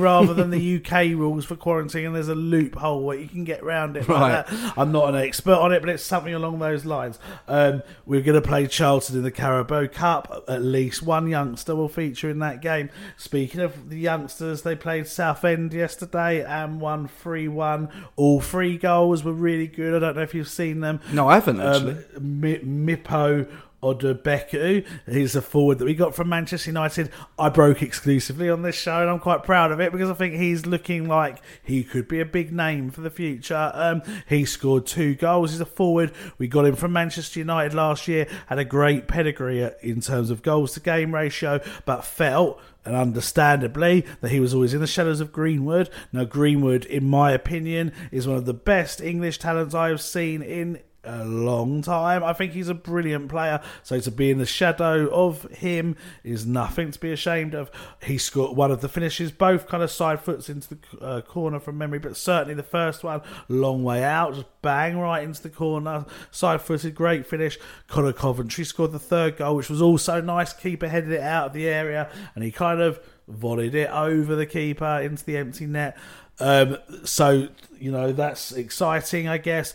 rather 0.00 0.34
than 0.34 0.50
the 0.50 0.76
UK 0.76 0.92
rules 1.18 1.44
for 1.44 1.56
quarantine, 1.56 2.06
and 2.06 2.14
there's 2.14 2.28
a 2.28 2.34
loophole 2.34 3.02
where 3.02 3.18
you 3.18 3.28
can 3.28 3.44
get 3.44 3.60
around 3.62 3.96
it. 3.96 4.08
Right. 4.08 4.46
that. 4.46 4.74
I'm 4.78 4.92
not 4.92 5.08
an 5.14 5.16
expert 5.20 5.54
on 5.56 5.72
it, 5.72 5.80
but 5.80 5.88
it's 5.88 6.02
something 6.02 6.34
along 6.34 6.58
those 6.58 6.84
lines. 6.84 7.18
Um, 7.46 7.82
we're 8.06 8.22
going 8.22 8.40
to 8.40 8.46
play 8.46 8.66
Charlton 8.66 9.16
in 9.16 9.22
the 9.22 9.30
Carabao 9.30 9.86
Cup. 9.88 10.44
At 10.48 10.62
least 10.62 11.02
one 11.02 11.28
youngster 11.28 11.74
will 11.74 11.88
feature 11.88 12.30
in 12.30 12.38
that 12.40 12.62
game. 12.62 12.90
Speaking 13.16 13.60
of 13.60 13.90
the 13.90 13.98
youngsters, 13.98 14.62
they 14.62 14.76
played 14.76 15.06
Southend 15.06 15.72
yesterday 15.72 16.44
and 16.44 16.80
won 16.80 17.08
3 17.08 17.48
1. 17.48 17.88
All 18.16 18.40
three 18.40 18.76
goals 18.78 19.24
were 19.24 19.32
really 19.32 19.66
good. 19.66 19.94
I 19.94 19.98
don't 19.98 20.16
know 20.16 20.22
if 20.22 20.34
you've 20.34 20.48
seen 20.48 20.80
them. 20.80 21.00
No, 21.12 21.28
I 21.28 21.34
haven't, 21.34 21.60
actually. 21.60 22.04
Um, 22.16 22.40
Mi- 22.40 22.58
Mipo 22.96 23.48
Odubeko. 23.82 24.84
He's 25.08 25.36
a 25.36 25.42
forward 25.42 25.78
that 25.78 25.84
we 25.84 25.94
got 25.94 26.14
from 26.14 26.28
Manchester 26.28 26.70
United. 26.70 27.10
I 27.38 27.48
broke 27.48 27.82
exclusively 27.82 28.50
on 28.50 28.62
this 28.62 28.74
show, 28.74 29.00
and 29.00 29.10
I'm 29.10 29.20
quite 29.20 29.42
proud 29.42 29.70
of 29.70 29.80
it 29.80 29.92
because 29.92 30.10
I 30.10 30.14
think 30.14 30.34
he's 30.34 30.66
looking 30.66 31.06
like 31.06 31.42
he 31.62 31.84
could 31.84 32.08
be 32.08 32.20
a 32.20 32.24
big 32.24 32.52
name 32.52 32.90
for 32.90 33.00
the 33.00 33.10
future. 33.10 33.70
Um, 33.74 34.02
he 34.28 34.44
scored 34.44 34.86
two 34.86 35.14
goals. 35.14 35.52
He's 35.52 35.60
a 35.60 35.66
forward. 35.66 36.12
We 36.38 36.48
got 36.48 36.64
him 36.64 36.76
from 36.76 36.92
Manchester 36.92 37.38
United 37.38 37.74
last 37.74 38.08
year. 38.08 38.26
Had 38.46 38.58
a 38.58 38.64
great 38.64 39.06
pedigree 39.06 39.70
in 39.82 40.00
terms 40.00 40.30
of 40.30 40.42
goals 40.42 40.72
to 40.74 40.80
game 40.80 41.14
ratio, 41.14 41.60
but 41.84 42.04
felt 42.04 42.60
and 42.84 42.96
understandably 42.96 44.06
that 44.20 44.30
he 44.30 44.40
was 44.40 44.54
always 44.54 44.72
in 44.72 44.80
the 44.80 44.86
shadows 44.86 45.20
of 45.20 45.30
Greenwood. 45.30 45.90
Now, 46.10 46.24
Greenwood, 46.24 46.86
in 46.86 47.06
my 47.06 47.32
opinion, 47.32 47.92
is 48.10 48.26
one 48.26 48.38
of 48.38 48.46
the 48.46 48.54
best 48.54 49.00
English 49.00 49.38
talents 49.38 49.74
I 49.74 49.88
have 49.88 50.00
seen 50.00 50.42
in 50.42 50.80
a 51.08 51.24
long 51.24 51.82
time. 51.82 52.22
I 52.22 52.32
think 52.32 52.52
he's 52.52 52.68
a 52.68 52.74
brilliant 52.74 53.28
player. 53.28 53.60
So 53.82 53.98
to 54.00 54.10
be 54.10 54.30
in 54.30 54.38
the 54.38 54.46
shadow 54.46 55.08
of 55.08 55.42
him 55.50 55.96
is 56.22 56.46
nothing 56.46 56.90
to 56.90 56.98
be 56.98 57.12
ashamed 57.12 57.54
of. 57.54 57.70
He 58.02 58.18
scored 58.18 58.56
one 58.56 58.70
of 58.70 58.80
the 58.80 58.88
finishes, 58.88 59.32
both 59.32 59.66
kind 59.66 59.82
of 59.82 59.90
side 59.90 60.20
foots 60.20 60.48
into 60.48 60.74
the 60.74 60.98
uh, 61.00 61.20
corner 61.22 61.60
from 61.60 61.78
memory, 61.78 61.98
but 61.98 62.16
certainly 62.16 62.54
the 62.54 62.62
first 62.62 63.02
one, 63.02 63.22
long 63.48 63.82
way 63.82 64.04
out, 64.04 64.34
just 64.34 64.46
bang 64.62 64.98
right 64.98 65.22
into 65.22 65.42
the 65.42 65.50
corner, 65.50 66.04
side 66.30 66.60
footed, 66.60 66.94
great 66.94 67.26
finish. 67.26 67.58
Conor 67.86 68.12
Coventry 68.12 68.64
scored 68.64 68.92
the 68.92 68.98
third 68.98 69.36
goal, 69.36 69.56
which 69.56 69.70
was 69.70 69.82
also 69.82 70.20
nice. 70.20 70.52
Keeper 70.52 70.88
headed 70.88 71.12
it 71.12 71.20
out 71.20 71.46
of 71.46 71.52
the 71.52 71.66
area, 71.66 72.10
and 72.34 72.44
he 72.44 72.50
kind 72.50 72.80
of 72.80 73.00
volleyed 73.28 73.74
it 73.74 73.90
over 73.90 74.34
the 74.34 74.46
keeper 74.46 75.00
into 75.00 75.24
the 75.24 75.36
empty 75.36 75.66
net. 75.66 75.96
Um, 76.40 76.78
so 77.04 77.48
you 77.78 77.90
know 77.90 78.12
that's 78.12 78.52
exciting, 78.52 79.28
I 79.28 79.38
guess. 79.38 79.74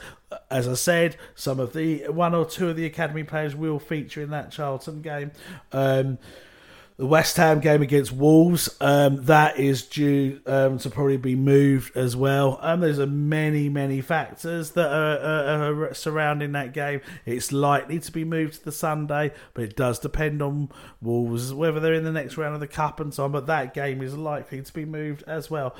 As 0.49 0.67
I 0.67 0.73
said, 0.73 1.17
some 1.35 1.59
of 1.59 1.73
the 1.73 2.07
one 2.09 2.33
or 2.35 2.45
two 2.45 2.69
of 2.69 2.75
the 2.75 2.85
academy 2.85 3.23
players 3.23 3.55
will 3.55 3.79
feature 3.79 4.21
in 4.21 4.29
that 4.31 4.51
Charlton 4.51 5.01
game. 5.01 5.31
Um, 5.71 6.17
the 6.97 7.05
West 7.05 7.37
Ham 7.37 7.59
game 7.59 7.81
against 7.81 8.11
Wolves, 8.11 8.75
um, 8.79 9.23
that 9.25 9.57
is 9.57 9.83
due 9.83 10.39
um, 10.45 10.77
to 10.77 10.89
probably 10.89 11.17
be 11.17 11.35
moved 11.35 11.97
as 11.97 12.15
well. 12.15 12.59
Um, 12.61 12.81
there's 12.81 12.99
a 12.99 13.07
many, 13.07 13.67
many 13.67 14.01
factors 14.01 14.71
that 14.71 14.91
are, 14.91 15.17
are, 15.17 15.85
are 15.85 15.93
surrounding 15.93 16.51
that 16.51 16.73
game. 16.73 17.01
It's 17.25 17.51
likely 17.51 17.99
to 17.99 18.11
be 18.11 18.23
moved 18.23 18.55
to 18.55 18.65
the 18.65 18.71
Sunday, 18.71 19.31
but 19.53 19.63
it 19.63 19.75
does 19.75 19.99
depend 19.99 20.41
on 20.41 20.69
Wolves 21.01 21.53
whether 21.53 21.79
they're 21.79 21.93
in 21.93 22.03
the 22.03 22.11
next 22.11 22.37
round 22.37 22.53
of 22.53 22.59
the 22.59 22.67
Cup 22.67 22.99
and 22.99 23.13
so 23.13 23.23
on. 23.23 23.31
But 23.31 23.47
that 23.47 23.73
game 23.73 24.01
is 24.01 24.15
likely 24.15 24.61
to 24.61 24.73
be 24.73 24.85
moved 24.85 25.23
as 25.25 25.49
well. 25.49 25.75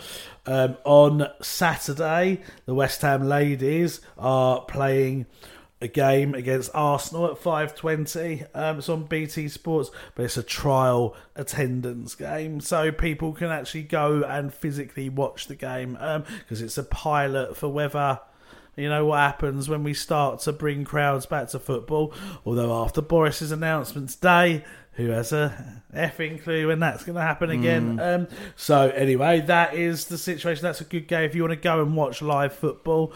Um, 0.46 0.78
on 0.84 1.28
Saturday, 1.42 2.42
the 2.66 2.74
West 2.74 3.02
Ham 3.04 3.28
ladies 3.28 4.02
are 4.18 4.62
playing 4.62 5.28
a 5.84 5.88
game 5.88 6.34
against 6.34 6.72
Arsenal 6.74 7.26
at 7.26 7.38
5:20. 7.38 8.46
Um, 8.56 8.78
it's 8.78 8.88
on 8.88 9.04
BT 9.04 9.50
Sports, 9.50 9.92
but 10.16 10.24
it's 10.24 10.38
a 10.38 10.44
trial 10.44 11.14
attendance 11.36 12.16
game, 12.16 12.62
so 12.62 12.92
people 12.92 13.34
can 13.34 13.50
actually 13.50 13.84
go 13.84 14.24
and 14.24 14.54
physically 14.54 15.10
watch 15.10 15.48
the 15.48 15.56
game 15.56 15.98
because 16.40 16.62
it's 16.62 16.78
a 16.78 16.84
pilot 16.84 17.58
for 17.58 17.68
whether. 17.68 18.20
You 18.76 18.90
know 18.90 19.06
what 19.06 19.20
happens 19.20 19.70
when 19.70 19.84
we 19.84 19.94
start 19.94 20.40
to 20.42 20.52
bring 20.52 20.84
crowds 20.84 21.28
back 21.28 21.50
to 21.50 21.60
football? 21.60 22.12
Although 22.44 22.74
after 22.82 23.04
Boris's 23.04 23.52
announcement 23.52 24.10
today, 24.10 24.64
who 24.94 25.10
has 25.10 25.32
a 25.32 25.82
effing 25.94 26.42
clue 26.42 26.68
when 26.68 26.80
that's 26.80 27.04
going 27.04 27.16
to 27.16 27.22
happen 27.22 27.50
again? 27.50 28.00
Um, 28.00 28.28
so 28.56 28.90
anyway, 28.90 29.42
that 29.42 29.74
is 29.74 30.06
the 30.06 30.18
situation. 30.18 30.64
That's 30.64 30.82
a 30.82 30.86
good 30.86 31.08
game 31.08 31.24
if 31.24 31.36
you 31.36 31.42
want 31.42 31.52
to 31.52 31.56
go 31.56 31.82
and 31.82 31.96
watch 31.96 32.22
live 32.22 32.54
football. 32.54 33.14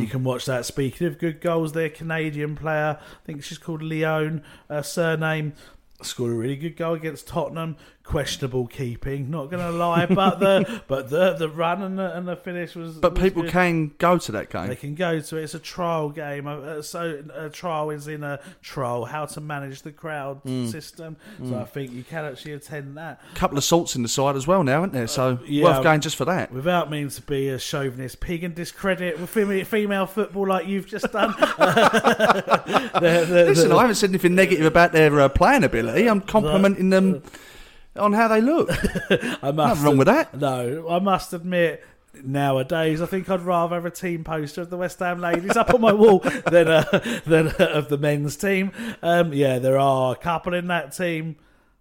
You 0.00 0.06
can 0.06 0.24
watch 0.24 0.44
that. 0.46 0.66
Speaking 0.66 1.06
of 1.06 1.18
good 1.18 1.40
goals, 1.40 1.72
their 1.72 1.90
Canadian 1.90 2.54
player, 2.56 2.98
I 3.00 3.26
think 3.26 3.42
she's 3.42 3.58
called 3.58 3.82
Leon, 3.82 4.42
uh, 4.70 4.82
surname. 4.82 5.54
Scored 6.02 6.32
a 6.32 6.34
really 6.34 6.56
good 6.56 6.76
goal 6.76 6.94
against 6.94 7.26
Tottenham. 7.26 7.76
Questionable 8.06 8.68
keeping, 8.68 9.30
not 9.30 9.50
going 9.50 9.62
to 9.64 9.72
lie, 9.72 10.06
but 10.06 10.38
the 10.38 10.80
but 10.88 11.10
the 11.10 11.32
the 11.34 11.48
run 11.48 11.82
and 11.82 11.98
the, 11.98 12.16
and 12.16 12.28
the 12.28 12.36
finish 12.36 12.76
was. 12.76 12.94
But 12.98 13.14
was 13.14 13.20
people 13.22 13.42
good. 13.42 13.50
can 13.50 13.92
go 13.98 14.16
to 14.16 14.32
that 14.32 14.48
game. 14.48 14.68
They 14.68 14.76
can 14.76 14.94
go 14.94 15.18
to 15.18 15.36
it. 15.36 15.42
It's 15.42 15.54
a 15.54 15.58
trial 15.58 16.10
game. 16.10 16.46
Uh, 16.46 16.82
so 16.82 17.20
a 17.34 17.50
trial 17.50 17.90
is 17.90 18.06
in 18.06 18.22
a 18.22 18.38
trial, 18.62 19.06
how 19.06 19.26
to 19.26 19.40
manage 19.40 19.82
the 19.82 19.90
crowd 19.90 20.42
Mm. 20.44 20.70
system. 20.70 21.16
So 21.38 21.46
Mm. 21.46 21.60
I 21.62 21.64
think 21.64 21.92
you 21.92 22.04
can 22.04 22.24
actually 22.24 22.52
attend 22.52 22.96
that. 22.96 23.20
A 23.32 23.36
couple 23.36 23.58
of 23.58 23.64
salts 23.64 23.96
in 23.96 24.02
the 24.02 24.08
side 24.08 24.36
as 24.36 24.46
well 24.46 24.62
now, 24.62 24.82
aren't 24.82 24.92
there? 24.92 25.08
So 25.08 25.30
Uh, 25.30 25.38
Yeah, 25.44 25.64
worth 25.64 25.82
going 25.82 26.00
just 26.00 26.14
for 26.14 26.24
that. 26.26 26.52
Without 26.52 26.88
meaning 26.90 27.08
to 27.10 27.22
be 27.22 27.48
a 27.48 27.58
chauvinist 27.58 28.20
pig 28.20 28.44
and 28.44 28.54
discredit 28.54 29.18
female, 29.28 29.64
female 29.64 30.06
football 30.06 30.46
like 30.46 30.68
you've 30.68 30.86
just 30.86 31.10
done. 31.10 31.34
The- 31.38 33.26
the- 33.28 33.44
Listen, 33.48 33.72
I 33.72 33.80
haven't 33.80 33.96
said 33.96 34.10
anything 34.10 34.34
negative 34.34 34.64
about 34.64 34.92
their 34.92 35.18
uh, 35.20 35.28
playing 35.28 35.64
ability. 35.64 36.06
I'm 36.08 36.20
complimenting 36.20 36.90
them 36.90 37.22
on 37.98 38.12
how 38.12 38.28
they 38.28 38.40
look. 38.40 38.70
I 39.42 39.50
must 39.52 39.56
Nothing 39.56 39.84
wrong 39.84 39.96
with 39.98 40.06
that. 40.06 40.38
No, 40.38 40.88
I 40.88 40.98
must 40.98 41.32
admit. 41.32 41.84
Nowadays, 42.24 43.02
I 43.02 43.06
think 43.06 43.28
I'd 43.28 43.42
rather 43.42 43.74
have 43.74 43.84
a 43.84 43.90
team 43.90 44.24
poster 44.24 44.62
of 44.62 44.70
the 44.70 44.78
West 44.78 45.00
Ham 45.00 45.20
ladies 45.20 45.54
up 45.54 45.74
on 45.74 45.82
my 45.82 45.92
wall 45.92 46.20
than 46.50 46.66
uh, 46.66 47.20
than 47.26 47.48
uh, 47.48 47.68
of 47.74 47.90
the 47.90 47.98
men's 47.98 48.36
team. 48.36 48.72
Um, 49.02 49.34
yeah, 49.34 49.58
there 49.58 49.78
are 49.78 50.12
a 50.12 50.16
couple 50.16 50.54
in 50.54 50.68
that 50.68 50.94
team 50.96 51.36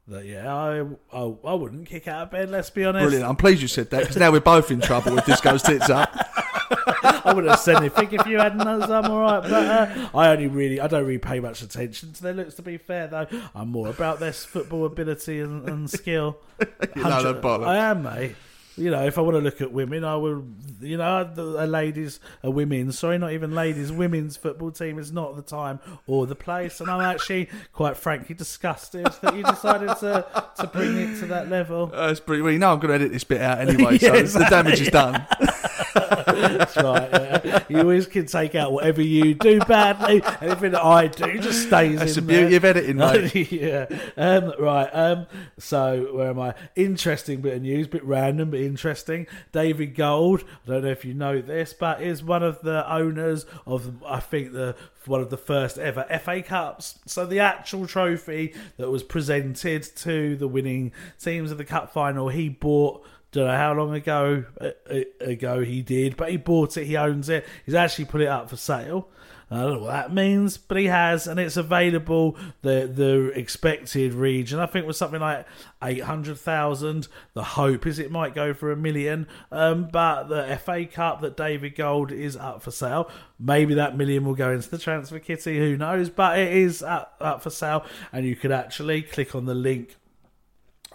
that 0.07 0.26
yeah, 0.26 0.53
I, 0.53 0.82
I 1.13 1.34
I 1.45 1.53
wouldn't 1.53 1.88
kick 1.88 2.09
out 2.09 2.24
of 2.24 2.32
bed. 2.32 2.49
Let's 2.49 2.70
be 2.70 2.84
honest. 2.84 3.03
Brilliant. 3.03 3.26
I'm 3.26 3.38
pleased 3.38 3.61
you 3.61 3.70
said 3.70 3.89
that 3.91 4.01
because 4.01 4.18
now 4.18 4.32
we're 4.32 4.41
both 4.41 4.72
in 4.72 4.82
trouble 4.82 5.18
if 5.18 5.26
this 5.26 5.39
goes 5.39 5.61
tits 5.61 5.89
up. 5.89 6.13
I 6.72 7.34
wouldn't 7.34 7.49
have 7.49 7.59
said 7.59 7.78
anything 7.78 8.09
if 8.11 8.26
you 8.26 8.38
hadn't. 8.38 8.61
I'm 8.61 9.11
all 9.11 9.22
right. 9.22 9.41
But 9.41 9.51
uh, 9.51 10.09
I 10.13 10.30
only 10.30 10.47
really, 10.47 10.80
I 10.80 10.88
don't 10.88 11.05
really 11.05 11.18
pay 11.20 11.39
much 11.39 11.61
attention 11.61 12.13
to 12.13 12.24
their 12.24 12.34
looks. 12.34 12.55
To 12.55 12.61
be 12.61 12.78
fair, 12.78 13.07
though, 13.07 13.28
I'm 13.53 13.70
more 13.70 13.89
about 13.89 14.20
their 14.20 14.34
football 14.34 14.86
ability 14.86 15.39
and, 15.39 15.68
and 15.68 15.89
skill. 15.89 16.38
You 16.95 17.03
know. 17.03 17.41
I 17.66 17.76
am, 17.78 18.03
mate. 18.03 18.36
You 18.78 18.91
know, 18.91 19.03
if 19.05 19.17
I 19.17 19.21
want 19.21 19.36
to 19.36 19.41
look 19.41 19.61
at 19.61 19.71
women, 19.71 20.03
I 20.03 20.15
will. 20.15 20.43
You 20.82 20.97
know, 20.97 21.32
a 21.38 21.65
ladies, 21.65 22.19
a 22.43 22.51
women's, 22.51 22.99
sorry, 22.99 23.17
not 23.17 23.32
even 23.32 23.55
ladies, 23.55 23.91
women's 23.91 24.36
football 24.36 24.71
team 24.71 24.99
is 24.99 25.11
not 25.11 25.36
the 25.36 25.41
time 25.41 25.80
or 26.05 26.28
the 26.28 26.36
place, 26.36 26.82
and 26.82 26.89
I'm 26.89 27.01
actually 27.01 27.49
quite 27.71 27.95
frankly 27.95 28.36
disgusted 28.36 29.05
that 29.21 29.36
you 29.36 29.43
decided 29.43 29.95
to 29.99 30.26
to 30.59 30.67
bring 30.67 30.97
it 30.97 31.19
to 31.19 31.26
that 31.28 31.49
level. 31.49 31.88
That's 31.88 32.19
pretty. 32.19 32.41
Well, 32.41 32.51
you 32.51 32.59
know 32.59 32.73
I'm 32.73 32.80
going 32.80 32.89
to 32.89 32.95
edit 32.95 33.13
this 33.13 33.23
bit 33.23 33.41
out 33.41 33.59
anyway, 33.69 33.97
so 33.97 34.13
Yeah, 34.13 34.21
the 34.21 34.47
damage 34.49 34.82
is 34.82 34.89
done. 34.89 35.26
That's 35.95 36.76
right. 36.78 37.09
Yeah. 37.11 37.63
You 37.69 37.80
always 37.80 38.05
can 38.07 38.26
take 38.26 38.53
out 38.55 38.73
whatever 38.73 39.01
you 39.01 39.34
do 39.34 39.59
badly. 39.59 40.21
Anything 40.41 40.71
that 40.71 40.84
I 40.84 41.07
do 41.07 41.39
just 41.39 41.67
stays 41.67 41.99
That's 41.99 42.17
in 42.17 42.26
the 42.26 42.34
beauty 42.34 42.57
there. 42.57 42.57
of 42.57 42.65
editing, 42.65 42.97
mate. 42.97 43.51
yeah. 43.51 43.86
Um, 44.17 44.53
right. 44.59 44.89
Um, 44.91 45.28
so 45.57 46.09
where 46.13 46.30
am 46.30 46.39
I? 46.39 46.53
Interesting 46.76 47.41
bit 47.41 47.53
of 47.55 47.61
news, 47.61 47.88
bit 47.88 48.03
random, 48.03 48.51
but 48.51 48.59
interesting. 48.66 49.28
David 49.51 49.95
Gold. 49.95 50.43
I 50.66 50.72
don't 50.72 50.84
know 50.84 50.89
if 50.89 51.05
you 51.05 51.13
know 51.13 51.41
this, 51.41 51.74
but 51.74 52.01
is 52.01 52.24
one 52.24 52.43
of 52.43 52.61
the 52.61 52.91
owners 52.91 53.45
of 53.66 54.03
I 54.03 54.20
think 54.20 54.53
the 54.53 54.76
one 55.05 55.22
of 55.22 55.30
the 55.30 55.38
first 55.38 55.78
ever 55.78 56.05
FA 56.24 56.41
Cups. 56.41 56.99
So 57.05 57.26
the 57.26 57.39
actual 57.39 57.88
trophy 57.88 58.53
that 58.78 58.89
was 58.89 59.03
presented 59.03 59.84
to 59.97 60.36
the 60.36 60.47
winning 60.47 60.91
teams 61.20 61.51
of 61.51 61.57
the 61.57 61.66
cup 61.66 61.93
final, 61.93 62.30
he 62.30 62.49
bought 62.49 63.05
don't 63.32 63.47
know 63.47 63.57
how 63.57 63.74
long 63.74 63.93
ago 63.93 64.45
uh, 64.61 64.70
uh, 64.89 65.01
ago 65.20 65.61
he 65.61 65.82
did, 65.82 66.16
but 66.16 66.32
he 66.32 66.38
bought 66.38 66.78
it. 66.78 66.86
He 66.86 66.95
owns 66.95 67.28
it. 67.28 67.45
He's 67.66 67.76
actually 67.76 68.05
put 68.05 68.22
it 68.22 68.28
up 68.28 68.49
for 68.49 68.55
sale. 68.55 69.09
I 69.51 69.59
don't 69.61 69.73
know 69.73 69.79
what 69.81 69.91
that 69.91 70.13
means, 70.13 70.57
but 70.57 70.77
he 70.77 70.85
has, 70.85 71.27
and 71.27 71.39
it's 71.39 71.55
available. 71.55 72.35
The 72.63 72.89
the 72.91 73.31
expected 73.35 74.13
region, 74.15 74.59
I 74.59 74.65
think, 74.65 74.87
was 74.87 74.97
something 74.97 75.19
like 75.21 75.45
eight 75.83 76.01
hundred 76.03 76.39
thousand. 76.39 77.07
The 77.33 77.43
hope 77.43 77.85
is 77.85 77.99
it 77.99 78.09
might 78.09 78.33
go 78.33 78.53
for 78.55 78.71
a 78.71 78.75
million. 78.75 79.27
Um, 79.51 79.87
but 79.91 80.29
the 80.29 80.57
FA 80.57 80.85
Cup 80.85 81.21
that 81.21 81.37
David 81.37 81.75
Gold 81.75 82.11
is 82.11 82.35
up 82.35 82.63
for 82.63 82.71
sale. 82.71 83.09
Maybe 83.39 83.75
that 83.75 83.95
million 83.95 84.25
will 84.25 84.33
go 84.33 84.51
into 84.51 84.69
the 84.69 84.79
transfer 84.79 85.19
kitty. 85.19 85.59
Who 85.59 85.77
knows? 85.77 86.09
But 86.09 86.39
it 86.39 86.51
is 86.51 86.81
up, 86.81 87.15
up 87.21 87.43
for 87.43 87.51
sale, 87.51 87.85
and 88.11 88.25
you 88.25 88.35
could 88.35 88.51
actually 88.51 89.03
click 89.03 89.35
on 89.35 89.45
the 89.45 89.53
link 89.55 89.95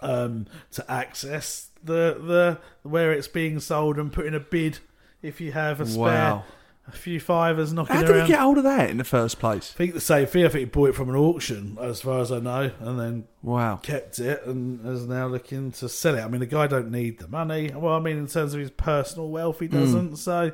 um, 0.01 0.47
to 0.71 0.91
access 0.91 1.69
the 1.83 2.17
the 2.19 2.59
where 2.87 3.11
it's 3.11 3.27
being 3.27 3.59
sold 3.59 3.97
and 3.97 4.11
put 4.11 4.25
in 4.25 4.33
a 4.35 4.39
bid 4.39 4.79
if 5.21 5.39
you 5.39 5.51
have 5.51 5.79
a 5.79 5.85
spare 5.85 6.03
Wow. 6.03 6.43
A 6.87 6.91
few 6.91 7.19
fivers 7.19 7.71
knocking 7.71 7.95
How 7.95 8.01
around. 8.01 8.11
did 8.11 8.21
he 8.23 8.27
get 8.29 8.39
hold 8.39 8.57
of 8.57 8.63
that 8.63 8.89
in 8.89 8.97
the 8.97 9.03
first 9.03 9.39
place? 9.39 9.71
I 9.75 9.77
think 9.77 9.93
the 9.93 10.01
same 10.01 10.25
thing. 10.25 10.45
I 10.45 10.49
think 10.49 10.59
he 10.59 10.65
bought 10.65 10.89
it 10.89 10.95
from 10.95 11.09
an 11.09 11.15
auction, 11.15 11.77
as 11.79 12.01
far 12.01 12.19
as 12.19 12.31
I 12.31 12.39
know, 12.39 12.71
and 12.79 12.99
then 12.99 13.25
Wow. 13.43 13.77
kept 13.77 14.19
it 14.19 14.45
and 14.45 14.85
is 14.85 15.05
now 15.05 15.27
looking 15.27 15.71
to 15.73 15.87
sell 15.87 16.17
it. 16.17 16.21
I 16.21 16.27
mean, 16.27 16.39
the 16.39 16.47
guy 16.47 16.67
don't 16.67 16.91
need 16.91 17.19
the 17.19 17.27
money. 17.27 17.71
Well, 17.73 17.93
I 17.93 17.99
mean, 17.99 18.17
in 18.17 18.27
terms 18.27 18.53
of 18.53 18.59
his 18.59 18.71
personal 18.71 19.29
wealth, 19.29 19.59
he 19.59 19.67
hmm. 19.67 19.79
doesn't. 19.79 20.15
So, 20.17 20.51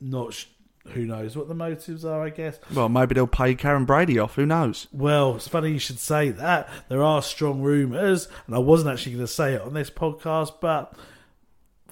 not 0.00 0.34
sh- 0.34 0.46
who 0.88 1.04
knows 1.04 1.36
what 1.36 1.48
the 1.48 1.54
motives 1.54 2.04
are. 2.04 2.24
I 2.24 2.30
guess. 2.30 2.58
Well, 2.72 2.88
maybe 2.88 3.14
they'll 3.14 3.26
pay 3.26 3.54
Karren 3.54 3.86
Brady 3.86 4.18
off. 4.18 4.36
Who 4.36 4.46
knows? 4.46 4.86
Well, 4.92 5.36
it's 5.36 5.48
funny 5.48 5.72
you 5.72 5.78
should 5.78 5.98
say 5.98 6.30
that. 6.30 6.68
There 6.88 7.02
are 7.02 7.22
strong 7.22 7.60
rumours, 7.60 8.28
and 8.46 8.54
I 8.54 8.58
wasn't 8.58 8.90
actually 8.90 9.12
going 9.12 9.26
to 9.26 9.32
say 9.32 9.54
it 9.54 9.62
on 9.62 9.74
this 9.74 9.90
podcast, 9.90 10.54
but 10.60 10.94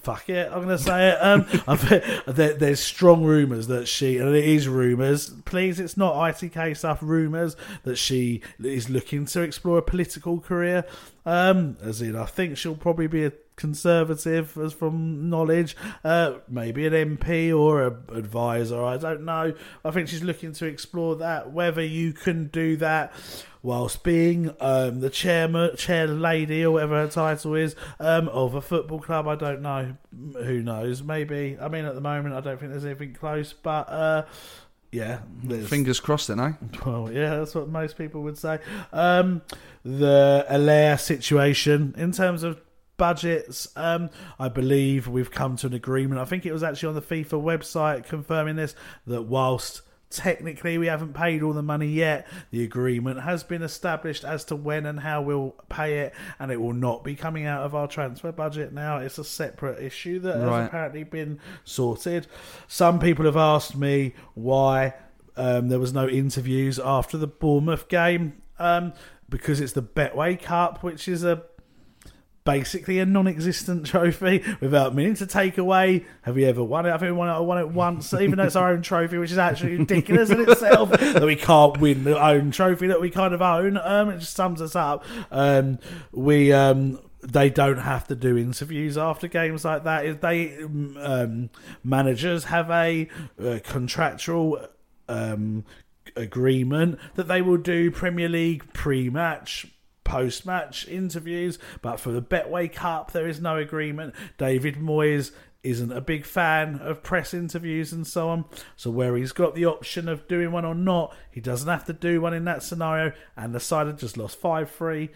fuck 0.01 0.29
it, 0.29 0.47
I'm 0.47 0.63
going 0.63 0.69
to 0.69 0.77
say 0.77 1.09
it. 1.09 1.17
Um, 1.21 1.45
I've, 1.67 1.87
there, 2.25 2.53
there's 2.53 2.79
strong 2.79 3.23
rumours 3.23 3.67
that 3.67 3.87
she, 3.87 4.17
and 4.17 4.35
it 4.35 4.45
is 4.45 4.67
rumours. 4.67 5.29
Please, 5.45 5.79
it's 5.79 5.97
not 5.97 6.15
ITK 6.15 6.77
stuff. 6.77 6.99
Rumours 7.01 7.55
that 7.83 7.97
she 7.97 8.41
is 8.59 8.89
looking 8.89 9.25
to 9.27 9.41
explore 9.41 9.77
a 9.77 9.81
political 9.81 10.39
career. 10.39 10.85
Um, 11.25 11.77
as 11.81 12.01
in, 12.01 12.15
I 12.15 12.25
think 12.25 12.57
she'll 12.57 12.75
probably 12.75 13.07
be 13.07 13.25
a 13.25 13.31
conservative, 13.59 14.57
as 14.57 14.73
from 14.73 15.29
knowledge. 15.29 15.75
Uh, 16.03 16.35
maybe 16.47 16.87
an 16.87 16.93
MP 17.17 17.55
or 17.55 17.83
a 17.83 17.91
advisor. 18.15 18.83
I 18.83 18.97
don't 18.97 19.23
know. 19.25 19.53
I 19.85 19.91
think 19.91 20.07
she's 20.07 20.23
looking 20.23 20.53
to 20.53 20.65
explore 20.65 21.17
that. 21.17 21.51
Whether 21.51 21.83
you 21.83 22.13
can 22.13 22.47
do 22.47 22.77
that 22.77 23.13
whilst 23.61 24.03
being 24.05 24.49
um, 24.61 25.01
the 25.01 25.09
chairman, 25.09 25.75
chair 25.75 26.07
lady, 26.07 26.63
or 26.63 26.71
whatever 26.71 26.95
her 27.01 27.09
title 27.09 27.53
is, 27.55 27.75
um, 27.99 28.29
of 28.29 28.55
a 28.55 28.61
football 28.61 28.99
club, 28.99 29.27
I 29.27 29.35
don't 29.35 29.61
know. 29.61 29.95
Who 30.43 30.63
knows? 30.63 31.03
Maybe. 31.03 31.57
I 31.61 31.67
mean, 31.67 31.83
at 31.85 31.93
the 31.93 32.01
moment, 32.01 32.33
I 32.35 32.39
don't 32.41 32.57
think 32.59 32.71
there's 32.71 32.85
anything 32.85 33.13
close, 33.13 33.53
but. 33.53 33.89
Uh, 33.89 34.25
yeah, 34.91 35.19
there's- 35.43 35.67
Fingers 35.69 35.99
crossed, 35.99 36.29
then, 36.29 36.39
eh? 36.39 36.53
well, 36.85 37.11
yeah, 37.11 37.37
that's 37.37 37.53
what 37.53 37.69
most 37.69 37.95
people 37.95 38.23
would 38.23 38.39
say. 38.39 38.57
Um, 38.91 39.43
the 39.83 40.47
Alaire 40.49 40.99
situation, 40.99 41.93
in 41.95 42.11
terms 42.11 42.41
of 42.41 42.59
budgets, 42.99 43.67
um, 43.75 44.11
I 44.37 44.49
believe 44.49 45.07
we've 45.07 45.31
come 45.31 45.55
to 45.57 45.67
an 45.67 45.73
agreement. 45.73 46.21
I 46.21 46.25
think 46.25 46.45
it 46.45 46.53
was 46.53 46.61
actually 46.61 46.89
on 46.89 46.95
the 46.95 47.01
FIFA 47.01 47.41
website 47.41 48.05
confirming 48.05 48.55
this 48.57 48.75
that 49.07 49.23
whilst 49.23 49.81
technically 50.11 50.77
we 50.79 50.87
haven't 50.87 51.13
paid 51.13 51.43
all 51.43 51.53
the 51.53 51.61
money 51.61 51.87
yet, 51.87 52.27
the 52.51 52.63
agreement 52.63 53.21
has 53.21 53.43
been 53.43 53.61
established 53.61 54.23
as 54.23 54.43
to 54.45 54.55
when 54.55 54.85
and 54.87 54.99
how 54.99 55.21
we'll 55.21 55.51
pay 55.69 55.99
it, 55.99 56.13
and 56.39 56.51
it 56.51 56.59
will 56.59 56.73
not 56.73 57.03
be 57.03 57.15
coming 57.15 57.45
out 57.45 57.61
of 57.63 57.75
our 57.75 57.87
transfer 57.87 58.31
budget 58.31 58.73
now. 58.73 58.97
It's 58.97 59.17
a 59.19 59.23
separate 59.23 59.81
issue 59.83 60.19
that 60.21 60.37
Right. 60.45 60.59
has 60.61 60.67
apparently 60.67 61.03
been 61.03 61.39
sorted. 61.63 62.27
Some 62.67 62.99
people 62.99 63.25
have 63.25 63.37
asked 63.37 63.75
me 63.77 64.13
why 64.33 64.95
um, 65.37 65.69
there 65.69 65.79
was 65.79 65.93
no 65.93 66.07
interviews 66.09 66.79
after 66.79 67.17
the 67.17 67.27
Bournemouth 67.27 67.87
game 67.87 68.41
um, 68.57 68.93
because 69.29 69.61
it's 69.61 69.73
the 69.73 69.83
Betway 69.83 70.41
Cup, 70.41 70.81
which 70.83 71.07
is 71.07 71.23
a 71.23 71.43
basically 72.49 72.97
a 72.99 73.05
non-existent 73.05 73.85
trophy 73.85 74.43
without 74.59 74.95
meaning 74.95 75.13
to 75.13 75.27
take 75.27 75.57
away. 75.57 76.03
Have 76.23 76.37
you 76.37 76.47
ever 76.47 76.63
won 76.63 76.87
it? 76.87 76.89
I 76.89 76.97
think 76.97 77.11
we 77.11 77.11
won 77.11 77.29
it, 77.29 77.43
won 77.43 77.59
it 77.59 77.69
once, 77.69 78.11
even 78.13 78.37
though 78.37 78.45
it's 78.45 78.55
our 78.55 78.71
own 78.71 78.81
trophy, 78.81 79.19
which 79.19 79.31
is 79.31 79.37
actually 79.37 79.77
ridiculous 79.77 80.31
in 80.31 80.41
itself 80.41 80.89
that 80.89 81.23
we 81.23 81.35
can't 81.35 81.79
win 81.79 82.03
the 82.03 82.19
own 82.19 82.49
trophy 82.49 82.87
that 82.87 82.99
we 82.99 83.11
kind 83.11 83.35
of 83.35 83.41
own. 83.41 83.77
Um, 83.77 84.09
it 84.09 84.19
just 84.19 84.35
sums 84.35 84.61
us 84.61 84.75
up. 84.75 85.05
Um, 85.29 85.77
we 86.11 86.51
um, 86.51 86.99
they 87.21 87.51
don't 87.51 87.77
have 87.77 88.07
to 88.07 88.15
do 88.15 88.35
interviews 88.35 88.97
after 88.97 89.27
games 89.27 89.63
like 89.63 89.83
that. 89.83 90.05
If 90.05 90.21
they 90.21 90.57
um, 90.57 91.51
managers 91.83 92.45
have 92.45 92.71
a 92.71 93.07
uh, 93.39 93.59
contractual 93.63 94.65
um, 95.07 95.65
agreement 96.15 96.97
that 97.13 97.27
they 97.27 97.43
will 97.43 97.57
do 97.57 97.91
Premier 97.91 98.29
League 98.29 98.73
pre-match. 98.73 99.67
Post 100.09 100.43
match 100.43 100.87
interviews, 100.87 101.59
but 101.83 101.99
for 101.99 102.11
the 102.11 102.21
Betway 102.21 102.73
Cup, 102.73 103.11
there 103.11 103.27
is 103.27 103.39
no 103.39 103.57
agreement. 103.57 104.15
David 104.39 104.77
Moyes 104.77 105.31
isn't 105.61 105.91
a 105.91 106.01
big 106.01 106.25
fan 106.25 106.79
of 106.81 107.03
press 107.03 107.31
interviews 107.31 107.93
and 107.93 108.07
so 108.07 108.29
on. 108.29 108.45
So, 108.75 108.89
where 108.89 109.15
he's 109.15 109.31
got 109.31 109.53
the 109.53 109.67
option 109.67 110.09
of 110.09 110.27
doing 110.27 110.51
one 110.51 110.65
or 110.65 110.73
not, 110.73 111.15
he 111.29 111.41
doesn't 111.41 111.69
have 111.69 111.85
to 111.85 111.93
do 111.93 112.21
one 112.21 112.33
in 112.33 112.45
that 112.45 112.63
scenario. 112.63 113.13
And 113.37 113.53
the 113.53 113.59
side 113.59 113.85
had 113.85 113.99
just 113.99 114.17
lost 114.17 114.39
5 114.39 114.71
3. 114.71 115.09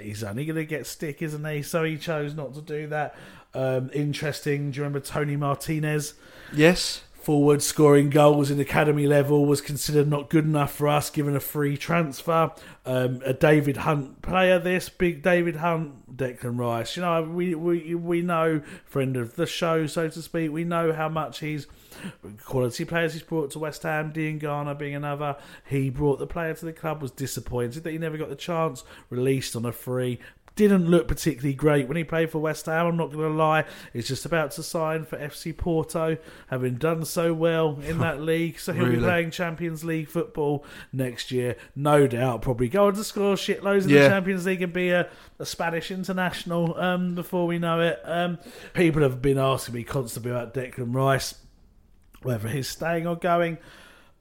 He's 0.00 0.24
only 0.24 0.46
going 0.46 0.56
to 0.56 0.64
get 0.64 0.86
stick, 0.86 1.20
isn't 1.20 1.44
he? 1.44 1.60
So, 1.60 1.84
he 1.84 1.98
chose 1.98 2.34
not 2.34 2.54
to 2.54 2.62
do 2.62 2.86
that. 2.86 3.14
Um, 3.52 3.90
interesting. 3.92 4.70
Do 4.70 4.78
you 4.78 4.84
remember 4.84 5.00
Toni 5.00 5.36
Martinez? 5.36 6.14
Yes. 6.50 7.02
Forward 7.30 7.62
scoring 7.62 8.10
goals 8.10 8.50
in 8.50 8.58
academy 8.58 9.06
level 9.06 9.46
was 9.46 9.60
considered 9.60 10.08
not 10.08 10.30
good 10.30 10.44
enough 10.44 10.74
for 10.74 10.88
us 10.88 11.10
given 11.10 11.36
a 11.36 11.38
free 11.38 11.76
transfer. 11.76 12.50
Um, 12.84 13.22
a 13.24 13.32
David 13.32 13.76
Hunt 13.76 14.20
player, 14.20 14.58
this 14.58 14.88
big 14.88 15.22
David 15.22 15.54
Hunt, 15.54 16.16
Declan 16.16 16.58
Rice. 16.58 16.96
You 16.96 17.02
know, 17.02 17.22
we, 17.22 17.54
we 17.54 17.94
we 17.94 18.20
know 18.20 18.62
friend 18.84 19.16
of 19.16 19.36
the 19.36 19.46
show, 19.46 19.86
so 19.86 20.08
to 20.08 20.22
speak. 20.22 20.50
We 20.50 20.64
know 20.64 20.92
how 20.92 21.08
much 21.08 21.38
he's 21.38 21.68
quality 22.44 22.84
players 22.84 23.12
he's 23.12 23.22
brought 23.22 23.52
to 23.52 23.60
West 23.60 23.84
Ham. 23.84 24.12
Diangana 24.12 24.76
being 24.76 24.96
another. 24.96 25.36
He 25.64 25.88
brought 25.88 26.18
the 26.18 26.26
player 26.26 26.54
to 26.54 26.64
the 26.64 26.72
club. 26.72 27.00
Was 27.00 27.12
disappointed 27.12 27.84
that 27.84 27.92
he 27.92 27.98
never 27.98 28.18
got 28.18 28.28
the 28.28 28.34
chance. 28.34 28.82
Released 29.08 29.54
on 29.54 29.64
a 29.64 29.70
free 29.70 30.18
didn't 30.68 30.88
look 30.88 31.08
particularly 31.08 31.54
great 31.54 31.88
when 31.88 31.96
he 31.96 32.04
played 32.04 32.30
for 32.30 32.38
West 32.38 32.66
Ham. 32.66 32.86
I'm 32.86 32.96
not 32.96 33.12
going 33.12 33.30
to 33.30 33.34
lie. 33.36 33.64
He's 33.92 34.06
just 34.06 34.24
about 34.26 34.50
to 34.52 34.62
sign 34.62 35.04
for 35.04 35.16
FC 35.18 35.56
Porto, 35.56 36.16
having 36.48 36.74
done 36.74 37.04
so 37.04 37.32
well 37.34 37.78
in 37.86 37.98
that 37.98 38.20
league. 38.20 38.58
So 38.58 38.72
he'll 38.72 38.90
be 38.90 38.96
playing 38.98 39.30
Champions 39.30 39.82
League 39.84 40.08
football 40.08 40.64
next 40.92 41.30
year. 41.30 41.56
No 41.74 42.06
doubt, 42.06 42.42
probably 42.42 42.68
go 42.68 42.86
on 42.86 42.94
to 42.94 43.04
score 43.04 43.34
shitloads 43.34 43.84
in 43.84 43.90
Yeah. 43.90 44.02
the 44.04 44.08
Champions 44.08 44.46
League 44.46 44.62
and 44.62 44.72
be 44.72 44.90
a, 44.90 45.08
a 45.38 45.46
Spanish 45.46 45.90
international 45.90 46.78
um, 46.78 47.14
before 47.14 47.46
we 47.46 47.58
know 47.58 47.80
it. 47.80 48.00
Um, 48.04 48.38
people 48.74 49.02
have 49.02 49.20
been 49.22 49.38
asking 49.38 49.74
me 49.74 49.84
constantly 49.84 50.30
about 50.30 50.54
Declan 50.54 50.94
Rice, 50.94 51.34
whether 52.22 52.48
he's 52.48 52.68
staying 52.68 53.06
or 53.06 53.16
going. 53.16 53.58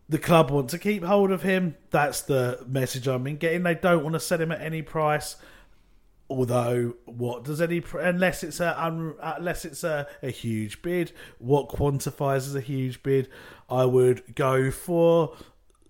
The 0.08 0.18
club 0.18 0.50
want 0.50 0.72
to 0.72 0.80
keep 0.80 1.04
hold 1.04 1.30
of 1.32 1.44
him. 1.44 1.76
That's 1.92 2.22
the 2.22 2.64
message 2.68 3.08
I've 3.08 3.24
been 3.24 3.38
getting. 3.38 3.62
They 3.62 3.76
don't 3.76 4.04
want 4.04 4.14
to 4.14 4.20
sell 4.20 4.42
him 4.42 4.52
at 4.52 4.60
any 4.62 4.82
price. 4.82 5.36
Although, 6.30 6.96
what 7.06 7.44
does 7.44 7.60
any 7.60 7.84
unless 8.00 8.44
it's 8.44 8.60
a 8.60 8.76
unless 8.78 9.66
it's 9.66 9.84
a, 9.84 10.08
a 10.22 10.30
huge 10.30 10.82
bid? 10.84 11.12
What 11.40 11.70
quantifies 11.70 12.38
as 12.38 12.56
a 12.56 12.62
huge 12.62 13.02
bid? 13.02 13.30
I 13.68 13.86
would 13.86 14.36
go 14.36 14.70
for 14.70 15.36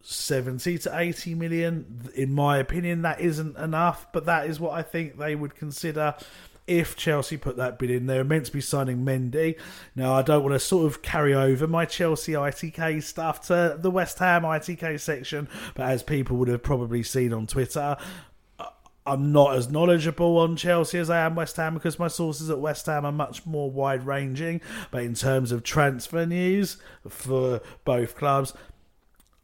seventy 0.01 0.77
to 0.77 0.97
eighty 0.97 1.35
million. 1.35 2.09
In 2.15 2.33
my 2.33 2.57
opinion, 2.57 3.01
that 3.01 3.19
isn't 3.19 3.57
enough, 3.57 4.07
but 4.13 4.25
that 4.25 4.47
is 4.47 4.61
what 4.61 4.73
I 4.73 4.81
think 4.81 5.17
they 5.17 5.35
would 5.35 5.55
consider 5.55 6.15
if 6.69 6.95
Chelsea 6.95 7.35
put 7.35 7.57
that 7.57 7.79
bid 7.79 7.89
in. 7.89 8.05
They're 8.05 8.23
meant 8.23 8.45
to 8.45 8.51
be 8.51 8.61
signing 8.61 9.03
Mendy. 9.03 9.59
Now, 9.95 10.13
I 10.13 10.21
don't 10.21 10.43
want 10.43 10.53
to 10.53 10.59
sort 10.59 10.85
of 10.85 11.01
carry 11.01 11.33
over 11.33 11.67
my 11.67 11.85
Chelsea 11.85 12.33
ITK 12.33 13.01
stuff 13.01 13.47
to 13.47 13.75
the 13.79 13.89
West 13.89 14.19
Ham 14.19 14.43
ITK 14.43 14.99
section, 14.99 15.49
but 15.73 15.89
as 15.89 16.03
people 16.03 16.37
would 16.37 16.47
have 16.47 16.61
probably 16.61 17.01
seen 17.01 17.33
on 17.33 17.47
Twitter, 17.47 17.97
I'm 19.05 19.31
not 19.31 19.55
as 19.55 19.69
knowledgeable 19.69 20.37
on 20.37 20.55
Chelsea 20.55 20.99
as 20.99 21.09
I 21.09 21.19
am 21.25 21.35
West 21.35 21.55
Ham 21.55 21.73
because 21.73 21.97
my 21.97 22.07
sources 22.07 22.49
at 22.49 22.59
West 22.59 22.85
Ham 22.85 23.05
are 23.05 23.11
much 23.11 23.45
more 23.45 23.71
wide 23.71 24.05
ranging. 24.05 24.61
But 24.91 25.03
in 25.03 25.15
terms 25.15 25.51
of 25.51 25.63
transfer 25.63 26.25
news 26.25 26.77
for 27.07 27.61
both 27.85 28.15
clubs, 28.15 28.53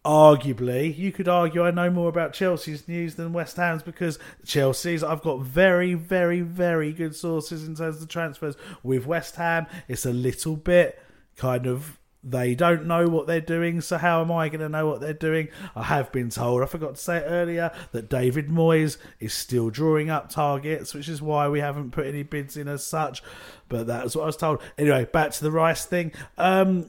arguably, 0.06 0.96
you 0.96 1.12
could 1.12 1.28
argue 1.28 1.64
I 1.64 1.72
know 1.72 1.90
more 1.90 2.10
about 2.10 2.34
Chelsea's 2.34 2.88
news 2.88 3.16
than 3.16 3.34
West 3.34 3.58
Ham's 3.58 3.82
because 3.82 4.20
Chelsea's, 4.46 5.04
I've 5.04 5.22
got 5.22 5.42
very, 5.42 5.96
very, 5.96 6.42
very 6.42 6.94
good 6.94 7.16
sources 7.16 7.68
in 7.68 7.76
terms 7.76 8.02
of 8.02 8.08
transfers. 8.08 8.56
With 8.84 9.08
West 9.08 9.36
Ham, 9.38 9.66
it's 9.88 10.06
a 10.06 10.14
little 10.14 10.56
bit 10.56 11.02
kind 11.36 11.66
of. 11.66 11.98
They 12.28 12.56
don't 12.56 12.88
know 12.88 13.08
what 13.08 13.28
they're 13.28 13.40
doing, 13.40 13.82
so 13.82 14.00
how 14.00 14.22
am 14.22 14.32
I 14.32 14.50
going 14.50 14.62
to 14.62 14.70
know 14.70 14.88
what 14.88 15.00
they're 15.00 15.14
doing? 15.14 15.50
I 15.76 15.84
have 15.84 16.12
been 16.12 16.32
told, 16.32 16.64
I 16.64 16.66
forgot 16.66 16.96
to 16.96 17.02
say 17.02 17.18
it 17.18 17.26
earlier, 17.28 17.72
that 17.92 18.10
David 18.10 18.50
Moyes 18.50 18.98
is 19.20 19.32
still 19.32 19.70
drawing 19.70 20.10
up 20.10 20.30
targets, 20.30 20.96
which 20.96 21.08
is 21.08 21.22
why 21.22 21.48
we 21.48 21.60
haven't 21.60 21.92
put 21.92 22.08
any 22.08 22.24
bids 22.24 22.58
in 22.58 22.68
as 22.68 22.84
such. 22.84 23.22
But 23.70 23.86
that's 23.86 24.16
what 24.16 24.24
I 24.24 24.26
was 24.26 24.38
told. 24.38 24.60
Anyway, 24.76 25.06
back 25.06 25.32
to 25.34 25.44
the 25.44 25.52
Rice 25.52 25.86
thing. 25.86 26.14
Um, 26.36 26.88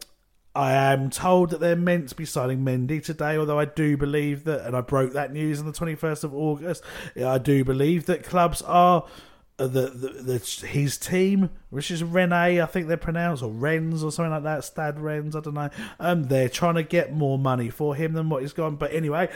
I 0.55 0.73
am 0.73 1.11
told 1.11 1.51
that 1.51 1.61
they're 1.61 1.77
meant 1.77 2.09
to 2.09 2.15
be 2.15 2.25
signing 2.25 2.65
Mendy 2.65 3.05
today, 3.05 3.37
although 3.37 3.59
I 3.59 3.67
do 3.67 3.99
believe 3.99 4.45
that, 4.45 4.67
and 4.67 4.75
I 4.75 4.81
broke 4.81 5.13
that 5.13 5.35
news 5.35 5.61
on 5.61 5.67
the 5.67 5.73
21st 5.73 6.25
of 6.25 6.35
August. 6.35 6.83
I 7.15 7.37
do 7.37 7.63
believe 7.63 8.07
that 8.07 8.25
clubs 8.25 8.63
are. 8.63 9.05
Uh, 9.59 9.67
the, 9.67 9.89
the, 9.89 10.09
the 10.39 10.67
his 10.67 10.99
team, 10.99 11.49
which 11.71 11.91
is 11.91 12.05
Rene, 12.05 12.61
I 12.61 12.67
think 12.67 12.89
they're 12.89 12.99
pronounced, 12.99 13.43
or 13.43 13.51
Rennes 13.51 14.05
or 14.05 14.13
something 14.13 14.33
like 14.33 14.43
that, 14.43 14.65
Stad 14.65 15.01
Rennes, 15.01 15.35
I 15.35 15.41
don't 15.41 15.55
know. 15.55 15.71
Um, 15.99 16.25
they're 16.25 16.51
trying 16.51 16.75
to 16.75 16.83
get 16.83 17.15
more 17.15 17.39
money 17.39 17.71
for 17.71 17.95
him 17.95 18.13
than 18.13 18.29
what 18.29 18.43
he's 18.43 18.53
gone. 18.53 18.77
But 18.77 18.93
anyway, 18.93 19.31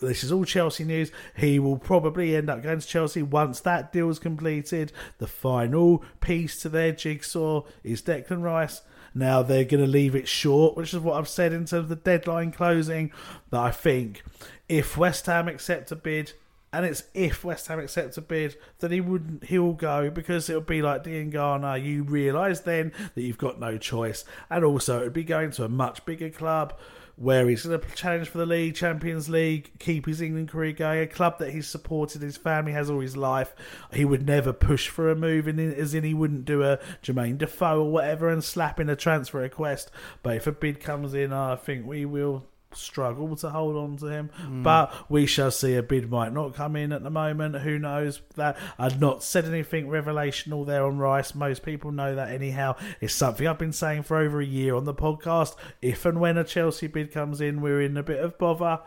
this 0.00 0.24
is 0.24 0.32
all 0.32 0.44
Chelsea 0.44 0.84
news. 0.84 1.12
He 1.36 1.58
will 1.58 1.78
probably 1.78 2.34
end 2.34 2.50
up 2.50 2.62
going 2.62 2.80
to 2.80 2.86
Chelsea 2.86 3.22
once 3.22 3.60
that 3.60 3.92
deal 3.92 4.10
is 4.10 4.18
completed. 4.18 4.92
The 5.18 5.26
final 5.26 6.02
piece 6.20 6.60
to 6.62 6.68
their 6.68 6.92
jigsaw 6.92 7.62
is 7.82 8.02
Declan 8.02 8.42
Rice. 8.42 8.82
Now 9.14 9.42
they're 9.42 9.64
going 9.64 9.84
to 9.84 9.90
leave 9.90 10.16
it 10.16 10.26
short, 10.26 10.76
which 10.76 10.92
is 10.92 11.00
what 11.00 11.16
I've 11.16 11.28
said 11.28 11.52
in 11.52 11.60
terms 11.60 11.72
of 11.72 11.88
the 11.88 11.96
deadline 11.96 12.50
closing. 12.50 13.12
That 13.50 13.60
I 13.60 13.70
think 13.70 14.24
if 14.68 14.96
West 14.96 15.26
Ham 15.26 15.46
accept 15.46 15.92
a 15.92 15.96
bid, 15.96 16.32
and 16.74 16.84
it's 16.84 17.04
if 17.14 17.44
West 17.44 17.68
Ham 17.68 17.78
accepts 17.78 18.18
a 18.18 18.22
bid, 18.22 18.56
then 18.80 18.90
he 18.90 19.00
wouldn't. 19.00 19.44
He 19.44 19.58
will 19.58 19.74
go 19.74 20.10
because 20.10 20.50
it'll 20.50 20.60
be 20.60 20.82
like 20.82 21.04
Diangana. 21.04 21.82
You 21.82 22.02
realise 22.02 22.60
then 22.60 22.92
that 23.14 23.22
you've 23.22 23.38
got 23.38 23.60
no 23.60 23.78
choice, 23.78 24.24
and 24.50 24.64
also 24.64 25.00
it'd 25.00 25.12
be 25.12 25.24
going 25.24 25.52
to 25.52 25.64
a 25.64 25.68
much 25.68 26.04
bigger 26.04 26.30
club 26.30 26.76
where 27.16 27.48
he's 27.48 27.64
going 27.64 27.80
to 27.80 27.94
challenge 27.94 28.28
for 28.28 28.38
the 28.38 28.46
league, 28.46 28.74
Champions 28.74 29.28
League, 29.28 29.70
keep 29.78 30.06
his 30.06 30.20
England 30.20 30.48
career 30.48 30.72
going. 30.72 31.00
A 31.00 31.06
club 31.06 31.38
that 31.38 31.52
he's 31.52 31.68
supported, 31.68 32.22
his 32.22 32.36
family 32.36 32.72
has 32.72 32.90
all 32.90 32.98
his 32.98 33.16
life. 33.16 33.54
He 33.92 34.04
would 34.04 34.26
never 34.26 34.52
push 34.52 34.88
for 34.88 35.08
a 35.08 35.14
move, 35.14 35.46
in, 35.46 35.60
as 35.60 35.94
in 35.94 36.02
he 36.02 36.12
wouldn't 36.12 36.44
do 36.44 36.64
a 36.64 36.80
Jermaine 37.04 37.38
Defoe 37.38 37.84
or 37.84 37.90
whatever 37.92 38.28
and 38.28 38.42
slap 38.42 38.80
in 38.80 38.90
a 38.90 38.96
transfer 38.96 39.38
request. 39.38 39.92
But 40.24 40.36
if 40.36 40.48
a 40.48 40.52
bid 40.52 40.80
comes 40.80 41.14
in, 41.14 41.32
I 41.32 41.54
think 41.54 41.86
we 41.86 42.04
will 42.04 42.46
struggle 42.76 43.36
to 43.36 43.50
hold 43.50 43.76
on 43.76 43.96
to 43.98 44.06
him. 44.06 44.30
Mm. 44.42 44.62
But 44.62 45.10
we 45.10 45.26
shall 45.26 45.50
see. 45.50 45.74
A 45.74 45.82
bid 45.82 46.10
might 46.10 46.32
not 46.32 46.54
come 46.54 46.76
in 46.76 46.92
at 46.92 47.02
the 47.02 47.10
moment. 47.10 47.56
Who 47.56 47.78
knows? 47.78 48.20
That 48.36 48.56
I've 48.78 49.00
not 49.00 49.22
said 49.22 49.44
anything 49.44 49.86
revelational 49.86 50.66
there 50.66 50.84
on 50.84 50.98
Rice. 50.98 51.34
Most 51.34 51.62
people 51.62 51.92
know 51.92 52.14
that 52.14 52.30
anyhow. 52.30 52.76
It's 53.00 53.14
something 53.14 53.46
I've 53.46 53.58
been 53.58 53.72
saying 53.72 54.04
for 54.04 54.16
over 54.16 54.40
a 54.40 54.46
year 54.46 54.74
on 54.74 54.84
the 54.84 54.94
podcast. 54.94 55.56
If 55.82 56.04
and 56.04 56.20
when 56.20 56.38
a 56.38 56.44
Chelsea 56.44 56.86
bid 56.86 57.12
comes 57.12 57.40
in, 57.40 57.60
we're 57.60 57.82
in 57.82 57.96
a 57.96 58.02
bit 58.02 58.20
of 58.20 58.38
bother. 58.38 58.80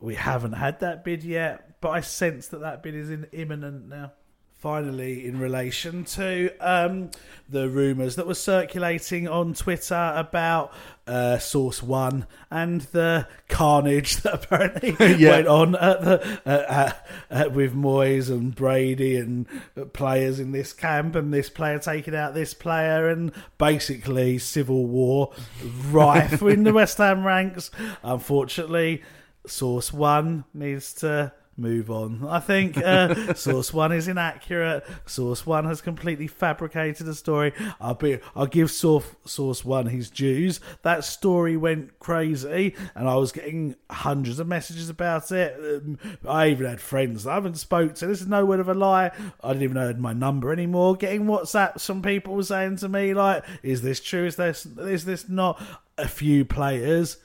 We 0.00 0.14
haven't 0.14 0.52
had 0.52 0.80
that 0.80 1.04
bid 1.04 1.22
yet, 1.24 1.80
but 1.80 1.90
I 1.90 2.00
sense 2.00 2.48
that 2.48 2.60
that 2.60 2.82
bid 2.82 2.94
is 2.94 3.10
in, 3.10 3.26
imminent 3.32 3.88
now. 3.88 4.12
Finally, 4.60 5.26
in 5.26 5.38
relation 5.40 6.04
to 6.04 6.50
um, 6.60 7.10
the 7.48 7.66
rumours 7.70 8.16
that 8.16 8.26
were 8.26 8.34
circulating 8.34 9.26
on 9.26 9.54
Twitter 9.54 10.12
about 10.14 10.70
uh, 11.06 11.38
Source 11.38 11.82
One 11.82 12.26
and 12.50 12.82
the 12.82 13.26
carnage 13.48 14.16
that 14.22 14.34
apparently 14.44 14.94
Yeah. 15.18 15.30
went 15.30 15.46
on 15.48 15.74
at 15.76 16.02
the, 16.02 16.40
uh, 16.44 16.92
uh, 17.30 17.48
with 17.48 17.74
Moyes 17.74 18.28
and 18.28 18.54
Brady 18.54 19.16
and 19.16 19.46
players 19.94 20.38
in 20.38 20.52
this 20.52 20.74
camp, 20.74 21.14
and 21.14 21.32
this 21.32 21.48
player 21.48 21.78
taking 21.78 22.14
out 22.14 22.34
this 22.34 22.52
player, 22.52 23.08
and 23.08 23.32
basically 23.56 24.36
civil 24.36 24.84
war 24.84 25.32
rife 25.90 26.42
in 26.42 26.64
the 26.64 26.72
West 26.74 26.98
Ham 26.98 27.24
ranks. 27.26 27.70
Unfortunately, 28.02 29.02
Source 29.46 29.90
One 29.90 30.44
needs 30.52 30.92
to 30.96 31.32
move 31.60 31.90
on. 31.90 32.26
I 32.26 32.40
think 32.40 32.78
uh, 32.78 33.34
Source 33.34 33.72
One 33.72 33.92
is 33.92 34.08
inaccurate. 34.08 34.84
Source 35.06 35.46
One 35.46 35.66
has 35.66 35.80
completely 35.80 36.26
fabricated 36.26 37.06
a 37.06 37.14
story. 37.14 37.52
I'll 37.80 37.94
be, 37.94 38.18
I'll 38.34 38.46
give 38.46 38.70
Source 38.70 39.04
Source 39.24 39.64
One 39.64 39.86
his 39.86 40.10
dues. 40.10 40.60
That 40.82 41.04
story 41.04 41.56
went 41.56 41.98
crazy, 41.98 42.74
and 42.94 43.08
I 43.08 43.16
was 43.16 43.32
getting 43.32 43.76
hundreds 43.90 44.38
of 44.38 44.48
messages 44.48 44.88
about 44.88 45.30
it. 45.30 45.56
Um, 45.58 45.98
I 46.26 46.48
even 46.48 46.66
had 46.66 46.80
friends 46.80 47.26
I 47.26 47.34
haven't 47.34 47.58
spoke 47.58 47.94
to. 47.96 48.06
This 48.06 48.20
is 48.20 48.26
no 48.26 48.44
word 48.44 48.60
of 48.60 48.68
a 48.68 48.74
lie. 48.74 49.10
I 49.42 49.48
didn't 49.48 49.62
even 49.62 49.74
know 49.74 49.92
my 49.94 50.12
number 50.12 50.52
anymore. 50.52 50.96
Getting 50.96 51.26
WhatsApp, 51.26 51.78
some 51.78 52.02
people 52.02 52.34
were 52.34 52.42
saying 52.42 52.76
to 52.78 52.88
me 52.88 53.14
like, 53.14 53.44
"Is 53.62 53.82
this 53.82 54.00
true? 54.00 54.26
Is 54.26 54.36
this 54.36 54.66
is 54.66 55.04
this 55.04 55.28
not?" 55.28 55.62
A 55.98 56.08
few 56.08 56.46
players 56.46 57.18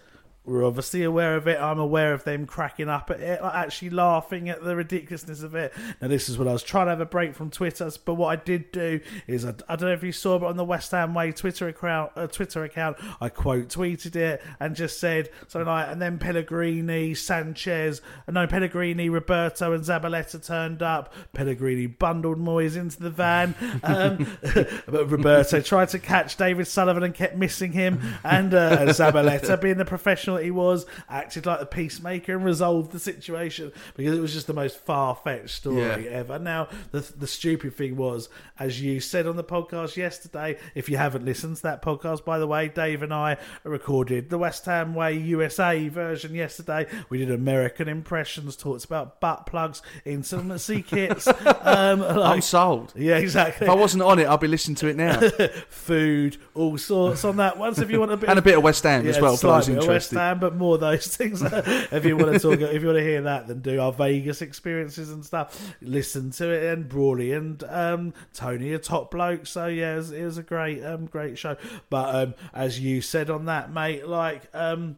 we're 0.46 0.64
obviously 0.66 1.04
aware 1.04 1.36
of 1.36 1.48
it. 1.48 1.60
I'm 1.60 1.80
aware 1.80 2.14
of 2.14 2.24
them 2.24 2.46
cracking 2.46 2.88
up 2.88 3.10
at 3.10 3.20
it, 3.20 3.42
like 3.42 3.54
actually 3.54 3.90
laughing 3.90 4.50
at 4.50 4.64
the 4.64 4.76
ridiculousness 4.76 5.42
of 5.42 5.56
it. 5.56 5.74
Now, 6.02 6.08
this 6.08 6.30
is 6.30 6.38
what 6.38 6.48
I 6.48 6.54
was 6.54 6.62
trying 6.62 6.86
to 6.86 6.92
have 6.92 7.02
a 7.02 7.06
break 7.06 7.34
from 7.34 7.50
Twitter, 7.50 7.90
but 8.04 8.14
what 8.14 8.28
I 8.28 8.36
did 8.42 8.72
do 8.72 9.00
is 9.28 9.44
I, 9.44 9.56
I 9.68 9.76
don't 9.76 9.90
know 9.90 9.94
if 9.94 10.04
you 10.04 10.12
saw, 10.12 10.38
but 10.38 10.48
on 10.48 10.58
the 10.58 10.64
West 10.64 10.92
Ham 10.92 11.14
Way 11.16 11.32
Twitter 11.32 11.68
account, 11.68 12.12
uh, 12.16 12.28
Twitter 12.28 12.64
account, 12.64 12.98
I 13.20 13.30
quote 13.30 13.70
tweeted 13.70 14.16
it 14.16 14.42
and 14.60 14.76
just 14.76 15.00
said 15.00 15.30
something 15.48 15.68
like, 15.68 15.88
and 15.90 16.02
then 16.02 16.20
Pellegrini, 16.20 17.16
Sanchez, 17.16 18.02
no 18.28 18.46
Pellegrini, 18.46 19.10
Roberto, 19.10 19.74
and 19.74 19.84
Zabaleta 19.84 20.46
turned 20.46 20.84
up. 20.84 21.14
Pellegrini 21.34 21.88
bundled 21.88 22.38
Moyes 22.38 22.78
into 22.78 23.00
the 23.00 23.10
van, 23.10 23.56
um, 23.84 24.28
but 24.86 25.10
Roberto 25.10 25.60
tried 25.62 25.90
to 25.90 26.00
catch 26.00 26.38
David 26.38 26.68
Sullivan 26.68 27.02
and 27.04 27.16
kept 27.16 27.36
missing 27.36 27.72
him, 27.72 28.00
and, 28.24 28.54
uh, 28.54 28.78
and 28.80 28.90
Zabaleta, 28.92 29.60
being 29.60 29.78
the 29.78 29.86
professional 29.86 30.35
that 30.36 30.44
he 30.44 30.52
was, 30.52 30.86
acted 31.10 31.46
like 31.46 31.60
the 31.60 31.66
peacemaker 31.66 32.36
and 32.36 32.46
resolved 32.46 32.92
the 32.92 33.00
situation 33.00 33.72
because 33.96 34.16
it 34.18 34.22
was 34.22 34.34
just 34.34 34.48
the 34.48 34.54
most 34.54 34.78
far 34.78 35.16
fetched 35.16 35.50
story 35.56 35.80
Yeah. 36.06 36.12
ever. 36.12 36.38
Now, 36.40 36.68
the 36.92 37.00
the 37.18 37.28
stupid 37.28 37.74
thing 37.76 37.96
was, 37.98 38.30
as 38.60 38.82
you 38.82 39.00
said 39.00 39.28
on 39.28 39.36
the 39.36 39.44
podcast 39.44 39.96
yesterday, 39.98 40.58
if 40.76 40.90
you 40.90 40.98
haven't 40.98 41.26
listened 41.26 41.56
to 41.58 41.64
that 41.64 41.82
podcast, 41.82 42.24
by 42.24 42.38
the 42.40 42.48
way, 42.48 42.68
Dave 42.68 43.02
and 43.04 43.14
I 43.14 43.38
recorded 43.64 44.30
the 44.30 44.38
West 44.38 44.66
Ham 44.66 44.94
Way 44.94 45.14
USA 45.18 45.88
version 45.88 46.34
yesterday. 46.36 46.86
We 47.10 47.18
did 47.18 47.32
American 47.32 47.88
impressions, 47.88 48.56
talked 48.56 48.86
about 48.86 49.20
butt 49.20 49.46
plugs, 49.46 49.82
intimacy 50.06 50.82
kits. 50.88 51.28
Um, 51.28 52.02
I'm 52.04 52.42
sold. 52.42 52.94
Yeah, 52.96 53.18
exactly. 53.18 53.66
If 53.68 53.72
I 53.72 53.76
wasn't 53.76 54.04
on 54.04 54.20
it, 54.20 54.28
I'd 54.28 54.40
be 54.40 54.48
listening 54.48 54.76
to 54.76 54.88
it 54.88 54.96
now. 54.98 55.20
Food, 55.70 56.38
all 56.54 56.78
sorts 56.78 57.24
on 57.26 57.38
that. 57.38 57.56
So 57.76 57.82
if 57.82 57.92
you 57.92 58.00
want 58.00 58.12
a 58.12 58.18
bit 58.18 58.30
And 58.30 58.40
a 58.40 58.42
bit 58.42 58.58
of 58.58 58.64
West 58.64 58.84
Ham 58.84 59.06
as 59.08 59.20
well, 59.20 59.34
for 59.34 59.38
slight 59.38 59.56
those 59.58 59.68
bit 59.68 59.78
of 59.78 59.88
West 59.88 60.12
interested. 60.14 60.16
But 60.34 60.56
more 60.56 60.78
those 60.78 61.08
things. 61.16 61.42
if 61.44 62.04
you 62.06 62.18
want 62.18 62.34
to 62.34 62.40
talk, 62.40 62.60
if 62.60 62.82
you 62.82 62.88
want 62.88 62.98
to 62.98 63.04
hear 63.04 63.22
that, 63.22 63.48
then 63.48 63.60
do 63.62 63.80
our 63.80 63.94
Vegas 63.94 64.42
experiences 64.42 65.12
and 65.12 65.24
stuff. 65.26 65.74
Listen 65.82 66.32
to 66.32 66.50
it, 66.50 66.74
and 66.74 66.90
Brawley 66.90 67.32
and 67.34 67.64
um, 67.66 68.14
Tony 68.34 68.72
are 68.72 68.80
top 68.80 69.12
blokes. 69.12 69.52
So 69.52 69.68
yeah, 69.68 69.94
it 69.94 69.98
was, 69.98 70.12
it 70.12 70.24
was 70.24 70.38
a 70.38 70.44
great, 70.44 70.84
um, 70.84 71.06
great 71.06 71.38
show. 71.38 71.56
But 71.90 72.16
um, 72.16 72.34
as 72.54 72.80
you 72.80 73.02
said 73.02 73.30
on 73.30 73.46
that, 73.46 73.72
mate, 73.72 74.08
like. 74.08 74.44
Um, 74.54 74.98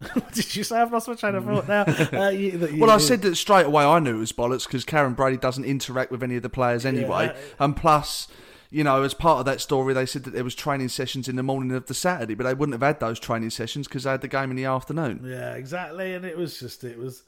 did 0.34 0.54
you 0.54 0.64
say 0.64 0.78
I've 0.78 0.92
lost 0.92 1.08
my 1.08 1.14
train 1.14 1.34
of 1.34 1.44
thought 1.44 1.66
now? 1.68 1.84
Uh, 2.26 2.28
you, 2.34 2.50
you- 2.66 2.80
Well, 2.80 2.90
I 2.90 2.98
said 2.98 3.22
that 3.22 3.36
straight 3.36 3.64
away. 3.64 3.84
I 3.84 4.00
knew 4.00 4.16
it 4.16 4.18
was 4.18 4.32
bollocks 4.32 4.66
because 4.66 4.84
Karren 4.84 5.16
Brady 5.16 5.38
doesn't 5.38 5.64
interact 5.64 6.10
with 6.10 6.22
any 6.22 6.36
of 6.36 6.42
the 6.42 6.50
players 6.50 6.84
anyway. 6.84 7.26
Yeah. 7.26 7.36
And 7.58 7.74
plus, 7.74 8.28
you 8.74 8.82
know, 8.82 9.04
as 9.04 9.14
part 9.14 9.38
of 9.38 9.46
that 9.46 9.60
story, 9.60 9.94
they 9.94 10.04
said 10.04 10.24
that 10.24 10.32
there 10.32 10.42
was 10.42 10.56
training 10.56 10.88
sessions 10.88 11.28
in 11.28 11.36
the 11.36 11.44
morning 11.44 11.70
of 11.70 11.86
the 11.86 11.94
Saturday, 11.94 12.34
but 12.34 12.42
they 12.42 12.54
wouldn't 12.54 12.74
have 12.74 12.82
had 12.82 12.98
those 12.98 13.20
training 13.20 13.50
sessions 13.50 13.86
because 13.86 14.02
they 14.02 14.10
had 14.10 14.20
the 14.20 14.26
game 14.26 14.50
in 14.50 14.56
the 14.56 14.64
afternoon. 14.64 15.20
Yeah, 15.24 15.54
exactly. 15.54 16.12
And 16.12 16.24
it 16.24 16.36
was 16.36 16.58
just, 16.58 16.82
it 16.82 16.98
was, 16.98 17.22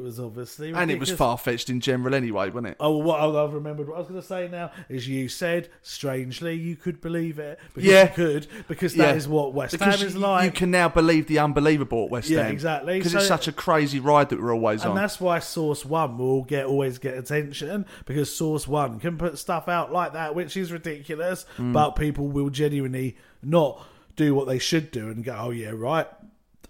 it 0.00 0.04
was 0.04 0.18
obviously, 0.18 0.72
And 0.72 0.90
it 0.90 0.98
was 0.98 1.10
far 1.10 1.36
fetched 1.36 1.68
in 1.68 1.80
general 1.80 2.14
anyway, 2.14 2.48
wasn't 2.48 2.68
it? 2.68 2.76
Oh, 2.80 2.96
what 2.98 3.20
I've 3.20 3.52
remembered 3.52 3.88
what 3.88 3.96
I 3.96 3.98
was 3.98 4.08
going 4.08 4.20
to 4.20 4.26
say 4.26 4.48
now 4.50 4.70
is 4.88 5.06
you 5.06 5.28
said 5.28 5.68
strangely 5.82 6.54
you 6.54 6.76
could 6.76 7.00
believe 7.00 7.38
it 7.38 7.58
because 7.74 7.88
Yeah. 7.90 8.04
you 8.04 8.08
could 8.14 8.46
because 8.68 8.94
that 8.94 9.10
Yeah. 9.10 9.14
is 9.14 9.28
what 9.28 9.52
West 9.52 9.72
Because 9.72 9.98
Ham 10.00 10.06
is 10.08 10.14
you- 10.14 10.20
like. 10.20 10.44
You 10.46 10.50
can 10.52 10.70
now 10.70 10.88
believe 10.88 11.26
the 11.26 11.38
unbelievable 11.38 12.04
at 12.04 12.10
West 12.10 12.30
Yeah, 12.30 12.44
Ham. 12.44 12.52
exactly. 12.52 12.98
Because 12.98 13.12
So- 13.12 13.18
it's 13.18 13.28
such 13.28 13.46
a 13.48 13.52
crazy 13.52 14.00
ride 14.00 14.30
that 14.30 14.40
we're 14.40 14.54
always 14.54 14.80
and 14.82 14.92
on. 14.92 14.96
And 14.96 15.02
that's 15.04 15.20
why 15.20 15.38
Source 15.38 15.84
One 15.84 16.16
will 16.16 16.44
get 16.44 16.64
always 16.66 16.98
get 16.98 17.16
attention 17.18 17.84
because 18.06 18.34
Source 18.34 18.66
One 18.66 18.98
can 18.98 19.18
put 19.18 19.38
stuff 19.38 19.68
out 19.68 19.92
like 19.92 20.14
that, 20.14 20.34
which 20.34 20.56
is 20.56 20.72
ridiculous, 20.72 21.44
Mm. 21.58 21.72
but 21.74 21.90
people 21.90 22.28
will 22.28 22.48
genuinely 22.50 23.16
not 23.42 23.84
do 24.16 24.34
what 24.34 24.46
they 24.46 24.58
should 24.58 24.90
do 24.90 25.08
and 25.08 25.24
go, 25.24 25.34
"Oh 25.38 25.50
yeah, 25.50 25.72
right." 25.74 26.06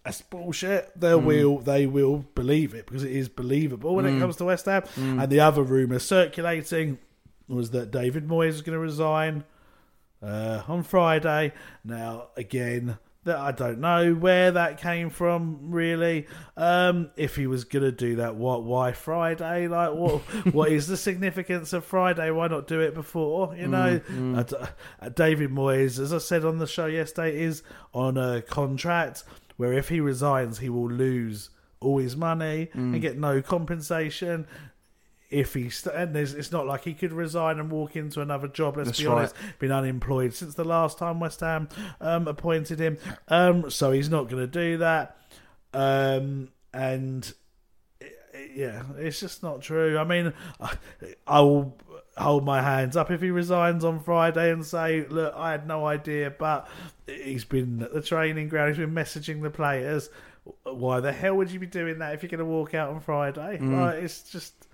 That's 0.04 0.22
bullshit. 0.22 0.98
They 0.98 1.08
Mm. 1.12 1.24
will, 1.24 1.58
they 1.58 1.86
will 1.86 2.24
believe 2.34 2.74
it 2.74 2.86
because 2.86 3.04
it 3.04 3.12
is 3.12 3.28
believable 3.28 3.94
when 3.94 4.06
it 4.06 4.12
Mm. 4.12 4.20
comes 4.20 4.36
to 4.36 4.44
West 4.46 4.64
Ham. 4.66 4.82
Mm. 4.96 5.22
And 5.22 5.30
the 5.32 5.40
other 5.40 5.62
rumor 5.62 5.98
circulating 5.98 6.98
was 7.48 7.70
that 7.70 7.90
David 7.90 8.26
Moyes 8.28 8.50
is 8.50 8.62
going 8.62 8.74
to 8.76 8.80
resign 8.80 9.44
uh, 10.22 10.62
on 10.68 10.82
Friday. 10.82 11.52
Now, 11.84 12.28
again, 12.36 12.98
that 13.24 13.36
I 13.38 13.52
don't 13.52 13.80
know 13.80 14.14
where 14.14 14.50
that 14.52 14.78
came 14.80 15.08
from. 15.10 15.70
Really, 15.70 16.26
um, 16.56 17.10
if 17.16 17.36
he 17.36 17.46
was 17.46 17.64
going 17.64 17.84
to 17.84 17.92
do 17.92 18.16
that, 18.16 18.34
what? 18.36 18.62
Why 18.64 18.92
Friday? 18.92 19.66
Like, 19.68 19.92
what? 19.94 20.20
what 20.54 20.72
is 20.72 20.86
the 20.86 20.96
significance 20.96 21.72
of 21.72 21.84
Friday? 21.84 22.30
Why 22.30 22.48
not 22.48 22.66
do 22.66 22.80
it 22.80 22.94
before? 22.94 23.54
You 23.56 23.68
know, 23.68 24.00
Mm, 24.10 24.34
mm. 24.36 24.70
Uh, 25.02 25.08
David 25.10 25.50
Moyes, 25.50 25.98
as 25.98 26.12
I 26.14 26.18
said 26.18 26.44
on 26.44 26.58
the 26.58 26.66
show 26.66 26.86
yesterday, 26.86 27.40
is 27.42 27.62
on 27.94 28.16
a 28.18 28.40
contract 28.42 29.24
where 29.60 29.72
if 29.74 29.90
he 29.90 30.00
resigns, 30.00 30.58
he 30.58 30.68
will 30.70 30.90
lose 30.90 31.50
all 31.80 31.98
his 31.98 32.16
money 32.16 32.68
Mm. 32.74 32.92
and 32.94 33.00
get 33.02 33.18
no 33.18 33.42
compensation 33.42 34.46
if 35.30 35.54
he 35.54 35.68
st- 35.70 35.94
and 35.94 36.16
there's, 36.16 36.34
it's 36.34 36.50
not 36.50 36.66
like 36.66 36.82
he 36.84 36.92
could 36.94 37.12
resign 37.12 37.58
and 37.60 37.70
walk 37.70 37.94
into 37.94 38.20
another 38.20 38.48
job. 38.48 38.76
Let's 38.76 38.88
That's 38.88 39.00
be 39.00 39.06
right. 39.06 39.16
honest, 39.18 39.34
been 39.58 39.70
unemployed 39.70 40.34
since 40.34 40.54
the 40.54 40.64
last 40.64 40.98
time 40.98 41.20
West 41.20 41.40
Ham 41.40 41.68
um, 42.00 42.26
appointed 42.26 42.80
him, 42.80 42.96
um, 43.28 43.70
so 43.70 43.92
he's 43.92 44.08
not 44.08 44.28
going 44.28 44.42
to 44.42 44.46
do 44.46 44.78
that. 44.78 45.16
Um, 45.74 46.48
and 46.72 47.32
yeah, 48.54 48.82
it's 48.98 49.20
just 49.20 49.42
not 49.42 49.60
true. 49.62 49.98
I 49.98 50.04
mean, 50.04 50.32
I, 50.60 50.72
I 51.26 51.40
will 51.40 51.76
hold 52.20 52.44
my 52.44 52.62
hands 52.62 52.96
up 52.96 53.10
if 53.10 53.20
he 53.20 53.30
resigns 53.30 53.84
on 53.84 54.00
Friday 54.00 54.52
and 54.52 54.64
say, 54.64 55.06
"Look, 55.08 55.34
I 55.34 55.50
had 55.50 55.66
no 55.66 55.86
idea," 55.86 56.30
but 56.30 56.68
he's 57.06 57.44
been 57.44 57.82
at 57.82 57.92
the 57.92 58.02
training 58.02 58.48
ground. 58.48 58.70
He's 58.70 58.84
been 58.84 58.94
messaging 58.94 59.42
the 59.42 59.50
players. 59.50 60.10
Why 60.64 61.00
the 61.00 61.12
hell 61.12 61.36
would 61.36 61.50
you 61.50 61.58
be 61.58 61.66
doing 61.66 61.98
that 61.98 62.14
if 62.14 62.22
you're 62.22 62.30
going 62.30 62.38
to 62.38 62.44
walk 62.44 62.74
out 62.74 62.90
on 62.90 63.00
Friday? 63.00 63.58
Mm. 63.60 63.80
Like, 63.80 64.02
it's 64.02 64.22
just 64.22 64.66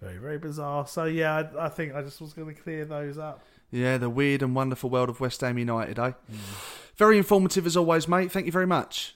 very, 0.00 0.18
very 0.18 0.38
bizarre. 0.38 0.86
So 0.86 1.04
yeah, 1.04 1.44
I, 1.56 1.66
I 1.66 1.68
think 1.68 1.94
I 1.94 2.02
just 2.02 2.20
was 2.20 2.32
going 2.32 2.54
to 2.54 2.60
clear 2.60 2.84
those 2.84 3.18
up. 3.18 3.42
Yeah, 3.70 3.98
the 3.98 4.10
weird 4.10 4.42
and 4.42 4.54
wonderful 4.54 4.90
world 4.90 5.08
of 5.08 5.20
West 5.20 5.40
Ham 5.40 5.58
United, 5.58 5.98
eh? 5.98 6.12
Mm. 6.30 6.36
Very 6.96 7.16
informative 7.16 7.66
as 7.66 7.76
always, 7.76 8.06
mate. 8.06 8.30
Thank 8.30 8.46
you 8.46 8.52
very 8.52 8.66
much. 8.66 9.14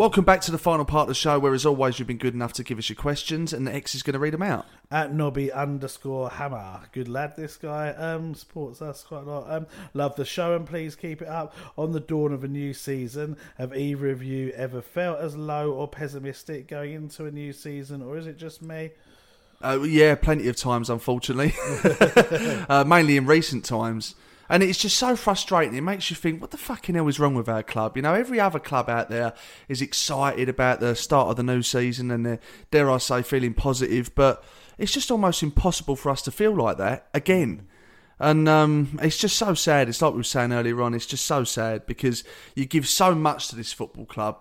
Welcome 0.00 0.24
back 0.24 0.40
to 0.40 0.50
the 0.50 0.56
final 0.56 0.86
part 0.86 1.02
of 1.02 1.08
the 1.08 1.14
show, 1.14 1.38
where 1.38 1.52
as 1.52 1.66
always 1.66 1.98
you've 1.98 2.08
been 2.08 2.16
good 2.16 2.32
enough 2.32 2.54
to 2.54 2.64
give 2.64 2.78
us 2.78 2.88
your 2.88 2.96
questions, 2.96 3.52
and 3.52 3.66
the 3.66 3.74
X 3.74 3.94
is 3.94 4.02
going 4.02 4.14
to 4.14 4.18
read 4.18 4.32
them 4.32 4.40
out. 4.40 4.64
At 4.90 5.12
Nobby 5.12 5.52
underscore 5.52 6.30
Hammer. 6.30 6.80
Good 6.92 7.06
lad, 7.06 7.36
this 7.36 7.58
guy. 7.58 7.90
Um, 7.90 8.34
supports 8.34 8.80
us 8.80 9.02
quite 9.02 9.24
a 9.24 9.30
lot. 9.30 9.50
Um, 9.50 9.66
love 9.92 10.16
the 10.16 10.24
show 10.24 10.56
and 10.56 10.66
please 10.66 10.96
keep 10.96 11.20
it 11.20 11.28
up. 11.28 11.54
On 11.76 11.92
the 11.92 12.00
dawn 12.00 12.32
of 12.32 12.44
a 12.44 12.48
new 12.48 12.72
season, 12.72 13.36
have 13.58 13.76
either 13.76 14.08
of 14.08 14.22
you 14.22 14.52
ever 14.56 14.80
felt 14.80 15.18
as 15.18 15.36
low 15.36 15.70
or 15.70 15.86
pessimistic 15.86 16.66
going 16.66 16.94
into 16.94 17.26
a 17.26 17.30
new 17.30 17.52
season, 17.52 18.00
or 18.00 18.16
is 18.16 18.26
it 18.26 18.38
just 18.38 18.62
me? 18.62 18.92
Uh, 19.60 19.80
yeah, 19.82 20.14
plenty 20.14 20.48
of 20.48 20.56
times, 20.56 20.88
unfortunately. 20.88 21.52
uh, 22.70 22.84
mainly 22.86 23.18
in 23.18 23.26
recent 23.26 23.66
times. 23.66 24.14
And 24.50 24.64
it's 24.64 24.80
just 24.80 24.98
so 24.98 25.14
frustrating. 25.14 25.76
It 25.76 25.82
makes 25.82 26.10
you 26.10 26.16
think, 26.16 26.40
what 26.40 26.50
the 26.50 26.56
fucking 26.56 26.96
hell 26.96 27.06
is 27.06 27.20
wrong 27.20 27.36
with 27.36 27.48
our 27.48 27.62
club? 27.62 27.96
You 27.96 28.02
know, 28.02 28.14
every 28.14 28.40
other 28.40 28.58
club 28.58 28.90
out 28.90 29.08
there 29.08 29.32
is 29.68 29.80
excited 29.80 30.48
about 30.48 30.80
the 30.80 30.96
start 30.96 31.28
of 31.28 31.36
the 31.36 31.44
new 31.44 31.62
season 31.62 32.10
and 32.10 32.26
they're, 32.26 32.40
dare 32.72 32.90
I 32.90 32.98
say, 32.98 33.22
feeling 33.22 33.54
positive. 33.54 34.12
But 34.16 34.42
it's 34.76 34.90
just 34.90 35.12
almost 35.12 35.44
impossible 35.44 35.94
for 35.94 36.10
us 36.10 36.20
to 36.22 36.32
feel 36.32 36.52
like 36.52 36.78
that 36.78 37.08
again. 37.14 37.68
And 38.18 38.48
um, 38.48 38.98
it's 39.00 39.18
just 39.18 39.36
so 39.36 39.54
sad. 39.54 39.88
It's 39.88 40.02
like 40.02 40.14
we 40.14 40.18
were 40.18 40.24
saying 40.24 40.52
earlier 40.52 40.82
on. 40.82 40.94
It's 40.94 41.06
just 41.06 41.26
so 41.26 41.44
sad 41.44 41.86
because 41.86 42.24
you 42.56 42.66
give 42.66 42.88
so 42.88 43.14
much 43.14 43.48
to 43.48 43.56
this 43.56 43.72
football 43.72 44.04
club 44.04 44.40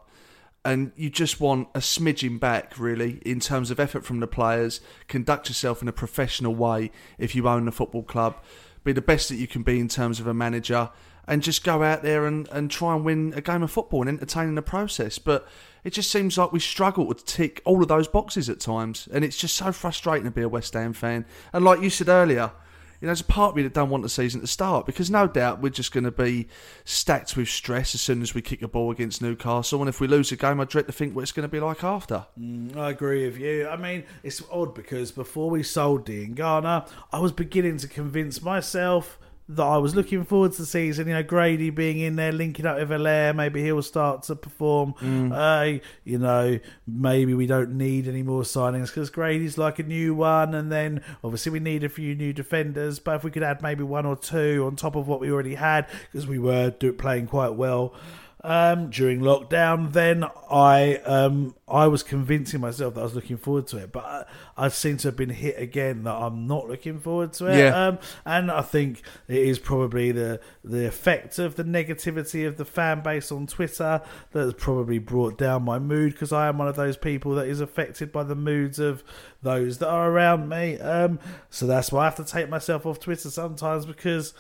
and 0.65 0.91
you 0.95 1.10
just 1.10 1.40
want 1.40 1.69
a 1.73 1.80
smidging 1.80 2.40
back, 2.40 2.77
really, 2.80 3.22
in 3.26 3.40
terms 3.40 3.72
of 3.72 3.80
effort 3.80 4.06
from 4.06 4.19
the 4.19 4.27
players. 4.27 4.81
Conduct 5.07 5.49
yourself 5.49 5.81
in 5.84 5.88
a 5.88 5.94
professional 5.94 6.53
way 6.56 6.91
if 7.18 7.36
you 7.36 7.48
own 7.48 7.68
a 7.68 7.72
football 7.72 8.03
club. 8.03 8.36
Be 8.84 8.92
the 8.92 9.02
best 9.02 9.30
that 9.30 9.36
you 9.36 9.48
can 9.48 9.64
be 9.64 9.80
in 9.80 9.88
terms 9.88 10.20
of 10.20 10.28
a 10.28 10.34
manager, 10.34 10.90
and 11.28 11.44
just 11.44 11.64
go 11.64 11.84
out 11.84 12.02
there 12.02 12.26
and, 12.26 12.48
and 12.50 12.72
try 12.72 12.96
and 12.96 13.06
win 13.06 13.34
a 13.36 13.42
game 13.42 13.62
of 13.62 13.72
football 13.72 14.02
and 14.02 14.10
entertain 14.10 14.48
in 14.48 14.56
the 14.56 14.62
process. 14.62 15.20
But 15.20 15.48
it 15.84 15.94
just 15.94 16.12
seems 16.12 16.38
like 16.38 16.52
we 16.52 16.60
struggle 16.60 17.14
to 17.14 17.26
tick 17.26 17.62
all 17.66 17.82
of 17.82 17.88
those 17.88 18.08
boxes 18.08 18.50
at 18.50 18.60
times, 18.60 19.08
and 19.14 19.24
it's 19.24 19.38
just 19.38 19.56
so 19.56 19.72
frustrating 19.72 20.26
to 20.26 20.32
be 20.32 20.42
a 20.42 20.50
West 20.50 20.74
Ham 20.74 20.94
fan. 20.94 21.26
And 21.54 21.64
like 21.64 21.82
you 21.82 21.90
said 21.90 22.08
earlier, 22.10 22.52
you 23.00 23.06
know, 23.06 23.10
there's 23.10 23.22
a 23.22 23.26
part 23.26 23.52
of 23.52 23.56
me 23.56 23.64
that 23.64 23.74
don't 23.74 23.90
want 23.90 24.04
the 24.04 24.10
season 24.10 24.42
to 24.42 24.48
start 24.48 24.86
because 24.86 25.10
no 25.10 25.26
doubt 25.26 25.62
we're 25.62 25.70
just 25.70 25.94
going 25.94 26.04
to 26.04 26.12
be 26.12 26.48
stacked 26.84 27.38
with 27.38 27.48
stress 27.48 27.96
as 27.96 28.02
soon 28.02 28.22
as 28.22 28.34
we 28.34 28.42
kick 28.42 28.62
a 28.62 28.68
ball 28.68 28.92
against 28.92 29.22
Newcastle. 29.22 29.80
And 29.80 29.88
if 29.88 30.02
we 30.02 30.08
lose 30.08 30.32
a 30.34 30.36
game, 30.36 30.60
I 30.60 30.66
dread 30.66 30.88
to 30.88 30.92
think 30.92 31.16
what 31.16 31.22
it's 31.22 31.32
going 31.32 31.48
to 31.48 31.52
be 31.52 31.62
like 31.62 31.84
after. 31.84 32.26
Mm, 32.40 32.76
I 32.76 32.90
agree 32.90 33.26
with 33.26 33.38
you. 33.38 33.70
I 33.70 33.78
mean, 33.78 34.04
it's 34.22 34.42
odd 34.52 34.76
because 34.76 35.12
before 35.12 35.50
we 35.50 35.64
sold 35.64 36.06
Diangana, 36.06 36.90
I 37.14 37.20
was 37.20 37.32
beginning 37.32 37.78
to 37.78 37.88
convince 37.88 38.42
myself 38.42 39.18
that 39.50 39.64
I 39.64 39.78
was 39.78 39.96
looking 39.96 40.24
forward 40.24 40.52
to 40.54 40.60
the 40.60 40.66
season. 40.68 41.08
You 41.08 41.16
know, 41.16 41.24
Grady 41.24 41.72
being 41.72 42.00
in 42.00 42.16
there, 42.16 42.32
linking 42.32 42.68
up 42.68 42.78
with 42.78 42.90
Haller, 42.90 43.34
maybe 43.34 43.64
he'll 43.64 43.82
start 43.82 44.24
to 44.24 44.36
perform. 44.36 44.94
Mm. 45.02 45.32
Uh, 45.34 45.82
you 46.04 46.20
know, 46.20 46.60
maybe 46.88 47.34
we 47.34 47.48
don't 47.48 47.72
need 47.72 48.08
any 48.08 48.22
more 48.22 48.44
signings 48.44 48.88
because 48.88 49.10
Grady's 49.10 49.58
like 49.58 49.80
a 49.80 49.84
new 49.84 50.14
one, 50.14 50.54
and 50.54 50.72
then 50.72 51.04
obviously 51.24 51.52
we 51.52 51.60
need 51.60 51.84
a 51.84 51.90
few 51.90 52.14
new 52.16 52.32
defenders. 52.32 53.00
But 53.00 53.16
if 53.16 53.24
we 53.24 53.32
could 53.32 53.44
add 53.44 53.64
maybe 53.64 53.84
one 53.84 54.06
or 54.06 54.16
two 54.16 54.64
on 54.68 54.76
top 54.76 54.96
of 54.96 55.08
what 55.08 55.20
we 55.20 55.32
already 55.32 55.56
had, 55.56 55.88
because 56.12 56.28
we 56.28 56.38
were 56.38 56.70
do, 56.70 56.94
playing 56.94 57.28
quite 57.28 57.56
well 57.56 57.96
um, 58.41 58.90
during 58.90 59.20
lockdown, 59.20 59.91
then 59.91 60.24
I 60.49 60.95
um, 60.98 61.56
I 61.68 61.88
was 61.88 62.03
convincing 62.03 62.61
myself 62.61 62.94
that 62.94 63.02
I 63.02 63.03
was 63.03 63.14
looking 63.14 63.36
forward 63.36 63.68
to 63.68 63.78
it, 63.78 63.91
but 63.91 64.06
I, 64.06 64.26
I 64.57 64.68
seem 64.70 64.95
to 64.98 65.10
have 65.10 65.18
been 65.18 65.30
hit 65.30 65.60
again 65.60 66.03
that 66.03 66.14
I'm 66.16 66.48
not 66.48 66.68
looking 66.70 66.99
forward 66.99 67.34
to 67.34 67.48
it. 67.48 67.57
Yeah. 67.57 67.88
Um, 67.88 67.99
and 68.26 68.49
I 68.49 68.61
think 68.61 69.02
it 69.28 69.38
is 69.38 69.60
probably 69.60 70.14
the 70.14 70.40
the 70.64 70.88
effect 70.88 71.38
of 71.38 71.56
the 71.56 71.66
negativity 71.66 72.48
of 72.48 72.56
the 72.56 72.64
fan 72.64 73.02
base 73.02 73.30
on 73.30 73.45
Twitter 73.45 74.02
that 74.32 74.40
has 74.40 74.53
probably 74.53 74.99
brought 74.99 75.38
down 75.38 75.64
my 75.64 75.78
mood 75.78 76.14
because 76.14 76.32
I 76.32 76.48
am 76.48 76.57
one 76.57 76.70
of 76.70 76.78
those 76.78 76.95
people 76.95 77.36
that 77.36 77.48
is 77.48 77.60
affected 77.60 78.14
by 78.14 78.24
the 78.24 78.36
moods 78.36 78.80
of 78.80 79.03
those 79.41 79.80
that 79.80 79.90
are 79.90 80.10
around 80.10 80.48
me. 80.48 80.80
Um, 80.80 81.20
so 81.49 81.68
that's 81.68 81.91
why 81.91 82.03
I 82.03 82.06
have 82.06 82.16
to 82.16 82.26
take 82.26 82.49
myself 82.49 82.86
off 82.86 83.02
Twitter 83.02 83.30
sometimes 83.30 83.86
because 83.86 84.34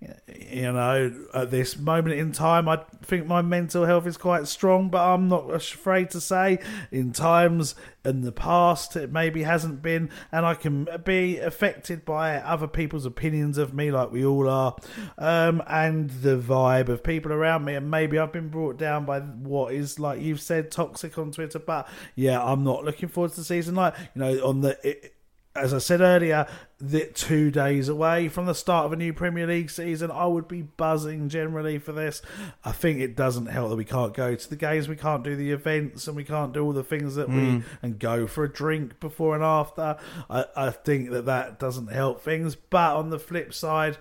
you 0.00 0.72
know, 0.72 1.26
at 1.32 1.50
this 1.50 1.78
moment 1.78 2.18
in 2.18 2.32
time, 2.32 2.68
I 2.68 2.80
think 3.02 3.26
my 3.26 3.40
mental 3.40 3.86
health 3.86 4.06
is 4.06 4.18
quite 4.18 4.46
strong, 4.46 4.90
but 4.90 5.02
I'm 5.02 5.28
not 5.28 5.50
afraid 5.50 6.10
to 6.10 6.20
say 6.20 6.58
in 6.90 7.12
times 7.12 7.74
in 8.04 8.20
the 8.20 8.32
past 8.32 8.94
it 8.94 9.10
maybe 9.10 9.42
hasn't 9.42 9.80
been, 9.80 10.10
and 10.30 10.44
I 10.44 10.54
can 10.54 10.86
be 11.04 11.38
affected 11.38 12.04
by 12.04 12.36
other 12.36 12.68
people's 12.68 13.06
opinions 13.06 13.56
of 13.56 13.72
me, 13.72 13.90
like 13.90 14.12
we 14.12 14.24
all 14.24 14.48
are, 14.48 14.76
um, 15.16 15.62
and 15.66 16.10
the 16.10 16.36
vibe 16.36 16.88
of 16.88 17.02
people 17.02 17.32
around 17.32 17.64
me, 17.64 17.74
and 17.74 17.90
maybe 17.90 18.18
I've 18.18 18.32
been 18.32 18.48
brought 18.48 18.76
down 18.76 19.06
by 19.06 19.20
what 19.20 19.72
is, 19.72 19.98
like 19.98 20.20
you've 20.20 20.42
said, 20.42 20.70
toxic 20.70 21.16
on 21.16 21.32
Twitter, 21.32 21.58
but 21.58 21.88
yeah, 22.14 22.42
I'm 22.42 22.64
not 22.64 22.84
looking 22.84 23.08
forward 23.08 23.30
to 23.32 23.36
the 23.38 23.44
season. 23.44 23.74
Like, 23.74 23.94
you 24.14 24.20
know, 24.20 24.46
on 24.46 24.60
the. 24.60 24.78
It, 24.86 25.15
as 25.56 25.72
I 25.74 25.78
said 25.78 26.00
earlier, 26.00 26.46
that 26.78 27.14
two 27.14 27.50
days 27.50 27.88
away 27.88 28.28
from 28.28 28.46
the 28.46 28.54
start 28.54 28.86
of 28.86 28.92
a 28.92 28.96
new 28.96 29.12
Premier 29.12 29.46
League 29.46 29.70
season, 29.70 30.10
I 30.10 30.26
would 30.26 30.46
be 30.46 30.62
buzzing 30.62 31.28
generally 31.28 31.78
for 31.78 31.92
this. 31.92 32.20
I 32.64 32.72
think 32.72 33.00
it 33.00 33.16
doesn't 33.16 33.46
help 33.46 33.70
that 33.70 33.76
we 33.76 33.84
can't 33.84 34.12
go 34.14 34.34
to 34.34 34.50
the 34.50 34.56
games, 34.56 34.88
we 34.88 34.96
can't 34.96 35.24
do 35.24 35.36
the 35.36 35.52
events, 35.52 36.06
and 36.06 36.16
we 36.16 36.24
can't 36.24 36.52
do 36.52 36.64
all 36.64 36.72
the 36.72 36.84
things 36.84 37.14
that 37.14 37.28
we 37.28 37.34
Mm. 37.34 37.64
and 37.82 37.98
go 37.98 38.26
for 38.26 38.44
a 38.44 38.52
drink 38.52 39.00
before 39.00 39.34
and 39.34 39.44
after. 39.44 39.96
I, 40.28 40.44
I 40.56 40.70
think 40.70 41.10
that 41.10 41.26
that 41.26 41.58
doesn't 41.58 41.88
help 41.92 42.20
things. 42.22 42.54
But 42.56 42.96
on 42.96 43.10
the 43.10 43.18
flip 43.18 43.54
side, 43.54 43.98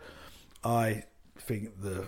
I 0.64 1.04
think 1.38 1.82
the 1.82 2.06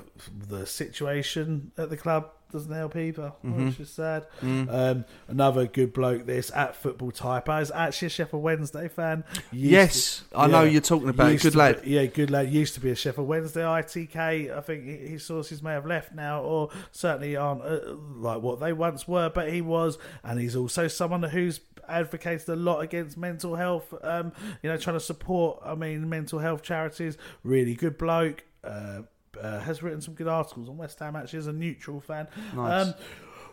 the 0.48 0.66
situation 0.66 1.72
at 1.78 1.90
the 1.90 1.98
club 1.98 2.32
doesn't 2.52 2.72
help 2.72 2.96
either, 2.96 3.34
Mhm. 3.46 3.66
which 3.68 3.80
is 3.80 3.90
sad. 3.90 4.26
Mm. 4.42 4.70
Um, 4.74 5.06
another 5.28 5.66
good 5.68 5.94
bloke, 5.94 6.26
this 6.26 6.52
at 6.56 6.76
football 6.76 7.12
typo 7.12 7.58
is 7.60 7.72
actually 7.72 8.06
a 8.08 8.10
Sheffield 8.10 8.42
Wednesday 8.44 8.88
fan. 8.88 9.24
Used 9.52 9.72
Yes, 9.72 10.24
I 10.36 10.48
know 10.48 10.64
you're 10.64 10.82
talking 10.82 11.10
about 11.10 11.38
Good 11.40 11.52
to 11.52 11.58
lad. 11.58 11.82
be- 11.84 11.92
yeah, 11.92 12.06
good 12.06 12.32
lad. 12.32 12.50
Used 12.52 12.74
to 12.76 12.80
be 12.80 12.90
a 12.92 12.96
Sheffield 12.96 13.28
Wednesday 13.28 13.64
ITK. 13.64 14.52
I 14.56 14.62
think 14.62 14.86
his 14.86 15.24
sources 15.26 15.62
may 15.62 15.74
have 15.74 15.86
left 15.86 16.14
now, 16.16 16.42
or 16.42 16.70
certainly 16.92 17.36
aren't 17.36 17.64
uh, 17.64 17.80
like 18.16 18.42
what 18.42 18.60
they 18.60 18.74
once 18.74 19.08
were. 19.08 19.30
But 19.30 19.52
he 19.52 19.62
was, 19.62 19.98
and 20.24 20.40
he's 20.40 20.56
also 20.56 20.88
someone 20.88 21.24
who's 21.24 21.60
advocated 21.90 22.50
a 22.50 22.56
lot 22.56 22.80
against 22.80 23.18
mental 23.18 23.56
health. 23.56 23.94
Um, 24.04 24.32
you 24.62 24.70
know, 24.70 24.78
trying 24.78 24.96
to 24.98 25.00
support. 25.02 25.60
I 25.66 25.76
mean, 25.76 26.10
mental 26.10 26.40
health 26.40 26.62
charities. 26.62 27.18
Really 27.44 27.76
good 27.76 27.98
bloke. 27.98 28.44
Uh, 28.64 29.02
uh, 29.42 29.60
has 29.62 29.84
written 29.84 30.02
some 30.02 30.14
good 30.14 30.28
articles 30.28 30.70
on 30.70 30.78
West 30.78 31.00
Ham. 31.00 31.16
Actually, 31.16 31.40
as 31.40 31.48
a 31.48 31.54
neutral 31.54 32.00
fan. 32.00 32.28
Nice. 32.56 32.88
Um, 32.88 32.94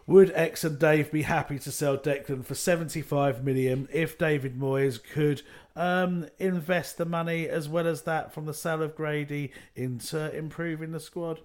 would 0.07 0.31
X 0.35 0.65
and 0.65 0.79
Dave 0.79 1.11
be 1.11 1.23
happy 1.23 1.59
to 1.59 1.73
sell 1.73 1.97
Declan 1.97 2.45
for 2.45 2.55
75 2.55 3.43
million 3.43 3.89
if 3.91 4.19
David 4.19 4.59
Moyes 4.59 5.03
could 5.03 5.43
um, 5.75 6.27
invest 6.39 6.99
the 6.99 7.07
money 7.07 7.49
as 7.49 7.69
well 7.69 7.87
as 7.87 8.03
that 8.03 8.33
from 8.33 8.45
the 8.45 8.53
sale 8.53 8.83
of 8.83 8.95
Grady 8.95 9.51
into 9.75 10.37
improving 10.37 10.93
the 10.93 11.01
squad? 11.01 11.41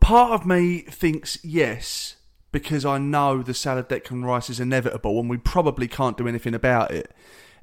Part 0.00 0.32
of 0.32 0.46
me 0.46 0.80
thinks 0.80 1.42
yes, 1.42 2.16
because 2.52 2.84
I 2.84 2.98
know 2.98 3.42
the 3.42 3.54
salad 3.54 3.88
Declan 3.88 4.24
Rice 4.24 4.50
is 4.50 4.60
inevitable 4.60 5.18
and 5.18 5.30
we 5.30 5.38
probably 5.38 5.88
can't 5.88 6.18
do 6.18 6.28
anything 6.28 6.54
about 6.54 6.90
it. 6.90 7.12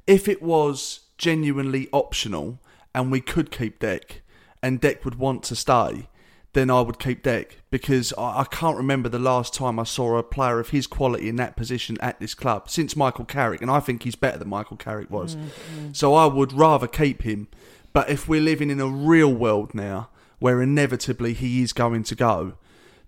If 0.08 0.28
it 0.28 0.42
was 0.42 1.00
genuinely 1.16 1.88
optional 1.92 2.58
and 2.92 3.12
we 3.12 3.20
could 3.20 3.52
keep 3.52 3.78
Deck 3.78 4.22
and 4.66 4.80
Deck 4.80 5.04
would 5.04 5.14
want 5.14 5.44
to 5.44 5.54
stay, 5.54 6.08
then 6.52 6.70
I 6.70 6.80
would 6.80 6.98
keep 6.98 7.22
Deck 7.22 7.58
because 7.70 8.12
I, 8.18 8.40
I 8.40 8.44
can't 8.50 8.76
remember 8.76 9.08
the 9.08 9.20
last 9.20 9.54
time 9.54 9.78
I 9.78 9.84
saw 9.84 10.16
a 10.16 10.24
player 10.24 10.58
of 10.58 10.70
his 10.70 10.88
quality 10.88 11.28
in 11.28 11.36
that 11.36 11.56
position 11.56 11.96
at 12.00 12.18
this 12.18 12.34
club 12.34 12.68
since 12.68 12.96
Michael 12.96 13.26
Carrick, 13.26 13.62
and 13.62 13.70
I 13.70 13.78
think 13.78 14.02
he's 14.02 14.16
better 14.16 14.38
than 14.38 14.48
Michael 14.48 14.76
Carrick 14.76 15.08
was. 15.08 15.36
Mm, 15.36 15.44
mm. 15.78 15.96
So 15.96 16.14
I 16.14 16.26
would 16.26 16.52
rather 16.52 16.88
keep 16.88 17.22
him. 17.22 17.46
But 17.92 18.10
if 18.10 18.26
we're 18.28 18.40
living 18.40 18.70
in 18.70 18.80
a 18.80 18.88
real 18.88 19.32
world 19.32 19.72
now 19.72 20.10
where 20.40 20.60
inevitably 20.60 21.32
he 21.32 21.62
is 21.62 21.72
going 21.72 22.02
to 22.02 22.16
go, 22.16 22.54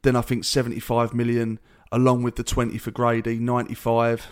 then 0.03 0.15
I 0.15 0.21
think 0.21 0.45
75 0.45 1.13
million 1.13 1.59
along 1.91 2.23
with 2.23 2.37
the 2.37 2.45
20 2.45 2.79
for 2.79 2.93
Grady, 2.93 3.41
95. 3.41 4.29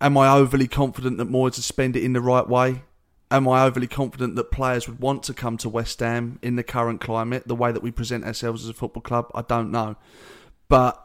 Am 0.00 0.18
I 0.18 0.28
overly 0.36 0.66
confident 0.66 1.18
that 1.18 1.30
Moyes 1.30 1.56
will 1.56 1.62
spend 1.62 1.94
it 1.94 2.02
in 2.02 2.14
the 2.14 2.20
right 2.20 2.48
way? 2.48 2.82
Am 3.30 3.48
I 3.48 3.64
overly 3.64 3.88
confident 3.88 4.36
that 4.36 4.52
players 4.52 4.86
would 4.86 5.00
want 5.00 5.24
to 5.24 5.34
come 5.34 5.56
to 5.58 5.68
West 5.68 5.98
Ham 6.00 6.38
in 6.42 6.56
the 6.56 6.62
current 6.62 7.00
climate, 7.00 7.48
the 7.48 7.56
way 7.56 7.72
that 7.72 7.82
we 7.82 7.90
present 7.90 8.24
ourselves 8.24 8.62
as 8.64 8.70
a 8.70 8.74
football 8.74 9.02
club? 9.02 9.30
I 9.34 9.42
don't 9.42 9.70
know. 9.72 9.96
But 10.68 11.04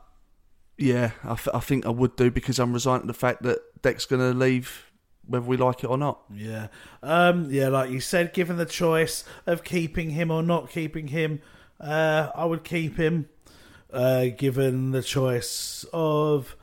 yeah, 0.77 1.11
I, 1.23 1.35
th- 1.35 1.49
I 1.53 1.59
think 1.59 1.85
I 1.85 1.89
would 1.89 2.15
do 2.15 2.29
because 2.29 2.59
I'm 2.59 2.73
resigned 2.73 3.03
to 3.03 3.07
the 3.07 3.13
fact 3.13 3.41
that 3.43 3.59
Deck's 3.81 4.05
going 4.05 4.21
to 4.21 4.37
leave 4.37 4.91
whether 5.25 5.45
we 5.45 5.57
like 5.57 5.83
it 5.83 5.87
or 5.87 5.97
not. 5.97 6.21
Yeah. 6.33 6.67
Um, 7.01 7.47
yeah, 7.49 7.69
like 7.69 7.89
you 7.89 7.99
said, 7.99 8.33
given 8.33 8.57
the 8.57 8.65
choice 8.65 9.23
of 9.45 9.63
keeping 9.63 10.11
him 10.11 10.29
or 10.29 10.43
not 10.43 10.69
keeping 10.69 11.07
him, 11.07 11.41
uh, 11.79 12.29
I 12.35 12.45
would 12.45 12.63
keep 12.63 12.97
him. 12.97 13.29
Uh, 13.91 14.27
given 14.27 14.91
the 14.91 15.03
choice 15.03 15.85
of 15.91 16.55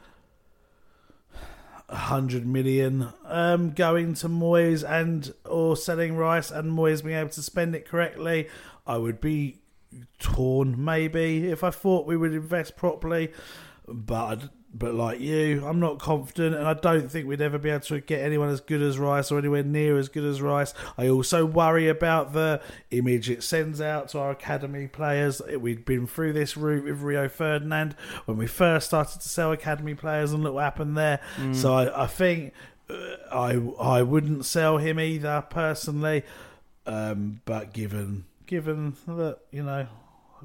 a 1.89 1.97
hundred 1.97 2.47
million 2.47 3.09
um, 3.25 3.71
going 3.71 4.15
to 4.15 4.29
Moyes 4.29 4.89
and 4.89 5.33
or 5.45 5.77
selling 5.77 6.17
Rice 6.17 6.51
and 6.51 6.73
Moyes 6.73 7.03
being 7.03 7.17
able 7.17 7.31
to 7.31 7.43
spend 7.43 7.75
it 7.75 7.89
correctly, 7.89 8.49
I 8.87 8.99
would 8.99 9.21
be 9.21 9.59
torn 10.19 10.83
maybe 10.85 11.49
if 11.49 11.65
I 11.65 11.71
thought 11.71 12.07
we 12.07 12.17
would 12.17 12.35
invest 12.35 12.77
properly. 12.77 13.33
But 13.87 14.51
but 14.73 14.95
like 14.95 15.19
you, 15.21 15.65
I'm 15.67 15.81
not 15.81 15.99
confident, 15.99 16.55
and 16.55 16.67
I 16.67 16.75
don't 16.75 17.11
think 17.11 17.27
we'd 17.27 17.41
ever 17.41 17.59
be 17.59 17.71
able 17.71 17.81
to 17.87 18.01
get 18.01 18.21
anyone 18.21 18.51
as 18.51 18.61
good 18.61 18.83
as 18.83 18.99
Rice 18.99 19.31
or 19.31 19.39
anywhere 19.39 19.63
near 19.63 19.97
as 19.97 20.09
good 20.09 20.25
as 20.25 20.43
Rice. 20.43 20.75
I 20.99 21.09
also 21.09 21.47
worry 21.47 21.89
about 21.89 22.35
the 22.35 22.61
image 22.91 23.31
it 23.31 23.43
sends 23.43 23.81
out 23.81 24.11
to 24.11 24.19
our 24.19 24.31
academy 24.31 24.87
players. 24.87 25.41
We'd 25.41 25.87
been 25.87 26.07
through 26.07 26.35
this 26.35 26.57
route 26.57 26.85
with 26.85 27.01
Rio 27.01 27.29
Ferdinand 27.29 27.97
when 28.27 28.37
we 28.37 28.47
first 28.47 28.89
started 28.89 29.21
to 29.21 29.29
sell 29.29 29.53
academy 29.53 29.95
players, 29.95 30.33
and 30.33 30.43
look 30.43 30.55
what 30.55 30.65
happened 30.65 30.99
there. 30.99 31.21
Mm. 31.37 31.57
So 31.57 31.73
I, 31.73 32.05
I 32.05 32.07
think 32.07 32.53
uh, 32.91 32.95
I 33.33 33.55
I 33.81 34.03
wouldn't 34.03 34.45
sell 34.45 34.77
him 34.77 35.01
either 35.01 35.45
personally, 35.49 36.25
um, 36.85 37.41
but 37.47 37.73
given 37.73 38.27
given 38.47 38.97
that 39.07 39.39
you 39.51 39.63
know 39.63 39.87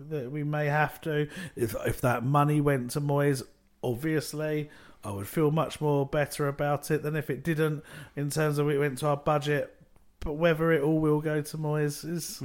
that 0.09 0.31
we 0.31 0.43
may 0.43 0.67
have 0.67 1.01
to, 1.01 1.27
if 1.55 1.75
if 1.85 2.01
that 2.01 2.23
money 2.23 2.61
went 2.61 2.91
to 2.91 3.01
Moyes, 3.01 3.43
obviously 3.83 4.69
I 5.03 5.11
would 5.11 5.27
feel 5.27 5.51
much 5.51 5.81
more 5.81 6.05
better 6.05 6.47
about 6.47 6.89
it 6.89 7.03
than 7.03 7.15
if 7.15 7.29
it 7.29 7.43
didn't. 7.43 7.83
In 8.15 8.29
terms 8.29 8.57
of 8.57 8.69
it 8.69 8.77
went 8.77 8.97
to 8.99 9.07
our 9.07 9.17
budget, 9.17 9.75
but 10.21 10.33
whether 10.33 10.71
it 10.71 10.81
all 10.81 10.99
will 10.99 11.21
go 11.21 11.41
to 11.41 11.57
Moyes 11.57 12.09
is 12.09 12.39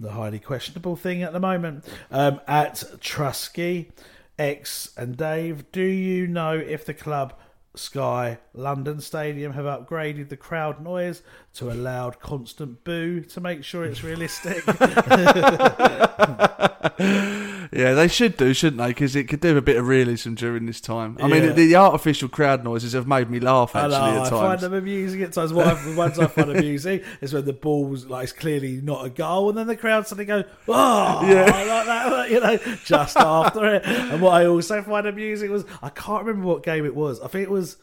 the 0.00 0.10
highly 0.12 0.38
questionable 0.38 0.96
thing 0.96 1.22
at 1.22 1.32
the 1.32 1.40
moment. 1.40 1.84
Um, 2.10 2.40
at 2.46 2.74
Trusky, 3.00 3.90
X 4.38 4.90
and 4.96 5.16
Dave, 5.16 5.70
do 5.72 5.82
you 5.82 6.26
know 6.26 6.56
if 6.56 6.84
the 6.84 6.94
club 6.94 7.34
Sky 7.74 8.38
London 8.54 9.00
Stadium 9.00 9.52
have 9.52 9.64
upgraded 9.64 10.28
the 10.28 10.36
crowd 10.36 10.82
noise 10.82 11.22
to 11.58 11.70
a 11.70 11.74
loud 11.74 12.20
constant 12.20 12.82
boo 12.84 13.20
to 13.20 13.40
make 13.40 13.62
sure 13.64 13.84
it's 13.84 14.02
realistic? 14.02 14.64
Yeah, 17.70 17.92
they 17.92 18.08
should 18.08 18.38
do, 18.38 18.54
shouldn't 18.54 18.78
they? 18.78 18.88
Because 18.88 19.14
it 19.14 19.24
could 19.28 19.40
do 19.40 19.56
a 19.56 19.60
bit 19.60 19.76
of 19.76 19.86
realism 19.86 20.32
during 20.34 20.64
this 20.64 20.80
time. 20.80 21.18
I 21.20 21.28
mean, 21.28 21.42
Yeah. 21.44 21.52
the, 21.52 21.66
the 21.66 21.76
artificial 21.76 22.28
crowd 22.28 22.64
noises 22.64 22.94
have 22.94 23.06
made 23.06 23.28
me 23.30 23.40
laugh 23.40 23.76
I 23.76 23.80
actually 23.84 23.98
know, 23.98 24.22
at 24.22 24.26
I 24.26 24.30
find 24.30 24.42
times. 24.42 24.60
them 24.62 24.74
amusing 24.74 25.22
at 25.22 25.32
times. 25.34 25.52
What 25.52 25.66
I, 25.66 25.74
the 25.74 25.94
ones 25.94 26.18
I 26.18 26.26
find 26.28 26.50
amusing 26.50 27.02
is 27.20 27.34
when 27.34 27.44
the 27.44 27.52
ball's 27.52 28.06
like 28.06 28.24
it's 28.24 28.32
clearly 28.32 28.80
not 28.80 29.04
a 29.04 29.10
goal, 29.10 29.50
and 29.50 29.58
then 29.58 29.66
the 29.66 29.76
crowd 29.76 30.06
suddenly 30.06 30.24
go, 30.24 30.44
"Oh, 30.66 31.20
Yeah. 31.28 31.42
like 31.44 31.86
that," 31.86 32.30
you 32.30 32.40
know, 32.40 32.56
just 32.84 33.16
after 33.18 33.74
it. 33.74 33.82
And 33.84 34.22
what 34.22 34.32
I 34.32 34.46
also 34.46 34.82
find 34.82 35.06
amusing 35.06 35.50
was 35.50 35.64
I 35.82 35.90
can't 35.90 36.24
remember 36.24 36.48
what 36.48 36.62
game 36.62 36.86
it 36.86 36.94
was. 36.94 37.20
I 37.20 37.28
think 37.28 37.42
it 37.44 37.50
was. 37.50 37.76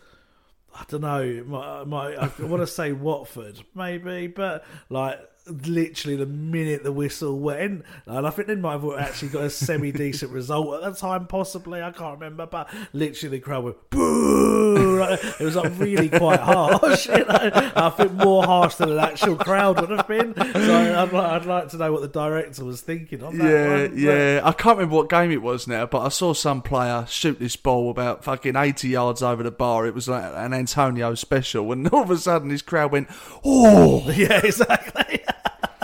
I 0.75 0.83
don't 0.89 1.01
know. 1.01 1.43
My, 1.47 1.83
my, 1.85 2.15
I 2.15 2.29
want 2.39 2.61
to 2.61 2.67
say 2.79 2.91
Watford, 2.91 3.63
maybe, 3.73 4.27
but 4.27 4.65
like 4.89 5.19
literally 5.47 6.15
the 6.17 6.25
minute 6.25 6.83
the 6.83 6.91
whistle 6.91 7.39
went, 7.39 7.85
and 8.05 8.27
I 8.27 8.29
think 8.29 8.47
they 8.47 8.55
might 8.55 8.73
have 8.81 8.99
actually 8.99 9.29
got 9.29 9.45
a 9.45 9.49
semi 9.49 9.91
decent 9.91 10.31
result 10.31 10.83
at 10.83 10.93
the 10.93 10.99
time, 10.99 11.27
possibly. 11.27 11.81
I 11.81 11.91
can't 11.91 12.19
remember, 12.19 12.45
but 12.45 12.69
literally 12.93 13.37
the 13.37 13.41
crowd 13.41 13.63
went 13.63 13.89
boo. 13.89 14.54
Like, 14.99 15.23
uh, 15.23 15.31
It 15.39 15.43
was 15.43 15.55
like 15.55 15.71
really 15.77 16.09
quite 16.09 16.39
harsh. 16.39 17.07
You 17.15 17.25
know? 17.25 17.71
I 17.75 17.89
think 17.91 18.13
more 18.13 18.43
harsh 18.43 18.75
than 18.75 18.91
an 18.91 18.99
actual 18.99 19.35
crowd 19.35 19.79
would 19.79 19.89
have 19.89 20.07
been. 20.07 20.33
So 20.35 20.75
I'd, 20.97 21.13
I'd 21.13 21.45
like 21.45 21.69
to 21.69 21.77
know 21.77 21.91
what 21.91 22.01
the 22.01 22.07
director 22.07 22.65
was 22.65 22.81
thinking 22.81 23.23
on 23.23 23.37
that. 23.37 23.93
Yeah, 23.95 24.11
yeah. 24.13 24.41
I 24.43 24.51
can't 24.51 24.77
remember 24.77 24.95
what 24.95 25.09
game 25.09 25.31
it 25.31 25.41
was 25.41 25.67
now, 25.67 25.85
but 25.85 26.01
I 26.01 26.09
saw 26.09 26.33
some 26.33 26.61
player 26.61 27.05
shoot 27.07 27.39
this 27.39 27.55
ball 27.55 27.89
about 27.89 28.23
fucking 28.23 28.55
80 28.55 28.89
yards 28.89 29.21
over 29.23 29.43
the 29.43 29.51
bar. 29.51 29.85
It 29.85 29.93
was 29.93 30.07
like 30.07 30.23
an 30.35 30.53
Antonio 30.53 31.15
special, 31.15 31.71
and 31.71 31.87
all 31.89 32.03
of 32.03 32.11
a 32.11 32.17
sudden 32.17 32.49
his 32.49 32.61
crowd 32.61 32.91
went, 32.91 33.07
oh! 33.43 34.03
Yeah, 34.15 34.39
exactly. 34.43 35.23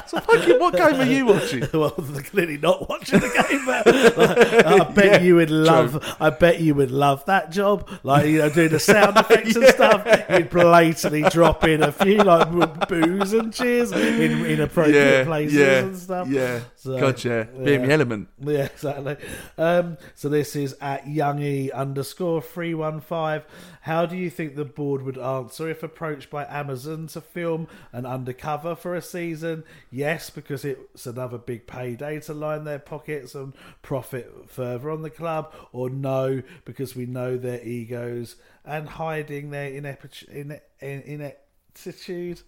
So 0.07 0.19
fucking, 0.19 0.59
what 0.59 0.73
game 0.75 0.95
are 0.99 1.05
you 1.05 1.25
watching? 1.25 1.67
well, 1.73 1.93
they're 1.97 2.21
clearly 2.23 2.57
not 2.57 2.89
watching 2.89 3.19
the 3.19 3.45
game, 3.49 3.65
but 3.65 3.85
like, 4.17 4.65
I 4.65 4.83
bet 4.91 5.05
Yeah, 5.05 5.19
you 5.21 5.35
would 5.35 5.49
love. 5.51 5.91
true. 6.01 6.13
I 6.19 6.29
bet 6.29 6.59
you 6.59 6.75
would 6.75 6.91
love 6.91 7.25
that 7.25 7.51
job, 7.51 7.89
like 8.03 8.25
you 8.27 8.39
know, 8.39 8.49
doing 8.49 8.69
the 8.69 8.79
sound 8.79 9.17
effects 9.17 9.55
and 9.55 9.67
stuff. 9.67 10.05
You'd 10.29 10.49
blatantly 10.49 11.23
drop 11.23 11.63
in 11.63 11.83
a 11.83 11.91
few 11.91 12.17
like 12.17 12.87
boos 12.89 13.33
and 13.33 13.53
cheers 13.53 13.91
in 13.91 14.45
inappropriate 14.45 14.95
Yeah, 15.19 15.23
places 15.25 15.53
yeah, 15.57 15.79
and 15.79 15.97
stuff. 15.97 16.27
yeah. 16.27 16.59
God, 16.83 17.23
yeah. 17.23 17.43
Be 17.43 17.75
in 17.75 17.81
my 17.83 17.89
element. 17.93 18.29
Yeah, 18.39 18.65
exactly. 18.65 19.17
Um, 19.57 19.97
so 20.15 20.29
this 20.29 20.55
is 20.55 20.75
at 20.81 21.05
youngie 21.05 21.71
underscore 21.71 22.41
three 22.41 22.73
one 22.73 23.01
five. 23.01 23.45
How 23.81 24.05
do 24.05 24.15
you 24.15 24.29
think 24.29 24.55
the 24.55 24.65
board 24.65 25.01
would 25.03 25.17
answer 25.17 25.69
if 25.69 25.83
approached 25.83 26.29
by 26.29 26.45
Amazon 26.45 27.07
to 27.07 27.21
film 27.21 27.67
an 27.91 28.05
undercover 28.05 28.75
for 28.75 28.95
a 28.95 29.01
season? 29.01 29.63
Yes, 29.89 30.29
because 30.29 30.65
it's 30.65 31.05
another 31.05 31.37
big 31.37 31.67
payday 31.67 32.19
to 32.21 32.33
line 32.33 32.63
their 32.63 32.79
pockets 32.79 33.35
and 33.35 33.53
profit 33.81 34.49
further 34.49 34.89
on 34.89 35.01
the 35.01 35.09
club, 35.09 35.53
or 35.71 35.89
no, 35.89 36.41
because 36.65 36.95
we 36.95 37.05
know 37.05 37.37
their 37.37 37.63
egos 37.63 38.35
and 38.63 38.87
hiding 38.89 39.49
their 39.49 39.69
inept- 39.71 40.25
ine- 40.31 40.61
in- 40.79 41.01
ineptitude. 41.01 42.41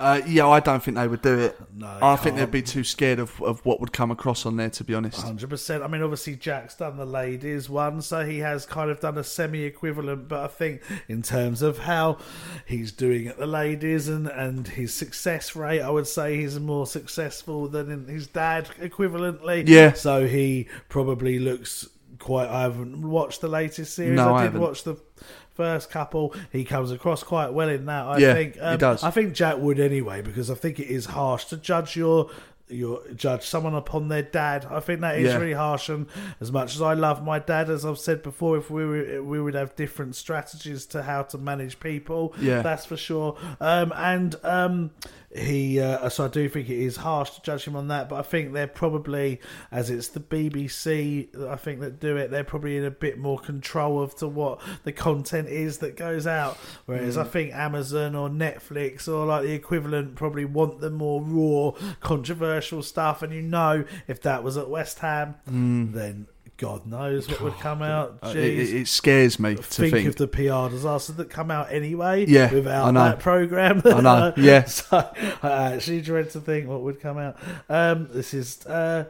Uh, 0.00 0.22
yeah, 0.26 0.46
I 0.48 0.60
don't 0.60 0.82
think 0.82 0.96
they 0.96 1.06
would 1.06 1.20
do 1.22 1.38
it. 1.38 1.58
No, 1.74 1.86
I 2.00 2.16
think 2.16 2.36
can't. 2.36 2.50
they'd 2.50 2.50
be 2.50 2.62
too 2.62 2.84
scared 2.84 3.18
of, 3.18 3.40
of 3.42 3.64
what 3.66 3.80
would 3.80 3.92
come 3.92 4.10
across 4.10 4.46
on 4.46 4.56
there, 4.56 4.70
to 4.70 4.82
be 4.84 4.94
honest. 4.94 5.20
Hundred 5.20 5.50
percent. 5.50 5.82
I 5.82 5.88
mean, 5.88 6.02
obviously 6.02 6.36
Jack's 6.36 6.74
done 6.74 6.96
the 6.96 7.04
ladies 7.04 7.68
one, 7.68 8.00
so 8.00 8.24
he 8.24 8.38
has 8.38 8.64
kind 8.64 8.90
of 8.90 8.98
done 9.00 9.18
a 9.18 9.24
semi-equivalent. 9.24 10.26
But 10.28 10.40
I 10.40 10.48
think 10.48 10.80
in 11.08 11.20
terms 11.22 11.60
of 11.62 11.78
how 11.80 12.18
he's 12.64 12.92
doing 12.92 13.28
at 13.28 13.38
the 13.38 13.46
ladies 13.46 14.08
and 14.08 14.26
and 14.26 14.66
his 14.66 14.94
success 14.94 15.54
rate, 15.54 15.82
I 15.82 15.90
would 15.90 16.06
say 16.06 16.36
he's 16.36 16.58
more 16.58 16.86
successful 16.86 17.68
than 17.68 17.90
in 17.90 18.06
his 18.06 18.26
dad 18.26 18.68
equivalently. 18.80 19.68
Yeah. 19.68 19.92
So 19.92 20.26
he 20.26 20.68
probably 20.88 21.38
looks 21.38 21.88
quite. 22.18 22.48
I 22.48 22.62
haven't 22.62 23.02
watched 23.08 23.40
the 23.40 23.48
latest 23.48 23.94
series. 23.94 24.16
No, 24.16 24.34
I 24.34 24.38
I 24.38 24.42
did 24.42 24.44
haven't. 24.46 24.60
watch 24.62 24.84
the. 24.84 24.96
First 25.60 25.90
couple, 25.90 26.34
he 26.50 26.64
comes 26.64 26.90
across 26.90 27.22
quite 27.22 27.52
well 27.52 27.68
in 27.68 27.84
that. 27.84 28.06
I 28.06 28.16
Yeah, 28.18 28.32
think. 28.32 28.54
he 28.54 28.60
Um, 28.60 28.78
does. 28.78 29.04
I 29.04 29.10
think 29.10 29.34
Jack 29.34 29.58
would 29.58 29.78
anyway 29.78 30.22
because 30.22 30.50
I 30.50 30.54
think 30.54 30.80
it 30.80 30.86
is 30.88 31.04
harsh 31.06 31.44
to 31.46 31.56
judge 31.58 31.96
your 31.96 32.30
your 32.72 33.00
judge 33.16 33.42
someone 33.42 33.74
upon 33.74 34.06
their 34.06 34.22
dad. 34.22 34.64
I 34.70 34.78
think 34.78 35.00
that 35.00 35.18
is 35.18 35.26
Yeah. 35.26 35.38
really 35.38 35.54
harsh. 35.54 35.88
And 35.88 36.06
as 36.40 36.52
much 36.52 36.76
as 36.76 36.80
I 36.80 36.94
love 36.94 37.22
my 37.24 37.40
dad, 37.40 37.68
as 37.68 37.84
I've 37.84 37.98
said 37.98 38.22
before, 38.22 38.56
if 38.58 38.70
we 38.70 38.86
were, 38.86 39.22
we 39.24 39.40
would 39.40 39.54
have 39.54 39.74
different 39.74 40.14
strategies 40.14 40.86
to 40.86 41.02
how 41.02 41.22
to 41.24 41.36
manage 41.36 41.80
people. 41.80 42.32
Yeah. 42.40 42.62
that's 42.62 42.86
for 42.86 42.96
sure. 42.96 43.36
Um, 43.60 43.92
and 43.96 44.36
um, 44.44 44.90
he, 45.34 45.78
uh, 45.80 46.08
so 46.08 46.24
I 46.24 46.28
do 46.28 46.48
think 46.48 46.68
it 46.68 46.78
is 46.78 46.96
harsh 46.96 47.30
to 47.30 47.42
judge 47.42 47.64
him 47.64 47.76
on 47.76 47.88
that. 47.88 48.08
But 48.08 48.16
I 48.16 48.22
think 48.22 48.52
they're 48.52 48.66
probably, 48.66 49.40
as 49.70 49.88
it's 49.88 50.08
the 50.08 50.18
BBC, 50.20 51.48
I 51.48 51.56
think 51.56 51.80
that 51.80 52.00
do 52.00 52.16
it. 52.16 52.30
They're 52.30 52.42
probably 52.44 52.76
in 52.76 52.84
a 52.84 52.90
bit 52.90 53.18
more 53.18 53.38
control 53.38 54.02
of 54.02 54.14
to 54.16 54.26
what 54.28 54.60
the 54.84 54.92
content 54.92 55.48
is 55.48 55.78
that 55.78 55.96
goes 55.96 56.26
out. 56.26 56.56
Whereas 56.86 57.16
Mm. 57.16 57.20
I 57.20 57.24
think 57.24 57.54
Amazon 57.54 58.14
or 58.16 58.28
Netflix 58.28 59.06
or 59.06 59.24
like 59.26 59.42
the 59.42 59.52
equivalent 59.52 60.16
probably 60.16 60.44
want 60.44 60.80
the 60.80 60.90
more 60.90 61.22
raw, 61.22 61.72
controversial 62.00 62.82
stuff. 62.82 63.22
And 63.22 63.32
you 63.32 63.42
know, 63.42 63.84
if 64.08 64.20
that 64.22 64.42
was 64.42 64.56
at 64.56 64.68
West 64.68 64.98
Ham, 64.98 65.36
Mm. 65.50 65.92
then 65.92 66.26
God 66.60 66.86
knows 66.86 67.26
what 67.28 67.40
would 67.40 67.54
come 67.54 67.80
out. 67.80 68.18
Uh, 68.22 68.28
it, 68.28 68.36
it- 68.36 68.74
it 68.82 68.88
scares 68.88 69.40
me 69.40 69.54
to 69.56 69.62
think, 69.62 69.92
think. 69.94 70.08
of 70.08 70.16
the 70.16 70.28
PR 70.28 70.68
disaster 70.72 71.12
that 71.14 71.30
come 71.30 71.50
out 71.50 71.72
anyway. 71.72 72.26
Yeah, 72.26 72.52
without 72.52 72.92
that 72.92 73.18
program. 73.18 73.80
I 73.84 74.00
know, 74.02 74.34
yeah. 74.36 74.64
so 74.66 75.10
I 75.42 75.72
actually 75.72 76.02
dread 76.02 76.28
to 76.30 76.40
think 76.40 76.68
what 76.68 76.82
would 76.82 77.00
come 77.00 77.16
out. 77.16 77.38
Um, 77.68 78.08
this 78.12 78.34
is 78.34 78.64
uh, 78.66 79.06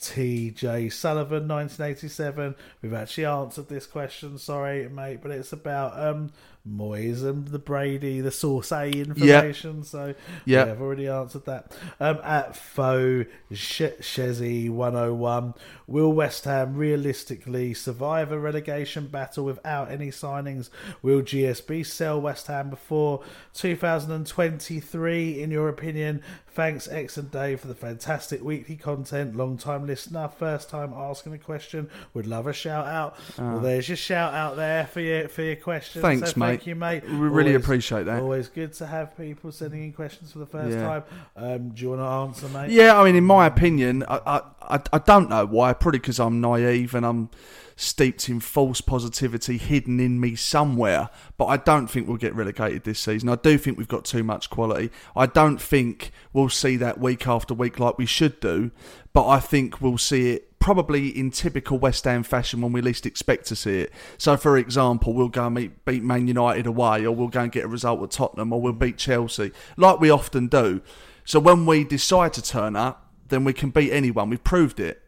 T.J. 0.00 0.88
Sullivan, 0.88 1.46
1987. 1.48 2.54
We've 2.82 2.94
actually 2.94 3.26
answered 3.26 3.68
this 3.68 3.86
question. 3.86 4.36
Sorry, 4.38 4.88
mate, 4.88 5.20
but 5.22 5.30
it's 5.30 5.52
about 5.52 5.98
um, 5.98 6.32
Moyes 6.68 7.22
and 7.22 7.48
the 7.48 7.58
Brady, 7.58 8.20
the 8.20 8.30
source 8.30 8.72
A 8.72 8.90
information. 8.90 9.84
So 9.84 10.14
Yeah. 10.44 10.66
have 10.66 10.80
already 10.80 11.06
answered 11.08 11.44
that. 11.46 11.72
Um, 12.00 12.18
at 12.24 12.56
Faux 12.56 13.28
Chezzy 13.52 14.68
101, 14.68 15.54
will 15.86 16.12
West 16.12 16.44
Ham 16.44 16.76
realistically 16.76 17.72
survive 17.74 18.32
a 18.32 18.38
relegation 18.38 19.06
battle 19.06 19.44
without 19.44 19.90
any 19.90 20.08
signings? 20.08 20.70
Will 21.02 21.22
GSB 21.22 21.84
sell 21.84 22.20
West 22.20 22.48
Ham 22.48 22.70
before 22.70 23.22
2023, 23.54 25.42
in 25.42 25.50
your 25.50 25.68
opinion? 25.68 26.22
Thanks, 26.48 26.88
X 26.88 27.18
and 27.18 27.30
Dave, 27.30 27.60
for 27.60 27.66
the 27.68 27.74
fantastic 27.74 28.42
weekly 28.42 28.76
content. 28.76 29.36
Long 29.36 29.58
time 29.58 29.86
listener, 29.86 30.28
first 30.38 30.70
time 30.70 30.92
asking 30.96 31.34
a 31.34 31.38
question. 31.38 31.90
Would 32.14 32.26
love 32.26 32.46
a 32.46 32.52
shout 32.54 32.86
out. 32.86 33.14
Ah. 33.38 33.52
Well, 33.52 33.60
there's 33.60 33.88
your 33.88 33.96
shout 33.96 34.32
out 34.32 34.56
there 34.56 34.86
for 34.86 35.00
your 35.00 35.28
for 35.28 35.42
your 35.42 35.56
question. 35.56 36.00
Thanks, 36.00 36.32
so 36.32 36.40
mate. 36.40 36.55
Mate. 36.58 36.66
you, 36.66 36.74
mate. 36.74 37.04
We 37.04 37.14
really 37.16 37.50
Always- 37.52 37.64
appreciate 37.64 38.04
that. 38.06 38.20
Always 38.22 38.48
good 38.48 38.72
to 38.74 38.86
have 38.86 39.16
people 39.16 39.52
sending 39.52 39.82
in 39.84 39.92
questions 39.92 40.32
for 40.32 40.38
the 40.40 40.46
first 40.46 40.76
Yeah. 40.76 40.82
time. 40.86 41.02
Um, 41.36 41.68
do 41.70 41.82
you 41.82 41.88
want 41.90 42.00
to 42.00 42.04
answer, 42.44 42.48
mate? 42.56 42.70
Yeah, 42.70 42.98
I 43.00 43.04
mean, 43.04 43.16
in 43.16 43.24
my 43.24 43.46
opinion, 43.46 44.04
I 44.08 44.20
I, 44.26 44.40
I, 44.76 44.80
I 44.94 44.98
don't 44.98 45.28
know 45.30 45.46
why. 45.46 45.72
Probably 45.72 45.98
because 46.00 46.18
I'm 46.18 46.40
naive 46.40 46.94
and 46.94 47.04
I'm 47.06 47.30
steeped 47.78 48.28
in 48.30 48.40
false 48.40 48.80
positivity 48.80 49.58
hidden 49.58 50.00
in 50.00 50.18
me 50.18 50.34
somewhere. 50.34 51.10
But 51.36 51.46
I 51.46 51.58
don't 51.58 51.88
think 51.88 52.08
we'll 52.08 52.16
get 52.16 52.34
relegated 52.34 52.84
this 52.84 52.98
season. 52.98 53.28
I 53.28 53.34
do 53.36 53.58
think 53.58 53.76
we've 53.76 53.86
got 53.86 54.04
too 54.06 54.24
much 54.24 54.48
quality. 54.48 54.90
I 55.14 55.26
don't 55.26 55.60
think 55.60 56.10
we'll 56.32 56.48
see 56.48 56.76
that 56.78 56.98
week 56.98 57.26
after 57.28 57.52
week 57.52 57.78
like 57.78 57.98
we 57.98 58.06
should 58.06 58.40
do. 58.40 58.70
But 59.12 59.28
I 59.28 59.40
think 59.40 59.80
we'll 59.82 59.98
see 59.98 60.30
it 60.30 60.45
probably 60.58 61.08
in 61.08 61.30
typical 61.30 61.78
West 61.78 62.04
Ham 62.04 62.22
fashion 62.22 62.60
when 62.60 62.72
we 62.72 62.80
least 62.80 63.06
expect 63.06 63.46
to 63.46 63.56
see 63.56 63.80
it. 63.80 63.92
So, 64.18 64.36
for 64.36 64.56
example, 64.56 65.12
we'll 65.12 65.28
go 65.28 65.46
and 65.46 65.54
meet, 65.54 65.84
beat 65.84 66.02
Man 66.02 66.26
United 66.26 66.66
away, 66.66 67.04
or 67.04 67.14
we'll 67.14 67.28
go 67.28 67.42
and 67.42 67.52
get 67.52 67.64
a 67.64 67.68
result 67.68 68.02
at 68.02 68.10
Tottenham, 68.10 68.52
or 68.52 68.60
we'll 68.60 68.72
beat 68.72 68.98
Chelsea, 68.98 69.52
like 69.76 70.00
we 70.00 70.10
often 70.10 70.48
do. 70.48 70.80
So, 71.24 71.38
when 71.38 71.66
we 71.66 71.84
decide 71.84 72.32
to 72.34 72.42
turn 72.42 72.76
up, 72.76 73.10
then 73.28 73.44
we 73.44 73.52
can 73.52 73.70
beat 73.70 73.92
anyone. 73.92 74.30
We've 74.30 74.42
proved 74.42 74.80
it. 74.80 75.02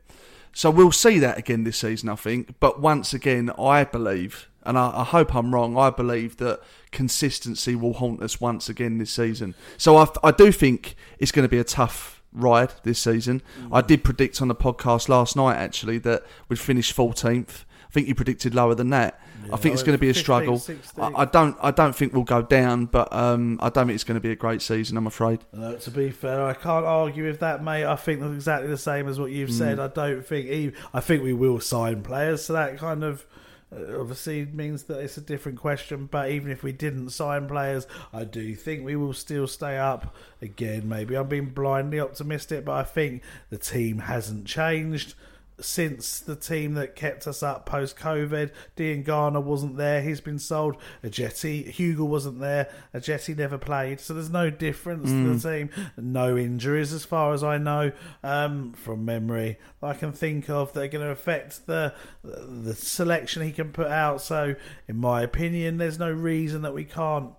So, 0.53 0.71
we'll 0.71 0.93
see 0.93 1.19
that 1.19 1.39
again 1.39 1.65
this 1.65 1.79
season, 1.79 2.09
I 2.09 2.17
think. 2.17 2.55
But 2.61 2.81
once 2.81 3.13
again, 3.15 3.51
I 3.59 3.85
believe, 3.85 4.49
and 4.65 4.79
I, 4.79 5.01
I 5.01 5.05
hope 5.05 5.35
I'm 5.35 5.55
wrong, 5.55 5.77
I 5.77 5.91
believe 5.91 6.37
that 6.39 6.61
consistency 6.91 7.75
will 7.75 7.95
haunt 7.95 8.23
us 8.23 8.41
once 8.41 8.69
again 8.69 8.99
this 8.99 9.11
season. 9.11 9.55
So, 9.77 9.97
I, 9.97 10.09
I 10.23 10.31
do 10.31 10.53
think 10.53 10.95
it's 11.19 11.33
going 11.33 11.45
to 11.45 11.51
be 11.51 11.59
a 11.59 11.65
tough 11.65 12.18
ride 12.33 12.73
this 12.83 12.99
season. 12.99 13.43
I 13.73 13.81
did 13.81 14.05
predict 14.05 14.41
on 14.43 14.49
the 14.49 14.55
podcast 14.55 15.09
last 15.09 15.37
night 15.37 15.57
actually 15.57 15.99
that 15.99 16.25
we'd 16.49 16.59
finish 16.59 16.95
14th. 16.95 17.65
I 17.89 17.91
think 17.91 18.07
you 18.07 18.15
predicted 18.15 18.55
lower 18.55 18.75
than 18.75 18.91
that. 18.91 19.19
I 19.51 19.57
think 19.57 19.73
it's 19.73 19.83
going 19.83 19.97
to 19.97 20.01
be 20.01 20.11
a 20.11 20.13
15th, 20.13 20.17
struggle. 20.19 20.63
I, 20.99 21.23
I 21.23 21.25
don't. 21.25 21.57
I 21.63 21.71
don't 21.71 21.97
think 21.97 22.13
we'll 22.13 22.25
go 22.25 22.43
down, 22.43 22.85
but 22.85 23.11
um, 23.15 23.59
I 23.63 23.71
don't 23.71 23.87
think 23.87 23.95
it's 23.95 24.05
going 24.05 24.17
to 24.17 24.21
be 24.21 24.31
a 24.31 24.37
great 24.37 24.61
season. 24.61 24.99
I'm 24.99 25.07
afraid. 25.07 25.41
No, 25.55 25.75
to 25.77 25.91
be 25.91 26.11
fair, 26.11 26.45
I 26.45 26.53
can't 26.53 26.85
argue 26.85 27.25
with 27.25 27.41
that, 27.41 27.65
mate. 27.65 27.87
I 27.87 27.97
think 27.97 28.21
that's 28.21 28.35
exactly 28.35 28.69
the 28.69 28.77
same 28.77 29.09
as 29.09 29.19
what 29.19 29.31
you've 29.31 29.49
Mm. 29.49 29.59
said. 29.59 29.81
I 29.81 29.87
don't 29.87 30.27
think. 30.27 30.49
Even, 30.49 30.75
I 30.93 31.01
think 31.01 31.23
we 31.23 31.33
will 31.33 31.61
sign 31.61 32.03
players, 32.03 32.45
so 32.45 32.53
that 32.53 32.77
kind 32.77 33.03
of 33.03 33.21
uh, 33.23 33.25
Uh, 33.71 34.01
obviously 34.01 34.47
means 34.47 34.85
that 34.85 35.01
it's 35.01 35.17
a 35.17 35.23
different 35.23 35.59
question. 35.59 36.09
But 36.11 36.31
even 36.31 36.51
if 36.51 36.63
we 36.63 36.73
didn't 36.73 37.11
sign 37.11 37.49
players, 37.49 37.87
I 38.13 38.25
do 38.25 38.55
think 38.55 38.85
we 38.85 38.97
will 38.97 39.13
still 39.13 39.47
stay 39.47 39.79
up. 39.79 40.15
Again, 40.41 40.89
maybe 40.89 41.17
I'm 41.17 41.29
being 41.29 41.51
blindly 41.51 42.01
optimistic, 42.01 42.65
but 42.65 42.73
I 42.73 42.83
think 42.85 43.23
the 43.51 43.59
team 43.59 43.99
hasn't 43.99 44.47
changed. 44.47 45.15
Since 45.61 46.21
the 46.21 46.37
team 46.37 46.75
that 46.75 46.95
kept 46.95 47.27
us 47.27 47.43
up 47.43 47.67
post 47.67 47.97
COVID, 47.97 48.51
Diangana 48.77 49.43
wasn't 49.43 49.77
there. 49.77 50.01
He's 50.03 50.21
been 50.21 50.39
sold. 50.39 50.77
Ajeti, 51.03 51.67
Hugo 51.69 52.05
wasn't 52.05 52.39
there. 52.39 52.69
Ajeti 52.95 53.37
never 53.37 53.59
played. 53.59 53.99
So 53.99 54.15
there's 54.15 54.31
no 54.31 54.51
difference 54.51 55.11
to 55.11 55.17
Mm. 55.17 55.43
the 55.43 55.51
team. 55.51 55.71
No 55.97 56.37
injuries, 56.37 56.93
as 56.93 57.05
far 57.05 57.33
as 57.33 57.43
I 57.43 57.59
know, 57.59 57.91
um, 58.23 58.73
from 58.75 59.05
memory, 59.05 59.59
that 59.81 59.87
I 59.89 59.95
can 59.95 60.13
think 60.13 60.49
of 60.49 60.73
that 60.75 60.83
are 60.85 60.89
going 60.89 61.05
to 61.05 61.11
affect 61.11 61.67
the 61.67 61.93
the 62.23 62.75
selection 62.75 63.43
he 63.43 63.51
can 63.51 63.73
put 63.73 63.89
out. 63.89 64.21
So, 64.21 64.55
in 64.87 64.97
my 64.97 65.23
opinion, 65.23 65.79
there's 65.79 65.99
no 65.99 66.11
reason 66.13 66.63
that 66.63 66.75
we 66.75 66.85
can't 66.85 67.33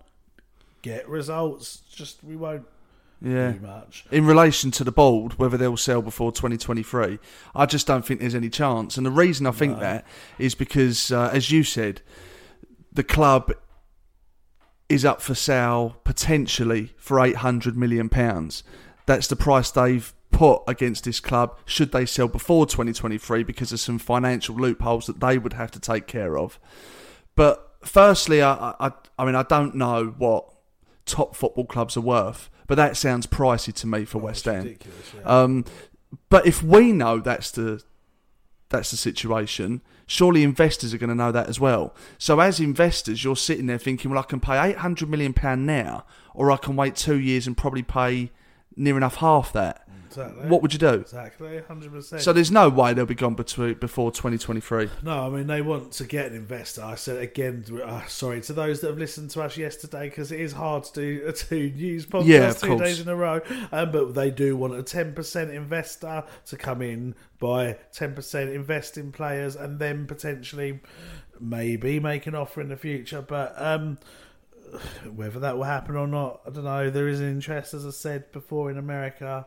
get 0.82 1.08
results. 1.08 1.78
Just 1.90 2.24
we 2.24 2.36
won't 2.36 2.66
Yeah. 3.22 3.52
do 3.52 3.60
much. 3.60 4.06
In 4.12 4.26
relation 4.26 4.72
to 4.72 4.84
the 4.84 4.92
bold, 4.92 5.34
whether 5.34 5.58
they'll 5.58 5.78
sell 5.78 6.02
before 6.02 6.32
2023, 6.32 7.20
I 7.54 7.66
just 7.66 7.86
don't 7.86 8.06
think 8.06 8.20
there's 8.20 8.36
any 8.36 8.50
chance. 8.50 8.98
And 8.98 9.06
the 9.06 9.12
reason 9.12 9.46
I 9.46 9.52
think 9.52 9.80
that 9.80 10.06
is 10.38 10.56
because, 10.56 11.12
uh, 11.12 11.30
as 11.34 11.52
you 11.52 11.64
said, 11.64 12.02
the 12.92 13.04
club 13.04 13.52
is 14.88 15.06
up 15.06 15.22
for 15.22 15.36
sale 15.36 15.98
potentially 16.04 16.94
for 16.98 17.20
800 17.20 17.78
million 17.78 18.10
pounds. 18.10 18.64
That's 19.06 19.28
the 19.28 19.36
price 19.36 19.70
they've 19.70 20.14
put 20.32 20.62
against 20.68 21.04
this 21.04 21.20
club 21.20 21.58
should 21.66 21.92
they 21.92 22.06
sell 22.06 22.28
before 22.28 22.66
2023 22.66 23.44
because 23.44 23.72
of 23.72 23.80
some 23.80 24.00
financial 24.00 24.56
loopholes 24.56 25.06
that 25.08 25.20
they 25.20 25.38
would 25.38 25.54
have 25.54 25.72
to 25.72 25.80
take 25.80 26.08
care 26.08 26.38
of. 26.38 26.60
But 27.36 27.76
firstly, 27.84 28.42
I, 28.42 28.74
I, 28.80 28.92
I 29.18 29.26
mean, 29.26 29.36
I 29.36 29.44
don't 29.44 29.76
know 29.76 30.16
what 30.18 30.54
top 31.06 31.36
football 31.36 31.66
clubs 31.66 31.98
are 31.98 32.02
worth, 32.02 32.50
but 32.70 32.76
that 32.76 32.96
sounds 32.96 33.26
pricey 33.26 33.74
to 33.74 33.88
me 33.88 34.06
for 34.06 34.20
West 34.20 34.46
Ham. 34.46 34.78
Um, 35.26 35.66
but 36.30 36.46
if 36.46 36.62
we 36.64 36.92
know 36.94 37.20
that's 37.20 37.50
the 37.50 37.84
that's 38.70 38.92
the 38.92 38.98
situation, 38.98 39.82
surely 40.06 40.44
investors 40.44 40.94
are 40.94 41.00
going 41.00 41.10
to 41.10 41.16
know 41.16 41.32
that 41.32 41.50
as 41.50 41.60
well. 41.60 41.96
So 42.20 42.40
as 42.40 42.60
investors, 42.60 43.24
you're 43.24 43.36
sitting 43.36 43.66
there 43.66 43.80
thinking, 43.80 44.12
well, 44.12 44.20
I 44.20 44.24
can 44.24 44.40
pay 44.40 44.62
eight 44.70 44.78
hundred 44.78 45.10
million 45.10 45.34
pound 45.34 45.66
now, 45.66 46.06
or 46.36 46.52
I 46.52 46.58
can 46.58 46.76
wait 46.76 46.96
two 46.96 47.20
years 47.20 47.48
and 47.48 47.58
probably 47.58 47.82
pay 47.82 48.32
near 48.76 48.96
enough 48.96 49.16
half 49.16 49.52
that. 49.54 49.89
Exactly. 50.10 50.48
What 50.48 50.62
would 50.64 50.74
you 50.74 50.80
do? 50.80 50.90
Exactly, 50.96 51.62
hundred 51.68 51.92
percent. 51.92 52.22
So 52.24 52.34
there's 52.34 52.50
no 52.52 52.68
way 52.68 52.94
they'll 52.94 53.06
be 53.06 53.14
gone 53.14 53.36
between, 53.36 53.76
before 53.76 54.12
2023. 54.12 54.90
No, 55.04 55.28
I 55.28 55.30
mean 55.30 55.46
they 55.48 55.62
want 55.62 55.92
to 55.94 56.04
get 56.04 56.28
an 56.32 56.36
investor. 56.36 56.84
I 56.84 56.96
said 56.96 57.22
again, 57.22 57.64
uh, 57.86 58.06
sorry 58.08 58.42
to 58.42 58.54
those 58.54 58.82
that 58.82 58.88
have 58.88 58.98
listened 58.98 59.30
to 59.32 59.42
us 59.44 59.56
yesterday 59.56 60.10
because 60.10 60.32
it 60.32 60.40
is 60.40 60.54
hard 60.54 60.84
to 60.86 60.94
do 60.94 61.32
two 61.32 61.70
news 61.72 62.06
podcasts 62.08 62.26
Yeah, 62.28 62.52
two 62.54 62.68
course. 62.68 62.82
days 62.82 63.00
in 63.02 63.08
a 63.08 63.16
row. 63.16 63.42
Um, 63.72 63.92
but 63.92 64.16
they 64.16 64.32
do 64.32 64.58
want 64.58 64.74
a 64.76 64.84
ten 64.84 65.14
percent 65.14 65.52
investor 65.52 66.24
to 66.48 66.58
come 66.58 66.82
in, 66.82 67.14
buy 67.40 67.78
ten 67.94 68.16
percent, 68.16 68.50
invest 68.50 68.98
in 68.98 69.12
players, 69.12 69.56
and 69.56 69.78
then 69.80 70.08
potentially 70.08 70.80
maybe 71.40 72.00
make 72.00 72.26
an 72.28 72.36
offer 72.36 72.62
in 72.62 72.70
the 72.70 72.78
future. 72.78 73.22
But 73.22 73.54
um, 73.58 73.98
whether 75.16 75.40
that 75.40 75.58
will 75.58 75.64
happen 75.64 75.96
or 75.96 76.08
not, 76.08 76.42
I 76.46 76.50
don't 76.52 76.64
know. 76.64 76.90
There 76.90 77.08
is 77.08 77.20
an 77.20 77.30
interest, 77.30 77.74
as 77.74 77.86
I 77.86 77.92
said 77.92 78.32
before, 78.32 78.70
in 78.70 78.78
America, 78.78 79.46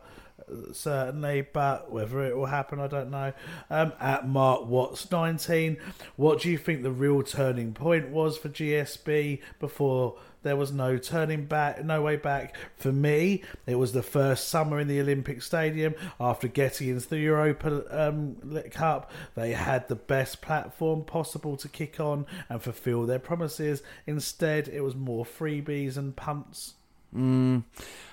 certainly, 0.72 1.46
but 1.52 1.90
whether 1.90 2.22
it 2.22 2.36
will 2.36 2.46
happen, 2.46 2.80
I 2.80 2.86
don't 2.86 3.10
know. 3.10 3.32
Um, 3.70 3.92
at 4.00 4.26
Mark 4.26 4.66
Watts 4.66 5.10
19, 5.10 5.76
what 6.16 6.40
do 6.40 6.50
you 6.50 6.58
think 6.58 6.82
the 6.82 6.90
real 6.90 7.22
turning 7.22 7.74
point 7.74 8.08
was 8.08 8.38
for 8.38 8.48
GSB 8.48 9.40
before? 9.58 10.16
There 10.42 10.56
was 10.56 10.72
no 10.72 10.98
turning 10.98 11.44
back, 11.44 11.84
no 11.84 12.02
way 12.02 12.16
back. 12.16 12.56
For 12.76 12.92
me, 12.92 13.42
it 13.66 13.76
was 13.76 13.92
the 13.92 14.02
first 14.02 14.48
summer 14.48 14.80
in 14.80 14.88
the 14.88 15.00
Olympic 15.00 15.40
Stadium 15.40 15.94
after 16.18 16.48
getting 16.48 16.88
into 16.88 17.08
the 17.08 17.18
Europa 17.18 17.84
um, 17.90 18.36
Cup. 18.72 19.10
They 19.36 19.52
had 19.52 19.86
the 19.86 19.94
best 19.94 20.42
platform 20.42 21.04
possible 21.04 21.56
to 21.58 21.68
kick 21.68 22.00
on 22.00 22.26
and 22.48 22.60
fulfill 22.60 23.06
their 23.06 23.20
promises. 23.20 23.82
Instead, 24.06 24.66
it 24.66 24.80
was 24.80 24.96
more 24.96 25.24
freebies 25.24 25.96
and 25.96 26.16
punts. 26.16 26.74
Mm. 27.14 27.64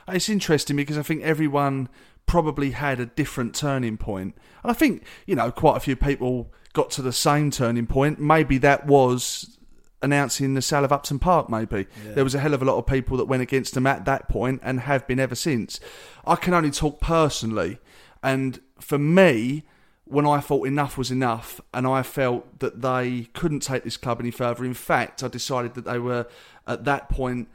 It's 0.07 0.29
interesting 0.29 0.75
because 0.75 0.97
I 0.97 1.03
think 1.03 1.23
everyone 1.23 1.89
probably 2.29 2.69
had 2.69 2.99
a 2.99 3.07
different 3.07 3.55
turning 3.55 3.97
point. 3.97 4.35
And 4.61 4.69
I 4.69 4.75
think, 4.75 5.03
you 5.25 5.35
know, 5.35 5.51
quite 5.51 5.77
a 5.77 5.79
few 5.79 5.95
people 5.95 6.53
got 6.73 6.91
to 6.91 7.01
the 7.01 7.11
same 7.11 7.49
turning 7.49 7.87
point. 7.87 8.19
Maybe 8.19 8.59
that 8.59 8.85
was 8.85 9.57
announcing 10.03 10.53
the 10.53 10.61
sale 10.61 10.85
of 10.85 10.91
Upton 10.91 11.17
Park, 11.17 11.49
maybe. 11.49 11.87
There 12.13 12.23
was 12.23 12.35
a 12.35 12.39
hell 12.39 12.53
of 12.53 12.61
a 12.61 12.65
lot 12.65 12.77
of 12.77 12.85
people 12.85 13.17
that 13.17 13.25
went 13.25 13.41
against 13.41 13.73
them 13.73 13.87
at 13.87 14.05
that 14.05 14.29
point 14.29 14.61
and 14.63 14.81
have 14.81 15.07
been 15.07 15.19
ever 15.19 15.33
since. 15.33 15.79
I 16.23 16.35
can 16.35 16.53
only 16.53 16.69
talk 16.69 17.01
personally. 17.01 17.79
And 18.21 18.61
for 18.79 18.99
me, 18.99 19.63
when 20.05 20.27
I 20.27 20.39
thought 20.39 20.67
enough 20.67 20.99
was 20.99 21.09
enough 21.09 21.59
and 21.73 21.87
I 21.87 22.03
felt 22.03 22.59
that 22.59 22.83
they 22.83 23.29
couldn't 23.33 23.61
take 23.61 23.83
this 23.83 23.97
club 23.97 24.19
any 24.19 24.29
further, 24.29 24.63
in 24.63 24.75
fact, 24.75 25.23
I 25.23 25.29
decided 25.29 25.73
that 25.73 25.85
they 25.85 25.97
were 25.97 26.27
at 26.67 26.85
that 26.85 27.09
point 27.09 27.49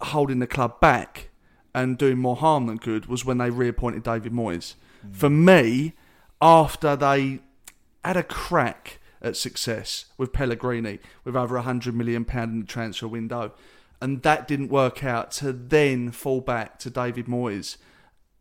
holding 0.00 0.40
the 0.40 0.48
club 0.48 0.80
back 0.80 1.30
and 1.76 1.98
doing 1.98 2.16
more 2.16 2.36
harm 2.36 2.66
than 2.66 2.78
good 2.78 3.04
was 3.04 3.26
when 3.26 3.36
they 3.36 3.50
reappointed 3.50 4.02
David 4.02 4.32
Moyes. 4.32 4.74
Hmm. 5.02 5.12
For 5.12 5.30
me, 5.30 5.92
after 6.40 6.96
they 6.96 7.40
had 8.02 8.16
a 8.16 8.22
crack 8.22 8.98
at 9.20 9.36
success 9.36 10.06
with 10.16 10.32
Pellegrini, 10.32 11.00
with 11.22 11.36
over 11.36 11.58
a 11.58 11.62
£100 11.62 11.92
million 11.92 12.26
in 12.32 12.60
the 12.60 12.66
transfer 12.66 13.06
window, 13.06 13.52
and 14.00 14.22
that 14.22 14.48
didn't 14.48 14.68
work 14.68 15.04
out, 15.04 15.30
to 15.32 15.52
then 15.52 16.10
fall 16.10 16.40
back 16.40 16.78
to 16.78 16.88
David 16.88 17.26
Moyes, 17.26 17.76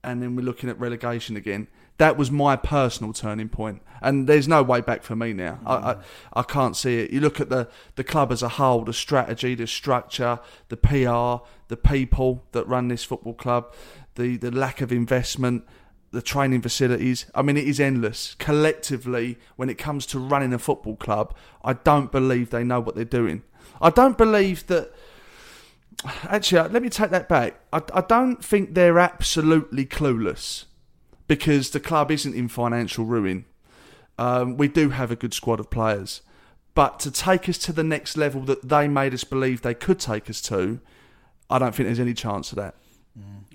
and 0.06 0.22
then 0.22 0.36
we're 0.36 0.44
looking 0.44 0.70
at 0.70 0.80
relegation 0.80 1.36
again. 1.36 1.68
That 1.98 2.18
was 2.18 2.30
my 2.30 2.56
personal 2.56 3.14
turning 3.14 3.50
point, 3.50 3.82
and 4.02 4.28
there's 4.28 4.48
no 4.48 4.62
way 4.62 4.82
back 4.82 5.02
for 5.04 5.16
me 5.16 5.34
now. 5.34 5.60
I, 5.66 5.76
I 5.76 5.94
mm. 5.96 6.04
I 6.34 6.44
can't 6.44 6.76
see 6.76 7.00
it. 7.00 7.12
You 7.12 7.22
look 7.22 7.40
at 7.40 7.50
the 7.50 7.70
the 7.96 8.04
club 8.04 8.32
as 8.32 8.44
a 8.44 8.50
whole, 8.50 8.84
the 8.84 8.94
strategy, 8.94 9.56
the 9.56 9.68
structure, 9.68 10.40
the 10.70 10.78
PR, 10.78 11.46
the 11.70 11.78
people 11.78 12.46
that 12.52 12.68
run 12.68 12.90
this 12.90 13.04
football 13.04 13.34
club, 13.34 13.74
the 14.16 14.38
the 14.38 14.52
lack 14.52 14.82
of 14.82 14.92
investment, 14.92 15.66
the 16.12 16.22
training 16.22 16.62
facilities. 16.62 17.26
I 17.34 17.42
mean, 17.42 17.58
it 17.58 17.68
is 17.68 17.80
endless. 17.80 18.36
Collectively, 18.40 19.38
when 19.56 19.70
it 19.70 19.78
comes 19.78 20.06
to 20.08 20.20
running 20.20 20.54
a 20.54 20.60
football 20.60 20.98
club, 20.98 21.34
I 21.64 21.74
don't 21.74 22.12
believe 22.12 22.50
they 22.50 22.64
know 22.64 22.82
what 22.82 22.96
they're 22.96 23.06
doing. 23.06 23.44
I 23.82 23.90
don't 23.90 24.18
believe 24.18 24.68
that. 24.68 24.94
Actually, 26.04 26.60
uh, 26.60 26.70
let 26.70 26.82
me 26.82 26.90
take 26.90 27.10
that 27.12 27.30
back. 27.30 27.60
I, 27.72 27.82
I 27.94 28.02
don't 28.02 28.44
think 28.44 28.74
they're 28.74 29.00
absolutely 29.00 29.86
clueless 29.86 30.66
because 31.28 31.72
the 31.72 31.80
club 31.80 32.12
isn't 32.12 32.36
in 32.36 32.48
financial 32.48 33.06
ruin. 33.06 33.46
Um, 34.18 34.58
we 34.58 34.68
do 34.68 34.90
have 34.90 35.12
a 35.12 35.16
good 35.16 35.34
squad 35.34 35.60
of 35.60 35.70
players, 35.70 36.22
But 36.76 37.00
to 37.00 37.12
take 37.12 37.48
us 37.48 37.58
to 37.60 37.74
the 37.74 37.84
next 37.84 38.18
level 38.18 38.42
that 38.42 38.68
they 38.68 38.88
made 38.88 39.14
us 39.14 39.24
believe 39.24 39.62
they 39.62 39.74
could 39.74 39.98
take 39.98 40.30
us 40.30 40.42
to, 40.44 40.82
I 41.50 41.58
don't 41.58 41.74
think 41.74 41.88
there's 41.88 42.02
any 42.02 42.14
chance 42.14 42.52
of 42.52 42.58
that. 42.58 42.76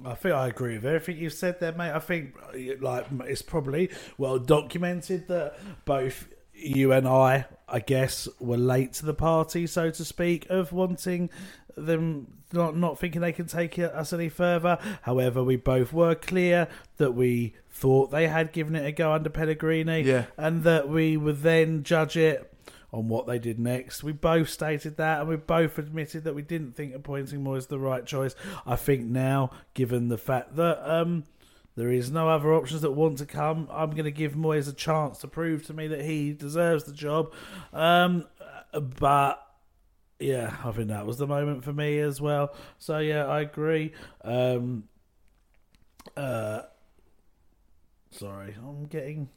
I 0.03 0.15
think 0.15 0.35
I 0.35 0.49
agree 0.49 0.77
with 0.77 0.87
everything 0.87 1.19
you've 1.19 1.35
said 1.35 1.61
there, 1.61 1.73
mate. 1.73 1.93
I 1.93 1.99
think 1.99 2.35
like 2.81 3.07
it's 3.27 3.43
probably 3.43 3.91
well 4.17 4.39
documented 4.39 5.29
that 5.29 5.59
both 5.85 6.29
you 6.55 6.93
and 6.93 7.07
I, 7.07 7.45
I 7.69 7.81
guess, 7.81 8.27
were 8.39 8.57
late 8.57 8.95
to 8.95 9.07
the 9.07 9.13
party, 9.13 9.67
so 9.67 9.91
to 9.91 10.05
speak, 10.05 10.47
of 10.49 10.73
wanting 10.73 11.29
them 11.77 12.27
not 12.53 12.77
not 12.77 12.99
thinking 12.99 13.21
they 13.21 13.33
can 13.33 13.47
take 13.47 13.79
it- 13.79 13.93
us 13.93 14.13
any 14.13 14.29
further. 14.29 14.79
However, 15.03 15.43
we 15.45 15.57
both 15.57 15.93
were 15.93 16.15
clear 16.15 16.69
that 16.97 17.13
we 17.13 17.55
thought 17.71 18.11
they 18.11 18.27
had 18.29 18.53
given 18.53 18.75
it 18.75 18.85
a 18.85 18.93
go 18.93 19.13
under 19.13 19.31
Pellegrini, 19.31 20.01
Yeah. 20.03 20.25
and 20.37 20.65
that 20.65 20.89
we 20.89 21.17
would 21.17 21.43
then 21.43 21.83
judge 21.85 22.17
it 22.17 22.53
on 22.93 23.07
what 23.09 23.27
they 23.29 23.39
did 23.39 23.59
next. 23.61 24.03
We 24.03 24.11
both 24.13 24.49
stated 24.49 24.97
that, 24.97 25.21
and 25.21 25.29
we 25.29 25.37
both 25.37 25.79
admitted 25.79 26.25
that 26.25 26.35
we 26.35 26.43
didn't 26.43 26.75
think 26.75 26.93
appointing 26.95 27.45
Moyes 27.45 27.69
the 27.69 27.79
right 27.79 28.05
choice. 28.05 28.35
I 28.67 28.75
think 28.75 29.07
now, 29.07 29.53
given 29.75 30.09
the 30.09 30.19
fact 30.19 30.57
that 30.57 30.83
um, 30.85 31.23
there 31.77 31.93
is 31.93 32.11
no 32.11 32.29
other 32.29 32.53
options 32.53 32.81
that 32.83 32.91
want 32.91 33.19
to 33.19 33.27
come, 33.27 33.69
I'm 33.71 33.91
going 33.91 34.05
to 34.07 34.11
give 34.11 34.33
Moyes 34.35 34.69
a 34.69 34.73
chance 34.73 35.19
to 35.19 35.29
prove 35.29 35.65
to 35.69 35.73
me 35.73 35.87
that 35.87 36.03
he 36.05 36.33
deserves 36.33 36.83
the 36.83 36.93
job. 36.93 37.33
Um, 37.73 38.25
but 38.99 39.47
yeah, 40.21 40.57
I 40.65 40.71
think 40.73 40.89
that 40.89 41.07
was 41.07 41.19
the 41.19 41.27
moment 41.27 41.65
for 41.65 41.73
me 41.73 41.99
as 41.99 42.21
well. 42.21 42.55
So 42.79 42.99
yeah, 42.99 43.27
I 43.27 43.41
agree. 43.41 43.93
Um, 44.23 44.85
uh, 46.17 46.63
sorry, 48.11 48.55
I'm 48.59 48.87
getting 48.87 49.29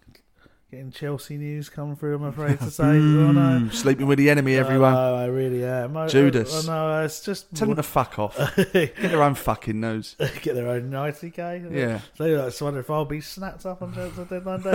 getting 0.73 0.91
Chelsea 0.91 1.37
news 1.37 1.69
come 1.69 1.95
through. 1.95 2.15
I'm 2.15 2.23
afraid 2.23 2.59
to 2.59 2.71
say. 2.71 2.83
oh, 2.83 3.31
no. 3.31 3.41
Mm, 3.41 3.73
sleeping 3.73 4.07
with 4.07 4.17
the 4.17 4.29
enemy, 4.29 4.55
everyone. 4.55 4.93
I 4.93 4.95
know, 4.95 5.15
I 5.15 5.25
really 5.25 5.63
am. 5.63 5.95
I, 5.95 6.07
Judas. 6.07 6.67
I, 6.67 6.71
know, 6.71 7.05
it's 7.05 7.21
just 7.23 7.53
Tell 7.53 7.67
them 7.67 7.77
to 7.77 7.83
fuck 7.83 8.17
off. 8.17 8.37
Get 8.73 8.95
their 8.95 9.21
own 9.21 9.35
fucking 9.35 9.79
nose. 9.79 10.15
get 10.41 10.55
their 10.55 10.67
own 10.67 10.89
ITK. 10.89 11.71
Yeah. 11.71 11.99
So 12.15 12.25
I 12.25 12.45
just 12.45 12.61
wonder 12.61 12.79
if 12.79 12.89
I'll 12.89 13.05
be 13.05 13.21
snapped 13.21 13.65
up 13.65 13.81
on 13.81 13.93
Chelsea 13.93 14.23
Dead 14.25 14.43
Monday. 14.43 14.71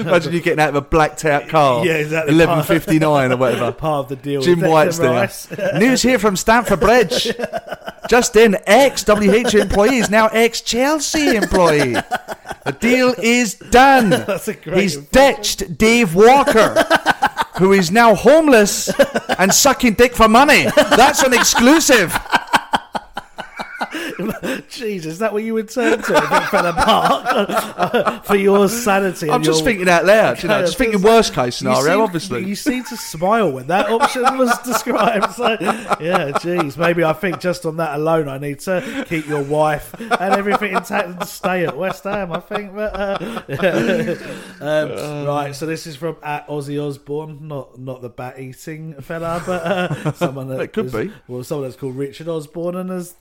Imagine 0.00 0.32
you 0.32 0.40
getting 0.40 0.60
out 0.60 0.70
of 0.70 0.76
a 0.76 0.80
blacked 0.80 1.24
out 1.24 1.48
car. 1.48 1.84
Yeah, 1.84 1.94
exactly. 1.94 2.34
Eleven 2.34 2.64
fifty 2.64 2.98
nine 2.98 3.32
or 3.32 3.36
whatever. 3.36 3.72
Part 3.72 4.04
of 4.04 4.08
the 4.08 4.16
deal. 4.16 4.40
Jim 4.40 4.60
Declan 4.60 4.70
White's 4.70 4.98
there. 4.98 5.10
Rice. 5.10 5.50
News 5.74 6.02
here 6.02 6.18
from 6.18 6.36
Stamford 6.36 6.80
Bridge. 6.80 7.34
Just 8.12 8.36
in, 8.36 8.58
ex 8.66 9.04
WH 9.04 9.54
employee 9.54 9.96
is 9.96 10.10
now 10.10 10.26
ex 10.26 10.60
Chelsea 10.60 11.34
employee. 11.34 11.94
The 11.94 12.76
deal 12.78 13.14
is 13.16 13.54
done. 13.54 14.10
That's 14.10 14.48
a 14.48 14.52
great 14.52 14.82
He's 14.82 14.98
ditched 14.98 15.78
Dave 15.78 16.14
Walker, 16.14 16.74
who 17.56 17.72
is 17.72 17.90
now 17.90 18.14
homeless 18.14 18.90
and 19.38 19.54
sucking 19.54 19.94
dick 19.94 20.14
for 20.14 20.28
money. 20.28 20.66
That's 20.76 21.22
an 21.22 21.32
exclusive. 21.32 22.12
Jesus, 24.68 25.14
is 25.14 25.18
that 25.20 25.32
what 25.32 25.42
you 25.44 25.54
would 25.54 25.68
turn 25.68 26.00
to 26.02 26.14
if 26.16 26.32
it 26.32 26.48
fell 26.48 26.66
apart 26.66 28.26
for 28.26 28.36
your 28.36 28.68
sanity? 28.68 29.30
I'm 29.30 29.42
just 29.42 29.60
your- 29.60 29.66
thinking 29.66 29.88
out 29.88 30.04
loud, 30.04 30.42
you 30.42 30.48
know, 30.48 30.60
just 30.60 30.78
thinking 30.78 31.02
worst 31.02 31.32
case 31.34 31.60
You 31.62 31.68
scenario, 31.74 31.92
seem- 31.94 32.00
obviously. 32.00 32.44
You 32.44 32.54
seem 32.56 32.84
to 32.84 32.96
smile 32.96 33.50
when 33.52 33.66
that 33.68 33.88
option 33.90 34.22
was 34.38 34.56
described. 34.64 35.32
So, 35.34 35.56
yeah, 36.00 36.36
geez, 36.40 36.76
maybe 36.76 37.04
I 37.04 37.12
think 37.12 37.40
just 37.40 37.64
on 37.66 37.76
that 37.78 37.94
alone, 37.96 38.28
I 38.28 38.38
need 38.38 38.60
to 38.60 39.04
keep 39.08 39.26
your 39.26 39.42
wife 39.42 39.94
and 40.00 40.34
everything 40.34 40.72
intact 40.74 41.08
and 41.08 41.26
stay 41.28 41.66
at 41.66 41.76
West 41.76 42.04
Ham. 42.04 42.32
I 42.32 42.40
think, 42.40 42.74
but 42.74 42.92
uh, 42.94 44.16
um, 44.60 45.26
right. 45.26 45.52
So 45.54 45.66
this 45.66 45.86
is 45.86 45.96
from 45.96 46.16
at 46.22 46.46
Ozzy 46.48 46.82
Osbourne, 46.84 47.48
not 47.48 47.78
not 47.78 48.02
the 48.02 48.08
bat 48.08 48.38
eating 48.38 48.94
fella, 49.00 49.42
but 49.44 49.62
uh, 49.64 50.12
someone 50.12 50.48
that 50.48 50.60
It 50.60 50.72
could 50.72 50.86
is- 50.86 50.92
be. 50.92 51.12
Well, 51.28 51.44
someone 51.44 51.68
that's 51.68 51.78
called 51.80 51.96
Richard 51.96 52.28
Osborne 52.28 52.76
and 52.76 52.90
has 52.90 53.14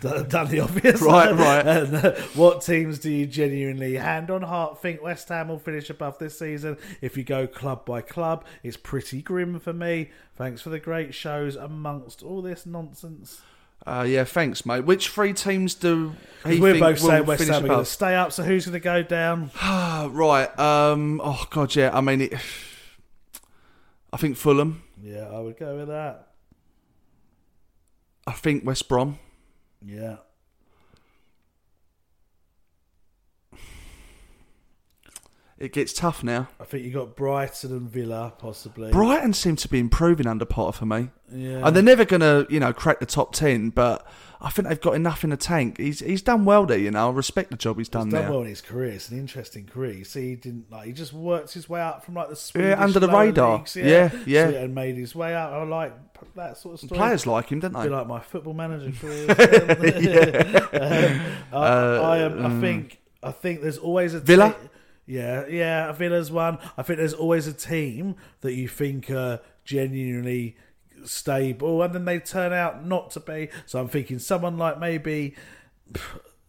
d- 0.00 0.22
the 0.44 0.60
obvious. 0.60 1.00
Right, 1.00 1.34
right. 1.34 1.66
And, 1.66 1.94
uh, 1.94 2.12
what 2.34 2.62
teams 2.62 2.98
do 2.98 3.10
you 3.10 3.26
genuinely 3.26 3.94
hand 3.94 4.30
on 4.30 4.42
heart 4.42 4.80
think 4.80 5.02
West 5.02 5.28
Ham 5.28 5.48
will 5.48 5.58
finish 5.58 5.90
above 5.90 6.18
this 6.18 6.38
season? 6.38 6.76
If 7.00 7.16
you 7.16 7.24
go 7.24 7.46
club 7.46 7.84
by 7.84 8.00
club, 8.00 8.44
it's 8.62 8.76
pretty 8.76 9.22
grim 9.22 9.58
for 9.60 9.72
me. 9.72 10.10
Thanks 10.36 10.60
for 10.60 10.70
the 10.70 10.78
great 10.78 11.14
shows 11.14 11.56
amongst 11.56 12.22
all 12.22 12.42
this 12.42 12.66
nonsense. 12.66 13.40
Uh, 13.86 14.04
yeah, 14.06 14.24
thanks, 14.24 14.66
mate. 14.66 14.84
Which 14.84 15.08
three 15.08 15.32
teams 15.32 15.74
do 15.74 16.14
We're 16.44 16.72
think 16.72 16.80
both 16.80 16.98
saying 16.98 17.26
West 17.26 17.42
finish 17.42 17.54
Ham 17.54 17.64
are 17.64 17.68
going 17.68 17.80
to 17.80 17.84
stay 17.84 18.14
up, 18.14 18.32
so 18.32 18.42
who's 18.42 18.66
going 18.66 18.74
to 18.74 18.80
go 18.80 19.02
down? 19.02 19.50
right. 19.62 20.58
Um. 20.58 21.20
Oh 21.22 21.46
God. 21.50 21.74
Yeah. 21.74 21.96
I 21.96 22.00
mean, 22.00 22.22
it, 22.22 22.34
I 24.12 24.16
think 24.16 24.36
Fulham. 24.36 24.82
Yeah, 25.02 25.28
I 25.28 25.38
would 25.38 25.56
go 25.56 25.76
with 25.76 25.88
that. 25.88 26.28
I 28.26 28.32
think 28.32 28.64
West 28.64 28.88
Brom. 28.88 29.18
Yeah. 29.82 30.16
It 35.58 35.72
gets 35.72 35.92
tough 35.92 36.22
now. 36.22 36.46
I 36.60 36.64
think 36.64 36.84
you 36.84 36.92
got 36.92 37.16
Brighton 37.16 37.72
and 37.72 37.90
Villa, 37.90 38.32
possibly. 38.38 38.92
Brighton 38.92 39.32
seem 39.32 39.56
to 39.56 39.68
be 39.68 39.80
improving 39.80 40.28
under 40.28 40.44
Potter 40.44 40.78
for 40.78 40.86
me. 40.86 41.10
Yeah. 41.32 41.66
And 41.66 41.74
they're 41.74 41.82
never 41.82 42.04
going 42.04 42.20
to, 42.20 42.46
you 42.48 42.60
know, 42.60 42.72
crack 42.72 43.00
the 43.00 43.06
top 43.06 43.32
ten, 43.34 43.70
but 43.70 44.06
I 44.40 44.50
think 44.50 44.68
they've 44.68 44.80
got 44.80 44.94
enough 44.94 45.24
in 45.24 45.30
the 45.30 45.36
tank. 45.36 45.78
He's 45.78 45.98
he's 45.98 46.22
done 46.22 46.44
well 46.44 46.64
there, 46.64 46.78
you 46.78 46.92
know. 46.92 47.08
I 47.08 47.12
respect 47.12 47.50
the 47.50 47.56
job 47.56 47.76
he's 47.76 47.88
done 47.88 48.06
He's 48.06 48.12
there. 48.12 48.22
done 48.22 48.30
well 48.30 48.40
in 48.42 48.46
his 48.50 48.60
career. 48.60 48.90
It's 48.92 49.08
an 49.08 49.18
interesting 49.18 49.66
career. 49.66 49.94
You 49.94 50.04
see, 50.04 50.28
he 50.28 50.36
didn't 50.36 50.70
like. 50.70 50.86
He 50.86 50.92
just 50.92 51.12
worked 51.12 51.52
his 51.54 51.68
way 51.68 51.80
up 51.80 52.04
from 52.04 52.14
like 52.14 52.28
the 52.28 52.36
Swedish 52.36 52.70
Yeah, 52.70 52.80
under 52.84 53.00
the 53.00 53.08
radar. 53.08 53.56
leagues, 53.58 53.74
Yeah, 53.74 54.10
yeah. 54.26 54.50
So- 54.50 54.56
and 54.58 54.74
made 54.76 54.94
his 54.96 55.16
way 55.16 55.34
out. 55.34 55.52
I 55.52 55.64
like 55.64 55.92
that 56.36 56.56
sort 56.56 56.74
of 56.74 56.80
story. 56.80 56.96
Players 56.98 57.26
like 57.26 57.50
him, 57.50 57.58
don't 57.58 57.72
they? 57.72 57.82
Be 57.82 57.88
like 57.88 58.06
my 58.06 58.20
football 58.20 58.54
manager 58.54 58.92
career. 59.00 59.26
Yeah. 59.98 60.68
Um, 60.72 61.20
I, 61.52 61.56
Uh, 61.56 62.00
I, 62.04 62.18
am, 62.18 62.46
I 62.46 62.60
think. 62.60 63.00
I 63.24 63.32
think 63.32 63.60
there's 63.62 63.78
always 63.78 64.14
a 64.14 64.20
Villa? 64.20 64.50
te- 64.60 64.68
yeah, 65.08 65.46
yeah. 65.48 65.88
I 65.88 65.92
think 65.94 66.10
there's 66.10 66.30
one. 66.30 66.58
I 66.76 66.82
think 66.82 66.98
there's 66.98 67.14
always 67.14 67.46
a 67.48 67.52
team 67.52 68.14
that 68.42 68.54
you 68.54 68.68
think 68.68 69.10
are 69.10 69.40
genuinely 69.64 70.56
stable, 71.04 71.82
and 71.82 71.92
then 71.94 72.04
they 72.04 72.18
turn 72.20 72.52
out 72.52 72.84
not 72.86 73.10
to 73.12 73.20
be. 73.20 73.48
So 73.66 73.80
I'm 73.80 73.88
thinking 73.88 74.18
someone 74.20 74.56
like 74.58 74.78
maybe. 74.78 75.34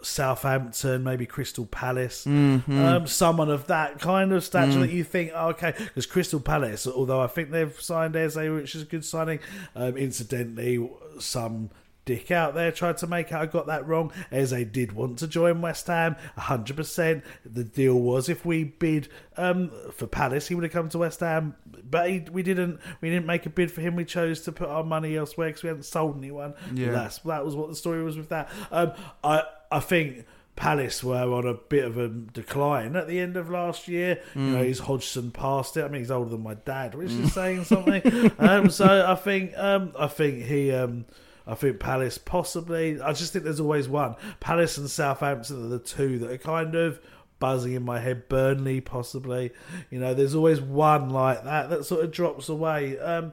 Southampton, 0.02 1.04
maybe 1.04 1.26
Crystal 1.26 1.66
Palace, 1.66 2.24
Mhm. 2.26 2.70
um, 2.70 3.06
someone 3.08 3.50
of 3.50 3.68
that 3.68 4.00
kind 4.00 4.32
of 4.32 4.46
stature 4.46 4.78
Mm. 4.78 4.82
that 4.82 4.92
you 4.92 5.04
think, 5.04 5.32
oh, 5.36 5.50
okay, 5.50 5.74
because 5.78 6.06
Crystal 6.06 6.40
Palace, 6.40 6.88
although 6.88 7.20
I 7.20 7.28
think 7.28 7.52
they've 7.52 7.76
signed 7.82 8.16
Eze, 8.16 8.38
which 8.38 8.76
is 8.76 8.84
a 8.84 8.86
good 8.86 9.04
signing, 9.04 9.40
um, 9.76 9.98
incidentally, 9.98 10.90
some 11.20 11.70
dick 12.16 12.32
out 12.32 12.56
there 12.56 12.72
tried 12.72 12.98
to 12.98 13.06
make 13.08 13.32
out 13.32 13.42
I 13.42 13.46
got 13.46 13.68
that 13.68 13.88
wrong. 13.88 14.12
Eze 14.32 14.66
did 14.72 14.94
want 14.94 15.20
to 15.20 15.28
join 15.28 15.62
West 15.62 15.86
Ham, 15.88 16.16
100%. 16.38 17.22
The 17.46 17.64
deal 17.64 17.96
was 18.00 18.30
if 18.30 18.46
we 18.46 18.64
bid 18.64 19.08
um, 19.38 19.72
for 19.94 20.08
Palace, 20.08 20.48
he 20.48 20.56
would 20.56 20.64
have 20.64 20.74
come 20.74 20.90
to 20.90 20.98
West 20.98 21.20
Ham, 21.20 21.56
but 21.88 22.10
he, 22.10 22.20
we 22.32 22.42
didn't. 22.44 22.80
We 23.02 23.10
didn't 23.10 23.26
make 23.28 23.46
a 23.46 23.50
bid 23.50 23.72
for 23.72 23.82
him. 23.82 23.96
We 23.96 24.06
chose 24.06 24.42
to 24.42 24.52
put 24.52 24.70
our 24.70 24.84
money 24.84 25.16
elsewhere 25.16 25.50
because 25.50 25.64
we 25.64 25.68
hadn't 25.70 25.84
sold 25.84 26.18
anyone. 26.18 26.56
Yeah. 26.74 26.92
That's 26.92 27.20
that 27.20 27.46
was 27.46 27.56
what 27.56 27.70
the 27.70 27.76
story 27.76 28.04
was 28.04 28.18
with 28.18 28.30
that. 28.30 28.50
Um, 28.72 28.94
I 29.24 29.44
I 29.72 29.80
think. 29.80 30.26
Palace 30.56 31.02
were 31.06 31.16
on 31.16 31.48
a 31.48 31.54
bit 31.54 31.86
of 31.86 31.98
a 31.98 32.10
decline 32.10 32.98
at 32.98 33.08
the 33.08 33.18
end 33.22 33.38
of 33.38 33.50
last 33.50 33.88
year. 33.88 34.22
You 34.36 34.42
know, 34.42 34.58
Mm. 34.62 34.66
he's 34.68 34.80
Hodgson 34.80 35.32
past 35.32 35.78
it. 35.78 35.86
I 35.86 35.88
mean, 35.88 36.02
he's 36.02 36.12
older 36.12 36.32
than 36.32 36.44
my 36.44 36.56
dad, 36.56 36.96
which 36.96 37.12
is 37.12 37.32
saying 37.32 37.64
something. 37.64 38.02
um, 38.40 38.70
so 38.70 39.06
I 39.08 39.16
think, 39.16 39.54
um, 39.58 39.94
I 39.98 40.08
think 40.08 40.44
he, 40.44 40.74
um, 40.74 41.06
I 41.50 41.56
think 41.56 41.80
Palace 41.80 42.18
possibly. 42.18 43.02
I 43.02 43.14
just 43.14 43.34
think 43.34 43.44
there's 43.46 43.60
always 43.60 43.90
one. 43.90 44.16
Palace 44.40 44.78
and 44.78 44.90
Southampton 44.90 45.66
are 45.66 45.70
the 45.70 45.80
two 45.80 46.20
that 46.20 46.32
are 46.32 46.38
kind 46.38 46.76
of 46.76 47.00
buzzing 47.40 47.74
in 47.74 47.84
my 47.84 48.00
head. 48.00 48.28
Burnley 48.30 48.82
possibly. 48.82 49.52
You 49.90 50.00
know, 50.00 50.14
there's 50.14 50.36
always 50.36 50.62
one 50.62 51.10
like 51.10 51.44
that 51.44 51.70
that 51.70 51.86
sort 51.86 52.04
of 52.04 52.12
drops 52.12 52.50
away. 52.50 53.00
Um, 53.00 53.32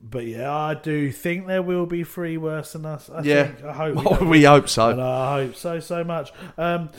but 0.00 0.24
yeah, 0.26 0.54
I 0.54 0.74
do 0.74 1.10
think 1.10 1.46
there 1.46 1.62
will 1.62 1.84
be 1.86 2.04
three 2.04 2.36
worse 2.38 2.72
than 2.72 2.86
us. 2.86 3.10
I 3.10 3.22
Yeah. 3.22 3.44
think. 3.48 3.64
I 3.64 3.72
hope. 3.72 3.96
Well, 4.20 4.28
we 4.30 4.44
hope 4.54 4.68
so. 4.68 4.90
And 4.90 5.00
I 5.02 5.42
hope 5.44 5.56
so 5.56 5.80
so 5.80 6.04
much. 6.04 6.32
Um, 6.56 6.90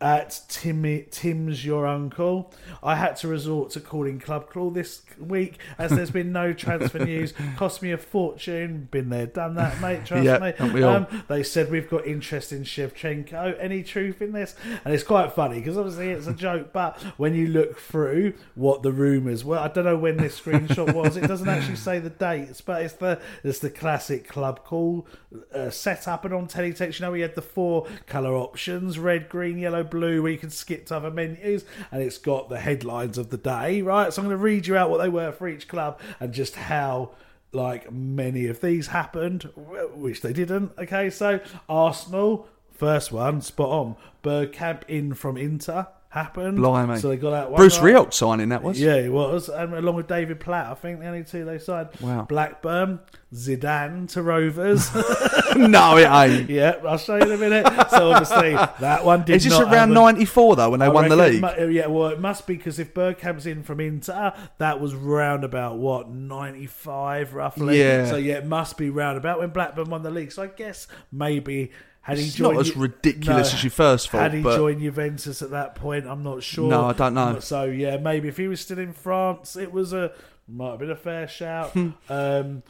at 0.00 0.40
Timmy, 0.48 1.06
Tim's 1.10 1.64
your 1.64 1.86
uncle. 1.86 2.52
I 2.82 2.96
had 2.96 3.16
to 3.16 3.28
resort 3.28 3.70
to 3.70 3.80
calling 3.80 4.18
Club 4.18 4.50
Call 4.50 4.70
this 4.70 5.02
week 5.18 5.58
as 5.78 5.90
there's 5.90 6.10
been 6.10 6.32
no 6.32 6.52
transfer 6.52 6.98
news. 7.04 7.32
Cost 7.56 7.80
me 7.82 7.92
a 7.92 7.98
fortune. 7.98 8.88
Been 8.90 9.08
there, 9.08 9.26
done 9.26 9.54
that, 9.54 9.80
mate. 9.80 10.04
Trust 10.04 10.24
Yeah, 10.24 10.52
me. 10.60 10.82
Um, 10.82 11.06
they 11.28 11.42
said 11.42 11.70
we've 11.70 11.88
got 11.88 12.06
interest 12.06 12.52
in 12.52 12.64
Shevchenko. 12.64 13.56
Any 13.58 13.82
truth 13.82 14.20
in 14.20 14.32
this? 14.32 14.54
And 14.84 14.92
it's 14.92 15.02
quite 15.02 15.32
funny 15.32 15.60
because 15.60 15.78
obviously 15.78 16.10
it's 16.10 16.26
a 16.26 16.34
joke, 16.34 16.72
but 16.72 17.00
when 17.16 17.34
you 17.34 17.46
look 17.46 17.78
through 17.78 18.34
what 18.54 18.82
the 18.82 18.92
rumours 18.92 19.44
were, 19.44 19.58
I 19.58 19.68
don't 19.68 19.84
know 19.84 19.96
when 19.96 20.18
this 20.18 20.38
screenshot 20.38 20.92
was. 20.92 21.16
It 21.16 21.26
doesn't 21.26 21.48
actually 21.48 21.76
say 21.76 21.98
the 22.00 22.10
dates, 22.10 22.60
but 22.60 22.82
it's 22.82 22.94
the 22.94 23.20
it's 23.42 23.60
the 23.60 23.70
classic 23.70 24.28
club 24.28 24.62
call 24.64 25.06
uh, 25.54 25.70
set 25.70 26.06
up 26.06 26.24
and 26.26 26.34
on 26.34 26.48
teletext. 26.48 27.00
You 27.00 27.06
know, 27.06 27.12
we 27.12 27.20
had 27.22 27.34
the 27.34 27.42
four 27.42 27.86
colour 28.06 28.34
options: 28.34 28.98
red, 28.98 29.28
green, 29.28 29.58
yellow, 29.58 29.84
Blue 29.86 30.22
where 30.22 30.32
you 30.32 30.38
can 30.38 30.50
skip 30.50 30.86
to 30.86 30.96
other 30.96 31.10
menus, 31.10 31.64
and 31.90 32.02
it's 32.02 32.18
got 32.18 32.48
the 32.48 32.58
headlines 32.58 33.18
of 33.18 33.30
the 33.30 33.36
day, 33.36 33.82
right? 33.82 34.12
So 34.12 34.20
I'm 34.20 34.28
going 34.28 34.36
to 34.36 34.42
read 34.42 34.66
you 34.66 34.76
out 34.76 34.90
what 34.90 34.98
they 34.98 35.08
were 35.08 35.32
for 35.32 35.48
each 35.48 35.68
club 35.68 36.00
and 36.20 36.32
just 36.32 36.56
how 36.56 37.12
like 37.52 37.90
many 37.90 38.46
of 38.46 38.60
these 38.60 38.88
happened, 38.88 39.50
which 39.94 40.20
they 40.20 40.32
didn't. 40.32 40.72
Okay, 40.78 41.10
so 41.10 41.40
Arsenal, 41.68 42.48
first 42.70 43.12
one, 43.12 43.40
spot 43.40 43.68
on. 43.68 43.96
Bergkamp 44.22 44.82
in 44.88 45.14
from 45.14 45.36
Inter 45.36 45.86
happened. 46.08 46.56
Blimey. 46.56 46.98
So 46.98 47.08
they 47.08 47.16
got 47.16 47.32
out 47.32 47.50
one 47.50 47.58
Bruce. 47.58 47.78
Rioch 47.78 48.12
signing 48.12 48.48
that 48.50 48.62
was. 48.62 48.80
Yeah, 48.80 48.94
it 48.96 49.12
was. 49.12 49.48
And 49.48 49.74
along 49.74 49.96
with 49.96 50.06
David 50.08 50.40
Platt, 50.40 50.66
I 50.70 50.74
think 50.74 51.00
the 51.00 51.06
only 51.06 51.24
two 51.24 51.44
they 51.44 51.58
signed. 51.58 51.90
Wow. 52.00 52.22
Blackburn, 52.28 53.00
Zidane 53.34 54.08
to 54.12 54.22
Rovers. 54.22 54.94
no, 55.56 55.96
it 55.96 56.06
ain't. 56.08 56.50
yeah, 56.50 56.76
I'll 56.86 56.98
show 56.98 57.16
you 57.16 57.22
in 57.22 57.32
a 57.32 57.36
minute. 57.36 57.66
So 57.90 58.10
obviously 58.12 58.52
that 58.54 59.04
one 59.04 59.24
did 59.24 59.36
Is 59.36 59.44
this 59.44 59.58
around 59.58 59.72
happen. 59.72 59.94
'94 59.94 60.56
though 60.56 60.70
when 60.70 60.80
they 60.80 60.86
I 60.86 60.90
won 60.90 61.08
the 61.08 61.16
league? 61.16 61.42
mu- 61.42 61.68
yeah, 61.68 61.86
well, 61.86 62.08
it 62.08 62.20
must 62.20 62.46
be 62.46 62.56
because 62.56 62.78
if 62.78 62.94
Bergkamp's 62.94 63.46
in 63.46 63.62
from 63.62 63.80
Inter, 63.80 64.32
that 64.58 64.80
was 64.80 64.94
round 64.94 65.44
about 65.44 65.78
what 65.78 66.08
ninety 66.10 66.66
five 66.66 67.34
roughly. 67.34 67.78
Yeah. 67.78 68.06
So 68.06 68.16
yeah, 68.16 68.34
it 68.34 68.46
must 68.46 68.76
be 68.78 68.90
round 68.90 69.18
about 69.18 69.38
when 69.38 69.50
Blackburn 69.50 69.90
won 69.90 70.02
the 70.02 70.10
league. 70.10 70.32
So 70.32 70.42
I 70.42 70.46
guess 70.48 70.86
maybe 71.12 71.72
had 72.06 72.18
he 72.18 72.24
It's 72.26 72.34
joined 72.34 72.54
not 72.54 72.60
as 72.60 72.76
ridiculous 72.76 73.52
as 73.52 73.64
you 73.64 73.70
first 73.70 74.10
thought, 74.10 74.22
Had 74.22 74.34
he 74.34 74.40
but- 74.42 74.56
joined 74.56 74.80
Juventus 74.80 75.42
at 75.42 75.50
that 75.50 75.74
point, 75.74 76.06
I'm 76.06 76.22
not 76.22 76.40
sure. 76.44 76.70
No, 76.70 76.84
I 76.84 76.92
don't 76.92 77.14
know. 77.14 77.40
So 77.40 77.64
yeah, 77.64 77.96
maybe 77.96 78.28
if 78.28 78.36
he 78.36 78.46
was 78.46 78.60
still 78.60 78.78
in 78.78 78.92
France, 78.92 79.56
it 79.56 79.72
was 79.72 79.92
a 79.92 80.12
might 80.46 80.70
have 80.70 80.78
been 80.78 80.90
a 80.92 80.94
fair 80.96 81.26
shout. 81.26 81.70
Hmm. 81.70 81.88
um, 82.08 82.62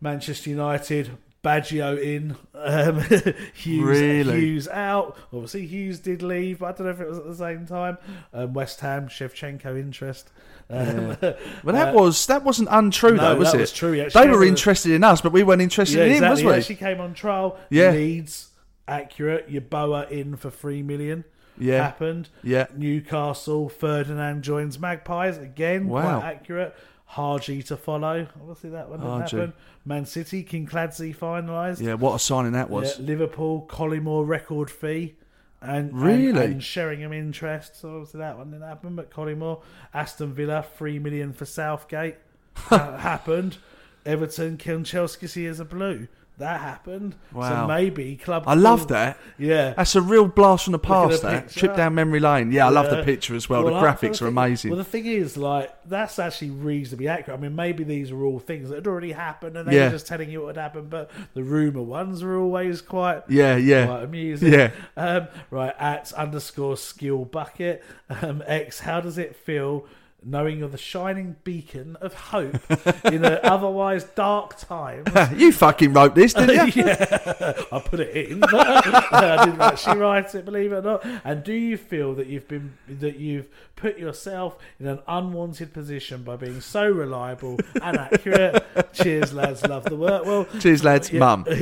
Manchester 0.00 0.48
United. 0.50 1.10
Baggio 1.44 1.96
in, 2.02 2.36
um, 2.54 3.00
Hughes, 3.54 3.86
Really? 4.00 4.40
Hughes 4.40 4.66
out. 4.68 5.16
Obviously, 5.32 5.66
Hughes 5.66 6.00
did 6.00 6.20
leave, 6.20 6.58
but 6.58 6.66
I 6.66 6.72
don't 6.72 6.86
know 6.86 6.92
if 6.92 7.00
it 7.00 7.08
was 7.08 7.18
at 7.18 7.26
the 7.26 7.34
same 7.36 7.64
time. 7.64 7.96
Um, 8.34 8.54
West 8.54 8.80
Ham, 8.80 9.06
Shevchenko 9.08 9.78
interest. 9.78 10.30
Um, 10.70 11.06
Well, 11.08 11.16
that 11.64 11.94
uh, 11.94 11.98
was 11.98 12.26
that 12.26 12.44
wasn't 12.44 12.68
untrue 12.70 13.16
no, 13.16 13.22
though, 13.22 13.36
was 13.36 13.52
that 13.52 13.58
it? 13.58 13.60
was 13.62 13.72
true, 13.72 14.00
actually 14.00 14.26
They 14.26 14.30
were 14.30 14.44
interested 14.44 14.92
in 14.92 15.02
us, 15.04 15.20
but 15.20 15.32
we 15.32 15.42
weren't 15.42 15.62
interested 15.62 15.98
yeah, 15.98 16.04
in 16.04 16.10
him, 16.10 16.24
exactly. 16.24 16.42
He 16.42 16.46
was 16.46 16.54
we? 16.54 16.58
actually 16.58 16.76
came 16.76 17.00
on 17.00 17.14
trial. 17.14 17.58
Yeah. 17.70 17.90
Leeds, 17.90 18.50
accurate. 18.86 19.50
Yeboah 19.50 20.10
in 20.10 20.36
for 20.36 20.50
three 20.50 20.82
million. 20.82 21.24
Yeah. 21.60 21.82
happened. 21.82 22.28
Yeah. 22.42 22.66
Newcastle, 22.76 23.68
Ferdinand 23.68 24.42
joins 24.42 24.78
Magpies 24.78 25.38
again. 25.38 25.88
Wow. 25.88 26.20
quite 26.20 26.28
accurate. 26.28 26.76
Hargy 27.12 27.64
to 27.66 27.76
follow. 27.76 28.28
Obviously, 28.40 28.70
that 28.70 28.90
one 28.90 29.00
didn't 29.00 29.20
happen. 29.22 29.52
Man 29.84 30.04
City, 30.04 30.44
Kinkladze 30.44 31.16
finalised. 31.16 31.80
Yeah, 31.80 31.94
what 31.94 32.14
a 32.14 32.18
signing 32.18 32.52
that 32.52 32.68
was. 32.68 32.98
Yeah, 32.98 33.06
Liverpool, 33.06 33.66
Collymore 33.68 34.26
record 34.28 34.70
fee. 34.70 35.16
And, 35.60 35.90
and- 35.90 36.02
Really? 36.02 36.44
and, 36.44 36.62
Sheringham 36.62 37.12
interest. 37.12 37.80
So 37.80 37.96
obviously 37.96 38.18
that 38.20 38.38
one 38.38 38.50
didn't 38.50 38.68
happen. 38.68 38.94
But 38.96 39.10
Collymore, 39.10 39.62
Aston 39.92 40.32
Villa, 40.34 40.64
three 40.76 40.98
million 40.98 41.32
for 41.32 41.44
Southgate 41.44 42.16
happened. 42.54 43.58
Everton, 44.06 44.56
Kanchelskis 44.56 45.48
as 45.48 45.60
a 45.60 45.64
blue. 45.64 46.08
That 46.38 46.60
happened. 46.60 47.16
So 47.32 47.38
Wow. 47.40 47.66
maybe 47.66 48.14
club. 48.16 48.44
I 48.46 48.54
love 48.54 48.86
that. 48.88 49.18
Yeah. 49.38 49.74
That's 49.76 49.96
a 49.96 50.00
real 50.00 50.28
blast 50.28 50.64
from 50.64 50.72
the 50.72 50.78
past. 50.78 51.22
That 51.22 51.46
picture. 51.46 51.58
trip 51.60 51.76
down 51.76 51.96
memory 51.96 52.20
lane. 52.20 52.52
Yeah, 52.52 52.66
I 52.66 52.70
love 52.70 52.88
the 52.90 53.02
picture 53.02 53.34
as 53.34 53.48
well. 53.48 53.64
Well, 53.64 53.74
the 53.74 53.80
I- 53.80 53.82
graphics 53.92 54.20
the 54.20 54.26
are 54.26 54.28
amazing. 54.28 54.70
Well, 54.70 54.78
the 54.78 54.84
thing 54.84 55.06
is, 55.06 55.36
like, 55.36 55.70
that's 55.84 56.18
actually 56.20 56.50
reasonably 56.50 57.08
accurate. 57.08 57.38
I 57.38 57.42
mean, 57.42 57.56
maybe 57.56 57.82
these 57.82 58.12
are 58.12 58.22
all 58.22 58.38
things 58.38 58.68
that 58.68 58.76
had 58.76 58.86
already 58.86 59.12
happened, 59.12 59.56
and 59.56 59.68
they 59.68 59.74
Yeah. 59.76 59.86
were 59.86 59.90
just 59.90 60.06
telling 60.06 60.30
you 60.30 60.42
what 60.42 60.54
had 60.54 60.62
happened. 60.62 60.90
But 60.90 61.10
the 61.34 61.42
rumor 61.42 61.82
ones 61.82 62.22
are 62.22 62.36
always 62.36 62.80
quite, 62.82 63.22
Yeah, 63.28 63.56
yeah. 63.56 63.86
quite 63.86 64.04
amusing. 64.04 64.52
Yeah. 64.52 64.70
Um, 64.96 65.26
right 65.50 65.74
at 65.78 66.12
underscore 66.12 66.76
skill 66.76 67.24
bucket 67.24 67.82
um, 68.22 68.42
X. 68.46 68.80
How 68.80 69.00
does 69.00 69.18
it 69.18 69.34
feel? 69.34 69.86
Knowing 70.24 70.58
you're 70.58 70.68
the 70.68 70.76
shining 70.76 71.36
beacon 71.44 71.96
of 72.00 72.12
hope 72.12 72.56
in 73.04 73.24
an 73.24 73.38
otherwise 73.44 74.02
dark 74.02 74.58
time. 74.58 75.04
you 75.36 75.52
fucking 75.52 75.92
wrote 75.92 76.16
this, 76.16 76.34
didn't 76.34 76.74
you? 76.74 76.82
yeah, 76.86 77.52
I 77.70 77.78
put 77.78 78.00
it 78.00 78.30
in. 78.30 78.42
I 78.42 79.44
didn't 79.44 79.60
actually 79.60 79.98
write 79.98 80.34
it, 80.34 80.44
believe 80.44 80.72
it 80.72 80.78
or 80.78 80.82
not. 80.82 81.06
And 81.22 81.44
do 81.44 81.52
you 81.52 81.76
feel 81.76 82.14
that 82.14 82.26
you've 82.26 82.48
been 82.48 82.76
that 82.88 83.16
you've 83.16 83.46
put 83.78 83.98
yourself 83.98 84.58
in 84.80 84.86
an 84.86 84.98
unwanted 85.06 85.72
position 85.72 86.22
by 86.22 86.36
being 86.36 86.60
so 86.60 86.88
reliable 86.90 87.58
and 87.82 87.96
accurate? 87.96 88.64
Cheers, 88.92 89.32
lads. 89.32 89.62
Love 89.66 89.84
the 89.84 89.96
work. 89.96 90.24
Well, 90.24 90.46
Cheers, 90.60 90.84
lads. 90.84 91.12
yeah. 91.12 91.18
Mum. 91.20 91.44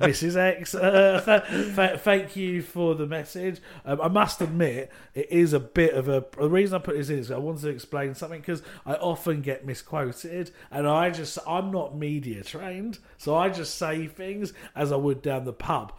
Mrs. 0.00 0.36
Ex, 0.40 0.74
uh, 0.74 1.22
th- 1.24 1.74
th- 1.76 2.00
thank 2.00 2.36
you 2.36 2.62
for 2.62 2.94
the 2.94 3.06
message. 3.06 3.60
Um, 3.84 4.00
I 4.00 4.08
must 4.08 4.40
admit, 4.40 4.90
it 5.14 5.30
is 5.30 5.52
a 5.52 5.60
bit 5.60 5.94
of 5.94 6.08
a. 6.08 6.24
The 6.38 6.48
reason 6.48 6.76
I 6.76 6.78
put 6.78 6.96
this 6.96 7.10
in 7.10 7.18
is 7.18 7.30
I 7.30 7.38
wanted 7.38 7.62
to 7.62 7.68
explain 7.68 8.14
something 8.14 8.40
because 8.40 8.62
I 8.86 8.94
often 8.94 9.42
get 9.42 9.66
misquoted, 9.66 10.50
and 10.70 10.86
I 10.86 11.10
just 11.10 11.38
I'm 11.46 11.70
not 11.70 11.96
media 11.96 12.42
trained, 12.42 12.98
so 13.18 13.34
I 13.36 13.48
just 13.48 13.76
say 13.76 14.06
things 14.06 14.52
as 14.74 14.92
I 14.92 14.96
would 14.96 15.22
down 15.22 15.44
the 15.44 15.52
pub, 15.52 15.92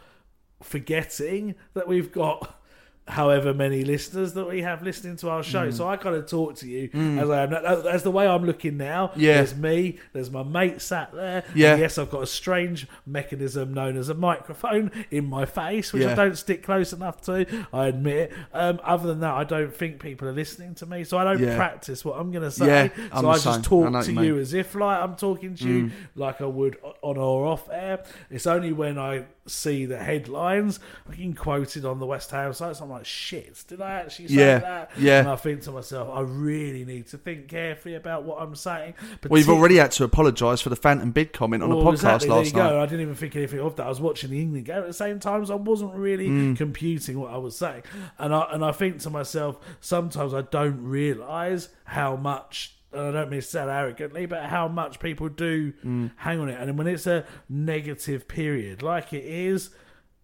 forgetting 0.62 1.56
that 1.74 1.88
we've 1.88 2.12
got. 2.12 2.58
However 3.08 3.54
many 3.54 3.84
listeners 3.84 4.34
that 4.34 4.48
we 4.48 4.62
have 4.62 4.84
listening 4.84 5.16
to 5.18 5.30
our 5.30 5.42
show, 5.44 5.68
Mm. 5.68 5.74
so 5.74 5.88
I 5.90 5.98
kind 5.98 6.16
of 6.16 6.28
talk 6.28 6.56
to 6.58 6.68
you 6.68 6.88
Mm. 6.90 7.20
as 7.22 7.30
I 7.30 7.44
am. 7.44 7.54
As 7.88 8.04
the 8.04 8.12
way 8.12 8.28
I'm 8.28 8.46
looking 8.46 8.78
now, 8.78 9.12
Yeah. 9.16 9.34
there's 9.38 9.56
me, 9.56 9.98
there's 10.14 10.30
my 10.30 10.44
mate 10.44 10.82
sat 10.82 11.12
there. 11.14 11.44
and 11.48 11.56
Yeah. 11.56 11.76
yes, 11.78 11.98
I've 11.98 12.12
got 12.12 12.22
a 12.24 12.28
strange 12.28 12.88
mechanism 13.06 13.74
known 13.74 13.98
as 13.98 14.08
a 14.10 14.14
microphone 14.14 14.92
in 15.10 15.26
my 15.26 15.46
face, 15.46 15.92
which 15.92 16.06
I 16.06 16.14
don't 16.14 16.38
stick 16.38 16.64
close 16.64 16.94
enough 16.94 17.22
to. 17.22 17.46
I 17.74 17.88
admit. 17.88 18.32
Um, 18.54 18.80
other 18.84 19.08
than 19.08 19.20
that, 19.22 19.34
I 19.34 19.44
don't 19.44 19.76
think 19.76 20.00
people 20.00 20.28
are 20.28 20.34
listening 20.34 20.76
to 20.76 20.86
me, 20.86 21.04
so 21.04 21.18
I 21.18 21.24
don't 21.24 21.40
Yeah. 21.42 21.56
practice 21.58 22.06
what 22.06 22.20
I'm 22.20 22.32
going 22.32 22.44
to 22.44 22.52
say. 22.52 22.68
Yeah, 22.96 23.20
so 23.20 23.30
I 23.30 23.34
just 23.34 23.48
I 23.48 23.62
talk 23.62 23.92
what 23.92 24.06
to 24.06 24.14
you 24.14 24.22
you 24.22 24.38
as 24.40 24.54
if 24.54 24.76
like 24.76 25.02
I'm 25.02 25.16
talking 25.16 25.56
to 25.56 25.68
you, 25.68 25.84
Mm. 25.86 25.92
like 26.16 26.40
I 26.40 26.46
would 26.46 26.78
on 27.02 27.18
or 27.18 27.48
off 27.48 27.68
air. 27.72 28.04
It's 28.30 28.46
only 28.48 28.72
when 28.72 28.98
I 29.00 29.26
see 29.48 29.86
the 29.86 29.98
headlines, 29.98 30.80
I 31.10 31.12
getting 31.16 31.34
quoted 31.34 31.84
on 31.86 32.00
the 32.00 32.06
West 32.06 32.30
Ham 32.32 32.54
sites. 32.54 32.80
I'm 32.80 32.90
like, 32.90 33.06
shit, 33.06 33.64
did 33.68 33.82
I 33.82 33.94
actually 34.02 34.28
say 34.28 34.36
Yeah, 34.36 34.60
that? 34.60 34.92
yeah. 35.00 35.20
And 35.22 35.30
I 35.30 35.36
think 35.36 35.62
to 35.64 35.72
myself, 35.72 36.10
I 36.14 36.22
really 36.22 36.86
need 36.86 37.08
to 37.08 37.18
think 37.18 37.48
carefully 37.48 37.96
about 37.96 38.24
what 38.24 38.42
I'm 38.42 38.56
saying. 38.56 38.94
We've 39.30 39.46
Partic- 39.46 39.50
already 39.50 39.78
had 39.78 39.92
to 39.94 40.04
apologise 40.04 40.62
for 40.62 40.70
the 40.70 40.76
Phantom 40.76 41.12
Bid 41.12 41.34
comment 41.34 41.64
on 41.64 41.70
the 41.70 41.76
well, 41.76 41.86
podcast 41.88 41.94
exactly, 41.94 42.30
last 42.30 42.54
there 42.54 42.64
you 42.64 42.70
night. 42.70 42.76
go. 42.76 42.82
I 42.82 42.86
didn't 42.86 43.02
even 43.02 43.16
think 43.16 43.36
anything 43.36 43.60
of 43.60 43.76
that. 43.78 43.86
I 43.86 43.90
was 43.90 44.00
watching 44.00 44.30
the 44.30 44.40
England 44.40 44.66
game 44.68 44.78
at 44.78 44.88
the 44.88 44.94
same 44.94 45.20
time, 45.20 45.46
so 45.46 45.54
I 45.54 45.58
wasn't 45.58 45.94
really 45.96 46.28
Mm. 46.30 46.58
computing 46.58 47.20
what 47.20 47.32
I 47.34 47.38
was 47.38 47.58
saying. 47.58 47.84
And 48.20 48.34
I 48.36 48.48
and 48.52 48.64
I 48.64 48.72
think 48.72 49.00
to 49.02 49.10
myself, 49.10 49.58
sometimes 49.80 50.34
I 50.34 50.42
don't 50.42 50.84
realise 50.84 51.70
how 51.86 52.16
much. 52.16 52.76
And 52.94 53.02
I 53.02 53.12
don't 53.12 53.30
mean 53.30 53.42
to 53.42 53.52
that 53.54 53.70
arrogantly, 53.70 54.26
but 54.26 54.44
how 54.46 54.68
much 54.68 55.00
people 55.00 55.30
do 55.30 55.72
Mm. 55.86 56.12
hang 56.18 56.40
on 56.40 56.50
it. 56.50 56.60
And 56.60 56.78
when 56.78 56.88
it's 56.88 57.08
a 57.08 57.26
negative 57.48 58.28
period, 58.28 58.82
like 58.84 59.14
it 59.14 59.24
is, 59.24 59.70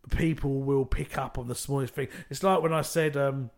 people 0.09 0.61
will 0.61 0.85
pick 0.85 1.17
up 1.17 1.37
on 1.37 1.47
the 1.47 1.55
smallest 1.55 1.93
thing. 1.93 2.07
It's 2.29 2.43
like 2.43 2.61
when 2.61 2.73
I 2.73 2.81
said, 2.81 3.15
um, 3.17 3.49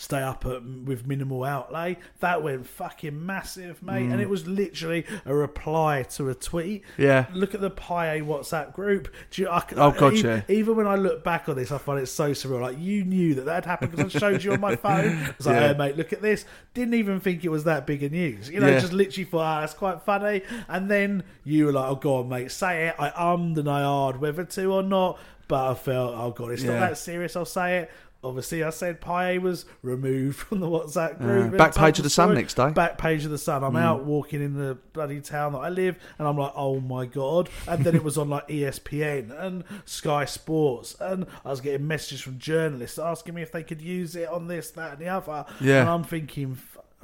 stay 0.00 0.22
up 0.22 0.46
at, 0.46 0.64
with 0.64 1.06
minimal 1.06 1.44
outlay. 1.44 1.98
That 2.20 2.42
went 2.42 2.66
fucking 2.66 3.26
massive, 3.26 3.82
mate. 3.82 4.06
Mm. 4.08 4.12
And 4.12 4.20
it 4.22 4.30
was 4.30 4.46
literally 4.48 5.04
a 5.26 5.34
reply 5.34 6.04
to 6.14 6.30
a 6.30 6.34
tweet. 6.34 6.84
Yeah. 6.96 7.26
Look 7.34 7.54
at 7.54 7.60
the 7.60 7.68
Pi 7.68 8.20
WhatsApp 8.22 8.72
group. 8.72 9.08
Do 9.30 9.42
you, 9.42 9.48
I, 9.50 9.62
Oh, 9.76 9.90
God, 9.90 10.14
even, 10.14 10.30
yeah. 10.30 10.42
Even 10.48 10.76
when 10.76 10.86
I 10.86 10.94
look 10.94 11.22
back 11.22 11.50
on 11.50 11.56
this, 11.56 11.70
I 11.70 11.76
find 11.76 12.00
it 12.00 12.06
so 12.06 12.30
surreal. 12.30 12.62
Like, 12.62 12.78
you 12.78 13.04
knew 13.04 13.34
that 13.34 13.44
that 13.44 13.56
had 13.56 13.66
happened 13.66 13.90
because 13.90 14.16
I 14.16 14.18
showed 14.18 14.42
you 14.42 14.52
on 14.54 14.60
my 14.60 14.74
phone. 14.76 15.18
It's 15.38 15.44
like, 15.44 15.56
Yeah. 15.56 15.72
hey, 15.72 15.78
mate, 15.78 15.96
look 15.98 16.14
at 16.14 16.22
this. 16.22 16.46
Didn't 16.72 16.94
even 16.94 17.20
think 17.20 17.44
it 17.44 17.50
was 17.50 17.64
that 17.64 17.86
big 17.86 18.02
a 18.02 18.08
news. 18.08 18.48
You 18.48 18.60
know, 18.60 18.68
Yeah. 18.68 18.80
just 18.80 18.94
literally 18.94 19.24
thought, 19.26 19.40
ah, 19.44 19.60
that's 19.60 19.74
quite 19.74 20.00
funny. 20.00 20.40
And 20.66 20.90
then 20.90 21.24
you 21.44 21.66
were 21.66 21.72
like, 21.72 21.90
oh, 21.90 21.96
God, 21.96 22.26
mate, 22.26 22.50
say 22.52 22.88
it. 22.88 22.94
I 22.98 23.10
ummed 23.10 23.58
and 23.58 23.68
I 23.68 23.82
ahed 23.82 24.18
whether 24.18 24.44
to 24.44 24.64
or 24.72 24.82
not. 24.82 25.18
But 25.46 25.72
I 25.72 25.74
felt, 25.74 26.14
oh, 26.16 26.30
God, 26.30 26.52
it's 26.52 26.62
Yeah. 26.62 26.74
not 26.78 26.80
that 26.90 26.96
serious. 26.98 27.34
I'll 27.36 27.44
say 27.44 27.78
it. 27.80 27.90
Obviously, 28.22 28.62
I 28.62 28.68
said 28.70 29.00
Payet 29.00 29.40
was 29.40 29.64
removed 29.82 30.36
from 30.40 30.60
the 30.60 30.66
WhatsApp 30.66 31.18
group. 31.18 31.48
and 31.48 31.56
Back 31.58 31.74
page 31.74 31.98
of 31.98 32.02
the 32.04 32.10
Sun 32.10 32.34
next 32.34 32.54
day. 32.54 32.68
Back 32.70 32.98
page 32.98 33.24
of 33.24 33.30
the 33.30 33.38
Sun. 33.38 33.64
I'm 33.64 33.72
Mm. 33.72 33.80
out 33.80 34.04
walking 34.04 34.42
in 34.42 34.54
the 34.58 34.76
bloody 34.92 35.20
town 35.22 35.52
that 35.52 35.60
I 35.60 35.70
live, 35.70 35.96
and 36.18 36.28
I'm 36.28 36.36
like, 36.36 36.52
oh 36.54 36.80
my 36.80 37.06
god! 37.06 37.48
And 37.66 37.82
then 37.84 37.94
it 37.94 38.04
was 38.04 38.18
on 38.18 38.28
like 38.28 38.46
ESPN 38.48 39.30
and 39.42 39.64
Sky 39.86 40.26
Sports, 40.26 40.96
and 41.00 41.26
I 41.44 41.50
was 41.50 41.60
getting 41.62 41.86
messages 41.86 42.20
from 42.20 42.38
journalists 42.38 42.98
asking 42.98 43.34
me 43.34 43.42
if 43.42 43.52
they 43.52 43.62
could 43.62 43.80
use 43.80 44.14
it 44.16 44.28
on 44.28 44.48
this, 44.48 44.70
that, 44.72 44.92
and 44.92 45.00
the 45.00 45.08
other. 45.08 45.46
Yeah. 45.60 45.80
And 45.80 45.88
I'm 45.88 46.04
thinking. 46.04 46.58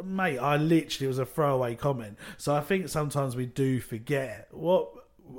Mate, 0.04 0.36
I 0.38 0.58
literally 0.58 1.08
was 1.08 1.18
a 1.18 1.24
throwaway 1.24 1.74
comment. 1.74 2.18
So 2.36 2.54
I 2.54 2.60
think 2.60 2.90
sometimes 2.90 3.34
we 3.34 3.46
do 3.46 3.80
forget 3.80 4.46
what 4.50 4.90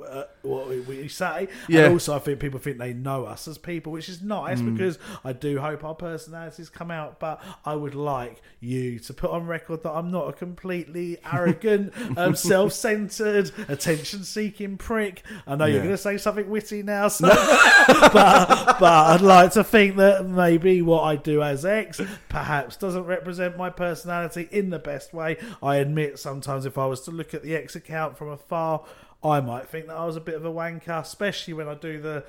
uh, 0.06 0.24
what 0.42 0.68
we, 0.68 0.80
we 0.80 1.08
say. 1.08 1.48
Yeah. 1.68 1.84
And 1.84 1.92
also, 1.94 2.14
I 2.14 2.18
think 2.18 2.40
people 2.40 2.58
think 2.58 2.78
they 2.78 2.92
know 2.92 3.24
us 3.24 3.48
as 3.48 3.58
people, 3.58 3.92
which 3.92 4.08
is 4.08 4.22
nice 4.22 4.60
Mm. 4.60 4.76
because 4.76 4.98
I 5.24 5.32
do 5.32 5.60
hope 5.60 5.84
our 5.84 5.94
personalities 5.94 6.68
come 6.68 6.90
out. 6.90 7.18
But 7.20 7.42
I 7.64 7.74
would 7.74 7.94
like 7.94 8.42
you 8.60 8.98
to 9.00 9.14
put 9.14 9.30
on 9.30 9.46
record 9.46 9.82
that 9.82 9.90
I'm 9.92 10.10
not 10.10 10.28
a 10.28 10.32
completely 10.32 11.18
arrogant, 11.32 11.92
um, 12.16 12.34
self-centered, 12.34 13.50
attention-seeking 13.68 14.76
prick. 14.78 15.22
I 15.46 15.56
know 15.56 15.64
you're 15.66 15.78
going 15.82 15.90
to 15.90 15.98
say 15.98 16.18
something 16.18 16.48
witty 16.48 16.82
now, 16.82 17.08
so 17.08 17.28
but, 17.88 18.78
but 18.78 18.82
I'd 18.82 19.20
like 19.20 19.52
to 19.52 19.64
think 19.64 19.96
that 19.96 20.26
maybe 20.26 20.82
what 20.82 21.02
I 21.02 21.16
do 21.16 21.42
as 21.42 21.64
Ex 21.64 22.00
perhaps 22.28 22.76
doesn't 22.76 23.04
represent 23.04 23.56
my 23.56 23.70
personality 23.70 24.48
in 24.50 24.70
the 24.70 24.78
best 24.78 25.12
way. 25.14 25.36
I 25.62 25.76
admit 25.76 26.18
sometimes 26.18 26.64
if 26.66 26.78
I 26.78 26.86
was 26.86 27.00
to 27.02 27.10
look 27.10 27.34
at 27.34 27.42
the 27.42 27.54
Ex 27.54 27.76
account 27.76 28.16
from 28.16 28.28
afar, 28.30 28.84
I 29.22 29.40
might 29.40 29.68
think 29.68 29.86
that 29.88 29.96
I 29.96 30.04
was 30.06 30.16
a 30.16 30.20
bit 30.20 30.34
of 30.36 30.44
a 30.44 30.50
wanker, 30.50 31.00
especially 31.00 31.54
when 31.54 31.68
I 31.68 31.74
do 31.74 32.00
the 32.00 32.24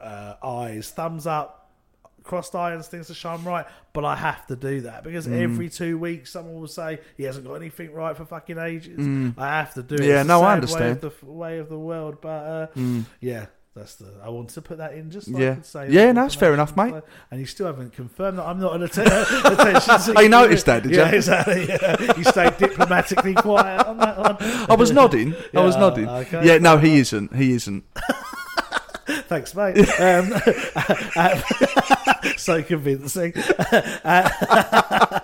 uh, 0.00 0.34
eyes, 0.42 0.90
thumbs 0.90 1.26
up, 1.26 1.70
crossed 2.22 2.54
irons, 2.54 2.88
things 2.88 3.06
to 3.08 3.14
shine 3.14 3.42
right. 3.44 3.66
But 3.92 4.04
I 4.04 4.16
have 4.16 4.46
to 4.48 4.56
do 4.56 4.82
that 4.82 5.02
because 5.02 5.26
Mm. 5.26 5.42
every 5.42 5.68
two 5.70 5.98
weeks 5.98 6.30
someone 6.30 6.60
will 6.60 6.68
say 6.68 7.00
he 7.16 7.24
hasn't 7.24 7.46
got 7.46 7.54
anything 7.54 7.92
right 7.92 8.16
for 8.16 8.24
fucking 8.24 8.58
ages. 8.58 8.98
Mm. 8.98 9.34
I 9.38 9.48
have 9.58 9.74
to 9.74 9.82
do 9.82 9.94
it. 9.96 10.02
Yeah, 10.04 10.20
It's 10.20 10.28
no, 10.28 10.42
I 10.42 10.52
understand. 10.54 10.82
Way 10.84 10.90
of 10.90 11.00
the, 11.20 11.26
way 11.26 11.58
of 11.58 11.68
the 11.68 11.78
world, 11.78 12.18
but 12.20 12.28
uh, 12.28 12.66
Mm. 12.76 13.04
yeah. 13.20 13.46
That's 13.76 13.94
the. 13.94 14.06
I 14.22 14.28
wanted 14.30 14.52
to 14.54 14.62
put 14.62 14.78
that 14.78 14.94
in 14.94 15.10
just 15.12 15.30
so 15.30 15.38
Yeah. 15.38 15.52
I 15.52 15.54
could 15.54 15.66
say. 15.66 15.90
Yeah, 15.90 16.06
that 16.06 16.14
no, 16.14 16.24
it's 16.26 16.34
fair 16.34 16.52
enough, 16.52 16.76
mate. 16.76 16.92
And 17.30 17.38
you 17.38 17.46
still 17.46 17.66
haven't 17.66 17.92
confirmed 17.92 18.38
that 18.38 18.44
I'm 18.46 18.58
not 18.58 18.74
an 18.74 18.82
atten- 18.82 19.06
attention 19.52 19.98
seeker. 20.00 20.18
Oh, 20.18 20.22
I 20.24 20.26
noticed 20.26 20.66
that, 20.66 20.82
did 20.82 20.92
yeah, 20.92 21.08
you? 21.10 21.16
exactly. 21.18 21.68
Yeah. 21.68 22.16
You 22.16 22.24
stayed 22.24 22.56
diplomatically 22.58 23.34
quiet 23.34 23.86
on 23.86 23.98
that 23.98 24.18
one. 24.18 24.36
I 24.68 24.74
was 24.74 24.90
nodding. 24.90 25.34
I 25.54 25.60
was 25.60 25.76
Yeah, 25.76 25.80
nodding. 25.80 26.08
okay. 26.08 26.44
Yeah, 26.46 26.58
no, 26.58 26.78
he 26.78 26.98
isn't. 26.98 27.34
He 27.36 27.52
isn't. 27.52 27.84
Thanks, 29.28 29.54
mate. 29.54 29.78
Um, 30.00 30.32
uh, 30.34 31.02
uh, 31.16 31.40
so 32.36 32.62
convincing. 32.62 33.32
Uh, 33.36 34.28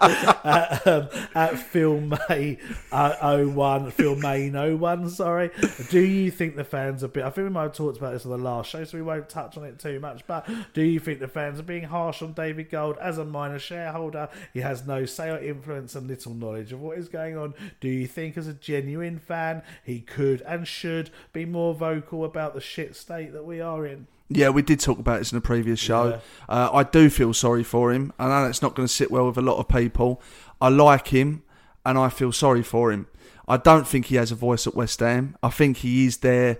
at, 0.01 0.86
um, 0.86 1.09
at 1.35 1.59
Phil 1.59 2.01
May 2.01 2.59
uh, 2.93 3.44
01, 3.44 3.90
Phil 3.93 4.16
May 4.16 4.51
01, 4.51 5.10
sorry. 5.10 5.51
Do 5.90 6.01
you 6.01 6.31
think 6.31 6.56
the 6.56 6.64
fans 6.64 7.02
are 7.02 7.09
bit? 7.09 7.24
I 7.24 7.31
think 7.31 7.47
we 7.47 7.51
might 7.51 7.62
have 7.62 7.74
talked 7.74 7.98
about 7.98 8.12
this 8.12 8.24
on 8.24 8.31
the 8.31 8.39
last 8.39 8.70
show, 8.70 8.85
so 8.85 8.97
we 8.97 9.02
won't 9.02 9.28
touch 9.28 9.56
on 9.56 9.64
it 9.64 9.78
too 9.78 10.01
much. 10.01 10.27
But 10.27 10.48
do 10.74 10.82
you 10.82 11.01
think 11.01 11.20
the 11.20 11.28
fans 11.28 11.59
are 11.59 11.64
being 11.64 11.85
harsh 11.85 12.23
on 12.23 12.32
David 12.32 12.70
Gold 12.70 12.97
as 13.01 13.18
a 13.18 13.24
minor 13.24 13.59
shareholder? 13.59 14.28
He 14.52 14.60
has 14.60 14.86
no 14.86 15.05
say 15.06 15.31
or 15.31 15.39
influence 15.39 15.94
and 15.94 16.06
little 16.06 16.35
knowledge 16.35 16.73
of 16.73 16.81
what 16.81 16.98
is 16.98 17.09
going 17.09 17.36
on. 17.36 17.55
Do 17.81 17.89
you 17.89 18.06
think, 18.06 18.36
as 18.36 18.47
a 18.47 18.55
genuine 18.55 19.18
fan, 19.18 19.62
he 19.85 20.01
could 20.01 20.43
and 20.43 20.66
should 20.66 21.10
be 21.32 21.44
more 21.44 21.74
vocal 21.74 22.24
about 22.24 22.55
the 22.55 22.60
shit 22.60 22.97
state 22.97 23.32
that 23.32 23.44
we 23.44 23.60
are 23.60 23.86
in? 23.86 24.06
Yeah, 24.28 24.48
we 24.48 24.62
did 24.62 24.81
talk 24.81 24.98
about 24.98 25.20
this 25.20 25.31
in 25.32 25.39
a 25.39 25.40
previous 25.40 25.78
show. 25.78 26.09
Yeah. 26.09 26.19
Uh, 26.48 26.70
I 26.73 26.82
do 26.82 27.09
feel 27.11 27.32
sorry 27.32 27.62
for 27.62 27.93
him. 27.93 28.12
I 28.19 28.28
know 28.28 28.48
it's 28.48 28.62
not 28.62 28.74
going 28.74 28.89
to 28.89 28.93
sit 28.93 29.11
well 29.11 29.27
with 29.27 29.39
a 29.39 29.43
lot 29.43 29.59
of 29.59 29.69
people. 29.69 30.20
I 30.61 30.69
like 30.69 31.09
him, 31.09 31.43
and 31.85 31.97
I 31.97 32.09
feel 32.09 32.32
sorry 32.32 32.62
for 32.62 32.90
him. 32.90 33.07
I 33.48 33.57
don't 33.57 33.86
think 33.86 34.07
he 34.07 34.16
has 34.16 34.32
a 34.32 34.35
voice 34.35 34.66
at 34.66 34.74
West 34.74 34.98
Ham. 35.01 35.36
I 35.43 35.51
think 35.51 35.78
he 35.78 36.07
is 36.07 36.19
there 36.19 36.59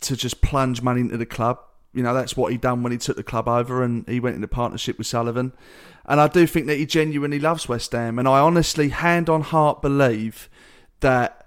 to 0.00 0.16
just 0.16 0.42
plunge 0.42 0.82
money 0.82 1.00
into 1.00 1.16
the 1.16 1.26
club. 1.26 1.58
You 1.94 2.02
know, 2.02 2.12
that's 2.12 2.36
what 2.36 2.52
he 2.52 2.58
done 2.58 2.82
when 2.82 2.92
he 2.92 2.98
took 2.98 3.16
the 3.16 3.22
club 3.22 3.48
over 3.48 3.82
and 3.82 4.06
he 4.06 4.20
went 4.20 4.36
into 4.36 4.48
partnership 4.48 4.98
with 4.98 5.06
Sullivan. 5.06 5.54
And 6.04 6.20
I 6.20 6.28
do 6.28 6.46
think 6.46 6.66
that 6.66 6.76
he 6.76 6.84
genuinely 6.84 7.38
loves 7.38 7.68
West 7.68 7.92
Ham. 7.92 8.18
And 8.18 8.28
I 8.28 8.38
honestly, 8.40 8.90
hand 8.90 9.30
on 9.30 9.40
heart, 9.40 9.80
believe 9.80 10.50
that 11.00 11.45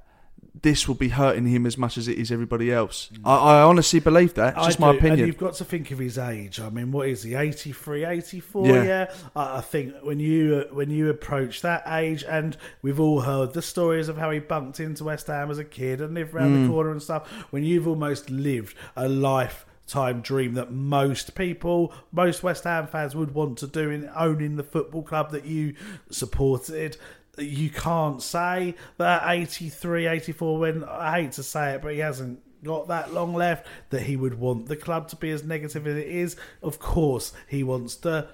this 0.61 0.88
will 0.88 0.95
be 0.95 1.10
hurting 1.10 1.45
him 1.48 1.65
as 1.65 1.77
much 1.77 1.98
as 1.98 2.07
it 2.07 2.18
is 2.18 2.31
everybody 2.31 2.72
else. 2.72 3.10
I, 3.23 3.36
I 3.36 3.61
honestly 3.61 3.99
believe 3.99 4.34
that. 4.36 4.56
It's 4.56 4.64
I 4.65 4.65
just 4.68 4.80
my 4.80 4.91
opinion. 4.91 5.19
And 5.19 5.27
you've 5.27 5.38
got 5.38 5.53
to 5.56 5.65
think 5.65 5.91
of 5.91 5.99
his 5.99 6.18
age. 6.18 6.60
I 6.60 6.69
mean, 6.69 6.91
what 6.91 7.07
is 7.07 7.23
he? 7.23 7.36
83, 7.36 8.06
84? 8.06 8.68
Yeah. 8.68 8.84
Yeah. 8.84 9.14
I 9.36 9.57
I 9.57 9.61
think 9.61 9.94
when 10.02 10.19
you 10.19 10.65
when 10.72 10.90
you 10.90 11.10
approach 11.10 11.61
that 11.61 11.84
age, 11.88 12.23
and 12.23 12.57
we've 12.81 12.99
all 12.99 13.22
heard 13.22 13.53
the 13.53 13.61
stories 13.61 14.10
of 14.10 14.18
how 14.18 14.31
he 14.31 14.40
bunked 14.40 14.80
into 14.80 15.03
West 15.06 15.27
Ham 15.27 15.49
as 15.52 15.57
a 15.60 15.64
kid 15.65 16.02
and 16.02 16.14
lived 16.14 16.34
around 16.34 16.49
Mm. 16.56 16.64
the 16.68 16.73
corner 16.73 16.91
and 16.91 17.02
stuff. 17.02 17.30
When 17.52 17.64
you've 17.64 17.88
almost 17.88 18.30
lived 18.30 18.76
a 18.95 19.07
life 19.07 19.65
time 19.88 20.22
dream 20.22 20.53
that 20.53 20.72
most 20.72 21.34
people, 21.34 21.91
most 22.11 22.44
West 22.44 22.64
Ham 22.65 22.86
fans 22.86 23.15
would 23.15 23.34
want 23.34 23.57
to 23.57 23.65
do 23.65 23.90
in 23.90 24.07
owning 24.15 24.56
the 24.56 24.64
football 24.64 25.02
club 25.02 25.31
that 25.31 25.45
you 25.45 25.73
supported. 26.11 26.98
You 27.40 27.70
can't 27.70 28.22
say 28.22 28.76
that 28.98 29.24
83, 29.26 30.07
84, 30.07 30.60
win. 30.60 30.84
I 30.84 31.22
hate 31.22 31.32
to 31.34 31.44
say 31.44 31.74
it, 31.74 31.82
but 31.82 31.94
he 31.94 31.99
hasn't 31.99 32.41
got 32.64 32.88
that 32.90 33.14
long 33.14 33.34
left, 33.34 33.66
that 33.90 34.02
he 34.02 34.16
would 34.16 34.40
want 34.40 34.68
the 34.68 34.76
club 34.76 35.07
to 35.10 35.16
be 35.16 35.32
as 35.32 35.44
negative 35.44 35.88
as 35.88 35.95
it 35.95 36.07
is. 36.07 36.36
Of 36.61 36.80
course, 36.80 37.34
he 37.48 37.64
wants 37.64 37.95
to 37.98 38.28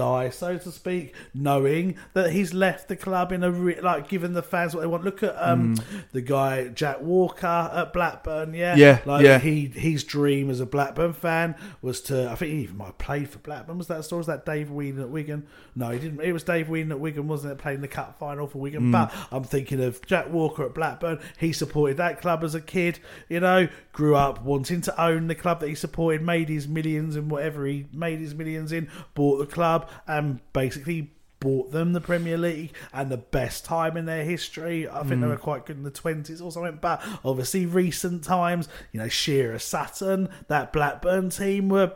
die, 0.00 0.30
so 0.30 0.56
to 0.56 0.72
speak, 0.72 1.14
knowing 1.34 1.96
that 2.14 2.30
he's 2.32 2.54
left 2.54 2.88
the 2.88 2.96
club 2.96 3.32
in 3.32 3.42
a 3.42 3.50
re- 3.50 3.80
like 3.80 4.08
giving 4.08 4.32
the 4.32 4.42
fans 4.42 4.74
what 4.74 4.80
they 4.80 4.86
want. 4.86 5.04
Look 5.04 5.22
at 5.22 5.34
um 5.36 5.76
the 6.12 6.20
guy 6.22 6.68
Jack 6.68 7.00
Walker 7.02 7.46
at 7.46 7.92
Blackburn, 7.92 8.54
yeah, 8.54 8.76
Yeah, 8.76 9.00
like 9.04 9.24
yeah. 9.24 9.38
he 9.38 9.66
his 9.66 10.04
dream 10.04 10.48
as 10.50 10.60
a 10.60 10.66
Blackburn 10.66 11.12
fan 11.12 11.54
was 11.82 12.00
to. 12.02 12.30
I 12.30 12.34
think 12.34 12.52
he 12.52 12.58
even 12.62 12.76
might 12.76 12.96
played 12.98 13.28
for 13.28 13.38
Blackburn. 13.38 13.78
Was 13.78 13.88
that 13.88 14.04
story? 14.04 14.18
Was 14.20 14.26
that 14.28 14.46
Dave 14.46 14.70
Whelan 14.70 15.00
at 15.00 15.10
Wigan? 15.10 15.46
No, 15.74 15.90
he 15.90 15.98
didn't. 15.98 16.20
It 16.20 16.32
was 16.32 16.44
Dave 16.44 16.68
Whelan 16.68 16.92
at 16.92 17.00
Wigan, 17.00 17.28
wasn't 17.28 17.52
it? 17.52 17.58
Playing 17.58 17.80
the 17.80 17.88
cup 17.88 18.18
final 18.18 18.46
for 18.46 18.58
Wigan. 18.58 18.84
Mm. 18.84 18.92
But 18.92 19.14
I'm 19.30 19.44
thinking 19.44 19.82
of 19.82 20.04
Jack 20.06 20.30
Walker 20.30 20.64
at 20.64 20.74
Blackburn. 20.74 21.18
He 21.38 21.52
supported 21.52 21.96
that 21.98 22.20
club 22.20 22.44
as 22.44 22.54
a 22.54 22.60
kid. 22.60 22.98
You 23.28 23.40
know, 23.40 23.68
grew 23.92 24.16
up 24.16 24.42
wanting 24.42 24.80
to 24.82 25.02
own 25.02 25.26
the 25.26 25.34
club 25.34 25.60
that 25.60 25.68
he 25.68 25.74
supported. 25.74 26.22
Made 26.22 26.48
his 26.48 26.66
millions 26.68 27.16
and 27.16 27.30
whatever 27.30 27.66
he 27.66 27.86
made 27.92 28.18
his 28.20 28.34
millions 28.34 28.72
in. 28.72 28.88
Bought 29.14 29.38
the 29.38 29.46
club 29.46 29.89
and 30.06 30.40
basically 30.52 31.10
bought 31.40 31.70
them 31.72 31.94
the 31.94 32.00
Premier 32.02 32.36
League 32.36 32.70
and 32.92 33.10
the 33.10 33.16
best 33.16 33.64
time 33.64 33.96
in 33.96 34.04
their 34.04 34.24
history. 34.24 34.86
I 34.86 34.98
think 35.04 35.22
they 35.22 35.26
Mm. 35.26 35.30
were 35.30 35.36
quite 35.38 35.64
good 35.64 35.76
in 35.78 35.84
the 35.84 35.90
twenties 35.90 36.40
or 36.40 36.52
something. 36.52 36.78
But 36.80 37.02
obviously, 37.24 37.64
recent 37.64 38.24
times, 38.24 38.68
you 38.92 39.00
know, 39.00 39.08
Shearer, 39.08 39.58
Sutton, 39.58 40.28
that 40.48 40.72
Blackburn 40.72 41.30
team 41.30 41.68
were 41.70 41.92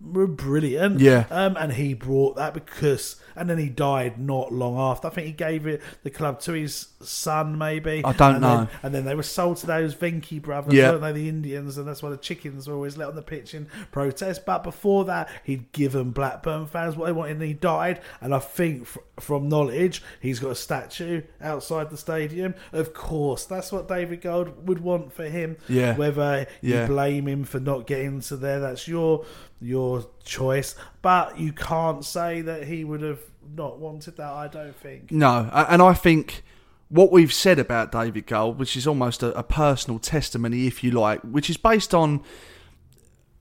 were 0.00 0.26
brilliant. 0.26 1.00
Yeah. 1.00 1.24
Um, 1.30 1.56
and 1.58 1.72
he 1.72 1.94
brought 1.94 2.36
that 2.36 2.52
because, 2.54 3.16
and 3.36 3.48
then 3.50 3.58
he 3.58 3.68
died 3.68 4.18
not 4.18 4.52
long 4.52 4.76
after. 4.78 5.08
I 5.08 5.10
think 5.10 5.26
he 5.26 5.32
gave 5.32 5.66
it 5.66 5.82
the 6.02 6.10
club 6.10 6.40
to 6.40 6.52
his 6.52 6.88
son, 7.00 7.58
maybe. 7.58 8.02
I 8.04 8.12
don't 8.12 8.32
and 8.36 8.40
know. 8.42 8.56
Then, 8.56 8.68
and 8.82 8.94
then 8.94 9.04
they 9.04 9.14
were 9.14 9.22
sold 9.22 9.58
to 9.58 9.66
those 9.66 9.94
Venky 9.94 10.40
brothers, 10.40 10.74
Yeah. 10.74 10.90
weren't 10.90 11.02
they? 11.02 11.12
The 11.12 11.28
Indians, 11.28 11.78
and 11.78 11.86
that's 11.86 12.02
why 12.02 12.10
the 12.10 12.16
chickens 12.16 12.66
were 12.68 12.74
always 12.74 12.96
let 12.96 13.08
on 13.08 13.14
the 13.16 13.22
pitch 13.22 13.54
in 13.54 13.66
protest. 13.92 14.44
But 14.46 14.62
before 14.62 15.04
that, 15.06 15.28
he'd 15.44 15.70
given 15.72 16.10
Blackburn 16.10 16.66
fans 16.66 16.96
what 16.96 17.06
they 17.06 17.12
wanted, 17.12 17.32
and 17.32 17.42
he 17.42 17.52
died. 17.52 18.00
And 18.20 18.34
I 18.34 18.38
think, 18.38 18.88
from 19.20 19.48
knowledge, 19.48 20.02
he's 20.20 20.38
got 20.40 20.50
a 20.50 20.54
statue 20.54 21.22
outside 21.40 21.90
the 21.90 21.96
stadium. 21.96 22.54
Of 22.72 22.94
course, 22.94 23.44
that's 23.44 23.72
what 23.72 23.88
David 23.88 24.20
Gold 24.22 24.66
would 24.66 24.80
want 24.80 25.12
for 25.12 25.24
him. 25.24 25.56
Yeah. 25.68 25.96
Whether 25.96 26.46
Yeah. 26.60 26.82
you 26.82 26.86
blame 26.86 27.26
him 27.28 27.44
for 27.44 27.60
not 27.60 27.86
getting 27.86 28.20
to 28.22 28.36
there, 28.36 28.60
that's 28.60 28.88
your 28.88 29.24
your 29.60 30.04
choice. 30.26 30.74
But 31.00 31.38
you 31.38 31.52
can't 31.52 32.04
say 32.04 32.42
that 32.42 32.64
he 32.64 32.84
would 32.84 33.00
have 33.00 33.20
not 33.54 33.78
wanted 33.78 34.16
that. 34.18 34.30
I 34.30 34.48
don't 34.48 34.76
think. 34.76 35.10
No, 35.10 35.48
and 35.52 35.80
I 35.80 35.94
think 35.94 36.42
what 36.88 37.10
we've 37.10 37.32
said 37.32 37.58
about 37.58 37.90
David 37.90 38.26
Gold, 38.26 38.58
which 38.58 38.76
is 38.76 38.86
almost 38.86 39.22
a, 39.22 39.36
a 39.38 39.42
personal 39.42 39.98
testimony, 39.98 40.66
if 40.66 40.84
you 40.84 40.90
like, 40.90 41.20
which 41.22 41.50
is 41.50 41.56
based 41.56 41.94
on 41.94 42.22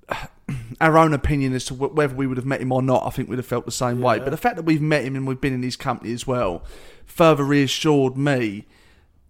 our 0.81 0.97
own 0.97 1.13
opinion 1.13 1.53
as 1.53 1.65
to 1.65 1.73
whether 1.73 2.15
we 2.15 2.27
would 2.27 2.37
have 2.37 2.45
met 2.45 2.61
him 2.61 2.71
or 2.71 2.81
not, 2.81 3.05
I 3.05 3.09
think 3.09 3.29
we'd 3.29 3.37
have 3.37 3.45
felt 3.45 3.65
the 3.65 3.71
same 3.71 4.01
way. 4.01 4.19
But 4.19 4.29
the 4.29 4.37
fact 4.37 4.55
that 4.55 4.63
we've 4.63 4.81
met 4.81 5.03
him 5.03 5.15
and 5.15 5.27
we've 5.27 5.41
been 5.41 5.53
in 5.53 5.63
his 5.63 5.75
company 5.75 6.13
as 6.13 6.25
well, 6.25 6.63
further 7.05 7.43
reassured 7.43 8.17
me 8.17 8.65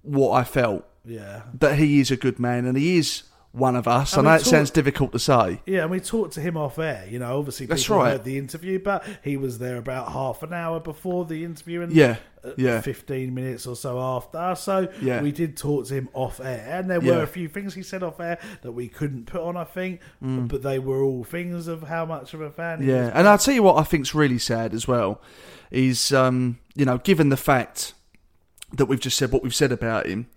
what 0.01 0.31
I 0.31 0.43
felt. 0.43 0.85
Yeah. 1.03 1.43
That 1.53 1.77
he 1.77 1.99
is 1.99 2.09
a 2.09 2.17
good 2.17 2.39
man 2.39 2.65
and 2.65 2.77
he 2.77 2.97
is 2.97 3.23
one 3.55 3.75
of 3.75 3.87
us. 3.87 4.17
And 4.17 4.27
I 4.27 4.31
know 4.31 4.35
it 4.35 4.39
talk- 4.39 4.47
sounds 4.47 4.69
difficult 4.71 5.11
to 5.13 5.19
say. 5.19 5.61
Yeah, 5.65 5.83
and 5.83 5.91
we 5.91 5.99
talked 5.99 6.33
to 6.33 6.41
him 6.41 6.57
off 6.57 6.77
air. 6.77 7.05
You 7.09 7.19
know, 7.19 7.37
obviously 7.39 7.65
That's 7.65 7.83
people 7.83 7.97
right. 7.97 8.11
heard 8.11 8.23
the 8.23 8.37
interview, 8.37 8.79
but 8.79 9.03
he 9.23 9.37
was 9.37 9.59
there 9.59 9.77
about 9.77 10.11
half 10.11 10.43
an 10.43 10.53
hour 10.53 10.79
before 10.79 11.25
the 11.25 11.43
interview, 11.45 11.81
and 11.81 11.93
Yeah, 11.93 12.17
uh, 12.43 12.49
yeah. 12.57 12.81
fifteen 12.81 13.33
minutes 13.33 13.65
or 13.65 13.75
so 13.75 13.99
after. 13.99 14.55
So 14.55 14.89
Yeah. 15.01 15.21
we 15.21 15.31
did 15.31 15.55
talk 15.55 15.85
to 15.87 15.93
him 15.93 16.09
off 16.13 16.39
air, 16.39 16.67
and 16.69 16.89
there 16.89 17.01
Yeah. 17.01 17.15
were 17.17 17.23
a 17.23 17.27
few 17.27 17.47
things 17.47 17.73
he 17.73 17.81
said 17.83 18.03
off 18.03 18.19
air 18.19 18.37
that 18.61 18.73
we 18.73 18.87
couldn't 18.89 19.25
put 19.27 19.41
on. 19.41 19.55
I 19.55 19.63
think, 19.63 20.01
Mm. 20.23 20.47
but 20.49 20.61
they 20.61 20.77
were 20.79 21.01
all 21.01 21.23
things 21.23 21.67
of 21.67 21.83
how 21.83 22.05
much 22.05 22.33
of 22.33 22.41
a 22.41 22.51
fan. 22.51 22.81
he 22.81 22.89
Yeah, 22.89 23.05
was. 23.05 23.11
and 23.15 23.27
I'll 23.27 23.37
tell 23.37 23.53
you 23.53 23.63
what 23.63 23.77
I 23.77 23.83
think's 23.83 24.13
really 24.13 24.37
sad 24.39 24.73
as 24.73 24.87
well 24.87 25.21
is, 25.71 26.11
um, 26.13 26.57
you 26.75 26.83
know, 26.85 26.97
given 26.97 27.29
the 27.29 27.37
fact 27.37 27.93
that 28.73 28.87
we've 28.87 28.99
just 28.99 29.17
said 29.17 29.31
what 29.31 29.43
we've 29.43 29.55
said 29.55 29.71
about 29.71 30.05
him, 30.07 30.27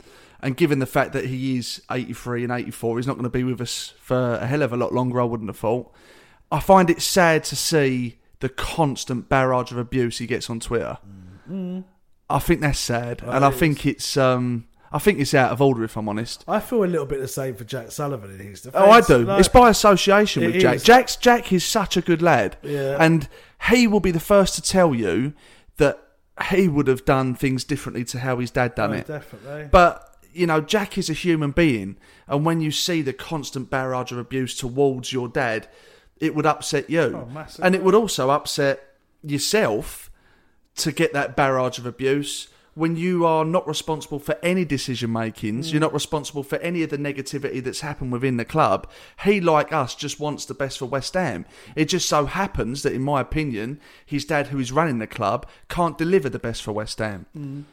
and 0.41 0.57
given 0.57 0.79
the 0.79 0.87
fact 0.87 1.13
that 1.13 1.27
he 1.27 1.57
is 1.59 1.83
83 1.91 2.45
and 2.45 2.53
84, 2.53 2.99
he's 2.99 3.07
not 3.07 3.15
going 3.15 3.25
to 3.25 3.29
be 3.31 3.45
with 3.45 3.61
us 3.61 3.95
for 4.01 4.35
a 4.35 4.47
hell 4.47 4.63
of 4.63 4.73
a 4.73 4.77
lot 4.77 4.93
longer, 4.93 5.21
I 5.21 5.25
wouldn't 5.25 5.49
have 5.49 5.59
thought. 5.59 5.93
I 6.51 6.61
find 6.61 6.89
it 6.91 7.03
sad 7.03 7.45
to 7.45 7.57
see 7.57 8.19
the 8.41 8.49
constant 8.49 9.29
barrage 9.29 9.73
of 9.73 9.79
abuse 9.79 10.19
he 10.19 10.27
gets 10.27 10.49
on 10.49 10.61
Twitter. 10.61 10.99
Mm. 11.51 11.85
I 12.31 12.39
think 12.39 12.61
that's 12.61 12.79
sad, 12.79 13.23
and 13.23 13.45
I 13.45 13.51
think 13.51 13.87
it's. 13.87 14.17
Um, 14.17 14.67
I 14.91 14.99
think 14.99 15.19
it's 15.19 15.35
out 15.35 15.51
of 15.53 15.61
order, 15.61 15.85
if 15.85 15.97
I'm 15.99 16.09
honest. 16.09 16.45
I 16.49 16.61
feel 16.61 16.83
a 16.83 16.87
little 16.87 17.05
bit 17.05 17.21
the 17.21 17.29
same 17.29 17.55
for 17.57 17.65
Jack 17.65 17.91
Sullivan 17.91 18.31
in 18.33 18.39
his 18.39 18.63
defence. 18.63 18.83
Oh, 18.87 18.91
I 18.91 19.03
do. 19.03 19.19
Like, 19.25 19.41
it's 19.41 19.49
by 19.49 19.69
association 19.69 20.45
with 20.45 20.59
Jack. 20.61 20.77
is. 20.77 20.83
Jack's 20.83 21.17
Jack 21.17 21.53
is 21.53 21.63
such 21.63 21.99
a 21.99 22.01
good 22.01 22.23
lad, 22.23 22.57
Yeah. 22.63 22.97
and 22.99 23.29
he 23.71 23.87
will 23.87 24.01
be 24.01 24.11
the 24.13 24.21
first 24.21 24.55
to 24.55 24.63
tell 24.63 24.95
you 24.95 25.35
that 25.77 26.03
he 26.51 26.69
would 26.69 26.87
have 26.87 27.05
done 27.05 27.35
things 27.35 27.65
differently 27.65 28.03
to 28.07 28.21
how 28.21 28.39
his 28.39 28.51
dad 28.51 28.75
done 28.77 28.91
Oh, 28.93 28.95
it. 28.95 29.07
definitely. 29.07 29.69
But 29.71 30.08
you 30.39 30.47
know, 30.47 30.61
Jack 30.61 30.97
is 30.97 31.11
a 31.11 31.15
human 31.15 31.51
being, 31.51 31.97
and 32.27 32.45
when 32.45 32.61
you 32.61 32.71
see 32.71 33.03
the 33.03 33.13
constant 33.13 33.71
barrage 33.71 34.13
of 34.13 34.19
abuse 34.19 34.57
towards 34.57 35.13
your 35.13 35.29
dad, 35.29 35.69
it 36.19 36.35
would 36.35 36.47
upset 36.47 36.89
you, 36.89 37.29
Oh, 37.35 37.47
and 37.63 37.75
it 37.75 37.83
would 37.83 37.95
also 37.95 38.31
upset 38.31 38.95
yourself 39.23 40.11
to 40.77 40.93
get 40.93 41.13
that 41.13 41.37
barrage 41.37 41.79
of 41.79 41.87
abuse. 41.87 42.49
When 42.75 42.95
you 42.95 43.27
are 43.27 43.45
not 43.45 43.67
responsible 43.67 44.21
for 44.21 44.39
any 44.41 44.65
decision 44.65 45.13
makings, 45.13 45.73
you're 45.73 45.81
not 45.81 45.93
responsible 45.93 46.45
for 46.45 46.59
any 46.59 46.85
of 46.85 46.91
the 46.91 46.97
negativity 46.97 47.61
that's 47.61 47.81
happened 47.81 48.13
within 48.13 48.37
the 48.37 48.45
club. 48.45 48.89
He, 49.25 49.41
like 49.41 49.73
us, 49.73 49.97
just 49.97 50.21
wants 50.21 50.45
the 50.45 50.55
best 50.55 50.79
for 50.79 50.87
West 50.87 51.15
Ham. 51.15 51.45
It 51.75 51.87
just 51.87 52.09
so 52.09 52.27
happens 52.27 52.85
that, 52.85 52.93
in 52.93 53.03
my 53.03 53.21
opinion, 53.21 53.81
his 54.07 54.25
dad, 54.25 54.49
who 54.49 54.61
is 54.61 54.71
running 54.71 54.99
the 54.99 55.09
club, 55.09 55.45
can't 55.69 55.99
deliver 55.99 56.29
the 56.29 56.39
best 56.39 56.63
for 56.63 56.71
West 56.71 57.01
Ham. 57.01 57.27
Mm. 57.37 57.65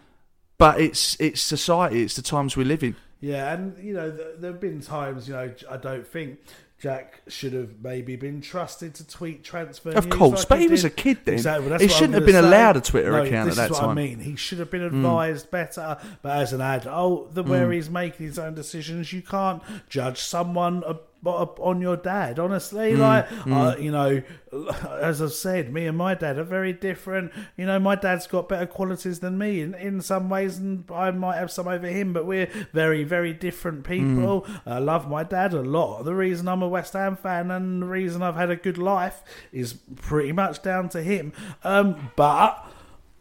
But 0.57 0.80
it's 0.80 1.18
it's 1.19 1.41
society, 1.41 2.02
it's 2.03 2.15
the 2.15 2.22
times 2.22 2.56
we 2.56 2.64
live 2.64 2.84
in. 2.84 2.95
Yeah, 3.22 3.53
and 3.53 3.77
you 3.84 3.94
know, 3.94 4.11
th- 4.11 4.27
there 4.40 4.52
have 4.52 4.61
been 4.61 4.82
times, 4.82 5.27
you 5.27 5.34
know, 5.34 5.52
I 5.69 5.77
don't 5.77 6.06
think 6.07 6.40
Jack 6.80 7.22
should 7.27 7.53
have 7.53 7.69
maybe 7.82 8.15
been 8.15 8.40
trusted 8.41 8.94
to 8.95 9.07
tweet 9.07 9.44
transfer. 9.44 9.91
Of 9.91 10.10
course, 10.10 10.41
like 10.41 10.49
but 10.49 10.60
he 10.60 10.68
was 10.68 10.84
a 10.84 10.90
kid 10.90 11.19
then. 11.26 11.34
Exactly, 11.36 11.69
that's 11.69 11.82
He 11.84 11.90
shouldn't 11.90 12.14
have 12.14 12.26
been 12.26 12.34
say. 12.36 12.40
allowed 12.40 12.77
a 12.77 12.82
Twitter 12.82 13.11
No, 13.11 13.23
account 13.23 13.49
at 13.49 13.56
that 13.56 13.72
is 13.72 13.80
what 13.80 13.90
I 13.90 13.94
mean. 13.94 14.19
He 14.19 14.36
should 14.36 14.60
have 14.60 14.69
been 14.69 14.82
Mm. 14.82 14.88
advised 14.88 15.49
better. 15.52 15.98
But 16.22 16.38
as 16.38 16.53
an 16.53 16.61
adult, 16.61 16.94
oh, 16.95 17.30
the 17.34 17.44
where 17.44 17.68
Mm. 17.68 17.73
he's 17.73 17.90
making 17.90 18.26
his 18.27 18.38
own 18.40 18.53
decisions, 18.53 19.11
you 19.11 19.22
can't 19.23 19.61
judge 19.90 20.19
someone 20.19 20.84
ab- 20.88 21.02
ab- 21.27 21.60
on 21.60 21.81
your 21.81 21.97
dad. 21.97 22.39
Honestly, 22.39 22.93
Mm, 22.93 22.99
like 22.99 23.30
mm. 23.30 23.53
Uh, 23.56 23.77
you 23.77 23.91
know, 23.91 24.22
as 25.02 25.22
I've 25.22 25.34
said, 25.34 25.73
me 25.73 25.85
and 25.88 25.97
my 25.97 26.14
dad 26.15 26.38
are 26.38 26.43
very 26.43 26.73
different. 26.73 27.31
You 27.57 27.65
know, 27.65 27.80
my 27.80 27.95
dad's 27.95 28.27
got 28.27 28.47
better 28.49 28.65
qualities 28.65 29.19
than 29.19 29.38
me 29.38 29.61
in, 29.61 29.73
in 29.76 30.02
some 30.02 30.30
ways, 30.30 30.57
and 30.57 30.84
I 30.91 31.11
might 31.11 31.38
have 31.38 31.52
some 31.52 31.68
over 31.68 31.88
him, 31.88 32.14
but 32.14 32.26
we're 32.26 32.47
very, 32.73 33.03
very 33.03 33.34
different 33.34 33.84
people. 33.84 34.41
Mm. 34.41 34.60
I 34.65 34.80
love 34.80 35.10
my 35.10 35.23
dad 35.23 35.53
a 35.53 35.61
lot. 35.61 36.03
The 36.03 36.15
reason 36.15 36.47
I'm 36.47 36.61
a 36.61 36.68
West 36.68 36.93
Ham 36.93 37.15
fan 37.15 37.52
and 37.52 37.81
the 37.81 37.88
reason 37.88 38.22
I've 38.22 38.35
had 38.35 38.49
a 38.49 38.56
good 38.56 38.77
life 38.77 39.23
is 39.52 39.73
pretty 39.95 40.31
much 40.31 40.61
down 40.61 40.89
to 40.89 41.02
him. 41.03 41.34
Um, 41.64 42.11
but. 42.15 42.72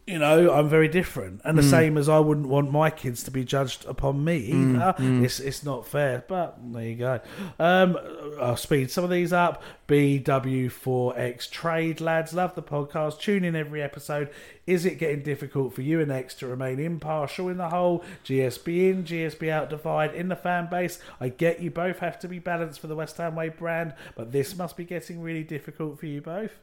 You 0.07 0.19
know, 0.19 0.51
I'm 0.53 0.69
very 0.69 0.87
different, 0.87 1.41
and 1.43 1.57
the 1.57 1.63
Mm. 1.63 1.69
same 1.71 1.97
as 1.97 2.07
I 2.07 2.19
wouldn't 2.19 2.47
want 2.47 2.71
my 2.71 2.91
kids 2.91 3.23
to 3.23 3.31
be 3.31 3.43
judged 3.43 3.85
upon 3.85 4.23
me 4.23 4.51
Mm, 4.51 4.75
either. 4.75 4.93
mm. 4.99 5.23
It's 5.23 5.39
it's 5.39 5.63
not 5.63 5.87
fair, 5.87 6.23
but 6.27 6.59
there 6.73 6.83
you 6.83 6.95
go. 6.95 7.19
Um, 7.57 7.97
I'll 8.39 8.55
speed 8.55 8.91
some 8.91 9.03
of 9.03 9.09
these 9.09 9.33
up. 9.33 9.63
BW4X 9.87 11.49
Trade 11.49 12.01
lads, 12.01 12.35
love 12.35 12.53
the 12.53 12.61
podcast. 12.61 13.19
Tune 13.19 13.43
in 13.43 13.55
every 13.55 13.81
episode. 13.81 14.29
Is 14.67 14.85
it 14.85 14.99
getting 14.99 15.23
difficult 15.23 15.73
for 15.73 15.81
you 15.81 15.99
and 15.99 16.11
X 16.11 16.35
to 16.35 16.47
remain 16.47 16.79
impartial 16.79 17.49
in 17.49 17.57
the 17.57 17.69
whole 17.69 18.03
GSB 18.23 18.89
in, 18.91 19.03
GSB 19.05 19.49
out 19.49 19.71
divide 19.71 20.13
in 20.13 20.27
the 20.27 20.35
fan 20.35 20.67
base? 20.69 20.99
I 21.19 21.29
get 21.29 21.61
you 21.61 21.71
both 21.71 21.97
have 21.99 22.19
to 22.19 22.27
be 22.27 22.37
balanced 22.37 22.79
for 22.79 22.85
the 22.87 22.95
West 22.95 23.17
Ham 23.17 23.35
Way 23.35 23.49
brand, 23.49 23.95
but 24.15 24.31
this 24.31 24.55
must 24.55 24.77
be 24.77 24.85
getting 24.85 25.21
really 25.21 25.43
difficult 25.43 25.99
for 25.99 26.05
you 26.05 26.21
both. 26.21 26.59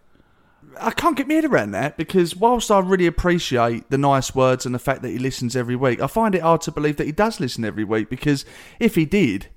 I 0.81 0.91
can't 0.91 1.17
get 1.17 1.29
my 1.29 1.35
head 1.35 1.45
around 1.45 1.73
that 1.73 1.97
because 1.97 2.35
whilst 2.35 2.71
I 2.71 2.79
really 2.81 3.07
appreciate 3.07 3.91
the 3.91 3.99
nice 3.99 4.35
words 4.35 4.65
and 4.67 4.75
the 4.75 4.79
fact 4.79 5.03
that 5.03 5.11
he 5.11 5.19
listens 5.19 5.55
every 5.55 5.77
week, 5.77 6.01
I 6.01 6.07
find 6.07 6.35
it 6.35 6.43
hard 6.43 6.61
to 6.63 6.73
believe 6.73 6.97
that 6.97 7.07
he 7.07 7.13
does 7.13 7.41
listen 7.41 7.65
every 7.65 7.85
week 7.85 8.09
because 8.09 8.45
if 8.81 8.95
he 8.95 9.05
did, 9.05 9.49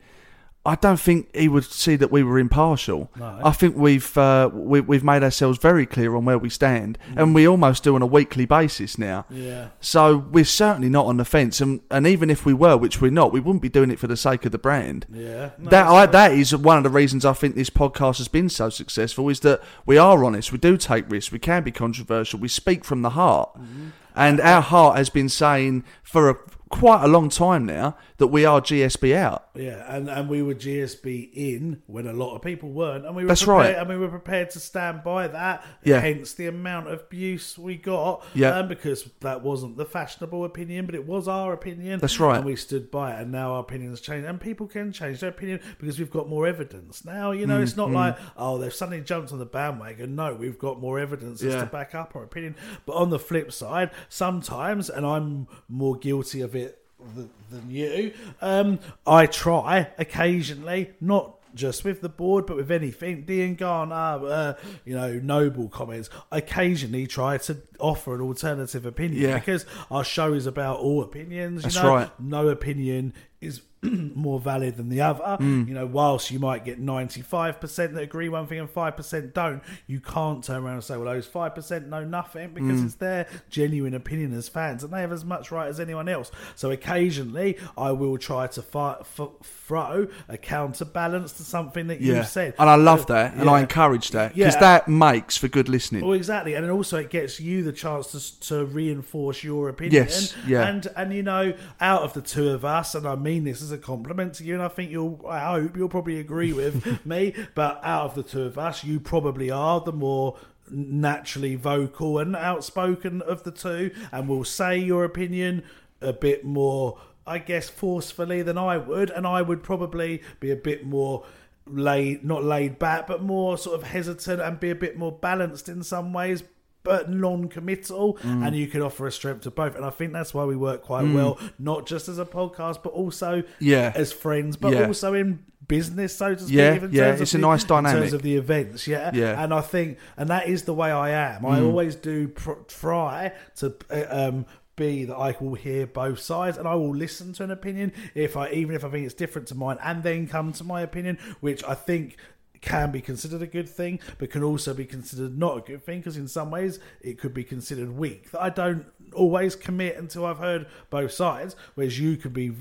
I 0.67 0.75
don't 0.75 0.99
think 0.99 1.35
he 1.35 1.47
would 1.47 1.63
see 1.63 1.95
that 1.97 2.11
we 2.11 2.23
were 2.23 2.39
impartial. 2.39 3.11
No. 3.15 3.39
I 3.43 3.51
think 3.51 3.75
we've 3.77 4.17
uh, 4.17 4.49
we, 4.51 4.81
we've 4.81 5.03
made 5.03 5.21
ourselves 5.23 5.59
very 5.59 5.85
clear 5.85 6.15
on 6.15 6.25
where 6.25 6.37
we 6.39 6.49
stand, 6.49 6.97
and 7.15 7.35
we 7.35 7.47
almost 7.47 7.83
do 7.83 7.93
on 7.95 8.01
a 8.01 8.05
weekly 8.07 8.45
basis 8.45 8.97
now. 8.97 9.25
Yeah. 9.29 9.69
So 9.79 10.17
we're 10.17 10.43
certainly 10.43 10.89
not 10.89 11.05
on 11.05 11.17
the 11.17 11.25
fence, 11.25 11.61
and, 11.61 11.81
and 11.91 12.07
even 12.07 12.29
if 12.29 12.45
we 12.45 12.53
were, 12.53 12.75
which 12.77 12.99
we're 12.99 13.11
not, 13.11 13.31
we 13.31 13.39
wouldn't 13.39 13.61
be 13.61 13.69
doing 13.69 13.91
it 13.91 13.99
for 13.99 14.07
the 14.07 14.17
sake 14.17 14.43
of 14.45 14.51
the 14.51 14.57
brand. 14.57 15.05
Yeah. 15.11 15.51
No, 15.59 15.69
that 15.69 15.87
I, 15.87 16.05
that 16.07 16.31
is 16.31 16.55
one 16.55 16.77
of 16.77 16.83
the 16.83 16.89
reasons 16.89 17.25
I 17.25 17.33
think 17.33 17.55
this 17.55 17.69
podcast 17.69 18.17
has 18.17 18.27
been 18.27 18.49
so 18.49 18.69
successful 18.69 19.29
is 19.29 19.41
that 19.41 19.61
we 19.85 19.97
are 19.97 20.23
honest, 20.25 20.51
we 20.51 20.57
do 20.57 20.77
take 20.77 21.09
risks, 21.11 21.31
we 21.31 21.39
can 21.39 21.63
be 21.63 21.71
controversial, 21.71 22.39
we 22.39 22.47
speak 22.47 22.83
from 22.83 23.01
the 23.03 23.11
heart, 23.11 23.51
Mm-hmm. 23.55 23.89
and 24.15 24.41
our 24.41 24.61
heart 24.61 24.97
has 24.97 25.09
been 25.09 25.29
saying 25.29 25.83
for 26.01 26.29
a, 26.29 26.35
quite 26.69 27.03
a 27.03 27.07
long 27.07 27.29
time 27.29 27.65
now 27.65 27.95
that 28.17 28.27
we 28.27 28.45
are 28.45 28.61
GSB 28.61 29.15
out. 29.15 29.49
Yeah, 29.55 29.83
and, 29.93 30.09
and 30.09 30.29
we 30.29 30.41
were 30.41 30.55
GSB 30.55 31.31
in 31.33 31.81
when 31.87 32.07
a 32.07 32.13
lot 32.13 32.35
of 32.35 32.41
people 32.41 32.69
weren't, 32.69 33.05
and 33.05 33.15
we 33.15 33.23
were 33.23 33.27
That's 33.29 33.43
prepared, 33.43 33.75
right. 33.75 33.81
and 33.81 33.89
we 33.89 33.97
were 33.97 34.07
prepared 34.09 34.49
to 34.51 34.59
stand 34.59 35.03
by 35.03 35.27
that. 35.27 35.65
Yeah. 35.83 35.99
Hence 35.99 36.33
the 36.33 36.47
amount 36.47 36.87
of 36.87 37.01
abuse 37.01 37.57
we 37.57 37.75
got. 37.75 38.25
Yeah. 38.33 38.57
um, 38.57 38.67
because 38.67 39.09
that 39.21 39.41
wasn't 39.41 39.77
the 39.77 39.85
fashionable 39.85 40.45
opinion, 40.45 40.85
but 40.85 40.95
it 40.95 41.05
was 41.05 41.27
our 41.27 41.53
opinion. 41.53 41.99
That's 41.99 42.19
right. 42.19 42.37
and 42.37 42.45
we 42.45 42.55
stood 42.55 42.89
by 42.91 43.13
it. 43.13 43.21
And 43.21 43.31
now 43.31 43.53
our 43.53 43.59
opinions 43.59 44.01
change, 44.01 44.25
and 44.25 44.39
people 44.39 44.67
can 44.67 44.91
change 44.91 45.19
their 45.19 45.29
opinion 45.29 45.59
because 45.79 45.99
we've 45.99 46.09
got 46.11 46.29
more 46.29 46.47
evidence. 46.47 47.03
Now 47.05 47.31
you 47.31 47.45
know 47.47 47.59
Mm, 47.59 47.63
it's 47.63 47.77
not 47.77 47.89
mm. 47.89 47.93
like 47.93 48.17
oh 48.37 48.57
they've 48.57 48.73
suddenly 48.73 49.01
jumped 49.01 49.31
on 49.31 49.39
the 49.39 49.45
bandwagon. 49.45 50.15
No, 50.15 50.33
we've 50.33 50.59
got 50.59 50.79
more 50.79 50.99
evidence 50.99 51.41
Yeah. 51.41 51.61
to 51.61 51.65
back 51.65 51.95
up 51.95 52.15
our 52.15 52.23
opinion. 52.23 52.55
But 52.85 52.93
on 52.93 53.09
the 53.09 53.19
flip 53.19 53.51
side, 53.51 53.91
sometimes, 54.09 54.89
and 54.89 55.05
I'm 55.05 55.47
more 55.69 55.95
guilty 55.97 56.41
of 56.41 56.55
it 56.55 56.81
th- 57.15 57.27
than 57.51 57.69
you. 57.69 58.13
Um, 58.41 58.79
I 59.05 59.25
try 59.27 59.89
occasionally, 59.97 60.91
not 60.99 61.33
just 61.53 61.85
with 61.85 62.01
the 62.01 62.09
board, 62.09 62.45
but 62.45 62.57
with 62.57 62.69
anything. 62.69 63.23
Dean 63.23 63.55
Garner, 63.55 63.93
uh, 64.27 64.53
you 64.83 64.93
know, 64.93 65.13
noble 65.19 65.69
comments. 65.69 66.09
Occasionally, 66.31 67.07
try 67.07 67.37
to 67.37 67.57
offer 67.79 68.13
an 68.13 68.21
alternative 68.21 68.85
opinion 68.85 69.21
Yeah. 69.21 69.39
because 69.39 69.65
our 69.89 70.03
show 70.03 70.33
is 70.33 70.45
about 70.47 70.79
all 70.79 71.01
opinions. 71.01 71.57
You 71.63 71.69
That's 71.69 71.75
know? 71.75 71.95
right. 71.95 72.19
No 72.19 72.49
opinion 72.49 73.13
is 73.39 73.61
more 74.15 74.39
valid 74.39 74.77
than 74.77 74.89
the 74.89 75.01
other. 75.01 75.23
Mm. 75.39 75.67
You 75.67 75.73
know, 75.73 75.85
whilst 75.85 76.31
you 76.31 76.39
might 76.39 76.65
get 76.65 76.79
ninety 76.79 77.21
five 77.21 77.59
percent 77.59 77.93
that 77.93 78.01
agree 78.03 78.29
one 78.29 78.47
thing 78.47 78.59
and 78.59 78.69
five 78.69 78.95
percent 78.97 79.33
don't, 79.33 79.61
you 79.87 79.99
can't 79.99 80.43
turn 80.43 80.63
around 80.63 80.75
and 80.75 80.83
say, 80.83 80.95
"Well, 80.97 81.05
those 81.13 81.25
five 81.27 81.55
percent 81.55 81.87
know 81.89 82.03
nothing," 82.03 82.49
because 82.53 82.81
Mm. 82.81 82.85
it's 82.85 82.95
their 82.95 83.27
genuine 83.49 83.93
opinion 83.93 84.33
as 84.33 84.49
fans, 84.49 84.83
and 84.83 84.91
they 84.93 85.01
have 85.01 85.11
as 85.11 85.23
much 85.25 85.51
right 85.51 85.67
as 85.67 85.79
anyone 85.79 86.07
else. 86.09 86.31
So 86.55 86.71
occasionally, 86.71 87.57
I 87.77 87.91
will 87.91 88.17
try 88.17 88.47
to 88.47 88.61
fi- 88.61 88.97
f- 89.01 89.29
throw 89.43 90.07
a 90.27 90.37
counterbalance 90.37 91.31
to 91.33 91.43
something 91.43 91.87
that 91.87 92.01
Yeah, 92.01 92.15
you've 92.17 92.27
said, 92.27 92.53
and 92.59 92.69
I 92.69 92.75
love 92.75 93.07
that, 93.07 93.33
and 93.35 93.49
I 93.49 93.59
encourage 93.61 94.11
that 94.11 94.35
because 94.35 94.53
Yeah. 94.55 94.59
that 94.59 94.87
makes 94.87 95.37
for 95.37 95.47
good 95.47 95.69
listening. 95.69 96.03
Well, 96.03 96.13
exactly, 96.13 96.53
and 96.53 96.69
also 96.69 96.97
it 96.97 97.09
gets 97.09 97.39
you 97.39 97.63
the 97.63 97.71
chance 97.71 98.11
to 98.11 98.47
to 98.49 98.65
reinforce 98.65 99.43
your 99.43 99.69
opinion. 99.69 100.03
Yes, 100.03 100.33
yeah. 100.47 100.67
and 100.67 100.87
and 100.95 101.13
you 101.13 101.23
know, 101.23 101.53
out 101.81 102.03
of 102.03 102.13
the 102.13 102.21
two 102.21 102.49
of 102.49 102.63
us, 102.65 102.95
and 102.95 103.07
I 103.07 103.15
mean 103.15 103.43
this 103.43 103.61
as 103.61 103.71
a 103.71 103.74
compliment 103.77 104.33
to 104.35 104.43
you, 104.43 104.53
and 104.53 104.63
I 104.63 104.67
think 104.67 104.91
you'll, 104.91 105.23
I 105.27 105.39
hope 105.39 105.75
you'll 105.75 105.89
probably 105.89 106.19
agree 106.19 106.53
with 106.53 107.05
me. 107.05 107.33
But 107.53 107.79
out 107.83 108.05
of 108.05 108.15
the 108.15 108.23
two 108.23 108.43
of 108.43 108.57
us, 108.57 108.83
you 108.83 108.99
probably 108.99 109.51
are 109.51 109.81
the 109.81 109.93
more 109.93 110.37
naturally 110.69 111.55
vocal 111.55 112.17
and 112.17 112.35
outspoken 112.35 113.21
of 113.21 113.43
the 113.43 113.51
two, 113.51 113.91
and 114.11 114.27
will 114.27 114.43
say 114.43 114.77
your 114.77 115.03
opinion 115.03 115.63
a 116.01 116.13
bit 116.13 116.43
more, 116.43 116.99
I 117.25 117.39
guess, 117.39 117.69
forcefully 117.69 118.41
than 118.41 118.57
I 118.57 118.77
would, 118.77 119.09
and 119.09 119.25
I 119.25 119.41
would 119.41 119.63
probably 119.63 120.21
be 120.39 120.51
a 120.51 120.55
bit 120.55 120.85
more 120.85 121.25
laid 121.67 122.23
not 122.23 122.43
laid 122.43 122.77
back 122.77 123.07
but 123.07 123.23
more 123.23 123.57
sort 123.57 123.75
of 123.75 123.87
hesitant 123.87 124.39
and 124.39 124.59
be 124.59 124.69
a 124.69 124.75
bit 124.75 124.99
more 124.99 125.11
balanced 125.11 125.67
in 125.67 125.81
some 125.81 126.13
ways 126.13 126.43
but 126.85 127.09
non-committal 127.09 128.17
Mm. 128.23 128.47
and 128.47 128.55
you 128.55 128.67
can 128.67 128.81
offer 128.81 129.05
a 129.07 129.11
strength 129.11 129.41
to 129.41 129.51
both 129.51 129.75
and 129.75 129.83
i 129.83 129.89
think 129.89 130.13
that's 130.13 130.33
why 130.33 130.45
we 130.45 130.55
work 130.55 130.81
quite 130.83 131.03
Mm. 131.05 131.15
well 131.15 131.39
not 131.59 131.85
just 131.85 132.07
as 132.07 132.17
a 132.19 132.25
podcast 132.25 132.81
but 132.83 132.93
also 132.93 133.43
Yeah. 133.59 133.91
as 133.95 134.13
friends 134.13 134.55
but 134.55 134.71
Yeah. 134.73 134.87
also 134.87 135.13
in 135.13 135.39
business 135.67 136.15
so 136.15 136.35
to 136.35 136.41
speak 136.43 136.55
Yeah, 136.55 136.73
in 136.75 136.91
yeah, 136.91 137.03
terms 137.05 137.15
of 137.15 137.21
it's 137.23 137.33
a 137.33 137.37
the- 137.37 137.41
nice 137.41 137.61
in 137.63 137.67
dynamic. 137.67 137.99
terms 138.01 138.13
of 138.13 138.21
the 138.21 138.35
events 138.35 138.87
yeah 138.87 139.11
Yeah. 139.13 139.43
and 139.43 139.53
i 139.53 139.61
think 139.61 139.97
and 140.15 140.29
that 140.29 140.47
is 140.47 140.63
the 140.63 140.73
way 140.73 140.91
i 140.91 141.09
am 141.09 141.45
i 141.45 141.59
Mm. 141.59 141.65
always 141.65 141.95
do 141.95 142.27
pr- 142.27 142.63
try 142.67 143.31
to 143.57 143.73
uh, 143.91 144.05
um 144.29 144.45
be 144.77 145.05
that 145.05 145.15
I 145.15 145.33
will 145.39 145.53
hear 145.55 145.87
both 145.87 146.19
sides 146.19 146.57
and 146.57 146.67
I 146.67 146.75
will 146.75 146.93
listen 146.93 147.31
to 147.35 147.45
an 147.45 147.51
opinion 147.51 147.93
if 148.13 148.35
I 148.35 148.49
even 148.49 148.75
if 148.75 148.83
I 148.83 148.89
think 148.89 149.05
it's 149.05 149.13
different 149.13 149.47
to 149.47 149.55
mine 149.55 149.77
and 149.81 150.03
then 150.03 150.27
come 150.27 150.51
to 150.51 150.65
my 150.65 150.81
opinion, 150.81 151.17
which 151.39 151.63
I 151.63 151.75
think 151.75 152.17
can 152.61 152.91
be 152.91 153.01
considered 153.01 153.41
a 153.41 153.47
good 153.47 153.69
thing, 153.69 153.99
but 154.17 154.29
can 154.29 154.43
also 154.43 154.73
be 154.73 154.85
considered 154.85 155.37
not 155.37 155.57
a 155.57 155.61
good 155.61 155.83
thing 155.83 155.99
because 155.99 156.17
in 156.17 156.27
some 156.27 156.51
ways 156.51 156.79
it 157.01 157.19
could 157.19 157.33
be 157.33 157.43
considered 157.43 157.91
weak. 157.91 158.27
I 158.39 158.49
don't 158.49 158.85
always 159.13 159.55
commit 159.55 159.97
until 159.97 160.25
I've 160.25 160.39
heard 160.39 160.67
both 160.89 161.11
sides, 161.11 161.55
whereas 161.75 161.99
you 161.99 162.17
could 162.17 162.33
be 162.33 162.53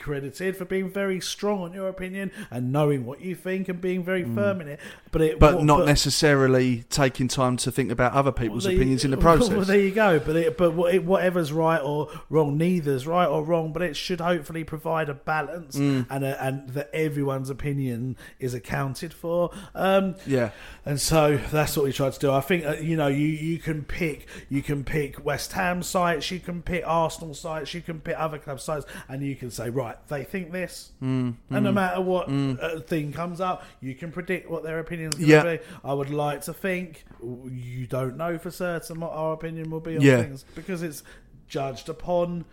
credited 0.00 0.56
for 0.56 0.64
being 0.64 0.90
very 0.90 1.20
strong 1.20 1.60
on 1.62 1.72
your 1.72 1.88
opinion 1.88 2.32
and 2.50 2.72
knowing 2.72 3.04
what 3.06 3.20
you 3.20 3.34
think 3.34 3.68
and 3.68 3.80
being 3.80 4.02
very 4.02 4.24
Mm. 4.24 4.34
firm 4.34 4.60
in 4.60 4.68
it. 4.68 4.80
But 5.12 5.22
it, 5.22 5.38
but 5.38 5.56
what- 5.56 5.64
not 5.64 5.86
necessarily 5.86 6.84
taking 6.90 7.28
time 7.28 7.56
to 7.58 7.70
think 7.70 7.90
about 7.90 8.12
other 8.12 8.32
people's 8.32 8.66
Well, 8.66 8.74
opinions 8.74 9.04
in 9.04 9.10
the 9.10 9.16
process. 9.28 9.50
Well, 9.50 9.64
there 9.64 9.78
you 9.80 9.90
go. 9.92 10.18
But 10.18 10.36
it, 10.36 10.56
but 10.58 10.72
it, 10.94 11.04
whatever's 11.04 11.52
right 11.52 11.80
or 11.80 12.08
wrong, 12.28 12.56
neither's 12.58 13.06
right 13.06 13.26
or 13.26 13.42
wrong. 13.44 13.72
But 13.72 13.82
it 13.82 13.96
should 13.96 14.20
hopefully 14.20 14.64
provide 14.64 15.08
a 15.08 15.14
balance 15.14 15.76
Mm. 15.76 16.06
and 16.10 16.24
a, 16.24 16.42
and 16.44 16.68
that 16.70 16.90
everyone's 16.92 17.50
opinion 17.50 18.16
is 18.38 18.54
accounted 18.54 19.12
for. 19.12 19.50
Um, 19.74 20.14
Yeah. 20.26 20.50
and 20.84 21.00
so 21.00 21.38
that's 21.50 21.76
what 21.76 21.84
we 21.84 21.92
tried 21.92 22.12
to 22.14 22.18
do. 22.18 22.30
I 22.32 22.40
think 22.40 22.64
uh, 22.66 22.72
you 22.80 22.96
know 22.96 23.06
you 23.08 23.26
you 23.26 23.58
can 23.58 23.82
pick 23.84 24.26
you 24.48 24.62
can 24.62 24.84
pick 24.84 25.24
West 25.24 25.52
Ham 25.52 25.82
sites, 25.82 26.30
you 26.30 26.40
can 26.40 26.62
pick 26.62 26.82
Arsenal 26.86 27.34
sites, 27.34 27.74
you 27.74 27.80
can 27.80 28.00
pick 28.00 28.14
other 28.18 28.38
club 28.38 28.60
sites, 28.60 28.86
and 29.08 29.22
you 29.22 29.36
can 29.36 29.50
say 29.50 29.70
right 29.70 29.89
they 30.08 30.24
think 30.24 30.52
this, 30.52 30.92
Mm, 31.02 31.34
and 31.50 31.64
no 31.64 31.70
mm, 31.70 31.74
matter 31.74 32.00
what 32.00 32.28
mm. 32.28 32.62
uh, 32.62 32.80
thing 32.80 33.12
comes 33.12 33.40
up, 33.40 33.64
you 33.80 33.94
can 33.94 34.10
predict 34.12 34.50
what 34.50 34.62
their 34.62 34.78
opinion's 34.78 35.16
going 35.16 35.28
Yeah. 35.28 35.56
be. 35.56 35.58
I 35.84 35.92
would 35.94 36.10
like 36.10 36.42
to 36.42 36.52
think 36.52 37.04
you 37.22 37.86
don't 37.86 38.16
know 38.16 38.38
for 38.38 38.50
certain 38.50 39.00
what 39.00 39.12
our 39.12 39.32
opinion 39.32 39.70
will 39.70 39.80
be 39.80 39.96
on 39.96 40.02
Yeah. 40.02 40.22
things 40.22 40.44
because 40.54 40.82
it's 40.82 41.02
judged 41.48 41.88
upon 41.88 42.44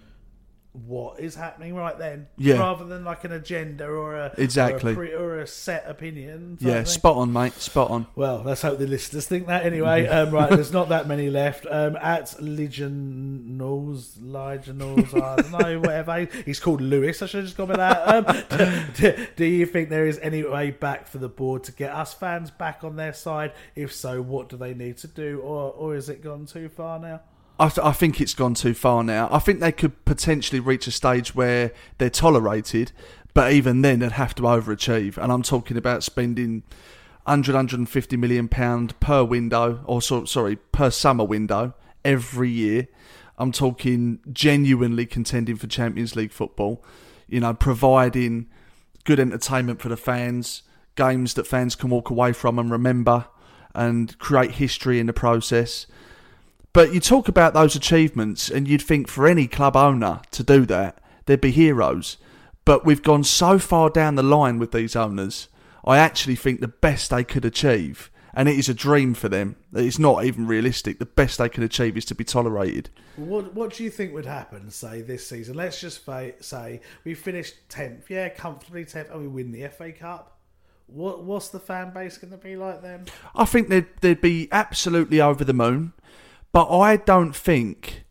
what 0.86 1.20
is 1.20 1.36
happening 1.36 1.74
right 1.76 1.98
then, 1.98 2.28
Yeah. 2.38 2.60
rather 2.60 2.86
than 2.86 3.04
like 3.04 3.24
an 3.24 3.32
agenda 3.32 3.86
or 3.86 4.16
a 4.16 4.34
Exactly. 4.38 4.92
or 4.92 4.94
a, 4.94 4.96
pre- 4.96 5.14
or 5.14 5.40
a 5.40 5.48
set 5.48 5.86
opinion. 5.90 6.58
yeah, 6.62 6.84
spot 6.84 7.18
on, 7.18 7.34
mate. 7.34 7.54
Spot 7.54 7.90
on. 7.90 8.08
Well, 8.16 8.42
let's 8.46 8.62
hope 8.62 8.78
the 8.80 8.88
listeners 8.88 9.26
think 9.26 9.48
that 9.48 9.66
anyway. 9.66 10.06
Um, 10.08 10.32
right, 10.32 10.50
there's 10.50 10.72
not 10.72 10.90
that 10.90 11.08
many 11.14 11.30
left. 11.30 11.66
Um, 11.70 11.96
at 11.98 12.28
Legionals, 12.40 14.18
Legionals, 14.20 15.14
I 15.22 15.36
don't 15.42 15.52
know, 15.52 15.80
whatever. 15.88 16.28
He's 16.46 16.60
called 16.60 16.82
Lewis. 16.82 17.22
I 17.22 17.26
should 17.26 17.38
have 17.40 17.46
just 17.46 17.58
gone 17.58 17.70
with 17.70 17.78
that. 17.78 18.08
Um, 18.08 18.46
do, 18.50 19.12
do- 19.16 19.28
do 19.36 19.46
you 19.46 19.66
think 19.66 19.90
there 19.90 20.08
is 20.08 20.20
any 20.20 20.44
way 20.44 20.72
back 20.72 21.08
for 21.08 21.18
the 21.18 21.30
board 21.30 21.64
to 21.66 21.72
get 21.72 21.92
us 21.92 22.14
fans 22.14 22.52
back 22.52 22.84
on 22.84 22.96
their 22.96 23.14
side? 23.14 23.54
If 23.76 23.94
so, 23.94 24.22
what 24.22 24.50
do 24.50 24.58
they 24.58 24.74
need 24.74 24.98
to 24.98 25.08
do, 25.08 25.40
or 25.42 25.72
or 25.72 25.96
is 25.96 26.10
it 26.10 26.22
gone 26.24 26.46
too 26.46 26.70
far 26.70 27.00
now? 27.00 27.22
I, 27.60 27.70
th- 27.70 27.86
I 27.86 27.92
think 27.92 28.22
it's 28.22 28.34
gone 28.34 28.54
too 28.54 28.74
far 28.74 29.04
now. 29.04 29.30
I 29.32 29.40
think 29.40 29.60
they 29.60 29.72
could 29.72 30.06
potentially 30.06 30.60
reach 30.60 30.86
a 30.88 30.92
stage 30.92 31.34
where 31.34 31.72
they're 31.98 32.10
tolerated, 32.10 32.92
but 33.34 33.52
even 33.52 33.82
then 33.82 34.00
they'd 34.00 34.12
have 34.14 34.36
to 34.36 34.44
overachieve. 34.44 35.18
And 35.18 35.32
I'm 35.32 35.44
talking 35.44 35.78
about 35.78 36.04
spending 36.04 36.64
100, 37.24 37.54
150 37.54 38.18
million 38.18 38.48
pound 38.48 39.00
per 39.00 39.24
window, 39.24 39.82
or 39.86 40.02
so, 40.02 40.26
sorry, 40.26 40.56
per 40.56 40.92
summer 40.92 41.24
window 41.24 41.74
every 42.06 42.50
year. 42.50 42.88
I'm 43.38 43.52
talking 43.52 44.20
genuinely 44.32 45.06
contending 45.06 45.58
for 45.58 45.68
Champions 45.68 46.16
League 46.16 46.32
football. 46.32 46.84
You 47.28 47.40
know, 47.40 47.54
providing 47.54 48.48
good 49.04 49.20
entertainment 49.20 49.82
for 49.82 49.90
the 49.90 49.98
fans, 49.98 50.64
games 50.96 51.34
that 51.34 51.48
fans 51.48 51.76
can 51.76 51.90
walk 51.90 52.10
away 52.10 52.34
from 52.34 52.58
and 52.60 52.72
remember, 52.72 53.26
and 53.76 54.18
create 54.20 54.52
history 54.52 55.00
in 55.00 55.08
the 55.08 55.14
process. 55.14 55.88
But 56.78 56.94
you 56.94 57.00
talk 57.00 57.28
about 57.28 57.56
those 57.56 57.76
achievements, 57.76 58.52
and 58.52 58.68
you'd 58.68 58.84
think 58.84 59.08
for 59.08 59.26
any 59.28 59.48
club 59.48 59.76
owner 59.76 60.22
to 60.30 60.44
do 60.44 60.64
that, 60.68 61.00
they'd 61.26 61.42
be 61.42 61.50
heroes. 61.50 62.18
But 62.66 62.86
we've 62.86 63.02
gone 63.02 63.24
so 63.24 63.58
far 63.58 63.90
down 63.90 64.14
the 64.14 64.22
line 64.22 64.60
with 64.60 64.74
these 64.74 64.96
owners. 64.96 65.48
I 65.84 65.98
actually 65.98 66.36
think 66.36 66.60
the 66.60 66.68
best 66.68 67.10
they 67.10 67.24
could 67.24 67.46
achieve, 67.46 68.12
and 68.32 68.48
it 68.48 68.60
is 68.60 68.70
a 68.70 68.76
dream 68.76 69.16
for 69.16 69.28
them. 69.28 69.56
It's 69.74 69.98
not 69.98 70.24
even 70.24 70.46
realistic. 70.46 71.00
The 71.00 71.08
best 71.08 71.40
they 71.40 71.50
can 71.50 71.64
achieve 71.64 71.98
is 71.98 72.06
to 72.06 72.14
be 72.14 72.24
tolerated. 72.24 72.92
What 73.16 73.56
What 73.56 73.74
do 73.74 73.84
you 73.84 73.90
think 73.90 74.14
would 74.14 74.28
happen, 74.28 74.70
say, 74.70 75.02
this 75.02 75.26
season? 75.26 75.56
Let's 75.56 75.82
just 75.82 76.06
fa- 76.06 76.44
say 76.44 76.82
we 77.04 77.16
finished 77.16 77.56
10th, 77.70 78.08
yeah, 78.08 78.30
comfortably 78.30 78.86
10th, 78.86 79.12
and 79.12 79.22
we 79.22 79.28
win 79.28 79.52
the 79.52 79.68
FA 79.70 79.92
Cup. 79.92 80.38
What 80.86 81.24
What's 81.24 81.50
the 81.50 81.60
fan 81.60 81.92
base 81.92 82.20
going 82.20 82.30
to 82.30 82.38
be 82.38 82.56
like 82.56 82.84
then? 82.84 83.06
I 83.34 83.46
think 83.46 83.70
they'd, 83.70 83.88
they'd 84.02 84.22
be 84.22 84.48
absolutely 84.52 85.20
over 85.20 85.44
the 85.44 85.54
moon, 85.54 85.94
but 86.58 86.76
I 86.76 86.96
don't 86.98 87.36
think 87.36 88.04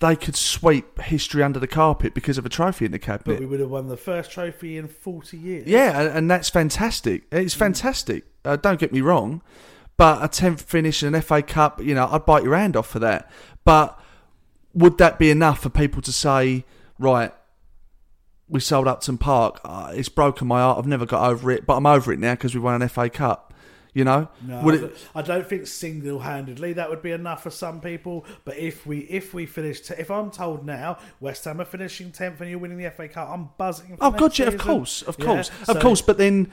they 0.00 0.16
could 0.16 0.34
sweep 0.34 0.98
history 0.98 1.42
under 1.42 1.60
the 1.60 1.66
carpet 1.66 2.14
because 2.14 2.38
of 2.38 2.46
a 2.46 2.48
trophy 2.48 2.86
in 2.86 2.90
the 2.90 2.98
cabinet. 2.98 3.34
But 3.34 3.40
we 3.40 3.44
would 3.44 3.60
have 3.60 3.68
won 3.68 3.88
the 3.88 3.98
first 3.98 4.30
trophy 4.30 4.78
in 4.78 4.88
40 4.88 5.36
years. 5.36 5.66
Yeah, 5.66 6.00
and- 6.00 6.30
that's 6.30 6.48
fantastic. 6.48 7.24
It's 7.30 7.52
fantastic. 7.52 8.24
Uh, 8.46 8.56
don't 8.56 8.80
get 8.80 8.94
me 8.94 9.02
wrong, 9.02 9.42
but 9.98 10.24
a 10.24 10.28
tenth 10.28 10.62
finish 10.62 11.02
in 11.02 11.14
an 11.14 11.20
FA 11.20 11.42
Cup, 11.42 11.82
you 11.84 11.94
know, 11.94 12.08
I'd 12.10 12.24
bite 12.24 12.44
your 12.44 12.56
hand 12.56 12.76
off 12.78 12.86
for 12.86 12.98
that. 13.00 13.30
But 13.62 14.00
would 14.72 14.96
that 14.96 15.18
be 15.18 15.30
enough 15.30 15.58
for 15.60 15.68
people 15.68 16.00
to 16.00 16.12
say, 16.12 16.64
right? 16.98 17.34
We 18.48 18.60
sold 18.60 18.88
Upton 18.88 19.18
Park. 19.18 19.60
Uh, 19.66 19.92
it's 19.94 20.08
broken 20.08 20.48
my 20.48 20.60
heart. 20.60 20.78
I've 20.78 20.86
never 20.86 21.04
got 21.04 21.28
over 21.30 21.50
it, 21.50 21.66
but 21.66 21.76
I'm 21.76 21.84
over 21.84 22.10
it 22.10 22.18
now 22.18 22.32
because 22.32 22.54
we 22.54 22.60
won 22.62 22.80
an 22.80 22.88
FA 22.88 23.10
Cup. 23.10 23.51
You 23.94 24.04
know, 24.04 24.28
No, 24.46 24.66
it? 24.70 24.78
don't- 24.80 24.92
I 25.14 25.20
don't 25.22 25.46
think 25.46 25.66
single-handedly 25.66 26.72
that 26.74 26.88
would 26.88 27.02
be 27.02 27.10
enough 27.10 27.42
for 27.42 27.50
some 27.50 27.80
people. 27.80 28.24
But 28.44 28.56
if 28.56 28.86
we 28.86 29.00
if 29.00 29.34
we 29.34 29.44
finish, 29.46 29.80
t- 29.82 29.94
if 29.98 30.10
I'm 30.10 30.30
told 30.30 30.64
now 30.64 30.98
West 31.20 31.44
Ham 31.44 31.60
are 31.60 31.64
finishing 31.66 32.10
tenth 32.10 32.40
and 32.40 32.48
you're 32.48 32.58
winning 32.58 32.78
the 32.78 32.86
FA 32.90 33.08
Cup, 33.08 33.28
I'm 33.28 33.50
buzzing. 33.58 33.96
For 33.96 34.04
Oh 34.04 34.10
god, 34.10 34.38
yeah, 34.38 34.46
of 34.46 34.56
course, 34.58 35.02
of 35.02 35.16
Yeah, 35.18 35.24
course, 35.26 35.50
so- 35.64 35.72
of 35.74 35.80
course. 35.80 36.00
But 36.00 36.16
then 36.18 36.50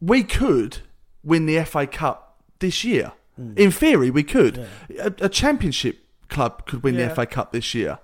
we 0.00 0.22
could 0.22 0.78
win 1.24 1.46
the 1.46 1.58
FA 1.64 1.86
Cup 1.86 2.40
this 2.60 2.84
year. 2.84 3.12
Mm. 3.40 3.58
In 3.58 3.70
theory, 3.72 4.10
we 4.10 4.22
could. 4.22 4.66
A, 5.00 5.12
a 5.20 5.28
championship 5.28 5.98
club 6.28 6.66
could 6.66 6.82
win 6.84 6.94
Yeah. 6.94 7.08
the 7.08 7.14
FA 7.14 7.26
Cup 7.26 7.52
this 7.52 7.74
year. 7.74 7.98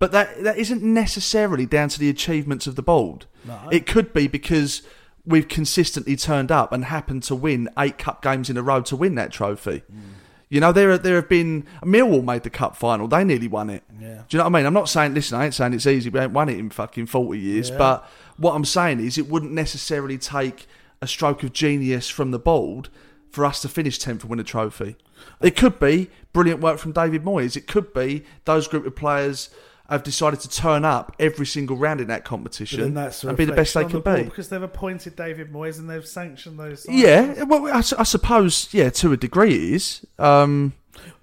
But 0.00 0.10
that 0.12 0.42
that 0.42 0.58
isn't 0.58 0.82
necessarily 0.82 1.64
down 1.64 1.88
to 1.90 1.98
the 2.00 2.10
achievements 2.10 2.66
of 2.66 2.74
the 2.74 2.82
bold. 2.82 3.26
No. 3.44 3.58
It 3.70 3.86
could 3.86 4.12
be 4.12 4.26
because 4.26 4.82
we've 5.26 5.48
consistently 5.48 6.16
turned 6.16 6.52
up 6.52 6.72
and 6.72 6.84
happened 6.84 7.22
to 7.24 7.34
win 7.34 7.68
eight 7.78 7.98
cup 7.98 8.22
games 8.22 8.48
in 8.48 8.56
a 8.56 8.62
row 8.62 8.80
to 8.82 8.96
win 8.96 9.16
that 9.16 9.32
trophy. 9.32 9.82
Mm. 9.92 10.00
You 10.48 10.60
know, 10.60 10.70
there 10.70 10.96
there 10.96 11.16
have 11.16 11.28
been 11.28 11.66
Millwall 11.82 12.24
made 12.24 12.44
the 12.44 12.50
cup 12.50 12.76
final. 12.76 13.08
They 13.08 13.24
nearly 13.24 13.48
won 13.48 13.68
it. 13.68 13.82
Yeah. 14.00 14.22
Do 14.28 14.36
you 14.36 14.38
know 14.38 14.44
what 14.44 14.54
I 14.54 14.58
mean? 14.58 14.66
I'm 14.66 14.74
not 14.74 14.88
saying 14.88 15.12
listen, 15.12 15.38
I 15.38 15.46
ain't 15.46 15.54
saying 15.54 15.72
it's 15.72 15.86
easy. 15.86 16.08
We 16.08 16.20
ain't 16.20 16.32
won 16.32 16.48
it 16.48 16.58
in 16.58 16.70
fucking 16.70 17.06
forty 17.06 17.40
years. 17.40 17.70
Yeah. 17.70 17.78
But 17.78 18.10
what 18.36 18.54
I'm 18.54 18.64
saying 18.64 19.00
is, 19.00 19.18
it 19.18 19.28
wouldn't 19.28 19.52
necessarily 19.52 20.18
take 20.18 20.66
a 21.02 21.06
stroke 21.08 21.42
of 21.42 21.52
genius 21.52 22.08
from 22.08 22.30
the 22.30 22.38
board 22.38 22.88
for 23.30 23.44
us 23.44 23.60
to 23.62 23.68
finish 23.68 23.98
tenth 23.98 24.22
and 24.22 24.30
win 24.30 24.38
a 24.38 24.44
trophy. 24.44 24.96
It 25.40 25.56
could 25.56 25.80
be 25.80 26.10
brilliant 26.32 26.60
work 26.60 26.78
from 26.78 26.92
David 26.92 27.24
Moyes. 27.24 27.56
It 27.56 27.66
could 27.66 27.92
be 27.92 28.24
those 28.44 28.68
group 28.68 28.86
of 28.86 28.94
players 28.94 29.50
have 29.88 30.02
decided 30.02 30.40
to 30.40 30.48
turn 30.48 30.84
up 30.84 31.14
every 31.18 31.46
single 31.46 31.76
round 31.76 32.00
in 32.00 32.08
that 32.08 32.24
competition 32.24 32.80
then 32.80 32.94
that's 32.94 33.22
a 33.24 33.28
and 33.28 33.36
be 33.36 33.44
the 33.44 33.52
best 33.52 33.74
they 33.74 33.84
can 33.84 34.02
the 34.02 34.16
be. 34.16 34.22
because 34.24 34.48
they've 34.48 34.62
appointed 34.62 35.16
David 35.16 35.52
Moyes 35.52 35.78
and 35.78 35.88
they've 35.88 36.06
sanctioned 36.06 36.58
those. 36.58 36.84
signings. 36.84 37.36
Yeah, 37.36 37.42
well, 37.44 37.66
I 37.72 37.80
suppose, 37.80 38.68
yeah, 38.72 38.90
to 38.90 39.12
a 39.12 39.16
degree 39.16 39.54
it 39.54 39.74
is. 39.74 40.06
Um, 40.18 40.74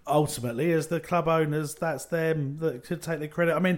ultimately, 0.05 0.71
as 0.71 0.87
the 0.87 0.99
club 0.99 1.27
owners, 1.27 1.75
that's 1.75 2.05
them 2.05 2.57
that 2.59 2.83
could 2.83 3.01
take 3.01 3.19
the 3.19 3.27
credit. 3.27 3.55
I 3.55 3.59
mean, 3.59 3.77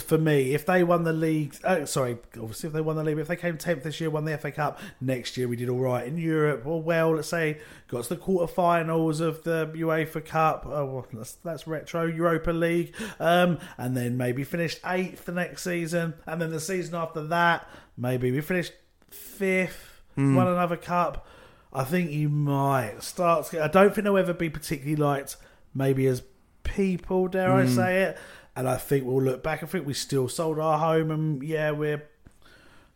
for 0.00 0.18
me, 0.18 0.54
if 0.54 0.64
they 0.66 0.84
won 0.84 1.04
the 1.04 1.12
league, 1.12 1.56
uh, 1.64 1.86
sorry, 1.86 2.18
obviously 2.40 2.68
if 2.68 2.72
they 2.72 2.80
won 2.80 2.96
the 2.96 3.04
league, 3.04 3.18
if 3.18 3.28
they 3.28 3.36
came 3.36 3.58
tenth 3.58 3.82
this 3.82 4.00
year, 4.00 4.10
won 4.10 4.24
the 4.24 4.36
FA 4.38 4.50
Cup 4.52 4.78
next 5.00 5.36
year, 5.36 5.48
we 5.48 5.56
did 5.56 5.68
all 5.68 5.80
right 5.80 6.06
in 6.06 6.16
Europe. 6.16 6.64
Or 6.66 6.80
well, 6.82 7.12
let's 7.16 7.28
say 7.28 7.58
got 7.88 8.04
to 8.04 8.14
the 8.14 8.20
quarterfinals 8.20 9.20
of 9.20 9.42
the 9.44 9.66
UEFA 9.74 10.24
Cup. 10.24 10.64
Oh, 10.66 10.84
well, 10.86 11.06
that's, 11.12 11.32
that's 11.44 11.66
retro 11.66 12.06
Europa 12.06 12.50
League, 12.50 12.94
um, 13.20 13.58
and 13.78 13.96
then 13.96 14.16
maybe 14.16 14.44
finished 14.44 14.80
eighth 14.86 15.24
the 15.24 15.32
next 15.32 15.62
season, 15.64 16.14
and 16.26 16.40
then 16.40 16.50
the 16.50 16.60
season 16.60 16.94
after 16.94 17.22
that, 17.28 17.68
maybe 17.96 18.30
we 18.30 18.40
finished 18.40 18.72
fifth, 19.10 19.90
Mm. 20.16 20.36
won 20.36 20.46
another 20.46 20.76
cup. 20.76 21.26
I 21.74 21.84
think 21.84 22.10
you 22.12 22.28
might 22.28 23.02
start. 23.02 23.52
I 23.54 23.66
don't 23.68 23.94
think 23.94 24.04
they'll 24.04 24.16
ever 24.16 24.32
be 24.32 24.48
particularly 24.48 24.96
liked, 24.96 25.36
maybe 25.74 26.06
as 26.06 26.22
people, 26.62 27.26
dare 27.28 27.52
I 27.52 27.64
Mm. 27.64 27.74
say 27.74 28.02
it. 28.02 28.18
And 28.56 28.68
I 28.68 28.76
think 28.76 29.04
we'll 29.04 29.20
look 29.22 29.42
back. 29.42 29.62
I 29.64 29.66
think 29.66 29.84
we 29.86 29.94
still 29.94 30.28
sold 30.28 30.60
our 30.60 30.78
home, 30.78 31.10
and 31.10 31.42
yeah, 31.42 31.72
we're 31.72 32.04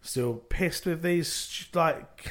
still 0.01 0.35
pissed 0.35 0.87
with 0.87 1.03
these 1.03 1.67
like 1.75 2.31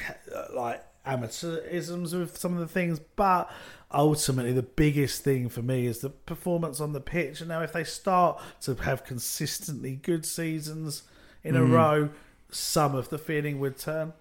like 0.54 0.82
amateurisms 1.06 2.18
with 2.18 2.38
some 2.38 2.54
of 2.54 2.60
the 2.60 2.66
things. 2.68 2.98
But 3.16 3.50
ultimately, 3.92 4.52
the 4.52 4.62
biggest 4.62 5.24
thing 5.24 5.50
for 5.50 5.60
me 5.62 5.86
is 5.86 5.98
the 6.00 6.10
performance 6.10 6.80
on 6.80 6.92
the 6.94 7.00
pitch. 7.00 7.40
And 7.40 7.48
now, 7.48 7.60
if 7.62 7.72
they 7.74 7.84
start 7.84 8.40
to 8.62 8.74
have 8.76 9.04
consistently 9.04 9.96
good 9.96 10.24
seasons 10.24 11.02
in 11.44 11.54
a 11.56 11.60
Mm. 11.60 11.72
row, 11.72 12.08
some 12.50 12.94
of 12.94 13.10
the 13.10 13.18
feeling 13.18 13.60
would 13.60 13.78
turn. 13.78 14.14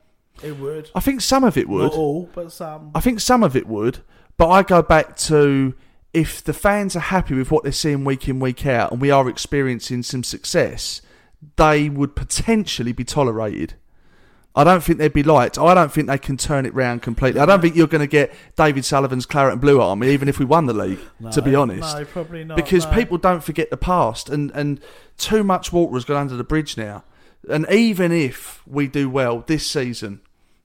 It 0.43 0.57
would. 0.57 0.89
I 0.93 0.99
think 0.99 1.21
some 1.21 1.43
of 1.43 1.57
it 1.57 1.67
would. 1.67 1.91
Not 1.91 1.93
all, 1.93 2.29
but 2.33 2.51
some. 2.51 2.91
I 2.93 2.99
think 2.99 3.19
some 3.19 3.43
of 3.43 3.55
it 3.55 3.67
would, 3.67 3.99
but 4.37 4.49
I 4.49 4.63
go 4.63 4.81
back 4.81 5.15
to 5.17 5.73
if 6.13 6.43
the 6.43 6.53
fans 6.53 6.95
are 6.95 7.01
happy 7.01 7.35
with 7.35 7.51
what 7.51 7.63
they're 7.63 7.71
seeing 7.71 8.03
week 8.03 8.27
in, 8.27 8.39
week 8.39 8.65
out, 8.65 8.91
and 8.91 9.01
we 9.01 9.11
are 9.11 9.27
experiencing 9.29 10.03
some 10.03 10.23
success, 10.23 11.01
they 11.57 11.89
would 11.89 12.15
potentially 12.15 12.91
be 12.91 13.03
tolerated. 13.03 13.75
I 14.55 14.63
don't 14.63 14.81
think 14.81 14.97
they'd 14.97 15.13
be 15.13 15.21
liked. 15.21 15.59
I 15.59 15.75
don't 15.75 15.91
think 15.91 16.07
they 16.07 16.17
can 16.17 16.35
turn 16.35 16.65
it 16.65 16.73
round 16.73 17.03
completely. 17.03 17.39
I 17.39 17.45
don't 17.45 17.61
think 17.61 17.75
you're 17.75 17.85
going 17.85 18.01
to 18.01 18.07
get 18.07 18.33
David 18.55 18.85
Sullivan's 18.85 19.27
Claret 19.27 19.51
and 19.51 19.61
Blue 19.61 19.79
Army, 19.79 20.07
even 20.09 20.27
if 20.27 20.39
we 20.39 20.45
won 20.45 20.65
the 20.65 20.73
league, 20.73 20.99
to 21.31 21.43
be 21.43 21.53
honest. 21.53 21.95
no, 21.95 22.05
probably 22.05 22.43
not, 22.43 22.55
Because 22.55 22.85
no. 22.85 22.91
people 22.93 23.19
don't 23.19 23.43
forget 23.43 23.69
the 23.69 23.77
past, 23.77 24.29
and, 24.29 24.49
and 24.55 24.81
too 25.19 25.43
much 25.43 25.71
water 25.71 25.93
has 25.93 26.05
gone 26.05 26.17
under 26.17 26.35
the 26.35 26.43
bridge 26.43 26.75
now. 26.75 27.03
And 27.47 27.69
even 27.69 28.11
if 28.11 28.63
we 28.67 28.87
do 28.87 29.11
well 29.11 29.43
this 29.45 29.65
season 29.67 30.21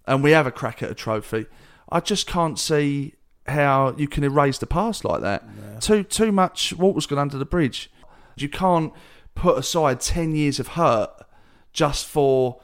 and 0.07 0.23
we 0.23 0.31
have 0.33 0.47
a 0.47 0.51
crack 0.51 0.83
at 0.83 0.91
a 0.91 0.95
trophy, 0.95 1.47
I 1.91 2.01
just 2.01 2.27
can't 2.27 2.59
see 2.59 3.15
how 3.47 3.95
you 3.99 4.07
can 4.09 4.23
erase 4.25 4.59
the 4.59 4.67
past 4.67 5.05
like 5.05 5.21
that. 5.23 5.43
Too 5.81 6.03
too 6.05 6.33
much 6.33 6.73
water's 6.75 7.07
gone 7.07 7.19
under 7.19 7.39
the 7.39 7.45
bridge. 7.45 7.91
You 8.37 8.49
can't 8.49 8.93
put 9.35 9.59
aside 9.59 10.01
ten 10.01 10.35
years 10.35 10.59
of 10.61 10.69
hurt 10.69 11.11
just 11.73 12.07
for 12.07 12.61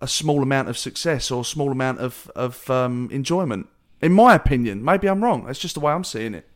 a 0.00 0.06
small 0.08 0.42
amount 0.42 0.68
of 0.68 0.78
success 0.78 1.30
or 1.30 1.40
a 1.42 1.44
small 1.44 1.72
amount 1.72 1.98
of 1.98 2.30
of 2.36 2.68
um, 2.70 3.08
enjoyment. 3.10 3.68
In 4.00 4.12
my 4.12 4.34
opinion, 4.34 4.84
maybe 4.84 5.08
I'm 5.08 5.24
wrong. 5.24 5.44
That's 5.46 5.58
just 5.58 5.74
the 5.74 5.80
way 5.80 5.92
I'm 5.92 6.04
seeing 6.04 6.34
it. 6.34 6.46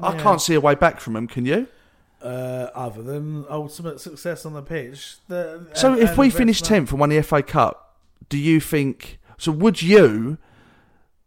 I 0.00 0.14
Yeah. 0.14 0.22
can't 0.22 0.40
see 0.40 0.54
a 0.54 0.60
way 0.60 0.74
back 0.74 1.00
from 1.00 1.12
them. 1.14 1.26
Can 1.26 1.44
you? 1.44 1.66
Uh, 2.22 2.70
other 2.74 3.02
than 3.02 3.44
ultimate 3.50 4.00
success 4.00 4.46
on 4.46 4.54
the 4.54 4.62
pitch. 4.62 5.16
The, 5.28 5.66
So 5.74 5.92
and- 5.92 6.00
if 6.02 6.10
and 6.10 6.18
we 6.18 6.30
finish 6.30 6.62
tenth 6.62 6.90
and 6.90 6.98
won 7.00 7.10
the 7.10 7.18
FA 7.18 7.42
Cup, 7.42 7.96
do 8.30 8.38
you 8.38 8.60
think? 8.60 9.18
So 9.38 9.52
would 9.52 9.82
you 9.82 10.38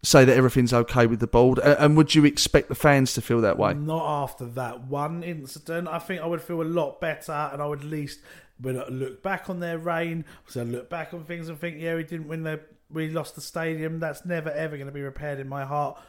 say 0.04 0.24
that 0.24 0.38
everything's 0.38 0.74
okay 0.74 1.08
with 1.08 1.20
the 1.20 1.28
board, 1.28 1.60
and 1.60 1.98
would 1.98 2.16
you 2.16 2.24
expect 2.24 2.70
the 2.70 2.76
fans 2.76 3.14
to 3.14 3.22
feel 3.22 3.42
that 3.42 3.58
way? 3.58 3.74
Not 3.74 4.24
after 4.24 4.46
that 4.46 4.86
one 4.86 5.24
incident. 5.24 5.88
I 5.88 6.00
think 6.00 6.22
I 6.22 6.26
would 6.26 6.42
feel 6.42 6.62
a 6.62 6.64
lot 6.64 7.02
better, 7.02 7.50
and 7.52 7.62
I 7.62 7.66
would 7.66 7.80
at 7.80 7.86
least 7.86 8.20
when 8.60 8.80
I 8.80 8.88
look 8.88 9.22
back 9.22 9.50
on 9.50 9.60
their 9.60 9.78
reign, 9.78 10.26
so 10.48 10.62
I 10.62 10.64
look 10.64 10.90
back 10.90 11.14
on 11.14 11.26
things 11.26 11.50
and 11.50 11.60
think, 11.60 11.78
yeah, 11.80 11.96
we 11.96 12.04
didn't 12.04 12.28
win 12.28 12.44
the, 12.44 12.60
we 12.90 13.10
lost 13.10 13.36
the 13.36 13.42
stadium. 13.42 14.00
That's 14.00 14.26
never 14.26 14.50
ever 14.52 14.78
going 14.78 14.88
to 14.88 14.94
be 14.94 15.02
repaired 15.02 15.40
in 15.40 15.48
my 15.48 15.66
heart. 15.66 16.00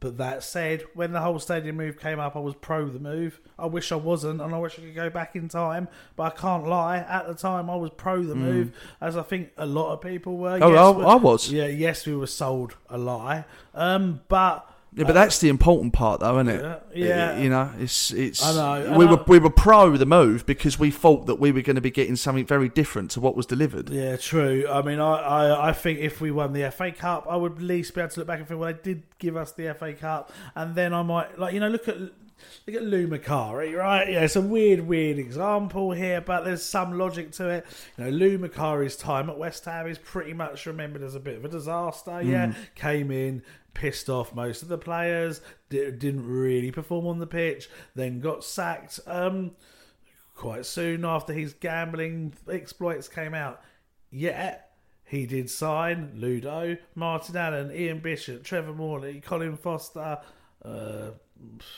But 0.00 0.16
that 0.18 0.44
said, 0.44 0.84
when 0.94 1.12
the 1.12 1.20
whole 1.20 1.40
stadium 1.40 1.76
move 1.76 1.98
came 1.98 2.20
up, 2.20 2.36
I 2.36 2.38
was 2.38 2.54
pro 2.54 2.86
the 2.88 3.00
move. 3.00 3.40
I 3.58 3.66
wish 3.66 3.90
I 3.90 3.96
wasn't, 3.96 4.40
and 4.40 4.54
I 4.54 4.58
wish 4.58 4.78
I 4.78 4.82
could 4.82 4.94
go 4.94 5.10
back 5.10 5.34
in 5.34 5.48
time. 5.48 5.88
But 6.14 6.22
I 6.22 6.30
can't 6.40 6.66
lie. 6.68 6.98
At 6.98 7.26
the 7.26 7.34
time, 7.34 7.68
I 7.68 7.74
was 7.74 7.90
pro 7.90 8.22
the 8.22 8.34
Mm. 8.34 8.38
move, 8.38 8.72
as 9.00 9.16
I 9.16 9.22
think 9.22 9.50
a 9.56 9.66
lot 9.66 9.92
of 9.92 10.00
people 10.00 10.36
were. 10.36 10.58
Oh, 10.62 10.72
I- 11.02 11.12
I 11.12 11.16
was. 11.16 11.50
Yeah, 11.50 11.66
yes, 11.66 12.06
we 12.06 12.14
were 12.14 12.28
sold 12.28 12.76
a 12.88 12.96
lie. 12.96 13.44
Um, 13.74 14.20
but 14.28 14.70
Yeah, 14.94 15.04
but 15.04 15.12
that's 15.12 15.38
the 15.38 15.48
important 15.48 15.92
part, 15.92 16.20
though, 16.20 16.38
isn't 16.40 16.48
it? 16.48 16.62
Yeah, 16.94 17.06
yeah. 17.06 17.38
You 17.38 17.50
know, 17.50 17.70
it's 17.78 18.10
it's. 18.10 18.42
I 18.44 18.54
know, 18.84 18.98
We 18.98 19.04
and 19.06 19.16
were 19.18 19.24
we 19.28 19.38
were 19.38 19.50
pro 19.50 19.96
the 19.96 20.06
move 20.06 20.46
because 20.46 20.78
we 20.78 20.90
thought 20.90 21.26
that 21.26 21.36
we 21.36 21.52
were 21.52 21.60
going 21.62 21.76
to 21.76 21.82
be 21.82 21.90
getting 21.90 22.16
something 22.16 22.46
very 22.46 22.68
different 22.68 23.10
to 23.12 23.20
what 23.20 23.36
was 23.36 23.46
delivered. 23.46 23.90
Yeah, 23.90 24.16
true. 24.16 24.66
I 24.68 24.82
mean, 24.82 24.98
I, 24.98 25.14
I, 25.16 25.68
I 25.68 25.72
think 25.72 25.98
if 26.00 26.20
we 26.20 26.30
won 26.30 26.52
the 26.52 26.70
FA 26.70 26.90
Cup, 26.90 27.26
I 27.28 27.36
would 27.36 27.52
at 27.56 27.62
least 27.62 27.94
be 27.94 28.00
able 28.00 28.10
to 28.10 28.20
look 28.20 28.26
back 28.26 28.38
and 28.38 28.48
think, 28.48 28.58
well, 28.60 28.72
they 28.72 28.78
did 28.82 29.02
give 29.18 29.36
us 29.36 29.52
the 29.52 29.74
FA 29.78 29.92
Cup, 29.92 30.32
and 30.54 30.74
then 30.74 30.92
I 30.94 31.02
might, 31.02 31.38
like, 31.38 31.52
you 31.54 31.60
know, 31.60 31.68
look 31.68 31.86
at 31.86 31.98
look 31.98 32.76
at 32.76 32.82
Lou 32.82 33.06
Macari, 33.08 33.76
right? 33.76 34.08
Yeah, 34.10 34.22
it's 34.24 34.36
a 34.36 34.40
weird, 34.40 34.80
weird 34.80 35.18
example 35.18 35.90
here, 35.92 36.20
but 36.20 36.44
there's 36.44 36.62
some 36.62 36.96
logic 36.96 37.32
to 37.32 37.48
it. 37.48 37.66
You 37.98 38.04
know, 38.04 38.10
Lou 38.10 38.38
Macari's 38.38 38.96
time 38.96 39.28
at 39.28 39.36
West 39.38 39.64
Ham 39.66 39.86
is 39.86 39.98
pretty 39.98 40.32
much 40.32 40.64
remembered 40.66 41.02
as 41.02 41.14
a 41.14 41.20
bit 41.20 41.36
of 41.36 41.44
a 41.44 41.48
disaster. 41.48 42.22
Yeah, 42.22 42.46
Mm. 42.48 42.54
came 42.74 43.10
in. 43.10 43.42
Pissed 43.78 44.10
off 44.10 44.34
most 44.34 44.62
of 44.62 44.68
the 44.68 44.76
players, 44.76 45.40
di- 45.70 45.92
didn't 45.92 46.26
really 46.26 46.72
perform 46.72 47.06
on 47.06 47.20
the 47.20 47.28
pitch, 47.28 47.68
then 47.94 48.18
got 48.18 48.42
sacked. 48.42 48.98
Um, 49.06 49.52
quite 50.34 50.66
soon 50.66 51.04
after 51.04 51.32
his 51.32 51.52
gambling 51.54 52.32
exploits 52.50 53.06
came 53.06 53.34
out. 53.34 53.60
Yet 54.10 54.72
he 55.04 55.26
did 55.26 55.48
sign 55.48 56.10
Ludo, 56.16 56.76
Martin 56.96 57.36
Allen, 57.36 57.70
Ian 57.72 58.00
Bishop, 58.00 58.42
Trevor 58.42 58.72
Morley, 58.74 59.20
Colin 59.20 59.56
Foster. 59.56 60.18
Uh, 60.64 61.10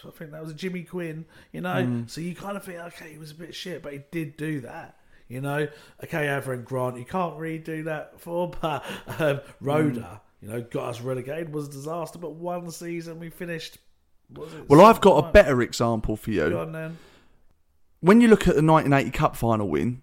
I 0.06 0.10
think 0.12 0.30
that 0.30 0.42
was 0.42 0.54
Jimmy 0.54 0.84
Quinn. 0.84 1.26
You 1.52 1.60
know, 1.60 1.74
Mm. 1.74 2.08
so 2.08 2.22
you 2.22 2.34
kind 2.34 2.56
of 2.56 2.64
think, 2.64 2.78
okay, 2.78 3.12
he 3.12 3.18
was 3.18 3.30
a 3.32 3.34
bit 3.34 3.54
shit, 3.54 3.82
but 3.82 3.92
he 3.92 4.00
did 4.10 4.38
do 4.38 4.60
that. 4.60 4.96
You 5.28 5.42
know, 5.42 5.68
okay, 6.02 6.26
Avram 6.28 6.64
Grant, 6.64 6.96
you 6.96 7.04
can't 7.04 7.36
really 7.38 7.58
do 7.58 7.82
that 7.84 8.18
for, 8.20 8.50
but 8.62 8.84
um, 9.18 9.40
Roeder, 9.60 10.20
you 10.40 10.48
know, 10.48 10.60
got 10.62 10.88
us 10.90 11.00
relegated, 11.00 11.52
was 11.52 11.68
a 11.68 11.70
disaster. 11.70 12.18
But 12.18 12.34
one 12.34 12.70
season 12.70 13.18
we 13.20 13.30
finished. 13.30 13.78
what 14.28 14.46
Was 14.46 14.54
it 14.54 14.68
Well, 14.68 14.80
I've 14.84 15.00
got 15.00 15.24
a 15.28 15.32
better 15.32 15.60
example 15.62 16.16
for 16.16 16.30
you. 16.30 16.50
Go 16.50 16.60
on 16.60 16.72
then. 16.72 16.98
when 18.00 18.20
you 18.20 18.28
look 18.28 18.42
at 18.48 18.54
the 18.56 18.62
1980 18.62 19.10
Cup 19.10 19.36
final 19.36 19.68
win, 19.68 20.02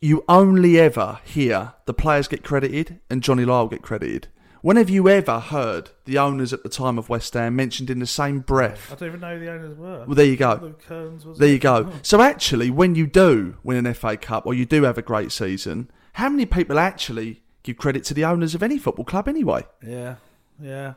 you 0.00 0.24
only 0.28 0.78
ever 0.78 1.20
hear 1.24 1.74
the 1.86 1.94
players 1.94 2.28
get 2.28 2.42
credited 2.44 3.00
and 3.08 3.22
Johnny 3.22 3.44
Lyall 3.44 3.70
get 3.70 3.82
credited. 3.82 4.28
When 4.60 4.76
have 4.78 4.88
you 4.88 5.10
ever 5.10 5.40
heard 5.40 5.90
the 6.06 6.16
owners 6.16 6.54
at 6.54 6.62
the 6.62 6.70
time 6.70 6.96
of 6.98 7.10
West 7.10 7.34
Ham 7.34 7.54
mentioned 7.54 7.90
in 7.90 7.98
the 7.98 8.06
same 8.06 8.40
breath? 8.40 8.90
I 8.90 8.94
don't 8.94 9.08
even 9.08 9.20
know 9.20 9.34
who 9.38 9.44
the 9.44 9.52
owners 9.52 9.76
were. 9.76 10.04
Well, 10.06 10.14
there 10.14 10.24
you 10.24 10.38
go. 10.38 10.56
The 10.56 10.74
Cearns, 10.88 11.26
was 11.26 11.38
There 11.38 11.48
it? 11.48 11.52
you 11.52 11.58
go. 11.58 11.90
Oh. 11.90 11.92
So 12.02 12.22
actually, 12.22 12.70
when 12.70 12.94
you 12.94 13.06
do 13.06 13.58
win 13.62 13.84
an 13.84 13.92
FA 13.92 14.16
Cup 14.16 14.46
or 14.46 14.54
you 14.54 14.64
do 14.64 14.84
have 14.84 14.96
a 14.96 15.02
great 15.02 15.32
season, 15.32 15.90
how 16.14 16.30
many 16.30 16.46
people 16.46 16.78
actually 16.78 17.42
give 17.64 17.76
credit 17.76 18.04
to 18.04 18.14
the 18.14 18.24
owners 18.24 18.54
of 18.54 18.62
any 18.62 18.78
football 18.78 19.04
club 19.04 19.26
anyway? 19.26 19.64
Yeah, 19.84 20.16
yeah, 20.62 20.94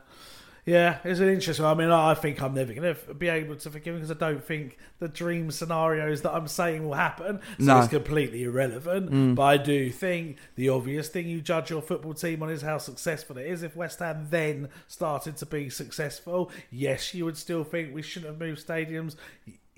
yeah. 0.64 0.98
It's 1.02 1.18
an 1.18 1.28
interesting. 1.28 1.64
I 1.64 1.74
mean, 1.74 1.90
I 1.90 2.14
think 2.14 2.40
I'm 2.40 2.54
never 2.54 2.72
going 2.72 2.94
to 2.94 3.14
be 3.14 3.28
able 3.28 3.56
to 3.56 3.70
forgive 3.70 3.94
him 3.94 4.00
because 4.02 4.10
I 4.10 4.18
don't 4.18 4.44
think 4.44 4.76
the 5.00 5.08
dream 5.08 5.50
scenarios 5.50 6.22
that 6.22 6.32
I'm 6.34 6.46
saying 6.46 6.84
will 6.84 6.94
happen. 6.94 7.40
So 7.58 7.64
No. 7.64 7.78
it's 7.80 7.88
completely 7.88 8.44
irrelevant. 8.44 9.10
Mm. 9.10 9.34
But 9.34 9.42
I 9.42 9.56
do 9.56 9.90
think 9.90 10.36
the 10.56 10.68
obvious 10.68 11.08
thing 11.08 11.26
you 11.26 11.40
judge 11.40 11.70
your 11.70 11.80
football 11.82 12.14
team 12.14 12.42
on 12.42 12.50
is 12.50 12.62
how 12.62 12.78
successful 12.78 13.38
it 13.38 13.46
is. 13.46 13.62
If 13.62 13.74
West 13.74 13.98
Ham 14.00 14.26
then 14.30 14.68
started 14.86 15.36
to 15.38 15.46
be 15.46 15.70
successful, 15.70 16.50
yes, 16.70 17.14
you 17.14 17.24
would 17.24 17.36
still 17.38 17.64
think 17.64 17.94
we 17.94 18.02
shouldn't 18.02 18.30
have 18.32 18.40
moved 18.40 18.64
stadiums. 18.66 19.16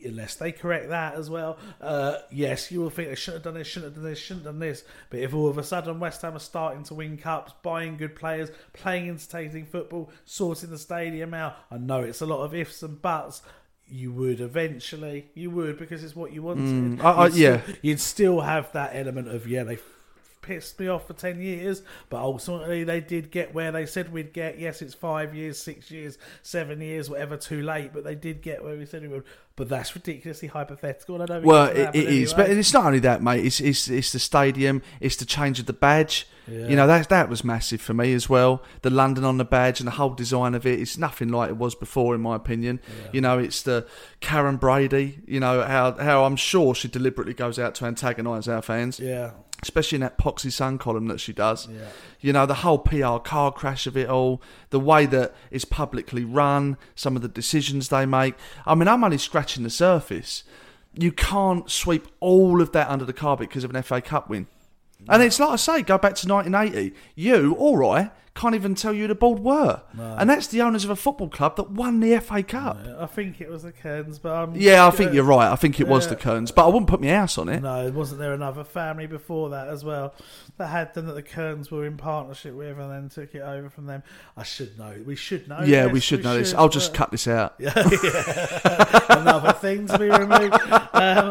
Unless 0.05 0.37
they 0.37 0.53
correct 0.53 0.89
that 0.91 1.15
as 1.15 1.29
well, 1.31 1.59
uh, 1.81 2.17
yes, 2.31 2.71
you 2.71 2.81
will 2.81 2.91
think 2.91 3.09
they 3.09 3.15
should 3.15 3.35
have 3.35 3.43
done 3.43 3.55
this, 3.55 3.67
shouldn't 3.67 3.95
have 3.95 4.03
done 4.03 4.11
this, 4.11 4.19
shouldn't 4.19 4.47
have 4.47 4.55
done 4.55 4.61
this. 4.61 4.85
But 5.11 5.21
if 5.21 5.35
all 5.35 5.49
of 5.49 5.59
a 5.59 5.63
sudden 5.63 6.01
West 6.01 6.23
Ham 6.23 6.35
are 6.37 6.39
starting 6.39 6.83
to 6.85 6.95
win 6.95 7.17
cups, 7.19 7.53
buying 7.63 7.97
good 7.97 8.15
players, 8.17 8.51
playing 8.73 9.09
entertaining 9.09 9.67
football, 9.67 10.11
sorting 10.25 10.71
the 10.71 10.79
stadium 10.79 11.35
out, 11.35 11.57
I 11.71 11.79
know 11.79 12.01
it's 12.03 12.21
a 12.21 12.27
lot 12.27 12.43
of 12.45 12.55
ifs 12.55 12.83
and 12.83 13.01
buts. 13.01 13.43
You 13.93 14.13
would 14.13 14.41
eventually, 14.41 15.27
you 15.35 15.51
would 15.51 15.77
because 15.79 16.05
it's 16.05 16.15
what 16.15 16.33
you 16.33 16.43
wanted. 16.43 16.99
Mm, 16.99 17.03
I- 17.05 17.11
I- 17.11 17.25
You'd 17.27 17.33
still- 17.33 17.43
yeah. 17.43 17.61
you'd 17.83 18.01
still 18.01 18.41
have 18.43 18.73
that 18.73 18.91
element 18.95 19.29
of 19.29 19.49
yeah, 19.49 19.65
they 19.65 19.79
pissed 20.43 20.79
me 20.81 20.89
off 20.89 21.07
for 21.07 21.13
10 21.13 21.41
years, 21.41 21.83
but 22.09 22.21
ultimately 22.21 22.85
they 22.85 23.01
did 23.01 23.31
get 23.31 23.55
where 23.55 23.73
they 23.73 23.87
said 23.87 24.13
we'd 24.13 24.33
get. 24.33 24.59
Yes, 24.59 24.83
it's 24.83 24.95
five 24.95 25.35
years, 25.35 25.61
six 25.61 25.91
years, 25.91 26.19
seven 26.43 26.81
years, 26.81 27.11
whatever, 27.11 27.37
too 27.37 27.63
late, 27.63 27.93
but 27.93 28.05
they 28.05 28.15
did 28.15 28.43
get 28.43 28.63
where 28.63 28.77
we 28.77 28.87
said 28.87 29.03
we 29.03 29.09
would. 29.09 29.25
But 29.61 29.69
that's 29.69 29.95
ridiculously 29.95 30.49
hypothetical, 30.49 31.21
I 31.21 31.27
don't 31.27 31.45
Well, 31.45 31.67
it, 31.67 31.77
it 31.77 31.85
happen 31.85 32.01
is, 32.01 32.33
but 32.33 32.49
it's 32.49 32.73
not 32.73 32.87
only 32.87 33.01
that, 33.01 33.23
mate. 33.23 33.45
It's 33.45 33.61
it's 33.61 33.89
it's 33.89 34.11
the 34.11 34.19
stadium. 34.19 34.81
It's 35.01 35.17
the 35.17 35.27
change 35.27 35.61
of 35.61 35.67
the 35.67 35.75
badge. 35.75 36.27
Yeah. 36.49 36.69
You 36.69 36.77
know 36.77 36.87
that 36.87 37.11
that 37.11 37.29
was 37.29 37.45
massive 37.45 37.83
for 37.83 37.93
me 37.93 38.15
as 38.15 38.27
well. 38.27 38.63
The 38.81 38.89
London 38.89 39.23
on 39.23 39.37
the 39.37 39.45
badge 39.45 39.79
and 39.79 39.87
the 39.87 39.93
whole 39.93 40.15
design 40.15 40.55
of 40.55 40.65
it. 40.65 40.81
It's 40.81 40.97
nothing 40.97 41.29
like 41.29 41.51
it 41.51 41.59
was 41.59 41.75
before, 41.75 42.15
in 42.15 42.23
my 42.23 42.37
opinion. 42.37 42.81
Yeah. 42.87 43.11
You 43.13 43.21
know, 43.21 43.39
it's 43.39 43.61
the 43.61 43.87
Karren 44.23 44.59
Brady. 44.59 45.21
You 45.27 45.41
know 45.41 45.63
how 45.63 45.93
how 45.93 46.25
I'm 46.25 46.37
sure 46.37 46.75
she 46.75 46.89
deliberately 46.89 47.35
goes 47.35 47.59
out 47.59 47.75
to 47.77 47.85
antagonise 47.85 48.49
our 48.49 48.63
fans. 48.63 48.99
Yeah. 48.99 49.33
Especially 49.63 49.97
in 49.97 50.01
that 50.01 50.17
Poxy 50.19 50.51
Sun 50.51 50.79
column 50.79 51.07
that 51.09 51.21
she 51.21 51.33
does. 51.33 51.69
Yeah. 51.69 51.89
You 52.21 52.33
know, 52.33 52.47
the 52.47 52.55
whole 52.55 52.79
PR 52.79 53.19
car 53.19 53.53
crash 53.53 53.87
of 53.87 53.97
it 53.97 54.09
all, 54.09 54.41
the 54.71 54.81
way 54.81 55.07
that 55.07 55.35
it's 55.51 55.65
publicly 55.65 56.25
run, 56.25 56.79
some 56.95 57.15
of 57.15 57.23
the 57.23 57.29
decisions 57.29 57.89
they 57.89 58.07
make. 58.07 58.35
I 58.65 58.75
mean, 58.75 58.89
I'm 58.89 59.05
only 59.05 59.19
scratching 59.19 59.63
the 59.63 59.71
surface. 59.71 60.45
You 60.95 61.13
can't 61.13 61.71
sweep 61.71 62.07
all 62.21 62.61
of 62.61 62.73
that 62.73 62.89
under 62.89 63.05
the 63.05 63.13
carpet 63.13 63.49
because 63.49 63.65
of 63.65 63.75
an 63.75 63.83
FA 63.83 64.01
Cup 64.01 64.29
win. 64.29 64.47
And 65.09 65.23
it's 65.23 65.41
like 65.41 65.51
I 65.51 65.57
say, 65.57 65.83
go 65.83 65.99
back 65.99 66.15
to 66.17 66.29
1980. 66.29 66.95
You, 67.15 67.55
all 67.59 67.77
right, 67.77 68.11
can't 68.35 68.55
even 68.55 68.75
tell 68.77 68.93
you 68.93 69.03
who 69.03 69.09
the 69.09 69.15
board 69.17 69.41
were. 69.41 69.83
No. 69.93 70.15
And 70.19 70.31
that's 70.31 70.47
the 70.47 70.63
owners 70.63 70.85
of 70.85 70.91
a 70.91 70.97
football 70.97 71.29
club 71.29 71.57
that 71.57 71.71
won 71.71 71.99
the 72.01 72.19
FA 72.21 72.43
Cup. 72.45 72.79
I 72.99 73.07
think 73.07 73.41
it 73.41 73.51
was 73.51 73.65
the 73.65 73.73
Cearns, 73.73 74.19
but 74.21 74.33
um, 74.35 74.53
Yeah, 74.55 74.87
I 74.87 74.91
think 74.93 75.13
you're 75.13 75.25
right. 75.25 75.51
I 75.51 75.57
think 75.57 75.81
it 75.81 75.89
was 75.89 76.07
the 76.09 76.15
Cearns, 76.17 76.53
but 76.53 76.65
I 76.65 76.67
wouldn't 76.69 76.87
put 76.89 77.01
my 77.01 77.09
house 77.09 77.39
on 77.39 77.49
it. 77.49 77.61
No, 77.61 77.91
wasn't 77.91 78.21
there 78.21 78.33
another 78.33 78.63
family 78.63 79.07
before 79.07 79.51
that 79.51 79.67
as 79.69 79.85
well 79.85 80.15
that 80.59 80.69
had 80.69 80.95
them 80.95 81.07
that 81.07 81.15
the 81.15 81.23
Cearns 81.29 81.71
were 81.71 81.85
in 81.85 81.97
partnership 81.97 82.55
with 82.55 82.79
and 82.79 82.91
then 82.91 83.09
took 83.09 83.35
it 83.35 83.43
over 83.43 83.69
from 83.69 83.87
them? 83.87 84.03
I 84.37 84.45
should 84.45 84.79
know. 84.79 84.95
We 85.05 85.17
should 85.17 85.49
know. 85.49 85.63
yeah, 85.65 85.85
this, 85.85 85.93
we 85.93 86.01
should 86.01 86.23
know 86.23 86.39
this. 86.39 86.55
I'll 86.55 86.69
just 86.69 86.93
but- 86.93 86.99
cut 86.99 87.11
this 87.11 87.27
out. 87.27 87.55
Yeah, 87.61 87.73
yeah. 87.77 89.01
another 89.21 89.53
thing 89.53 89.87
to 89.89 89.99
be 89.99 90.09
removed. 90.09 90.55
Um, 90.93 91.31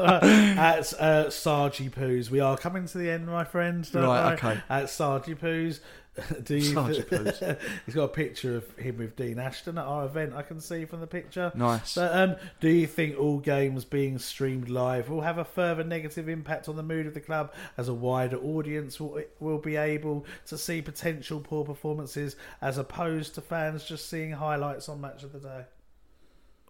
at 0.57 0.93
uh, 0.99 1.29
Sargy 1.29 1.89
Poos, 1.89 2.29
we 2.31 2.39
are 2.39 2.57
coming 2.57 2.87
to 2.87 2.97
the 2.97 3.09
end, 3.11 3.27
my 3.27 3.43
friend. 3.43 3.87
Right, 3.93 4.03
worry. 4.03 4.33
okay. 4.35 4.61
At 4.69 4.89
Sargy 4.89 5.35
Poos. 5.35 5.79
Do 6.43 6.55
you. 6.55 6.79
He's 7.85 7.95
got 7.95 8.03
a 8.03 8.07
picture 8.07 8.57
of 8.57 8.77
him 8.77 8.97
with 8.97 9.15
Dean 9.15 9.39
Ashton 9.39 9.77
at 9.77 9.85
our 9.85 10.05
event. 10.05 10.33
I 10.35 10.41
can 10.41 10.59
see 10.59 10.85
from 10.85 10.99
the 10.99 11.07
picture. 11.07 11.51
Nice. 11.55 11.95
But 11.95 12.15
um, 12.15 12.35
do 12.59 12.69
you 12.69 12.87
think 12.87 13.19
all 13.19 13.39
games 13.39 13.85
being 13.85 14.19
streamed 14.19 14.69
live 14.69 15.09
will 15.09 15.21
have 15.21 15.37
a 15.37 15.45
further 15.45 15.83
negative 15.83 16.29
impact 16.29 16.69
on 16.69 16.75
the 16.75 16.83
mood 16.83 17.07
of 17.07 17.13
the 17.13 17.21
club, 17.21 17.53
as 17.77 17.87
a 17.87 17.93
wider 17.93 18.37
audience 18.37 18.99
will, 18.99 19.21
will 19.39 19.57
be 19.57 19.75
able 19.75 20.25
to 20.47 20.57
see 20.57 20.81
potential 20.81 21.39
poor 21.39 21.65
performances, 21.65 22.35
as 22.61 22.77
opposed 22.77 23.35
to 23.35 23.41
fans 23.41 23.83
just 23.83 24.09
seeing 24.09 24.31
highlights 24.31 24.89
on 24.89 25.01
Match 25.01 25.23
of 25.23 25.33
the 25.33 25.39
Day? 25.39 25.65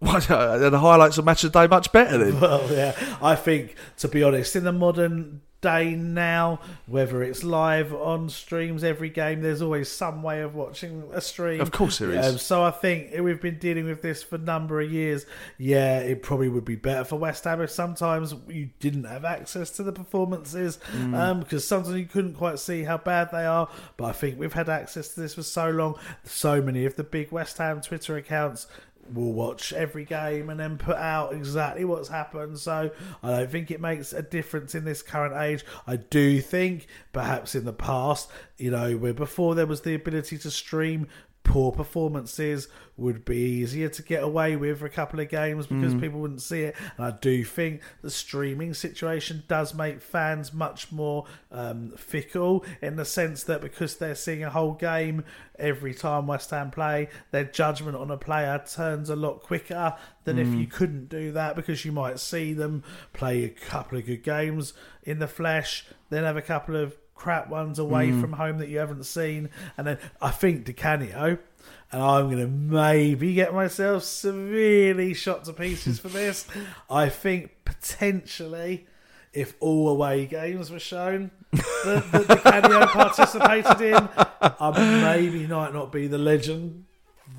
the 0.00 0.78
highlights 0.80 1.18
of 1.18 1.26
match 1.26 1.44
of 1.44 1.52
the 1.52 1.60
day 1.60 1.66
much 1.66 1.92
better 1.92 2.16
then. 2.16 2.40
Well, 2.40 2.66
yeah, 2.72 2.96
I 3.20 3.34
think 3.34 3.74
to 3.98 4.08
be 4.08 4.22
honest, 4.22 4.56
in 4.56 4.64
the 4.64 4.72
modern 4.72 5.42
day 5.60 5.94
now, 5.94 6.60
whether 6.86 7.22
it's 7.22 7.44
live 7.44 7.92
on 7.92 8.28
streams 8.28 8.82
every 8.82 9.10
game, 9.10 9.42
there's 9.42 9.60
always 9.62 9.90
some 9.90 10.22
way 10.22 10.40
of 10.40 10.54
watching 10.54 11.04
a 11.12 11.20
stream. 11.20 11.60
Of 11.60 11.70
course 11.70 11.98
there 11.98 12.10
is. 12.12 12.26
Um, 12.26 12.38
so 12.38 12.62
I 12.62 12.70
think 12.70 13.12
we've 13.20 13.40
been 13.40 13.58
dealing 13.58 13.84
with 13.84 14.02
this 14.02 14.22
for 14.22 14.36
a 14.36 14.38
number 14.38 14.80
of 14.80 14.90
years. 14.90 15.26
Yeah, 15.58 15.98
it 16.00 16.22
probably 16.22 16.48
would 16.48 16.64
be 16.64 16.76
better 16.76 17.04
for 17.04 17.16
West 17.16 17.44
Ham 17.44 17.60
if 17.60 17.70
sometimes 17.70 18.34
you 18.48 18.70
didn't 18.80 19.04
have 19.04 19.24
access 19.24 19.70
to 19.72 19.82
the 19.82 19.92
performances 19.92 20.78
Mm. 20.92 21.14
um, 21.14 21.40
because 21.40 21.66
sometimes 21.66 21.96
you 21.96 22.06
couldn't 22.06 22.34
quite 22.34 22.58
see 22.58 22.82
how 22.82 22.96
bad 22.98 23.30
they 23.32 23.44
are. 23.44 23.68
But 23.96 24.04
I 24.06 24.12
think 24.12 24.38
we've 24.38 24.52
had 24.52 24.68
access 24.68 25.08
to 25.14 25.20
this 25.20 25.34
for 25.34 25.42
so 25.42 25.70
long. 25.70 25.96
So 26.24 26.62
many 26.62 26.84
of 26.86 26.96
the 26.96 27.04
big 27.04 27.30
West 27.32 27.58
Ham 27.58 27.80
Twitter 27.80 28.16
accounts 28.16 28.66
will 29.14 29.32
watch 29.32 29.72
every 29.72 30.04
game 30.04 30.50
and 30.50 30.58
then 30.58 30.78
put 30.78 30.96
out 30.96 31.32
exactly 31.32 31.84
what's 31.84 32.08
happened. 32.08 32.58
So 32.58 32.90
I 33.22 33.30
don't 33.30 33.50
think 33.50 33.70
it 33.70 33.80
makes 33.80 34.12
a 34.12 34.22
difference 34.22 34.74
in 34.74 34.84
this 34.84 35.02
current 35.02 35.34
age. 35.36 35.64
I 35.86 35.96
do 35.96 36.40
think 36.40 36.86
perhaps 37.12 37.54
in 37.54 37.64
the 37.64 37.72
past, 37.72 38.30
you 38.58 38.70
know, 38.70 38.96
where 38.96 39.14
before 39.14 39.54
there 39.54 39.66
was 39.66 39.82
the 39.82 39.94
ability 39.94 40.38
to 40.38 40.50
stream 40.50 41.08
poor 41.42 41.72
performances 41.72 42.68
would 42.96 43.24
be 43.24 43.36
easier 43.38 43.88
to 43.88 44.02
get 44.02 44.22
away 44.22 44.54
with 44.56 44.78
for 44.78 44.86
a 44.86 44.90
couple 44.90 45.18
of 45.18 45.28
games 45.30 45.66
because 45.66 45.94
Mm. 45.94 46.00
people 46.00 46.20
wouldn't 46.20 46.42
see 46.42 46.62
it. 46.64 46.76
And 46.98 47.06
I 47.06 47.10
do 47.12 47.42
think 47.44 47.80
the 48.02 48.10
streaming 48.10 48.74
situation 48.74 49.42
does 49.48 49.74
make 49.74 50.00
fans 50.02 50.52
much 50.52 50.92
more 50.92 51.24
um, 51.50 51.92
fickle 51.96 52.64
in 52.82 52.96
the 52.96 53.04
sense 53.06 53.42
that 53.44 53.62
because 53.62 53.96
they're 53.96 54.14
seeing 54.14 54.44
a 54.44 54.50
whole 54.50 54.74
game 54.74 55.24
every 55.58 55.94
time 55.94 56.26
West 56.26 56.50
Ham 56.50 56.70
play, 56.70 57.08
their 57.30 57.44
judgment 57.44 57.96
on 57.96 58.10
a 58.10 58.16
player 58.18 58.62
turns 58.70 59.08
a 59.10 59.16
lot 59.16 59.42
quicker 59.42 59.94
than 60.24 60.38
if 60.38 60.46
Mm. 60.48 60.60
you 60.60 60.66
couldn't 60.66 61.08
do 61.08 61.32
that 61.32 61.56
because 61.56 61.84
you 61.86 61.90
might 61.92 62.20
see 62.20 62.52
them 62.52 62.84
play 63.14 63.44
a 63.44 63.48
couple 63.48 63.98
of 63.98 64.04
good 64.06 64.22
games 64.22 64.74
in 65.02 65.18
the 65.18 65.26
flesh, 65.26 65.86
then 66.10 66.22
have 66.24 66.36
a 66.36 66.42
couple 66.42 66.76
of 66.76 66.94
crap 67.20 67.48
ones 67.50 67.78
away 67.78 68.08
Mm. 68.08 68.20
from 68.20 68.32
home 68.32 68.56
that 68.58 68.68
you 68.70 68.78
haven't 68.78 69.04
seen, 69.04 69.50
and 69.76 69.86
then 69.86 69.98
I 70.22 70.30
think 70.30 70.64
Di 70.64 70.72
Canio, 70.72 71.36
and 71.92 72.02
I'm 72.02 72.30
going 72.30 72.38
to 72.38 72.46
maybe 72.48 73.34
get 73.34 73.52
myself 73.52 74.04
severely 74.04 75.12
shot 75.12 75.44
to 75.44 75.52
pieces 75.52 75.98
for 75.98 76.08
this. 76.08 76.46
I 76.90 77.10
think 77.10 77.50
potentially, 77.66 78.86
if 79.34 79.54
all 79.60 79.88
away 79.90 80.24
games 80.26 80.70
were 80.70 80.78
shown 80.80 81.30
that, 81.52 82.04
that 82.12 82.26
Di 82.28 82.36
Canio 82.36 82.86
participated 82.86 83.80
in, 83.82 84.08
I 84.40 85.02
maybe 85.02 85.46
might 85.46 85.74
not 85.74 85.92
be 85.92 86.06
the 86.06 86.18
legend 86.18 86.86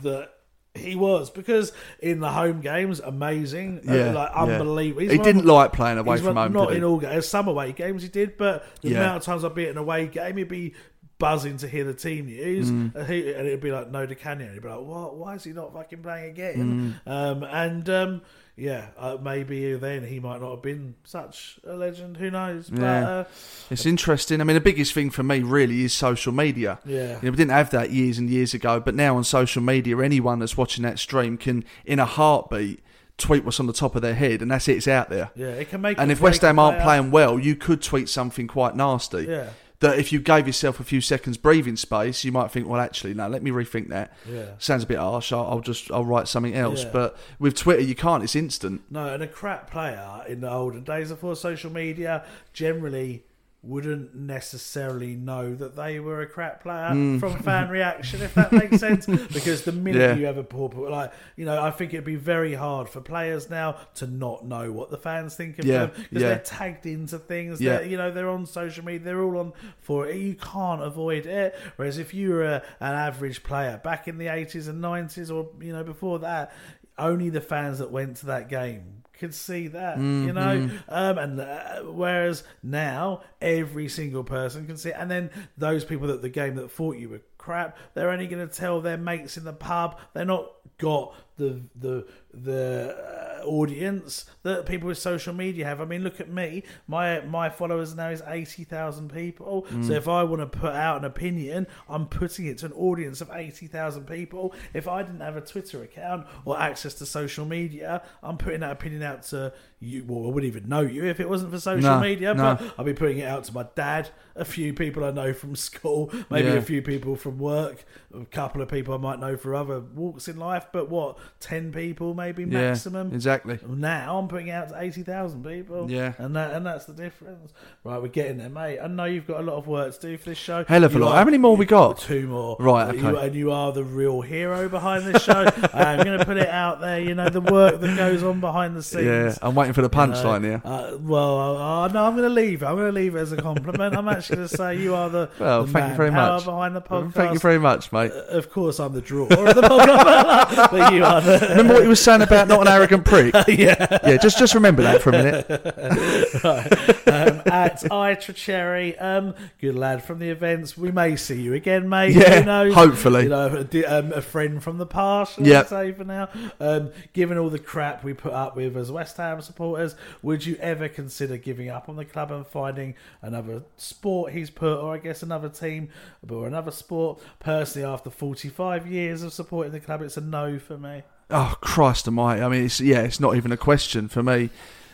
that. 0.04 0.30
He 0.74 0.96
was 0.96 1.30
because 1.30 1.74
in 2.00 2.20
the 2.22 2.30
home 2.30 2.62
games, 2.62 3.02
amazing, 3.02 3.82
uh, 3.90 3.94
Yeah, 3.94 4.12
like 4.14 4.32
unbelievable. 4.34 5.02
He's 5.02 5.12
He 5.12 5.18
didn't 5.18 5.42
of- 5.42 5.46
like 5.48 5.74
playing 5.74 5.98
away 5.98 6.18
from 6.18 6.38
home, 6.38 6.54
Not 6.54 6.72
in 6.74 6.84
all 6.84 6.98
games. 6.98 7.26
Some 7.28 7.48
away 7.50 7.74
games 7.74 8.04
he 8.04 8.08
did, 8.10 8.38
but 8.38 8.64
the 8.82 8.90
Yeah. 8.92 9.00
amount 9.00 9.18
of 9.18 9.24
times 9.24 9.44
I'd 9.44 9.54
be 9.54 9.66
at 9.66 9.72
an 9.72 9.78
away 9.78 10.08
game, 10.08 10.38
he'd 10.38 10.48
be 10.48 10.74
buzzing 11.20 11.58
to 11.58 11.68
hear 11.68 11.84
the 11.84 11.94
team 11.94 12.26
news, 12.28 12.72
Mm. 12.72 12.96
and, 12.96 13.08
he, 13.08 13.34
and 13.34 13.48
it'd 13.48 13.60
be 13.62 13.72
like 13.72 13.92
no 13.92 14.06
Di 14.06 14.16
Canio. 14.16 14.52
He'd 14.54 14.62
be 14.64 14.70
like, 14.70 14.80
"What? 14.82 15.18
Why 15.18 15.36
is 15.36 15.44
he 15.44 15.52
not 15.52 15.74
fucking 15.74 16.00
playing 16.02 16.32
again?" 16.32 17.00
Mm. 17.06 17.12
Um, 17.12 17.44
and 17.44 17.90
um, 17.90 18.22
yeah, 18.62 18.88
uh, 18.96 19.18
maybe 19.20 19.74
then 19.74 20.06
he 20.06 20.20
might 20.20 20.40
not 20.40 20.52
have 20.52 20.62
been 20.62 20.94
such 21.04 21.60
a 21.66 21.74
legend. 21.74 22.18
Who 22.18 22.30
knows? 22.30 22.70
But, 22.70 22.80
Yeah, 22.82 23.10
uh, 23.10 23.24
it's 23.72 23.88
interesting. 23.88 24.40
I 24.40 24.44
mean, 24.44 24.54
the 24.54 24.62
biggest 24.62 24.94
thing 24.94 25.10
for 25.10 25.24
me 25.24 25.40
really 25.40 25.84
is 25.84 25.94
social 25.94 26.32
media. 26.32 26.80
Yeah. 26.86 27.16
You 27.16 27.24
know, 27.24 27.32
we 27.32 27.38
didn't 27.38 27.52
have 27.52 27.72
that 27.72 27.90
years 27.90 28.20
and 28.20 28.30
years 28.30 28.54
ago, 28.54 28.80
but 28.80 28.94
now 28.94 29.18
on 29.18 29.24
social 29.24 29.64
media, 29.64 29.98
anyone 30.00 30.38
that's 30.38 30.56
watching 30.58 30.84
that 30.84 31.00
stream 31.00 31.38
can, 31.38 31.66
in 31.86 31.98
a 31.98 32.06
heartbeat, 32.06 32.82
tweet 33.18 33.44
what's 33.44 33.60
on 33.60 33.66
the 33.66 33.74
top 33.74 33.96
of 33.96 34.04
their 34.04 34.14
head, 34.14 34.44
and 34.44 34.52
that's 34.52 34.68
it. 34.68 34.78
It's 34.78 34.88
out 34.88 35.10
there. 35.10 35.32
Yeah, 35.36 35.48
it 35.48 35.70
can 35.70 35.82
make 35.82 36.00
And 36.00 36.12
if 36.12 36.22
West 36.22 36.44
Ham 36.44 36.60
aren't 36.60 36.78
player. 36.78 36.86
playing 37.00 37.12
well, 37.12 37.40
you 37.40 37.56
could 37.56 37.82
tweet 37.82 38.10
something 38.10 38.48
quite 38.48 38.76
nasty. 38.76 39.26
Yeah. 39.28 39.50
That 39.82 40.00
if 40.00 40.14
you 40.14 40.20
gave 40.20 40.48
yourself 40.48 40.80
a 40.80 40.84
few 40.84 41.02
seconds 41.02 41.38
breathing 41.38 41.76
space, 41.76 42.24
you 42.24 42.32
might 42.32 42.52
think, 42.52 42.68
well, 42.68 42.80
actually, 42.80 43.14
no, 43.14 43.28
let 43.28 43.44
me 43.44 43.52
rethink 43.52 43.90
that. 43.90 44.14
Yeah. 44.32 44.52
Sounds 44.58 44.84
a 44.84 44.88
bit 44.88 44.98
harsh. 44.98 45.32
I'll, 45.34 45.46
I'll 45.46 45.60
just 45.60 45.92
I'll 45.92 46.06
write 46.06 46.28
something 46.28 46.54
else. 46.56 46.84
Yeah. 46.84 46.92
But 46.94 47.18
with 47.40 47.56
Twitter, 47.56 47.82
you 47.82 47.96
can't. 47.96 48.24
It's 48.24 48.36
instant. 48.36 48.84
No, 48.90 49.14
and 49.14 49.22
a 49.22 49.28
crap 49.28 49.70
player 49.70 50.24
in 50.28 50.42
the 50.42 50.52
olden 50.52 50.84
days 50.84 51.10
before 51.10 51.36
social 51.36 51.72
media 51.72 52.24
generally 52.54 53.24
wouldn't 53.64 54.16
necessarily 54.16 55.16
know 55.16 55.54
that 55.54 55.76
they 55.76 56.00
were 56.00 56.22
a 56.22 56.26
crap 56.28 56.64
player 56.64 56.90
Mm. 56.92 57.20
from 57.20 57.34
fan 57.44 57.70
reaction, 57.70 58.22
if 58.22 58.34
that 58.34 58.52
makes 58.52 58.80
sense. 58.80 59.06
Because 59.34 59.64
the 59.64 59.72
minute 59.72 60.00
Yeah. 60.02 60.16
you 60.16 60.26
have 60.26 60.38
a 60.38 60.44
poor, 60.44 60.90
like 60.90 61.14
you 61.36 61.46
know, 61.46 61.62
I 61.62 61.70
think 61.70 61.94
it'd 61.94 62.04
be 62.04 62.16
very 62.16 62.56
hard 62.56 62.90
for 62.90 63.02
players 63.02 63.50
now 63.52 63.76
to 63.96 64.08
not 64.08 64.46
know 64.46 64.72
what 64.72 64.90
the 64.90 64.98
fans 64.98 65.36
think 65.36 65.60
of 65.60 65.66
Yeah, 65.66 65.86
them 65.86 65.92
because 66.10 66.22
yeah. 66.24 66.30
they're 66.30 66.40
tagged 66.40 66.86
into 66.88 67.20
things. 67.20 67.62
Yeah. 67.62 67.78
That, 67.78 67.88
you 67.90 67.98
know, 67.98 68.10
they're 68.12 68.30
on 68.30 68.46
social 68.48 68.84
media, 68.84 69.02
they're 69.06 69.22
all 69.22 69.38
on 69.38 69.54
for 69.80 70.08
it. 70.08 70.16
You 70.18 70.34
can't 70.36 70.82
avoid 70.82 71.28
it. 71.28 71.56
Whereas 71.76 72.00
if 72.00 72.14
you 72.16 72.32
were 72.32 72.44
a, 72.44 72.64
an 72.80 72.94
average 72.96 73.44
player 73.44 73.80
back 73.84 74.08
in 74.08 74.18
the 74.18 74.28
eighties 74.28 74.68
and 74.68 74.82
nineties, 74.82 75.30
or 75.30 75.50
you 75.60 75.72
know 75.72 75.84
before 75.84 76.18
that, 76.20 76.52
only 76.98 77.30
the 77.30 77.42
fans 77.42 77.78
that 77.80 77.92
went 77.92 78.18
to 78.18 78.26
that 78.28 78.50
game 78.50 79.01
could 79.22 79.34
see 79.34 79.68
that, 79.68 79.98
you 80.00 80.34
know. 80.34 80.68
Mhm. 80.68 80.80
Um, 80.90 81.18
and 81.18 81.40
uh, 81.40 81.82
whereas 81.84 82.44
now 82.62 83.22
every 83.40 83.88
single 83.88 84.24
person 84.24 84.66
can 84.68 84.76
see, 84.78 84.90
it. 84.90 84.96
and 84.98 85.10
then 85.10 85.30
those 85.58 85.86
people 85.86 86.08
that 86.08 86.22
the 86.22 86.30
game 86.30 86.56
that 86.56 86.72
thought 86.72 86.98
you 86.98 87.08
were 87.08 87.22
crap, 87.38 87.78
they're 87.94 88.10
only 88.10 88.28
going 88.28 88.46
to 88.46 88.54
tell 88.54 88.82
their 88.82 88.98
mates 88.98 89.38
in 89.38 89.44
the 89.46 89.54
pub. 89.54 90.00
They're 90.14 90.26
not 90.26 90.52
got 90.80 91.14
the 91.42 91.62
the 91.76 92.08
the 92.34 93.42
uh, 93.42 93.46
audience 93.46 94.26
that 94.44 94.66
people 94.66 94.88
with 94.88 94.98
social 94.98 95.34
media 95.34 95.66
have. 95.66 95.82
I 95.82 95.86
mean, 95.86 96.04
look 96.04 96.20
at 96.20 96.30
me. 96.30 96.64
My 96.88 97.22
my 97.22 97.50
followers 97.50 97.96
now 97.96 98.10
is 98.10 98.22
eighty 98.28 98.64
thousand 98.64 99.12
people. 99.14 99.66
Mm. 99.70 99.86
So 99.88 99.94
if 99.94 100.08
I 100.08 100.24
want 100.24 100.42
to 100.42 100.60
put 100.60 100.74
out 100.74 101.00
an 101.00 101.06
opinion, 101.06 101.68
I'm 101.90 102.08
putting 102.08 102.46
it 102.46 102.60
to 102.60 102.68
an 102.68 102.74
audience 102.74 103.22
of 103.22 103.30
eighty 103.34 103.68
thousand 103.68 104.06
people. 104.08 104.54
If 104.74 104.88
I 104.88 105.04
didn't 105.04 105.22
have 105.22 105.36
a 105.38 105.42
Twitter 105.42 105.84
account 105.84 106.28
or 106.46 106.60
access 106.60 106.94
to 106.96 107.06
social 107.06 107.46
media, 107.46 108.04
I'm 108.24 108.38
putting 108.38 108.62
that 108.62 108.72
opinion 108.72 109.04
out 109.04 109.24
to 109.24 109.54
you. 109.80 110.06
Well, 110.08 110.26
I 110.30 110.34
wouldn't 110.34 110.54
even 110.56 110.70
know 110.70 110.82
you 110.82 111.06
if 111.06 111.20
it 111.20 111.28
wasn't 111.28 111.52
for 111.52 111.60
social 111.60 111.82
No, 111.96 112.00
media. 112.00 112.34
no. 112.34 112.56
But 112.56 112.74
I'll 112.78 112.86
be 112.86 112.94
putting 112.94 113.18
it 113.20 113.28
out 113.28 113.44
to 113.46 113.54
my 113.54 113.66
dad, 113.76 114.10
a 114.36 114.46
few 114.46 114.74
people 114.74 115.04
I 115.04 115.12
know 115.12 115.34
from 115.34 115.56
school, 115.56 116.12
maybe 116.30 116.48
Yeah. 116.50 116.56
a 116.56 116.62
few 116.62 116.82
people 116.82 117.16
from 117.16 117.40
work, 117.40 117.84
a 118.14 118.26
couple 118.26 118.62
of 118.62 118.68
people 118.70 118.94
I 118.94 118.98
might 118.98 119.20
know 119.20 119.36
for 119.38 119.56
other 119.56 119.80
walks 119.80 120.28
in 120.28 120.38
life. 120.38 120.68
But 120.72 120.90
what, 120.90 121.18
ten 121.40 121.72
people 121.72 122.14
maybe 122.14 122.44
Yeah, 122.44 122.70
maximum? 122.70 123.14
exactly. 123.14 123.58
Now 123.68 124.18
I'm 124.20 124.28
putting 124.28 124.52
out 124.52 124.70
to 124.70 124.80
eighty 124.82 125.02
thousand 125.04 125.44
people. 125.44 125.90
Yeah. 125.90 126.14
and 126.20 126.36
that 126.36 126.54
and 126.54 126.66
that's 126.66 126.86
the 126.86 126.94
difference. 126.94 127.52
Right, 127.84 128.00
we're 128.02 128.10
getting 128.10 128.38
there, 128.38 128.50
mate. 128.50 128.80
I 128.80 128.88
know 128.88 129.06
you've 129.06 129.26
got 129.26 129.40
a 129.40 129.44
lot 129.44 129.56
of 129.56 129.66
work 129.68 129.94
to 129.96 130.00
do 130.00 130.18
for 130.18 130.30
this 130.30 130.38
show. 130.38 130.64
Hell 130.68 130.84
of 130.84 130.92
a 130.96 131.00
You 131.00 131.06
lot. 131.06 131.14
are- 131.14 131.18
How 131.18 131.26
many 131.26 131.38
more 131.40 131.56
we 131.58 131.66
got? 131.66 131.98
Two 131.98 132.28
more. 132.28 132.58
Right, 132.60 132.96
You- 132.96 133.08
okay. 133.08 133.26
and 133.28 133.36
you 133.36 133.52
are 133.52 133.72
the 133.72 133.84
real 133.84 134.22
hero 134.22 134.70
behind 134.70 135.06
this 135.06 135.24
show. 135.24 135.46
I'm 135.74 136.04
going 136.04 136.20
to 136.20 136.26
put 136.26 136.38
it 136.38 136.50
out 136.50 136.80
there. 136.82 137.00
You 137.00 137.16
know 137.16 137.30
the 137.30 137.42
work 137.42 137.80
that 137.82 137.98
goes 137.98 138.22
on 138.24 138.40
behind 138.40 138.76
the 138.76 138.84
scenes. 138.84 139.06
Yeah, 139.06 139.34
I'm 139.42 139.56
waiting 139.56 139.74
for 139.74 139.82
the 139.82 139.90
You 139.92 140.08
know, 140.08 140.14
punchline 140.14 140.44
here. 140.44 140.62
Uh, 140.64 140.98
well, 141.00 141.58
uh, 141.58 141.88
no, 141.88 142.06
I'm 142.06 142.16
going 142.16 142.30
to 142.30 142.34
leave 142.34 142.62
it. 142.62 142.66
I'm 142.68 142.76
going 142.76 142.88
to 142.94 143.00
leave 143.00 143.16
it 143.16 143.20
as 143.20 143.32
a 143.32 143.38
compliment. 143.38 143.96
I'm 143.96 144.08
actually 144.08 144.36
going 144.38 144.48
to 144.50 144.56
say 144.58 144.78
you 144.80 144.94
are 144.94 145.10
the, 145.10 145.30
Well, 145.40 145.64
the 145.66 145.72
thank 145.72 145.92
you 145.92 145.98
very 145.98 146.12
much. 146.12 146.46
behind 146.46 146.76
the 146.76 146.82
podcast. 146.82 147.14
Thank 147.14 147.34
you 147.34 147.40
very 147.40 147.58
much, 147.60 147.92
mate. 147.92 148.12
Uh, 148.12 148.38
of 148.38 148.52
course, 148.52 148.80
I'm 148.80 148.94
the 148.94 149.02
drawer 149.02 149.24
of 149.32 149.56
the 149.56 149.62
podcast, 149.62 150.72
but 150.72 150.94
you 150.94 151.04
Remember 151.50 151.74
what 151.74 151.84
you 151.84 151.90
were 151.90 151.96
saying 151.96 152.22
about 152.22 152.48
not 152.48 152.62
an 152.62 152.68
arrogant 152.68 153.06
prick? 153.06 153.34
yeah, 153.48 154.00
yeah. 154.06 154.18
Just 154.18 154.38
just 154.38 154.54
remember 154.54 154.82
that 154.84 155.02
for 155.02 155.10
a 155.10 155.14
minute. 155.14 155.48
right. 156.44 157.08
um, 157.08 157.42
at 157.46 157.82
Itracherry, 157.84 159.02
um, 159.02 159.34
good 159.60 159.76
lad 159.76 160.04
from 160.04 160.20
the 160.20 160.30
events. 160.30 160.78
We 160.78 160.92
may 160.92 161.16
see 161.16 161.42
you 161.42 161.54
again, 161.54 161.90
mate. 161.90 162.16
Yeah, 162.16 162.40
Who 162.40 162.46
knows? 162.46 162.74
hopefully. 162.74 163.24
You 163.24 163.30
know, 163.30 163.66
a, 163.72 163.86
um, 163.86 164.14
a 164.14 164.22
friend 164.22 164.64
from 164.64 164.78
the 164.78 164.86
past. 164.86 165.36
Shall 165.36 165.46
Yep. 165.46 165.68
Say 165.68 165.92
for 165.92 166.04
now. 166.04 166.30
Um, 166.60 166.92
given 167.14 167.38
all 167.38 167.50
the 167.50 167.60
crap 167.60 168.04
we 168.04 168.14
put 168.14 168.34
up 168.34 168.56
with 168.56 168.78
as 168.78 168.92
West 168.92 169.18
Ham 169.18 169.42
supporters, 169.42 169.96
would 170.22 170.46
you 170.46 170.56
ever 170.58 170.88
consider 170.88 171.38
giving 171.38 171.70
up 171.70 171.90
on 171.90 171.96
the 171.96 172.06
club 172.06 172.32
and 172.32 172.46
finding 172.46 172.96
another 173.22 173.64
sport 173.78 174.34
he's 174.34 174.50
put, 174.50 174.78
or 174.80 174.94
I 174.94 174.98
guess 174.98 175.24
another 175.24 175.50
team, 175.50 175.90
or 176.30 176.48
another 176.48 176.72
sport? 176.72 177.20
Personally, 177.40 177.88
after 177.88 178.10
45 178.10 178.88
years 178.88 179.24
of 179.24 179.34
supporting 179.34 179.74
the 179.74 179.80
club, 179.80 180.02
it's 180.02 180.18
a 180.18 180.22
no 180.22 180.60
for 180.60 180.78
me. 180.78 181.01
Oh 181.32 181.56
Christ 181.62 182.08
Almighty! 182.08 182.42
I 182.42 182.50
mean, 182.50 182.66
it's 182.66 182.82
yeah, 182.82 183.02
it's 183.02 183.20
not 183.20 183.36
even 183.36 183.52
a 183.52 183.58
question 183.58 184.08
for 184.08 184.22
me. 184.22 184.50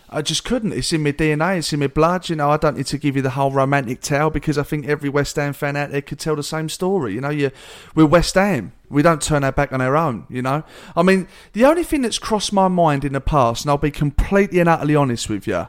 I 0.10 0.22
just 0.22 0.46
couldn't. 0.46 0.72
It's 0.72 0.94
in 0.94 1.04
my 1.04 1.12
DNA. 1.12 1.58
It's 1.58 1.74
in 1.74 1.82
my 1.82 1.88
blood. 1.88 2.30
You 2.30 2.38
know, 2.38 2.50
I 2.50 2.58
don't 2.58 2.78
need 2.78 2.86
to 2.88 2.98
give 2.98 3.18
you 3.18 3.22
the 3.22 3.32
whole 3.32 3.52
romantic 3.52 4.00
tale 4.00 4.30
because 4.30 4.58
I 4.58 4.64
think 4.64 4.88
every 4.88 5.10
West 5.10 5.36
Ham 5.36 5.52
fan 5.52 5.76
out 5.76 5.92
there 5.92 6.02
could 6.02 6.20
tell 6.20 6.36
the 6.36 6.44
same 6.44 6.70
story. 6.70 7.14
You 7.14 7.22
know, 7.22 7.30
you 7.30 7.52
we're 7.94 8.06
West 8.06 8.36
Ham. 8.36 8.72
We 8.90 9.02
don't 9.02 9.22
turn 9.22 9.44
our 9.44 9.52
back 9.52 9.74
on 9.74 9.82
our 9.82 9.98
own. 9.98 10.26
You 10.30 10.42
know, 10.42 10.64
I 10.96 11.04
mean, 11.04 11.28
the 11.54 11.66
only 11.66 11.84
thing 11.84 12.04
that's 12.04 12.20
crossed 12.20 12.54
my 12.54 12.70
mind 12.70 13.04
in 13.04 13.14
the 13.14 13.22
past, 13.22 13.66
and 13.66 13.70
I'll 13.72 13.78
be 13.78 13.92
completely 13.92 14.60
and 14.60 14.70
utterly 14.70 14.96
honest 14.96 15.30
with 15.30 15.46
you, 15.46 15.68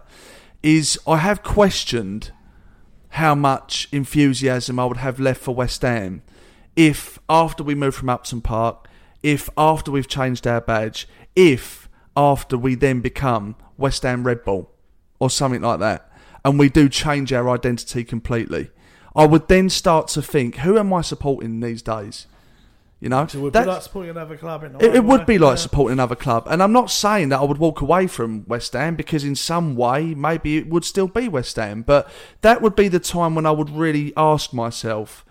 is 0.63 0.99
I 1.07 1.17
have 1.17 1.43
questioned 1.43 2.31
how 3.11 3.35
much 3.35 3.89
enthusiasm 3.91 4.79
I 4.79 4.85
would 4.85 4.99
have 4.99 5.19
left 5.19 5.41
for 5.41 5.55
West 5.55 5.83
Ham 5.83 6.23
if 6.77 7.19
after 7.29 7.65
we 7.65 7.75
moved 7.75 7.97
from 7.97 8.09
Upton 8.09 8.41
Park, 8.41 8.87
if 9.23 9.51
after 9.57 9.91
we've 9.91 10.09
changed 10.09 10.47
our 10.47 10.61
badge, 10.61 11.09
if 11.35 11.89
after 12.17 12.57
we 12.57 12.75
then 12.75 13.01
become 13.01 13.57
West 13.77 14.03
Ham 14.03 14.25
Red 14.25 14.45
Bull 14.45 14.71
or 15.19 15.31
something 15.31 15.63
like 15.63 15.81
that, 15.81 16.11
and 16.45 16.59
we 16.59 16.69
do 16.69 16.89
change 16.89 17.33
our 17.33 17.49
identity 17.51 18.05
completely, 18.05 18.71
I 19.15 19.27
would 19.27 19.49
then 19.49 19.69
start 19.69 20.09
to 20.09 20.23
think, 20.23 20.57
who 20.57 20.79
am 20.79 20.93
I 20.93 21.01
supporting 21.01 21.61
these 21.61 21.83
days? 21.83 22.27
You 23.01 23.09
know, 23.09 23.29
So 23.29 23.39
it 23.39 23.43
would 23.43 23.53
be 23.53 23.65
like 23.65 23.83
supporting 23.83 24.11
another 24.11 24.37
club 24.37 24.65
it, 24.81 24.97
it 24.97 25.05
would 25.05 25.25
be 25.25 25.39
like 25.39 25.53
yeah. 25.53 25.63
supporting 25.63 25.93
another 25.93 26.17
club, 26.17 26.49
and 26.51 26.61
I'm 26.61 26.73
not 26.73 26.91
saying 26.91 27.29
that 27.29 27.39
I 27.39 27.45
would 27.45 27.59
walk 27.59 27.81
away 27.81 28.09
from 28.09 28.45
West 28.49 28.73
Ham 28.73 28.97
because 28.97 29.23
in 29.23 29.37
some 29.37 29.77
way 29.77 30.15
maybe 30.17 30.57
it 30.57 30.69
would 30.69 30.85
still 30.85 31.07
be 31.07 31.29
West 31.29 31.55
Ham, 31.55 31.83
but 31.83 32.11
that 32.41 32.61
would 32.61 32.75
be 32.75 32.89
the 32.89 32.99
time 32.99 33.37
when 33.37 33.47
I 33.47 33.53
would 33.53 33.71
really 33.71 34.13
ask 34.17 34.53
myself, 34.53 35.25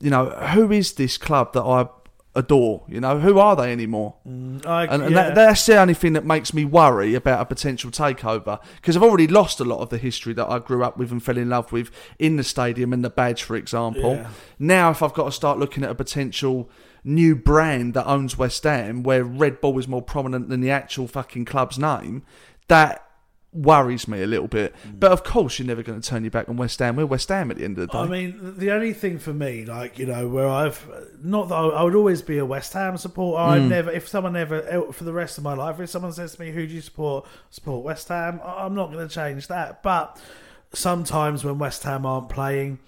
you 0.00 0.08
know, 0.08 0.30
who 0.30 0.72
is 0.72 0.94
this 0.94 1.18
club 1.18 1.52
that 1.52 1.62
I 1.62 1.86
adore? 2.34 2.82
You 2.88 3.00
know, 3.00 3.18
who 3.18 3.38
are 3.38 3.54
they 3.56 3.72
anymore? 3.72 4.14
Mm, 4.26 4.66
I- 4.66 4.84
and 4.84 5.02
and 5.02 5.14
yeah. 5.14 5.22
that, 5.22 5.34
that's 5.34 5.66
the 5.66 5.78
only 5.78 5.94
thing 5.94 6.14
that 6.14 6.24
makes 6.24 6.54
me 6.54 6.64
worry 6.64 7.14
about 7.14 7.40
a 7.40 7.44
potential 7.44 7.90
takeover 7.90 8.62
because 8.76 8.96
I've 8.96 9.02
already 9.02 9.28
lost 9.28 9.60
a 9.60 9.64
lot 9.64 9.80
of 9.80 9.90
the 9.90 9.98
history 9.98 10.32
that 10.34 10.48
I 10.48 10.58
grew 10.58 10.84
up 10.84 10.96
with 10.96 11.10
and 11.12 11.22
fell 11.22 11.36
in 11.36 11.50
love 11.50 11.72
with 11.72 11.90
in 12.18 12.36
the 12.36 12.44
stadium 12.44 12.92
and 12.92 13.04
the 13.04 13.10
badge, 13.10 13.42
for 13.42 13.56
example. 13.56 14.14
Yeah. 14.16 14.30
Now, 14.58 14.90
if 14.90 15.02
I've 15.02 15.14
got 15.14 15.26
to 15.26 15.32
start 15.32 15.58
looking 15.58 15.84
at 15.84 15.90
a 15.90 15.94
potential 15.94 16.70
new 17.04 17.34
brand 17.34 17.94
that 17.94 18.06
owns 18.06 18.38
West 18.38 18.62
Ham, 18.62 19.02
where 19.02 19.24
Red 19.24 19.60
Bull 19.60 19.78
is 19.78 19.88
more 19.88 20.02
prominent 20.02 20.48
than 20.48 20.60
the 20.60 20.70
actual 20.70 21.08
fucking 21.08 21.44
club's 21.44 21.78
name, 21.78 22.22
that 22.68 23.04
worries 23.52 24.08
me 24.08 24.22
a 24.22 24.26
little 24.26 24.48
bit. 24.48 24.74
Mm. 24.86 24.98
But 25.00 25.12
of 25.12 25.24
course, 25.24 25.58
you're 25.58 25.66
never 25.68 25.82
going 25.82 26.00
to 26.00 26.08
turn 26.08 26.24
your 26.24 26.30
back 26.30 26.48
on 26.48 26.56
West 26.56 26.78
Ham. 26.78 26.96
We're 26.96 27.04
West 27.06 27.28
Ham 27.28 27.50
at 27.50 27.58
the 27.58 27.64
end 27.64 27.78
of 27.78 27.86
the 27.86 27.92
day. 27.92 27.98
I 27.98 28.06
mean, 28.06 28.54
the 28.56 28.70
only 28.70 28.94
thing 28.94 29.18
for 29.18 29.32
me, 29.34 29.64
like 29.66 29.98
you 29.98 30.06
know, 30.06 30.26
where 30.28 30.48
I've 30.48 30.86
not 31.22 31.48
that 31.50 31.54
I, 31.54 31.66
I 31.68 31.82
would 31.82 31.94
always 31.94 32.22
be 32.22 32.38
a 32.38 32.46
West 32.46 32.72
Ham 32.72 32.96
supporter. 32.96 33.42
I 33.42 33.58
Mm. 33.58 33.68
never, 33.68 33.90
if 33.90 34.08
someone 34.08 34.36
ever 34.36 34.90
for 34.92 35.04
the 35.04 35.12
rest 35.12 35.36
of 35.36 35.44
my 35.44 35.54
life, 35.54 35.78
if 35.80 35.90
someone 35.90 36.12
says 36.12 36.34
to 36.34 36.40
me, 36.40 36.50
"Who 36.52 36.66
do 36.66 36.72
you 36.74 36.80
support?" 36.80 37.26
Support 37.50 37.84
West 37.84 38.08
Ham. 38.08 38.40
I- 38.44 38.64
I'm 38.64 38.74
not 38.74 38.90
going 38.92 39.06
to 39.06 39.14
change 39.14 39.48
that. 39.48 39.82
But 39.82 40.18
sometimes 40.72 41.44
when 41.44 41.58
West 41.58 41.82
Ham 41.82 42.06
aren't 42.06 42.28
playing, 42.28 42.78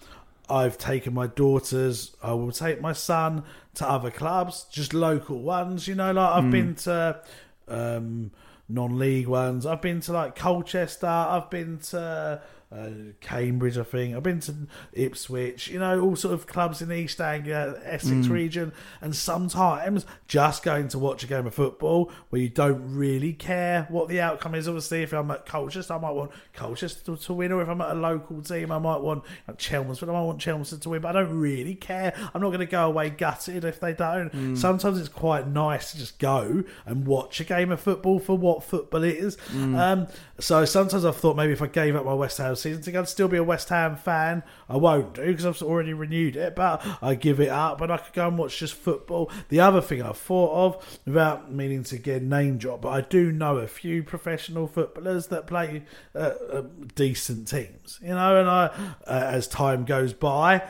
I've 0.49 0.79
taken 0.79 1.15
my 1.15 1.27
daughters. 1.27 2.15
I 2.23 2.33
will 2.33 2.53
take 2.53 2.81
my 2.81 2.93
son 2.93 3.45
to 3.75 3.89
other 3.89 4.11
clubs, 4.11 4.67
just 4.71 4.95
local 4.95 5.41
ones. 5.41 5.89
You 5.89 5.95
know, 5.95 6.13
like 6.13 6.31
I've 6.31 6.45
Mm. 6.45 6.51
been 6.51 6.75
to. 6.77 7.21
Um, 7.69 8.31
non-league 8.69 9.27
ones. 9.27 9.67
I've 9.67 9.83
been 9.83 10.01
to 10.01 10.13
like 10.13 10.37
Colchester. 10.37 11.07
I've 11.07 11.51
been 11.51 11.79
to 11.91 12.43
uh, 12.75 12.89
Cambridge. 13.21 13.79
I 13.79 13.85
think 13.85 14.17
I've 14.17 14.23
been 14.23 14.41
to 14.41 14.55
Ipswich. 14.93 15.69
You 15.69 15.79
know, 15.79 16.01
all 16.01 16.17
sort 16.17 16.35
of 16.35 16.47
clubs 16.47 16.83
in 16.83 16.89
the 16.89 16.97
East 16.97 17.21
Anglia, 17.21 17.81
Essex 17.85 18.27
Mm. 18.27 18.31
region. 18.31 18.73
And 19.01 19.15
sometimes 19.15 20.07
just 20.29 20.63
going 20.63 20.89
to 20.89 20.99
watch 20.99 21.23
a 21.25 21.27
game 21.27 21.47
of 21.47 21.55
football 21.55 22.11
where 22.31 22.41
you 22.43 22.49
don't 22.49 22.95
really 22.97 23.33
care 23.33 23.87
what 23.91 24.09
the 24.09 24.21
outcome 24.21 24.55
is. 24.55 24.67
Obviously, 24.69 25.03
if 25.03 25.13
I'm 25.13 25.31
at 25.31 25.47
Colchester, 25.47 25.95
I 25.95 25.99
might 25.99 26.11
want 26.13 26.31
Colchester 26.53 27.17
to, 27.17 27.33
win, 27.35 27.53
or 27.53 27.63
if 27.63 27.69
I'm 27.69 27.81
at 27.81 27.91
a 27.91 27.95
local 27.95 28.43
team, 28.43 28.73
I 28.73 28.79
might 28.79 29.01
want 29.01 29.25
like, 29.47 29.59
Chelmsford. 29.59 30.09
I 30.09 30.13
might 30.13 30.23
want 30.23 30.41
Chelmsford 30.41 30.83
to 30.83 30.89
win, 30.91 31.03
but 31.03 31.17
I 31.17 31.23
don't 31.23 31.39
really 31.39 31.75
care. 31.75 32.15
I'm 32.35 32.41
not 32.41 32.49
going 32.49 32.61
to 32.61 32.67
go 32.67 32.87
away 32.87 33.11
gutted 33.11 33.65
if 33.65 33.81
they 33.81 33.93
don't. 33.93 34.31
Mm. 34.33 34.57
Sometimes 34.57 34.99
it's 34.99 35.09
quite 35.09 35.47
nice 35.49 35.93
to 35.93 35.99
just 35.99 36.19
go 36.19 36.65
and 36.87 37.07
watch 37.07 37.41
a 37.41 37.45
game 37.45 37.71
of 37.71 37.81
football 37.81 38.19
for 38.19 38.37
what 38.37 38.65
football 38.65 39.05
is. 39.05 39.37
Mm. 39.53 39.77
Um, 39.79 40.07
so 40.39 40.65
sometimes 40.65 41.05
I've 41.05 41.17
thought 41.17 41.37
maybe 41.37 41.53
if 41.53 41.63
I 41.63 41.67
gave 41.67 41.95
up 41.97 42.05
my 42.05 42.15
West 42.15 42.39
Ham 42.39 42.55
season 42.65 42.83
ticket, 42.83 43.01
I'd 43.01 43.09
still 43.09 43.29
be 43.29 43.37
a 43.37 43.45
West 43.45 43.69
Ham 43.69 43.97
fan. 43.97 44.43
I 44.69 44.77
won't 44.77 45.15
do 45.15 45.25
because 45.25 45.47
I've 45.47 45.63
already 45.63 45.93
renewed 45.93 46.37
it, 46.37 46.57
but 46.57 46.85
I 47.01 47.15
give 47.15 47.39
it 47.39 47.49
up 47.49 47.81
and 47.81 47.93
I 47.93 47.99
could 47.99 48.13
go 48.13 48.27
and 48.27 48.37
watch 48.37 48.59
just 48.59 48.75
football. 48.75 49.31
The 49.49 49.61
other 49.61 49.81
thing 49.81 50.03
I've 50.03 50.19
thought 50.19 50.53
of, 50.55 51.01
without 51.05 51.53
meaning 51.53 51.85
to 51.85 51.99
get 51.99 52.23
name 52.23 52.59
drop, 52.59 52.83
but 52.83 52.89
I 52.89 53.01
do 53.03 53.31
know 53.31 53.59
a 53.59 53.69
few 53.69 54.03
professional 54.03 54.67
footballers 54.67 55.29
that 55.29 55.47
play 55.47 55.85
uh, 56.15 56.35
uh, 56.53 56.63
decent 56.95 57.49
teams, 57.49 58.01
you 58.03 58.09
know, 58.09 58.41
and 58.41 58.49
I, 58.49 58.67
uh, 59.07 59.31
as 59.33 59.47
time 59.47 59.85
goes 59.85 60.13
by, 60.13 60.63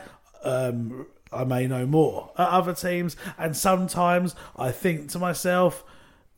um, 0.43 1.07
I 1.31 1.43
may 1.43 1.67
know 1.67 1.85
more 1.85 2.31
at 2.37 2.47
other 2.47 2.73
teams, 2.73 3.17
and 3.37 3.57
sometimes 3.57 4.35
I 4.55 4.71
think 4.71 5.09
to 5.11 5.19
myself, 5.19 5.83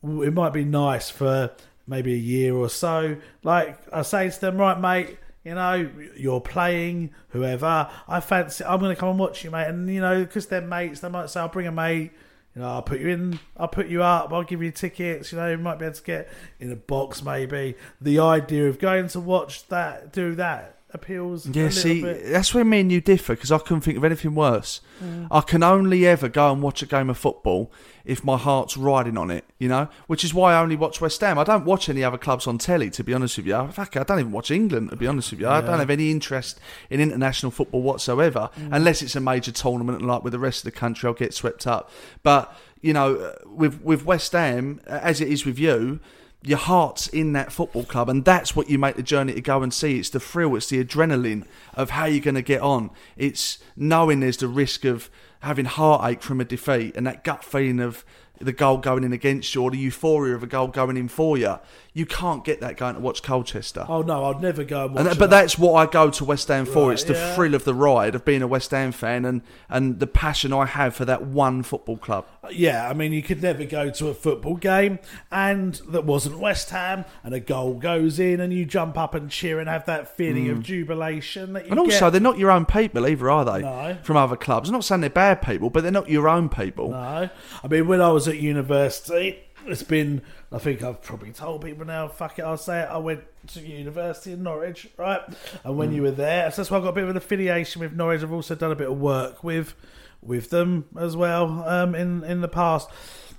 it 0.03 0.33
might 0.33 0.53
be 0.53 0.63
nice 0.63 1.09
for 1.09 1.51
maybe 1.87 2.13
a 2.13 2.17
year 2.17 2.55
or 2.55 2.69
so. 2.69 3.17
Like 3.43 3.79
I 3.91 4.01
say 4.01 4.29
to 4.29 4.41
them, 4.41 4.57
right, 4.57 4.79
mate, 4.79 5.17
you 5.47 5.55
know, 5.55 5.89
you're 6.17 6.41
playing, 6.41 7.11
whoever. 7.29 7.89
I 8.05 8.19
fancy, 8.19 8.65
I'm 8.65 8.81
going 8.81 8.93
to 8.93 8.99
come 8.99 9.11
and 9.11 9.19
watch 9.19 9.45
you, 9.45 9.51
mate. 9.51 9.67
And 9.67 9.89
you 9.89 10.01
know, 10.01 10.25
because 10.25 10.47
they're 10.47 10.59
mates, 10.59 10.99
they 10.99 11.07
might 11.07 11.29
say, 11.29 11.39
I'll 11.39 11.47
bring 11.47 11.67
a 11.67 11.71
mate. 11.71 12.11
You 12.53 12.61
know, 12.61 12.69
I'll 12.69 12.81
put 12.81 12.99
you 12.99 13.07
in, 13.07 13.39
I'll 13.55 13.69
put 13.69 13.87
you 13.87 14.03
up, 14.03 14.33
I'll 14.33 14.43
give 14.43 14.61
you 14.61 14.71
tickets. 14.71 15.31
You 15.31 15.37
know, 15.37 15.49
you 15.51 15.57
might 15.57 15.79
be 15.79 15.85
able 15.85 15.95
to 15.95 16.03
get 16.03 16.27
in 16.59 16.69
a 16.69 16.75
box, 16.75 17.23
maybe. 17.23 17.75
The 18.01 18.19
idea 18.19 18.67
of 18.67 18.77
going 18.77 19.07
to 19.09 19.21
watch 19.21 19.69
that, 19.69 20.11
do 20.11 20.35
that, 20.35 20.76
appeals. 21.01 21.47
Yeah, 21.47 21.69
see, 21.69 22.01
bit. 22.01 22.25
that's 22.31 22.53
where 22.53 22.63
me 22.65 22.81
and 22.81 22.91
you 22.91 23.01
differ 23.01 23.33
because 23.33 23.51
I 23.51 23.57
couldn't 23.59 23.81
think 23.81 23.97
of 23.97 24.03
anything 24.03 24.35
worse. 24.35 24.81
Mm. 25.03 25.27
I 25.31 25.41
can 25.41 25.63
only 25.63 26.05
ever 26.05 26.27
go 26.27 26.51
and 26.51 26.61
watch 26.61 26.81
a 26.81 26.85
game 26.85 27.09
of 27.09 27.17
football 27.17 27.71
if 28.03 28.23
my 28.23 28.37
heart's 28.37 28.77
riding 28.77 29.17
on 29.17 29.29
it, 29.29 29.43
you 29.59 29.67
know? 29.67 29.89
Which 30.07 30.23
is 30.23 30.33
why 30.33 30.53
I 30.53 30.61
only 30.61 30.77
watch 30.77 31.01
West 31.01 31.19
Ham. 31.21 31.37
I 31.37 31.43
don't 31.43 31.65
watch 31.65 31.89
any 31.89 32.03
other 32.03 32.17
clubs 32.17 32.47
on 32.47 32.57
telly, 32.57 32.89
to 32.91 33.03
be 33.03 33.13
honest 33.13 33.37
with 33.37 33.45
you. 33.47 33.67
Fuck, 33.73 33.97
I 33.97 34.03
don't 34.03 34.19
even 34.19 34.31
watch 34.31 34.49
England, 34.49 34.91
to 34.91 34.95
be 34.95 35.07
honest 35.07 35.31
with 35.31 35.41
you. 35.41 35.47
I 35.49 35.59
don't 35.61 35.79
have 35.79 35.89
any 35.89 36.09
interest 36.09 36.59
in 36.89 36.99
international 37.01 37.51
football 37.51 37.81
whatsoever, 37.81 38.49
Mm. 38.57 38.69
unless 38.71 39.01
it's 39.01 39.15
a 39.15 39.19
major 39.19 39.51
tournament 39.51 39.99
and 39.99 40.07
like 40.07 40.23
with 40.23 40.31
the 40.33 40.39
rest 40.39 40.59
of 40.65 40.73
the 40.73 40.79
country, 40.79 41.07
I'll 41.07 41.13
get 41.13 41.33
swept 41.33 41.67
up. 41.67 41.91
But, 42.23 42.55
you 42.81 42.93
know, 42.93 43.35
with, 43.45 43.81
with 43.81 44.05
West 44.05 44.31
Ham, 44.31 44.79
as 44.87 45.19
it 45.21 45.27
is 45.27 45.45
with 45.45 45.59
you, 45.59 45.99
your 46.47 46.57
heart's 46.57 47.07
in 47.07 47.33
that 47.33 47.51
football 47.51 47.83
club, 47.83 48.09
and 48.09 48.23
that's 48.23 48.55
what 48.55 48.69
you 48.69 48.77
make 48.77 48.95
the 48.95 49.03
journey 49.03 49.33
to 49.33 49.41
go 49.41 49.61
and 49.61 49.73
see. 49.73 49.99
It's 49.99 50.09
the 50.09 50.19
thrill, 50.19 50.55
it's 50.55 50.69
the 50.69 50.83
adrenaline 50.83 51.45
of 51.73 51.91
how 51.91 52.05
you're 52.05 52.23
going 52.23 52.35
to 52.35 52.41
get 52.41 52.61
on. 52.61 52.89
It's 53.17 53.59
knowing 53.75 54.21
there's 54.21 54.37
the 54.37 54.47
risk 54.47 54.85
of 54.85 55.09
having 55.41 55.65
heartache 55.65 56.21
from 56.21 56.39
a 56.39 56.45
defeat 56.45 56.95
and 56.95 57.05
that 57.05 57.23
gut 57.23 57.43
feeling 57.43 57.79
of 57.79 58.05
the 58.39 58.53
goal 58.53 58.77
going 58.77 59.03
in 59.03 59.13
against 59.13 59.53
you 59.55 59.63
or 59.63 59.71
the 59.71 59.77
euphoria 59.77 60.35
of 60.35 60.43
a 60.43 60.47
goal 60.47 60.67
going 60.67 60.95
in 60.95 61.07
for 61.07 61.37
you. 61.37 61.57
You 61.97 62.05
can't 62.05 62.45
get 62.45 62.61
that 62.61 62.77
going 62.77 62.93
to 62.93 63.01
watch 63.01 63.23
Colchester. 63.23 63.83
Oh 63.89 64.03
no, 64.03 64.25
I'd 64.25 64.39
never 64.41 64.63
go 64.63 64.85
and 64.85 64.93
watch. 64.93 64.99
And 64.99 65.09
that- 65.09 65.17
but 65.17 65.29
that's 65.31 65.57
what 65.57 65.73
I 65.73 65.91
go 65.91 66.11
to 66.11 66.23
West 66.25 66.47
Ham 66.49 66.65
for. 66.65 66.87
Right, 66.89 66.93
it's 66.93 67.03
the 67.03 67.13
yeah. 67.13 67.33
thrill 67.33 67.55
of 67.55 67.63
the 67.63 67.73
ride 67.73 68.13
of 68.13 68.23
being 68.23 68.43
a 68.43 68.47
West 68.47 68.69
Ham 68.71 68.91
fan 68.91 69.25
and, 69.25 69.41
and 69.67 69.99
the 69.99 70.05
passion 70.05 70.53
I 70.53 70.65
have 70.67 70.95
for 70.95 71.05
that 71.05 71.23
one 71.25 71.63
football 71.63 71.97
club. 71.97 72.25
Yeah, 72.51 72.87
I 72.87 72.93
mean, 72.93 73.13
you 73.13 73.23
could 73.23 73.41
never 73.41 73.65
go 73.65 73.89
to 73.89 74.07
a 74.09 74.13
football 74.13 74.55
game 74.57 74.99
and 75.31 75.73
that 75.89 76.05
wasn't 76.05 76.37
West 76.39 76.69
Ham, 76.69 77.03
and 77.23 77.33
a 77.33 77.39
goal 77.39 77.73
goes 77.73 78.19
in, 78.19 78.39
and 78.39 78.53
you 78.53 78.63
jump 78.65 78.97
up 78.97 79.15
and 79.15 79.29
cheer 79.31 79.59
and 79.59 79.67
have 79.67 79.85
that 79.87 80.15
feeling 80.15 80.49
of 80.49 80.59
Mm. 80.59 80.63
jubilation. 80.63 81.53
That 81.53 81.65
you 81.65 81.71
And 81.71 81.79
also, 81.79 82.05
get. 82.05 82.09
they're 82.11 82.21
not 82.21 82.37
your 82.37 82.51
own 82.51 82.65
people 82.65 83.07
either, 83.07 83.29
are 83.31 83.43
they? 83.43 83.61
No. 83.63 83.97
From 84.03 84.17
other 84.17 84.35
clubs. 84.35 84.69
I'm 84.69 84.73
not 84.73 84.83
saying 84.85 85.01
they're 85.01 85.09
bad 85.09 85.41
people, 85.41 85.69
but 85.71 85.81
they're 85.81 85.91
not 85.91 86.09
your 86.09 86.29
own 86.29 86.47
people. 86.47 86.91
No, 86.91 87.29
I 87.63 87.67
mean, 87.67 87.87
when 87.87 88.01
I 88.01 88.09
was 88.09 88.27
at 88.27 88.37
university, 88.37 89.39
it's 89.69 89.83
been. 89.83 90.21
I 90.51 90.57
think 90.59 90.83
I've 90.83 91.01
probably 91.01 91.31
told 91.31 91.63
people 91.63 91.85
now. 91.85 92.07
Fuck 92.07 92.39
it, 92.39 92.43
I'll 92.43 92.57
say 92.57 92.81
it. 92.81 92.85
I 92.89 92.97
went 92.97 93.21
to 93.53 93.59
university 93.61 94.33
in 94.33 94.43
Norwich, 94.43 94.87
right? 94.97 95.21
And 95.63 95.77
when 95.77 95.91
Mm. 95.91 95.95
you 95.95 96.01
were 96.03 96.11
there, 96.11 96.49
so 96.51 96.57
that's 96.57 96.71
why 96.71 96.77
I 96.77 96.81
got 96.81 96.89
a 96.89 96.93
bit 96.93 97.03
of 97.03 97.09
an 97.09 97.17
affiliation 97.17 97.81
with 97.81 97.93
Norwich. 97.93 98.21
I've 98.23 98.31
also 98.31 98.55
done 98.55 98.71
a 98.71 98.75
bit 98.75 98.89
of 98.89 98.97
work 98.99 99.43
with 99.43 99.73
with 100.21 100.49
them 100.49 100.85
as 100.97 101.15
well 101.15 101.63
um, 101.67 101.93
in 101.95 102.23
in 102.23 102.41
the 102.41 102.47
past. 102.47 102.89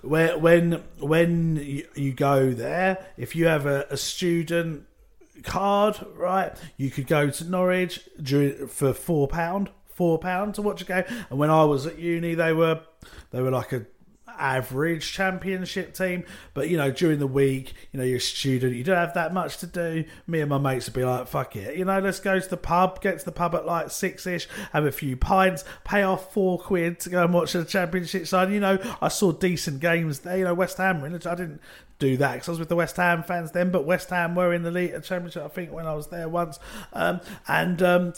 Where 0.03 0.39
when 0.39 0.83
when 1.01 1.57
you, 1.57 1.87
you 1.95 2.13
go 2.13 2.53
there, 2.53 3.05
if 3.17 3.35
you 3.35 3.47
have 3.47 3.67
a, 3.67 3.87
a 3.91 3.97
student 3.97 4.85
card, 5.43 5.99
right, 6.17 6.53
you 6.77 6.91
could 6.91 7.07
go 7.07 7.31
to 7.31 7.45
Norwich 7.45 8.09
during, 8.21 8.69
for 8.69 8.93
four 8.93 9.29
pound, 9.29 9.71
four 9.93 10.19
pound 10.19 10.55
to 10.55 10.63
watch 10.63 10.83
a 10.83 10.85
game. 10.85 11.05
And 11.31 11.39
when 11.39 11.51
I 11.51 11.65
was 11.65 11.87
at 11.87 11.99
uni, 11.99 12.35
they 12.35 12.53
were 12.53 12.81
they 13.31 13.43
were 13.43 13.51
like 13.51 13.73
a 13.73 13.87
average 14.39 15.13
championship 15.13 15.95
team. 15.95 16.25
But 16.55 16.69
you 16.69 16.77
know, 16.77 16.91
during 16.91 17.19
the 17.19 17.27
week, 17.27 17.75
you 17.93 17.99
know, 17.99 18.05
you're 18.05 18.19
a 18.19 18.21
student, 18.21 18.75
you 18.75 18.85
don't 18.85 18.97
have 18.97 19.15
that 19.15 19.35
much 19.35 19.59
to 19.59 19.67
do. 19.67 20.05
Me 20.27 20.41
and 20.41 20.51
my 20.51 20.59
mates 20.59 20.87
would 20.87 20.95
be 20.95 21.05
like, 21.05 21.29
fuck 21.29 21.57
it, 21.57 21.77
you 21.77 21.85
know, 21.85 21.99
let's 22.01 22.21
go 22.21 22.39
to 22.39 22.49
the 22.49 22.57
pub, 22.57 23.01
get 23.01 23.19
to 23.19 23.25
the 23.25 23.33
pub 23.33 23.55
at 23.55 23.67
like 23.67 23.91
six 23.91 24.27
ish, 24.27 24.49
have 24.73 24.85
a 24.85 24.93
few 24.93 25.17
pints, 25.17 25.65
pay 25.85 26.03
off 26.03 26.33
four 26.33 26.59
quid 26.59 27.01
to 27.01 27.11
go 27.11 27.25
and 27.25 27.35
watch 27.35 27.53
the 27.53 27.65
championship 27.65 28.27
side. 28.27 28.51
You 28.51 28.61
know, 28.61 28.79
I 29.01 29.09
saw 29.09 29.33
decent 29.33 29.81
games 29.81 30.21
there. 30.21 30.39
You 30.39 30.45
know, 30.45 30.55
West 30.55 30.79
Ham. 30.79 31.05
I 31.05 31.09
didn't 31.09 31.61
do 31.99 32.17
that 32.19 32.35
because 32.35 32.49
I 32.49 32.53
was 32.53 32.59
with 32.59 32.69
the 32.69 32.77
West 32.77 32.97
Ham 32.97 33.23
fans 33.23 33.53
then, 33.53 33.71
but 33.71 33.85
West 33.85 34.11
Ham 34.11 34.35
were 34.35 34.53
in 34.53 34.63
the 34.63 34.71
league 34.71 35.03
championship. 35.03 35.45
I 35.45 35.49
think 35.49 35.73
when 35.73 35.87
I 35.87 35.95
was 35.95 36.09
there 36.09 36.29
once, 36.29 36.59
um, 36.93 37.21
and. 37.47 37.83
Um, 37.83 38.13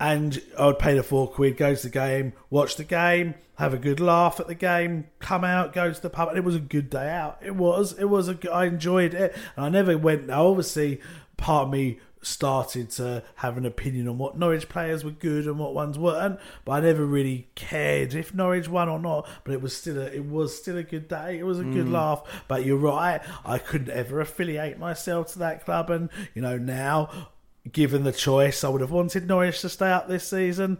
and 0.00 0.40
I 0.58 0.66
would 0.66 0.78
pay 0.78 0.94
the 0.94 1.02
four 1.02 1.28
quid, 1.28 1.56
go 1.56 1.74
to 1.74 1.82
the 1.82 1.88
game, 1.90 2.32
watch 2.50 2.76
the 2.76 2.84
game, 2.84 3.34
have 3.56 3.72
a 3.72 3.78
good 3.78 4.00
laugh 4.00 4.40
at 4.40 4.48
the 4.48 4.54
game, 4.54 5.06
come 5.20 5.44
out, 5.44 5.72
go 5.72 5.92
to 5.92 6.02
the 6.02 6.10
pub, 6.10 6.28
and 6.28 6.36
it 6.38 6.44
was 6.44 6.56
a 6.56 6.60
good 6.60 6.90
day 6.90 7.08
out. 7.10 7.38
It 7.42 7.54
was, 7.54 7.92
it 7.98 8.06
was 8.06 8.28
a, 8.28 8.34
good- 8.34 8.50
I 8.50 8.64
enjoyed 8.66 9.14
it, 9.14 9.34
and 9.56 9.64
I 9.64 9.68
never 9.68 9.96
went. 9.96 10.26
Now, 10.26 10.48
obviously, 10.48 11.00
part 11.36 11.66
of 11.66 11.72
me 11.72 12.00
started 12.22 12.88
to 12.88 13.22
have 13.36 13.58
an 13.58 13.66
opinion 13.66 14.08
on 14.08 14.16
what 14.16 14.36
Norwich 14.38 14.66
players 14.68 15.04
were 15.04 15.10
good 15.10 15.46
and 15.46 15.58
what 15.58 15.74
ones 15.74 15.98
weren't, 15.98 16.40
but 16.64 16.72
I 16.72 16.80
never 16.80 17.04
really 17.04 17.48
cared 17.54 18.14
if 18.14 18.32
Norwich 18.34 18.66
won 18.66 18.88
or 18.88 18.98
not. 18.98 19.28
But 19.44 19.52
it 19.52 19.60
was 19.62 19.76
still 19.76 19.98
a, 19.98 20.06
it 20.06 20.24
was 20.24 20.56
still 20.56 20.78
a 20.78 20.82
good 20.82 21.06
day. 21.06 21.38
It 21.38 21.44
was 21.44 21.60
a 21.60 21.64
good 21.64 21.86
Mm. 21.86 21.92
laugh. 21.92 22.22
But 22.48 22.64
you're 22.64 22.78
right, 22.78 23.20
I 23.44 23.58
couldn't 23.58 23.90
ever 23.90 24.20
affiliate 24.22 24.78
myself 24.78 25.32
to 25.34 25.38
that 25.40 25.64
club, 25.64 25.90
and 25.90 26.08
you 26.34 26.40
know 26.42 26.56
now. 26.58 27.28
Given 27.72 28.04
the 28.04 28.12
choice, 28.12 28.62
I 28.62 28.68
would 28.68 28.82
have 28.82 28.90
wanted 28.90 29.26
Norwich 29.26 29.62
to 29.62 29.70
stay 29.70 29.90
up 29.90 30.06
this 30.06 30.28
season. 30.28 30.76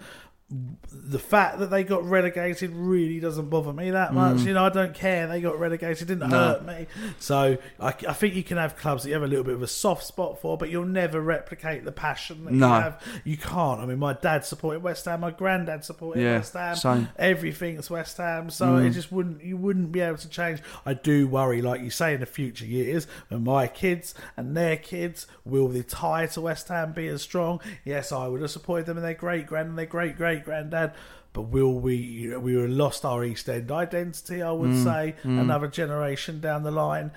The 0.51 1.19
fact 1.19 1.59
that 1.59 1.71
they 1.71 1.83
got 1.85 2.05
relegated 2.05 2.71
really 2.75 3.19
doesn't 3.19 3.49
bother 3.49 3.73
me 3.73 3.91
that 3.91 4.13
much. 4.13 4.37
Mm. 4.39 4.47
You 4.47 4.55
know, 4.55 4.65
I 4.67 4.69
don't 4.69 4.95
care. 4.95 5.27
They 5.27 5.41
got 5.41 5.59
relegated, 5.59 6.03
it 6.03 6.15
didn't 6.15 6.29
No. 6.31 6.37
hurt 6.37 6.67
me. 6.67 6.87
So 7.19 7.57
I, 7.81 7.89
I 7.89 8.13
think 8.13 8.35
you 8.35 8.45
can 8.45 8.59
have 8.59 8.77
clubs 8.77 9.03
that 9.03 9.09
you 9.09 9.15
have 9.15 9.23
a 9.23 9.27
little 9.27 9.43
bit 9.45 9.55
of 9.55 9.63
a 9.63 9.67
soft 9.67 10.05
spot 10.05 10.41
for, 10.41 10.57
but 10.59 10.69
you'll 10.69 10.85
never 10.85 11.21
replicate 11.21 11.85
the 11.85 11.93
passion 11.93 12.45
that 12.45 12.53
No. 12.53 12.67
you 12.69 12.73
have. 12.83 13.03
You 13.25 13.37
can't. 13.39 13.81
I 13.81 13.87
mean, 13.87 13.99
my 13.99 14.13
dad 14.13 14.45
supported 14.45 14.83
West 14.83 15.07
Ham. 15.07 15.21
My 15.21 15.31
granddad 15.31 15.83
supported 15.85 16.23
Yeah, 16.23 16.37
West 16.37 16.53
Ham. 16.53 16.77
same. 16.77 17.09
Everything's 17.19 17.89
West 17.91 18.19
Ham. 18.19 18.51
So 18.51 18.67
Mm. 18.67 18.87
it 18.87 18.91
just 18.91 19.11
wouldn't. 19.11 19.43
You 19.43 19.57
wouldn't 19.57 19.93
be 19.93 20.01
able 20.01 20.19
to 20.19 20.29
change. 20.29 20.61
I 20.85 20.95
do 20.95 21.27
worry, 21.27 21.63
like 21.63 21.81
you 21.81 21.91
say, 21.91 22.15
in 22.15 22.21
the 22.21 22.27
future 22.27 22.67
years, 22.67 23.07
when 23.29 23.45
my 23.45 23.67
kids 23.67 24.15
and 24.37 24.57
their 24.57 24.77
kids 24.77 25.27
will 25.45 25.69
the 25.69 25.83
tie 25.83 26.27
to 26.27 26.41
West 26.43 26.69
Ham 26.69 26.93
be 26.93 27.09
as 27.09 27.23
strong? 27.23 27.61
Yes, 27.85 28.13
I 28.13 28.29
would 28.29 28.43
have 28.43 28.51
supported 28.51 28.87
them 28.87 28.99
and 28.99 29.05
their 29.07 29.15
great 29.15 29.47
grand 29.47 29.71
and 29.71 29.79
their 29.79 29.87
great 29.87 30.17
great 30.17 30.34
granddad. 30.41 30.93
But 31.33 31.43
will 31.43 31.75
we? 31.81 32.35
We 32.37 32.57
lost 32.69 33.05
our 33.05 33.25
East 33.25 33.49
End 33.49 33.71
identity. 33.73 34.41
I 34.41 34.53
would 34.53 34.71
Mm, 34.71 34.85
say 34.85 35.15
mm. 35.25 35.41
another 35.41 35.67
generation 35.67 36.41
down 36.41 36.63
the 36.63 36.71
line. 36.71 37.11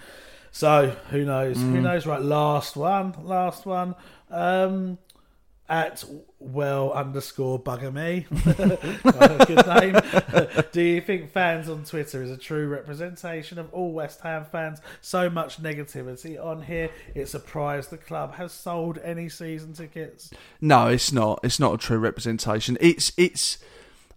So 0.51 0.95
who 1.11 1.23
knows? 1.23 1.57
Who 1.61 1.77
Mm. 1.77 1.81
knows? 1.83 2.07
Right, 2.07 2.21
last 2.21 2.75
one, 2.75 3.13
last 3.23 3.65
one. 3.67 3.93
Um, 4.31 4.97
at 5.69 6.03
well 6.39 6.91
underscore 6.91 7.59
bugger 7.59 7.91
me. 7.91 8.25
Good 9.45 9.67
name. 9.67 10.63
Do 10.71 10.81
you 10.81 11.01
think 11.01 11.31
fans 11.31 11.69
on 11.69 11.83
Twitter 11.83 12.21
is 12.21 12.29
a 12.29 12.37
true 12.37 12.67
representation 12.67 13.57
of 13.57 13.73
all 13.73 13.91
West 13.91 14.21
Ham 14.21 14.45
fans? 14.51 14.79
So 15.01 15.29
much 15.29 15.61
negativity 15.61 16.43
on 16.43 16.61
here. 16.63 16.89
It's 17.15 17.31
surprised 17.31 17.89
the 17.89 17.97
club 17.97 18.35
has 18.35 18.51
sold 18.51 18.99
any 19.03 19.29
season 19.29 19.73
tickets. 19.73 20.31
No, 20.61 20.87
it's 20.87 21.11
not. 21.11 21.39
It's 21.43 21.59
not 21.59 21.73
a 21.73 21.77
true 21.77 21.97
representation. 21.97 22.77
It's 22.79 23.11
it's 23.17 23.57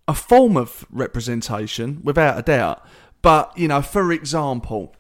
a 0.06 0.14
form 0.14 0.56
of 0.56 0.86
representation, 0.90 2.00
without 2.02 2.38
a 2.38 2.42
doubt. 2.42 2.84
But 3.22 3.56
you 3.56 3.68
know, 3.68 3.82
for 3.82 4.12
example, 4.12 4.94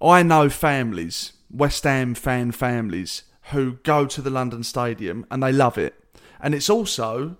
I 0.00 0.22
know 0.22 0.48
families, 0.48 1.32
West 1.50 1.84
Ham 1.84 2.14
fan 2.14 2.52
families, 2.52 3.24
who 3.50 3.72
go 3.82 4.06
to 4.06 4.22
the 4.22 4.30
London 4.30 4.62
Stadium 4.62 5.26
and 5.30 5.42
they 5.42 5.52
love 5.52 5.78
it, 5.78 5.94
and 6.40 6.54
it's 6.54 6.70
also 6.70 7.36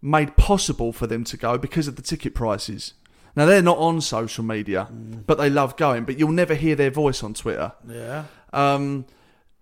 made 0.00 0.36
possible 0.36 0.92
for 0.92 1.06
them 1.06 1.24
to 1.24 1.36
go 1.36 1.58
because 1.58 1.88
of 1.88 1.96
the 1.96 2.02
ticket 2.02 2.34
prices. 2.34 2.94
Now 3.36 3.46
they're 3.46 3.62
not 3.62 3.78
on 3.78 4.00
social 4.00 4.44
media, 4.44 4.88
but 5.26 5.38
they 5.38 5.50
love 5.50 5.76
going. 5.76 6.04
But 6.04 6.18
you'll 6.18 6.32
never 6.32 6.54
hear 6.54 6.74
their 6.74 6.90
voice 6.90 7.22
on 7.22 7.34
Twitter. 7.34 7.72
Yeah. 7.86 8.24
Um, 8.52 9.06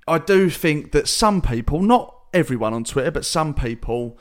I 0.09 0.19
do 0.19 0.48
think 0.51 0.93
that 0.93 1.09
some 1.09 1.43
people, 1.43 1.82
not 1.82 2.15
everyone 2.32 2.73
on 2.73 2.85
Twitter, 2.85 3.11
but 3.11 3.24
some 3.24 3.55
people 3.55 4.19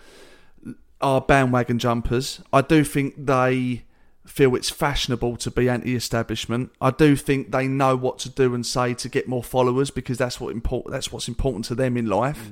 are 0.99 1.21
bandwagon 1.21 1.79
jumpers. 1.79 2.41
I 2.51 2.61
do 2.61 2.83
think 2.83 3.25
they 3.25 3.83
feel 4.25 4.55
it's 4.55 4.69
fashionable 4.69 5.37
to 5.37 5.51
be 5.51 5.69
anti-establishment. 5.69 6.71
I 6.81 6.91
do 6.91 7.15
think 7.15 7.51
they 7.51 7.67
know 7.67 7.95
what 7.95 8.19
to 8.19 8.29
do 8.29 8.53
and 8.53 8.65
say 8.65 8.93
to 8.95 9.09
get 9.09 9.27
more 9.27 9.43
followers 9.43 9.91
because 9.91 10.17
that's 10.17 10.39
what 10.39 10.51
important. 10.51 10.93
That's 10.93 11.11
what's 11.11 11.27
important 11.27 11.65
to 11.65 11.75
them 11.75 11.95
in 11.95 12.07
life. 12.07 12.51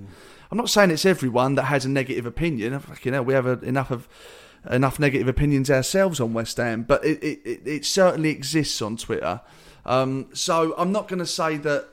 I'm 0.51 0.57
not 0.57 0.69
saying 0.69 0.91
it's 0.91 1.05
everyone 1.05 1.55
that 1.55 1.63
has 1.63 1.83
a 1.83 1.89
negative 1.89 2.25
opinion. 2.25 2.79
Fucking 2.79 3.13
hell, 3.13 3.23
we 3.23 3.33
have 3.33 3.47
a, 3.47 3.59
enough 3.61 3.89
of 3.89 4.07
enough 4.69 4.99
negative 4.99 5.27
opinions 5.27 5.69
ourselves 5.69 6.19
on 6.19 6.33
West 6.33 6.57
Ham, 6.57 6.83
but 6.83 7.03
it 7.03 7.21
it, 7.23 7.61
it, 7.65 7.85
certainly 7.85 8.29
exists 8.29 8.81
on 8.81 8.95
Twitter. 8.95 9.41
Um, 9.85 10.29
so 10.33 10.75
I'm 10.77 10.91
not 10.91 11.07
going 11.07 11.19
to 11.19 11.25
say 11.25 11.57
that 11.57 11.89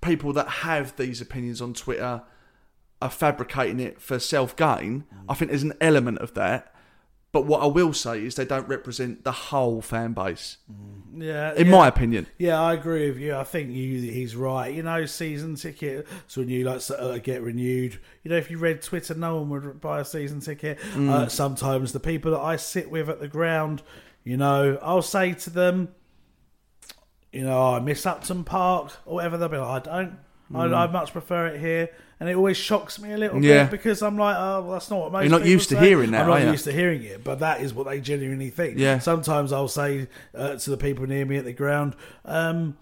people 0.00 0.32
that 0.32 0.48
have 0.48 0.96
these 0.96 1.20
opinions 1.20 1.62
on 1.62 1.72
Twitter 1.72 2.22
are 3.00 3.10
fabricating 3.10 3.80
it 3.80 4.00
for 4.00 4.18
self 4.18 4.56
gain. 4.56 5.04
I 5.28 5.34
think 5.34 5.50
there's 5.50 5.62
an 5.62 5.74
element 5.80 6.18
of 6.18 6.34
that. 6.34 6.74
But 7.32 7.46
what 7.46 7.62
I 7.62 7.66
will 7.66 7.92
say 7.92 8.24
is 8.24 8.34
they 8.34 8.44
don't 8.44 8.66
represent 8.66 9.22
the 9.22 9.30
whole 9.30 9.80
fan 9.80 10.14
base. 10.14 10.56
Yeah, 11.14 11.54
In 11.54 11.66
yeah. 11.66 11.72
my 11.72 11.86
opinion. 11.86 12.26
Yeah, 12.38 12.60
I 12.60 12.74
agree 12.74 13.08
with 13.08 13.20
you. 13.20 13.36
I 13.36 13.44
think 13.44 13.70
you 13.70 14.00
he's 14.00 14.34
right. 14.34 14.74
You 14.74 14.82
know, 14.82 15.06
season 15.06 15.54
ticket. 15.54 16.08
So 16.26 16.40
when 16.40 16.48
you 16.48 16.64
like 16.64 16.82
of 16.90 17.22
get 17.22 17.42
renewed, 17.42 18.00
you 18.24 18.30
know, 18.30 18.36
if 18.36 18.50
you 18.50 18.58
read 18.58 18.82
Twitter, 18.82 19.14
no 19.14 19.36
one 19.36 19.48
would 19.50 19.80
buy 19.80 20.00
a 20.00 20.04
season 20.04 20.40
ticket. 20.40 20.78
Mm. 20.94 21.08
Uh, 21.08 21.28
sometimes 21.28 21.92
the 21.92 22.00
people 22.00 22.32
that 22.32 22.40
I 22.40 22.56
sit 22.56 22.90
with 22.90 23.08
at 23.08 23.20
the 23.20 23.28
ground, 23.28 23.82
you 24.24 24.36
know, 24.36 24.78
I'll 24.82 25.02
say 25.02 25.32
to 25.34 25.50
them, 25.50 25.94
you 27.32 27.44
know, 27.44 27.56
"Oh, 27.56 27.74
I 27.74 27.80
miss 27.80 28.04
Upton 28.06 28.42
Park 28.42 28.92
or 29.06 29.14
whatever. 29.16 29.38
They'll 29.38 29.48
be 29.48 29.56
like, 29.56 29.86
I 29.86 30.02
don't. 30.02 30.18
Mm. 30.52 30.74
I, 30.74 30.84
I 30.84 30.86
much 30.88 31.12
prefer 31.12 31.46
it 31.48 31.60
here. 31.60 31.90
And 32.18 32.28
it 32.28 32.34
always 32.36 32.58
shocks 32.58 33.00
me 33.00 33.12
a 33.12 33.16
little 33.16 33.42
Yeah. 33.42 33.62
bit 33.64 33.70
because 33.70 34.02
I'm 34.02 34.18
like, 34.18 34.36
oh, 34.38 34.60
well, 34.62 34.72
that's 34.72 34.90
not 34.90 35.00
what 35.00 35.12
most 35.12 35.22
You're 35.22 35.38
not 35.38 35.46
used 35.46 35.70
to 35.70 35.76
say. 35.76 35.86
hearing 35.88 36.10
that, 36.10 36.22
I'm 36.22 36.28
not 36.28 36.42
you? 36.42 36.50
used 36.50 36.64
to 36.64 36.72
hearing 36.72 37.02
it, 37.02 37.24
but 37.24 37.38
that 37.38 37.62
is 37.62 37.72
what 37.72 37.86
they 37.86 37.98
genuinely 38.00 38.50
think. 38.50 38.76
Yeah. 38.78 38.98
Sometimes 38.98 39.52
I'll 39.54 39.68
say 39.68 40.08
uh, 40.34 40.56
to 40.56 40.70
the 40.70 40.76
people 40.76 41.06
near 41.06 41.24
me 41.24 41.38
at 41.38 41.46
the 41.46 41.54
ground, 41.54 41.96
um, 42.26 42.76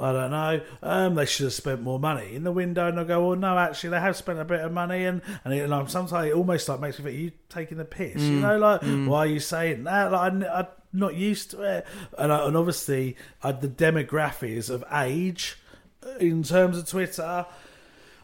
I 0.00 0.12
don't 0.12 0.30
know, 0.32 0.60
um, 0.82 1.14
they 1.14 1.26
should 1.26 1.44
have 1.44 1.52
spent 1.52 1.82
more 1.82 1.98
money 2.00 2.34
in 2.34 2.42
the 2.42 2.50
window. 2.52 2.88
And 2.88 2.98
I 2.98 3.04
go, 3.04 3.28
well, 3.28 3.36
no, 3.38 3.56
actually, 3.58 3.90
they 3.90 4.00
have 4.00 4.16
spent 4.16 4.38
a 4.40 4.44
bit 4.44 4.60
of 4.60 4.72
money. 4.72 5.04
And, 5.04 5.22
and, 5.44 5.54
it, 5.54 5.58
and 5.60 5.72
I'm, 5.74 5.86
sometimes 5.88 6.28
it 6.28 6.34
almost 6.34 6.68
like 6.68 6.80
makes 6.80 6.98
me 6.98 7.04
think, 7.04 7.18
you 7.20 7.32
taking 7.48 7.78
the 7.78 7.84
piss, 7.84 8.20
you 8.22 8.38
Mm. 8.38 8.40
know, 8.42 8.58
like, 8.58 8.80
Mm. 8.80 9.06
why 9.06 9.18
are 9.20 9.26
you 9.26 9.40
saying 9.40 9.84
that? 9.84 10.10
Like, 10.10 10.32
I'm, 10.32 10.44
I'm 10.44 10.66
not 10.92 11.14
used 11.14 11.50
to 11.52 11.62
it. 11.62 11.86
And, 12.16 12.32
I, 12.32 12.46
and 12.46 12.56
obviously, 12.56 13.16
uh, 13.42 13.52
the 13.52 13.68
demographics 13.68 14.68
of 14.70 14.84
age 14.92 15.58
in 16.20 16.42
terms 16.42 16.78
of 16.78 16.88
Twitter. 16.88 17.46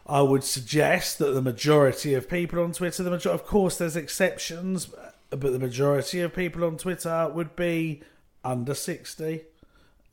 I 0.07 0.21
would 0.21 0.43
suggest 0.43 1.17
that 1.17 1.31
the 1.31 1.41
majority 1.41 2.13
of 2.13 2.29
people 2.29 2.63
on 2.63 2.73
Twitter, 2.73 3.01
the 3.01 3.09
major- 3.09 3.31
of 3.31 3.45
course, 3.45 3.77
there's 3.77 3.95
exceptions, 3.95 4.89
but 5.31 5.51
the 5.51 5.59
majority 5.59 6.21
of 6.21 6.33
people 6.35 6.63
on 6.63 6.77
Twitter 6.77 7.29
would 7.33 7.55
be 7.55 8.03
under 8.43 8.75
60. 8.75 9.41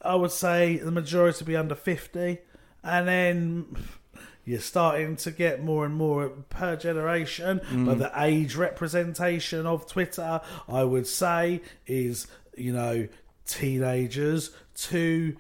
I 0.01 0.15
would 0.15 0.33
say 0.33 0.79
the 0.79 0.91
majority 0.91 1.45
would 1.45 1.49
be 1.49 1.57
under 1.57 1.75
50. 1.75 2.39
And 2.83 3.07
then 3.07 3.77
you're 4.45 4.61
starting 4.61 5.17
to 5.17 5.31
get 5.31 5.63
more 5.63 5.85
and 5.85 5.95
more 5.95 6.29
per 6.29 6.75
generation. 6.77 7.61
Mm. 7.71 7.87
But 7.87 7.99
the 7.99 8.13
age 8.17 8.57
representation 8.57 9.67
of 9.67 9.87
Twitter, 9.87 10.41
I 10.69 10.85
would 10.85 11.07
say, 11.07 11.61
is, 11.87 12.27
you 12.57 12.73
know, 12.73 13.07
teenagers 13.47 14.51
to 14.75 15.37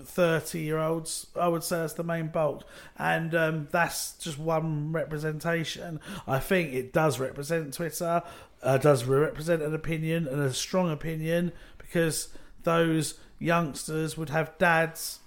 30 0.00 0.60
year 0.60 0.78
olds 0.78 1.26
i 1.38 1.48
would 1.48 1.62
say 1.62 1.78
that's 1.78 1.94
the 1.94 2.04
main 2.04 2.28
bulk. 2.28 2.64
And 2.98 3.34
um, 3.34 3.68
that's 3.70 4.12
just 4.14 4.38
one 4.38 4.92
representation. 4.92 6.00
I 6.26 6.38
think 6.38 6.72
it 6.72 6.92
does 6.92 7.18
represent 7.18 7.74
twitter 7.74 8.22
uh, 8.62 8.78
does 8.78 9.04
represent 9.04 9.62
an 9.62 9.74
opinion 9.74 10.26
and 10.26 10.40
a 10.40 10.52
strong 10.52 10.90
opinion 10.90 11.52
because 11.78 12.28
those 12.64 13.14
youngsters 13.38 14.16
would 14.16 14.30
have 14.30 14.56
dads 14.58 15.20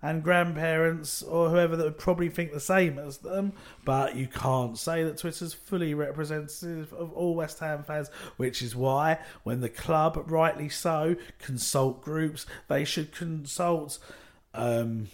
and 0.00 0.22
grandparents 0.22 1.22
or 1.22 1.50
whoever 1.50 1.76
that 1.76 1.84
would 1.84 1.98
probably 1.98 2.28
think 2.28 2.52
the 2.52 2.60
same 2.60 2.98
as 2.98 3.18
them 3.18 3.52
but 3.84 4.14
you 4.14 4.26
can't 4.26 4.78
say 4.78 5.02
that 5.02 5.18
twitter's 5.18 5.52
fully 5.52 5.92
representative 5.94 6.92
of 6.92 7.12
all 7.12 7.34
west 7.34 7.58
ham 7.58 7.82
fans 7.82 8.10
which 8.36 8.62
is 8.62 8.76
why 8.76 9.18
when 9.42 9.60
the 9.60 9.68
club 9.68 10.22
rightly 10.30 10.68
so 10.68 11.16
consult 11.38 12.00
groups 12.02 12.46
they 12.68 12.84
should 12.84 13.12
consult 13.12 13.98
um 14.54 15.08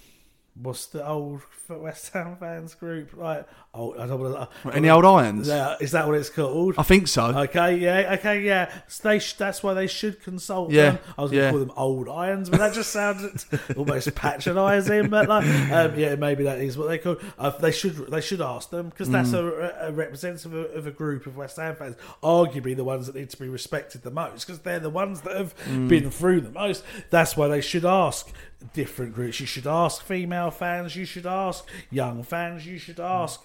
what's 0.54 0.86
the 0.86 1.06
old 1.06 1.42
West 1.68 2.12
Ham 2.12 2.36
fans 2.36 2.74
group? 2.74 3.16
Like, 3.16 3.46
oh, 3.74 3.94
I 3.98 4.06
don't 4.06 4.20
want 4.20 4.50
to. 4.64 4.72
Any 4.72 4.88
old 4.88 5.04
irons? 5.04 5.48
Yeah, 5.48 5.76
is 5.80 5.92
that 5.92 6.06
what 6.06 6.16
it's 6.16 6.30
called? 6.30 6.74
I 6.78 6.82
think 6.82 7.08
so. 7.08 7.26
Okay, 7.26 7.76
yeah, 7.76 8.14
okay, 8.18 8.40
yeah. 8.42 8.72
So 8.88 9.08
they 9.08 9.18
sh- 9.18 9.34
that's 9.34 9.62
why 9.62 9.74
they 9.74 9.86
should 9.86 10.22
consult 10.22 10.70
Yeah, 10.70 10.90
them. 10.92 10.98
I 11.18 11.22
was 11.22 11.30
going 11.30 11.40
to 11.40 11.44
yeah. 11.46 11.50
call 11.50 11.60
them 11.60 11.72
old 11.76 12.08
irons, 12.08 12.50
but 12.50 12.60
that 12.60 12.72
just 12.74 12.90
sounds 12.92 13.46
almost 13.76 14.14
patronising. 14.14 15.08
But 15.08 15.28
like, 15.28 15.44
um, 15.70 15.98
yeah, 15.98 16.14
maybe 16.14 16.44
that 16.44 16.58
is 16.60 16.78
what 16.78 16.88
they 16.88 16.98
call. 16.98 17.16
Uh, 17.38 17.50
they 17.50 17.72
should 17.72 17.96
they 18.10 18.20
should 18.20 18.40
ask 18.40 18.70
them 18.70 18.88
because 18.90 19.10
that's 19.10 19.30
Mm. 19.30 19.34
a, 19.80 19.88
a 19.88 19.92
representative 19.92 20.52
of, 20.54 20.70
of 20.76 20.86
a 20.86 20.90
group 20.90 21.26
of 21.26 21.36
West 21.36 21.56
Ham 21.56 21.74
fans, 21.76 21.96
arguably 22.22 22.76
the 22.76 22.84
ones 22.84 23.06
that 23.06 23.16
need 23.16 23.30
to 23.30 23.36
be 23.38 23.48
respected 23.48 24.02
the 24.02 24.10
most 24.10 24.46
because 24.46 24.60
they're 24.60 24.78
the 24.78 24.90
ones 24.90 25.22
that 25.22 25.36
have 25.36 25.54
Mm. 25.64 25.88
been 25.88 26.10
through 26.10 26.40
the 26.42 26.50
most. 26.50 26.84
That's 27.10 27.36
why 27.36 27.48
they 27.48 27.60
should 27.60 27.84
ask 27.84 28.30
different 28.72 29.14
groups. 29.14 29.40
You 29.40 29.46
should 29.46 29.66
ask 29.66 30.02
female 30.02 30.50
fans. 30.50 30.94
You 30.96 31.04
should 31.04 31.26
ask 31.26 31.64
young 31.90 32.22
fans. 32.22 32.66
You 32.66 32.78
should 32.78 32.98
ask 33.00 33.40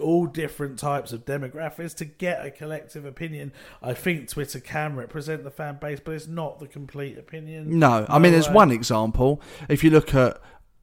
all 0.00 0.26
different 0.26 0.78
types 0.78 1.12
of 1.12 1.24
demographics 1.24 1.94
to 1.96 2.04
get 2.04 2.44
a 2.44 2.50
collective 2.50 3.04
opinion. 3.04 3.52
I 3.82 3.94
think 3.94 4.28
Twitter 4.28 4.60
can 4.60 4.96
represent 4.96 5.44
the 5.44 5.50
fan 5.50 5.78
base, 5.80 6.00
but 6.00 6.12
it's 6.12 6.26
not 6.26 6.60
the 6.60 6.66
complete 6.66 7.18
opinion. 7.18 7.78
No, 7.78 8.06
I 8.08 8.18
mean, 8.18 8.32
there's 8.32 8.48
one 8.48 8.70
example. 8.70 9.40
If 9.68 9.82
you 9.84 9.90
look 9.90 10.14
at, 10.14 10.40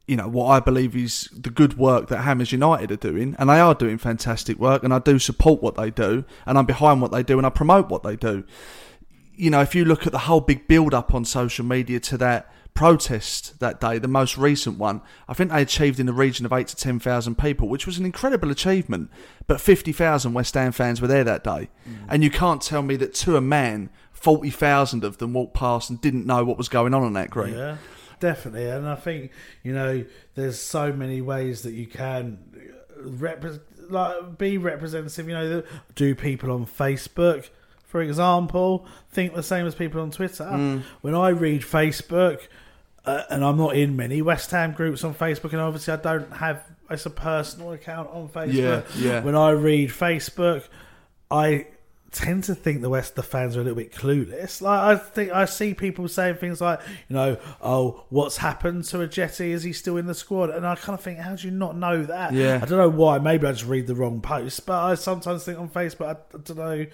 you 0.07 0.16
know 0.16 0.28
what 0.28 0.48
I 0.48 0.60
believe 0.60 0.95
is 0.95 1.30
the 1.32 1.49
good 1.49 1.78
work 1.78 2.07
that 2.07 2.22
Hammers 2.22 2.52
United 2.52 2.91
are 2.91 2.98
doing, 2.98 3.36
and 3.38 3.49
they 3.49 3.60
are 3.60 3.76
doing 3.76 3.98
fantastic 3.98 4.57
work, 4.57 4.84
and 4.84 4.94
I 4.94 4.99
do 4.99 5.20
support 5.20 5.61
what 5.61 5.76
they 5.76 5.91
do, 5.91 6.26
and 6.45 6.57
I'm 6.57 6.66
behind 6.66 7.02
what 7.02 7.11
they 7.11 7.24
do, 7.24 7.38
and 7.38 7.45
I 7.45 7.52
promote 7.52 7.90
what 7.90 8.03
they 8.03 8.16
do. 8.16 8.44
You 9.36 9.49
know, 9.49 9.61
if 9.61 9.74
you 9.76 9.86
look 9.86 10.06
at 10.06 10.11
the 10.11 10.20
whole 10.20 10.41
big 10.41 10.68
build 10.68 10.94
up 10.94 11.14
on 11.14 11.26
social 11.26 11.64
media 11.64 11.99
to 12.02 12.18
that 12.18 12.52
protest 12.74 13.60
that 13.60 13.82
day, 13.82 13.98
the 13.98 14.08
most 14.08 14.38
recent 14.38 14.78
one, 14.78 15.02
I 15.28 15.34
think 15.34 15.52
they 15.52 15.62
achieved 15.62 16.00
in 16.00 16.06
the 16.06 16.14
region 16.14 16.46
of 16.46 16.54
eight 16.54 16.68
to 16.68 16.76
ten 16.76 17.00
thousand 17.00 17.38
people, 17.38 17.68
which 17.68 17.86
was 17.86 17.98
an 17.98 18.06
incredible 18.06 18.52
achievement. 18.52 19.10
But 19.48 19.60
fifty 19.60 19.91
thousand 19.91 20.34
West 20.34 20.54
Ham 20.54 20.72
fans 20.72 21.02
were 21.02 21.08
there 21.08 21.24
that 21.24 21.44
day, 21.44 21.70
mm. 21.88 21.98
and 22.08 22.24
you 22.24 22.30
can't 22.30 22.62
tell 22.62 22.82
me 22.82 22.96
that 22.98 23.14
to 23.16 23.36
a 23.36 23.41
man, 23.41 23.90
forty 24.12 24.50
thousand 24.50 25.04
of 25.04 25.18
them 25.18 25.34
walked 25.34 25.54
past 25.54 25.90
and 25.90 26.00
didn't 26.00 26.26
know 26.26 26.44
what 26.44 26.58
was 26.58 26.70
going 26.70 26.94
on 26.94 27.04
on 27.04 27.14
that 27.14 27.30
green. 27.30 27.54
Yeah, 27.54 27.78
definitely. 28.20 28.70
And 28.70 28.88
I 28.88 28.96
think 28.96 29.32
you 29.64 29.74
know, 29.74 30.06
there's 30.36 30.60
so 30.60 30.94
many 30.94 31.22
ways 31.22 31.64
that 31.64 31.74
you 31.74 31.88
can 31.88 32.40
represent, 32.98 33.64
like 33.91 34.38
be 34.38 34.58
representative. 34.58 35.28
You 35.28 35.34
know, 35.34 35.64
do 35.96 36.16
people 36.16 36.52
on 36.52 36.66
Facebook 36.66 37.50
for 37.90 38.03
example, 38.03 38.86
think 39.10 39.34
the 39.34 39.41
same 39.41 39.66
as 39.66 39.74
people 39.74 39.99
on 39.99 40.11
Twitter. 40.11 40.44
Mm. 40.44 40.84
When 41.02 41.16
I 41.16 41.30
read 41.30 41.64
Facebook, 41.64 42.40
uh, 43.03 43.24
and 43.32 43.44
I'm 43.44 43.57
not 43.57 43.76
in 43.76 43.95
many 43.95 44.22
West 44.22 44.52
Ham 44.52 44.74
groups 44.74 45.03
on 45.03 45.16
Facebook, 45.16 45.53
and 45.53 45.60
obviously 45.60 45.94
I 45.94 45.98
don't 45.98 46.32
have 46.34 46.64
as 46.88 47.07
a 47.07 47.10
personal 47.10 47.74
account 47.74 48.11
on 48.11 48.30
Facebook. 48.30 48.53
Yeah, 48.53 48.84
yeah. 48.95 49.24
When 49.24 49.36
I 49.36 49.49
read 49.49 49.90
Facebook, 49.90 50.68
I 51.32 51.66
tend 52.11 52.44
to 52.44 52.53
think 52.53 52.82
the 52.82 52.90
West 52.90 53.16
the 53.16 53.24
fans 53.24 53.57
are 53.57 53.61
a 53.61 53.64
little 53.64 53.78
bit 53.78 53.91
clueless. 53.91 54.61
Like 54.61 54.80
I 54.80 54.95
think 54.95 55.32
I 55.32 55.45
see 55.45 55.74
people 55.74 56.07
saying 56.07 56.36
things 56.36 56.61
like, 56.61 56.82
you 57.07 57.16
know, 57.16 57.38
oh, 57.60 58.03
what's 58.10 58.38
happened 58.38 58.84
to 58.86 58.98
Ajeti? 58.98 59.49
Is 59.49 59.64
he 59.64 59.74
still 59.74 59.98
in 59.98 60.06
the 60.06 60.14
squad? 60.14 60.52
And 60.52 60.64
I 60.68 60.76
kind 60.76 60.94
of 60.94 61.03
think, 61.03 61.18
how 61.18 61.36
do 61.36 61.48
you 61.48 61.52
not 61.52 61.76
know 61.76 62.03
that? 62.03 62.34
Yeah. 62.34 62.60
I 62.61 62.66
don't 62.68 62.78
know 62.78 62.90
why. 62.90 63.18
Maybe 63.18 63.48
I 63.48 63.52
just 63.52 63.66
read 63.66 63.88
the 63.88 63.95
wrong 63.95 64.22
post, 64.22 64.68
but 64.68 64.80
I 64.80 64.94
sometimes 64.94 65.44
think 65.44 65.57
on 65.57 65.70
Facebook, 65.70 66.06
I, 66.06 66.11
I 66.11 66.41
don't 66.44 66.57
know 66.57 66.86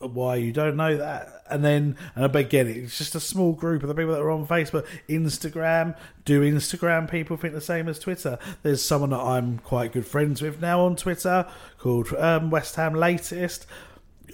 why 0.00 0.36
you 0.36 0.52
don't 0.52 0.76
know 0.76 0.96
that. 0.96 1.44
And 1.48 1.64
then 1.64 1.96
and 2.14 2.34
again 2.34 2.66
it's 2.66 2.96
just 2.96 3.14
a 3.14 3.20
small 3.20 3.52
group 3.52 3.82
of 3.82 3.88
the 3.88 3.94
people 3.94 4.12
that 4.12 4.20
are 4.20 4.30
on 4.30 4.46
facebook. 4.46 4.86
Instagram 5.08 5.96
do 6.24 6.40
instagram 6.40 7.10
people 7.10 7.36
think 7.36 7.54
the 7.54 7.60
same 7.60 7.88
as 7.88 7.98
twitter? 7.98 8.38
There's 8.62 8.82
someone 8.82 9.10
that 9.10 9.20
i'm 9.20 9.58
quite 9.58 9.92
good 9.92 10.06
friends 10.06 10.40
with 10.40 10.60
now 10.60 10.80
on 10.80 10.96
twitter 10.96 11.46
called 11.78 12.12
um, 12.14 12.50
west 12.50 12.76
ham 12.76 12.94
latest. 12.94 13.66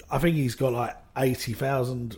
I 0.09 0.19
think 0.19 0.35
he's 0.35 0.55
got 0.55 0.73
like 0.73 0.95
80000 1.17 2.17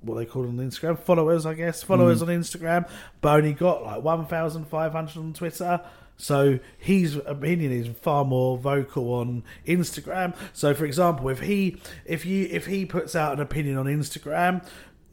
what 0.00 0.16
they 0.16 0.26
call 0.26 0.46
on 0.46 0.58
instagram 0.58 0.98
followers 0.98 1.46
i 1.46 1.54
guess 1.54 1.82
followers 1.82 2.20
mm. 2.20 2.28
on 2.28 2.28
instagram 2.28 2.86
but 3.22 3.36
only 3.36 3.54
got 3.54 3.82
like 3.82 4.02
1500 4.02 5.16
on 5.16 5.32
twitter 5.32 5.80
so 6.16 6.58
his 6.78 7.16
opinion 7.26 7.72
is 7.72 7.88
far 8.00 8.24
more 8.24 8.56
vocal 8.56 9.14
on 9.14 9.42
Instagram. 9.66 10.34
So, 10.52 10.74
for 10.74 10.84
example, 10.84 11.28
if 11.28 11.40
he 11.40 11.80
if 12.04 12.24
you 12.24 12.48
if 12.50 12.66
he 12.66 12.86
puts 12.86 13.16
out 13.16 13.32
an 13.32 13.40
opinion 13.40 13.76
on 13.76 13.86
Instagram, 13.86 14.64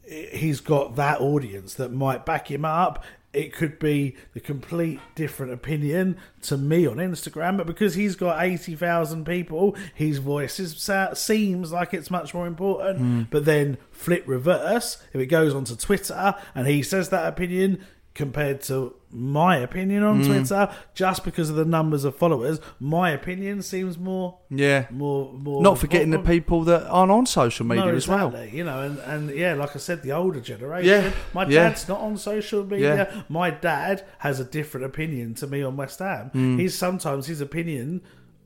he's 0.04 0.60
got 0.60 0.96
that 0.96 1.20
audience 1.20 1.74
that 1.74 1.92
might 1.92 2.24
back 2.24 2.50
him 2.50 2.64
up. 2.64 3.04
It 3.32 3.54
could 3.54 3.78
be 3.78 4.14
the 4.34 4.40
complete 4.40 5.00
different 5.14 5.54
opinion 5.54 6.18
to 6.42 6.58
me 6.58 6.86
on 6.86 6.98
Instagram, 6.98 7.56
but 7.56 7.66
because 7.66 7.94
he's 7.94 8.14
got 8.14 8.42
eighty 8.42 8.76
thousand 8.76 9.24
people, 9.24 9.74
his 9.94 10.18
voice 10.18 10.60
is, 10.60 10.90
seems 11.14 11.72
like 11.72 11.94
it's 11.94 12.10
much 12.10 12.34
more 12.34 12.46
important. 12.46 13.00
Mm. 13.00 13.30
But 13.30 13.46
then 13.46 13.78
flip 13.90 14.24
reverse, 14.26 15.02
if 15.14 15.20
it 15.20 15.26
goes 15.26 15.54
onto 15.54 15.74
Twitter 15.76 16.34
and 16.54 16.66
he 16.66 16.82
says 16.82 17.08
that 17.08 17.26
opinion, 17.26 17.82
compared 18.14 18.60
to 18.62 18.94
my 19.10 19.56
opinion 19.58 20.02
on 20.02 20.22
mm. 20.22 20.26
Twitter, 20.26 20.74
just 20.94 21.24
because 21.24 21.50
of 21.50 21.56
the 21.56 21.64
numbers 21.64 22.04
of 22.04 22.16
followers, 22.16 22.60
my 22.80 23.10
opinion 23.10 23.62
seems 23.62 23.98
more 23.98 24.38
yeah 24.50 24.86
more 24.90 25.32
more 25.32 25.62
not 25.62 25.78
forgetting 25.78 26.10
the 26.10 26.18
people 26.18 26.64
that 26.64 26.86
aren't 26.88 27.12
on 27.12 27.26
social 27.26 27.66
media 27.66 27.86
no, 27.86 27.94
as 27.94 28.08
well. 28.08 28.44
You 28.44 28.64
know, 28.64 28.82
and, 28.82 28.98
and 29.00 29.30
yeah, 29.36 29.54
like 29.54 29.76
I 29.76 29.78
said, 29.78 30.02
the 30.02 30.12
older 30.12 30.40
generation. 30.40 30.88
Yeah, 30.88 31.12
my 31.34 31.42
yeah. 31.46 31.68
dad's 31.68 31.88
not 31.88 32.00
on 32.00 32.16
social 32.16 32.64
media. 32.64 32.96
Yeah. 32.96 33.22
My 33.28 33.50
dad 33.50 34.04
has 34.18 34.40
a 34.40 34.44
different 34.44 34.86
opinion 34.86 35.34
to 35.34 35.46
me 35.46 35.62
on 35.62 35.76
West 35.76 35.98
Ham. 35.98 36.30
Mm. 36.34 36.58
He's 36.58 36.76
sometimes 36.76 37.26
his 37.26 37.40
opinion 37.40 38.02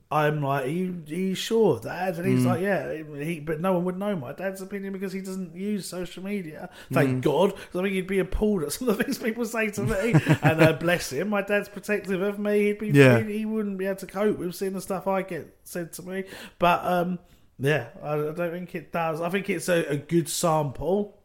I'm 0.09 0.41
like, 0.41 0.65
are 0.65 0.69
you, 0.69 1.03
are 1.09 1.13
you 1.13 1.35
sure, 1.35 1.79
Dad? 1.81 2.15
And 2.17 2.25
he's 2.25 2.43
Mm. 2.43 2.45
like, 2.45 2.61
yeah. 2.61 3.23
He, 3.25 3.41
but 3.41 3.59
no 3.59 3.73
one 3.73 3.83
would 3.85 3.97
know 3.97 4.15
my 4.15 4.31
dad's 4.31 4.61
opinion 4.61 4.93
because 4.93 5.11
he 5.11 5.19
doesn't 5.19 5.53
use 5.55 5.85
social 5.85 6.23
media. 6.23 6.69
Thank 6.93 7.09
Mm. 7.17 7.21
God, 7.21 7.55
because 7.55 7.79
I 7.79 7.83
think 7.83 7.93
he'd 7.95 8.07
be 8.07 8.19
appalled 8.19 8.63
at 8.63 8.71
some 8.73 8.87
of 8.87 8.97
the 8.97 9.03
things 9.03 9.17
people 9.17 9.43
say 9.45 9.69
to 9.71 9.81
me. 9.83 10.13
and 10.41 10.61
uh, 10.61 10.73
bless 10.73 11.11
him, 11.11 11.27
my 11.29 11.41
dad's 11.41 11.67
protective 11.67 12.21
of 12.21 12.39
me. 12.39 12.67
He'd 12.67 12.79
be, 12.79 12.87
Yeah. 12.89 13.19
he, 13.21 13.39
he 13.39 13.45
wouldn't 13.45 13.77
be 13.77 13.85
able 13.85 13.97
to 13.97 14.07
cope 14.07 14.37
with 14.37 14.55
seeing 14.55 14.73
the 14.73 14.81
stuff 14.81 15.07
I 15.07 15.23
get 15.23 15.53
said 15.65 15.91
to 15.93 16.03
me. 16.03 16.23
But 16.57 16.85
um, 16.85 17.19
yeah, 17.59 17.87
I, 18.01 18.13
I 18.13 18.31
don't 18.31 18.51
think 18.51 18.75
it 18.75 18.93
does. 18.93 19.19
I 19.19 19.29
think 19.29 19.49
it's 19.49 19.67
a, 19.67 19.83
a 19.89 19.97
good 19.97 20.29
sample 20.29 21.17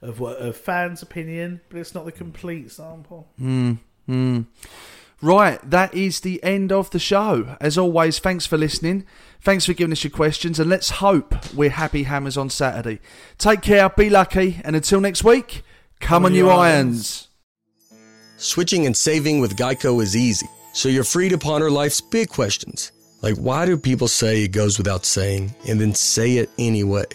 of 0.00 0.20
what 0.20 0.36
of 0.36 0.56
fans' 0.56 1.02
opinion, 1.02 1.60
but 1.70 1.78
it's 1.80 1.92
not 1.92 2.04
the 2.04 2.12
complete 2.12 2.70
sample. 2.70 3.26
Mm. 3.40 3.78
Right, 5.20 5.58
that 5.68 5.94
is 5.94 6.20
the 6.20 6.42
end 6.44 6.70
of 6.70 6.90
the 6.90 7.00
show. 7.00 7.56
As 7.60 7.76
always, 7.76 8.20
thanks 8.20 8.46
for 8.46 8.56
listening. 8.56 9.04
Thanks 9.40 9.66
for 9.66 9.72
giving 9.72 9.92
us 9.92 10.04
your 10.04 10.12
questions, 10.12 10.60
and 10.60 10.70
let's 10.70 10.90
hope 10.90 11.52
we're 11.54 11.70
happy 11.70 12.04
hammers 12.04 12.36
on 12.36 12.50
Saturday. 12.50 13.00
Take 13.36 13.62
care, 13.62 13.88
be 13.88 14.10
lucky, 14.10 14.60
and 14.64 14.76
until 14.76 15.00
next 15.00 15.24
week, 15.24 15.62
come, 15.98 16.24
on, 16.24 16.34
you 16.34 16.48
irons. 16.48 17.28
Switching 18.36 18.86
and 18.86 18.96
saving 18.96 19.40
with 19.40 19.56
Geico 19.56 20.00
is 20.00 20.16
easy, 20.16 20.46
so 20.72 20.88
you're 20.88 21.02
free 21.02 21.28
to 21.28 21.38
ponder 21.38 21.68
life's 21.68 22.00
big 22.00 22.28
questions. 22.28 22.92
Like, 23.20 23.36
why 23.36 23.66
do 23.66 23.76
people 23.76 24.06
say 24.06 24.44
it 24.44 24.52
goes 24.52 24.78
without 24.78 25.04
saying 25.04 25.52
and 25.66 25.80
then 25.80 25.94
say 25.94 26.36
it 26.36 26.50
anyway? 26.58 27.06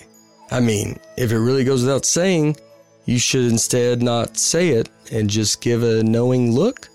I 0.51 0.59
mean, 0.59 0.99
if 1.17 1.31
it 1.31 1.39
really 1.39 1.63
goes 1.63 1.81
without 1.81 2.05
saying, 2.05 2.57
you 3.05 3.17
should 3.17 3.49
instead 3.49 4.03
not 4.03 4.37
say 4.37 4.69
it 4.69 4.89
and 5.11 5.29
just 5.29 5.61
give 5.61 5.83
a 5.83 6.03
knowing 6.03 6.51
look? 6.51 6.89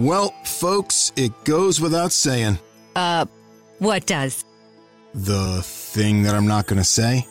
Well, 0.00 0.32
folks, 0.44 1.12
it 1.14 1.44
goes 1.44 1.78
without 1.78 2.10
saying. 2.10 2.58
Uh, 2.96 3.26
what 3.80 4.06
does? 4.06 4.46
The 5.12 5.60
thing 5.62 6.22
that 6.22 6.34
I'm 6.34 6.46
not 6.46 6.66
going 6.66 6.78
to 6.78 6.84
say? 6.84 7.26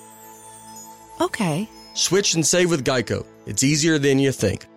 Okay. 1.20 1.68
Switch 1.96 2.36
and 2.36 2.46
save 2.46 2.70
with 2.70 2.86
Geico. 2.86 3.26
It's 3.48 3.64
easier 3.64 3.98
than 3.98 4.20
you 4.20 4.32
think. 4.32 4.68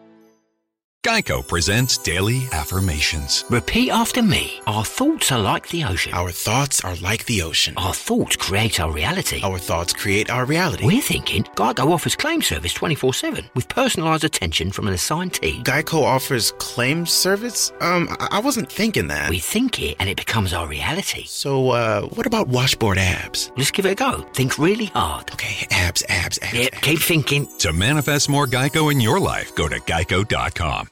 Geico 1.05 1.45
presents 1.45 1.99
Daily 1.99 2.47
Affirmations. 2.53 3.45
Repeat 3.51 3.91
after 3.91 4.23
me. 4.23 4.61
Our 4.69 4.85
thoughts 4.85 5.33
are 5.33 5.39
like 5.41 5.69
the 5.71 5.83
ocean. 5.83 6.15
Our 6.15 6.31
thoughts 6.31 6.85
are 6.85 6.95
like 6.95 7.25
the 7.25 7.43
ocean. 7.43 7.75
Our 7.77 7.93
thoughts 7.93 8.37
create 8.37 8.79
our 8.79 8.93
reality. 8.93 9.41
Our 9.43 9.59
thoughts 9.59 9.93
create 9.93 10.31
our 10.31 10.45
reality. 10.45 10.87
We're 10.87 11.03
thinking 11.03 11.43
Geico 11.57 11.91
offers 11.91 12.15
claim 12.15 12.41
service 12.41 12.73
24 12.75 13.15
7 13.15 13.51
with 13.57 13.67
personalised 13.67 14.23
attention 14.23 14.71
from 14.71 14.87
an 14.87 14.95
assigned 14.95 15.35
team. 15.35 15.65
Geico 15.65 16.05
offers 16.05 16.53
claim 16.59 17.05
service? 17.05 17.73
Um, 17.81 18.07
I-, 18.21 18.29
I 18.35 18.39
wasn't 18.39 18.71
thinking 18.71 19.09
that. 19.09 19.29
We 19.29 19.41
think 19.41 19.83
it 19.83 19.97
and 19.99 20.09
it 20.09 20.17
becomes 20.17 20.53
our 20.53 20.69
reality. 20.69 21.25
So, 21.27 21.71
uh, 21.71 22.03
what 22.03 22.27
about 22.27 22.47
washboard 22.47 22.99
abs? 22.99 23.51
Just 23.57 23.73
give 23.73 23.87
it 23.87 23.91
a 23.91 23.95
go. 23.97 24.21
Think 24.35 24.57
really 24.57 24.87
hard. 24.87 25.33
Okay, 25.33 25.67
abs, 25.73 26.05
abs, 26.09 26.39
abs. 26.43 26.55
Yep, 26.55 26.75
abs. 26.75 26.85
keep 26.85 27.01
thinking. 27.01 27.49
To 27.59 27.73
manifest 27.73 28.29
more 28.29 28.47
Geico 28.47 28.93
in 28.93 29.01
your 29.01 29.19
life, 29.19 29.53
go 29.57 29.67
to 29.67 29.81
geico.com. 29.81 30.92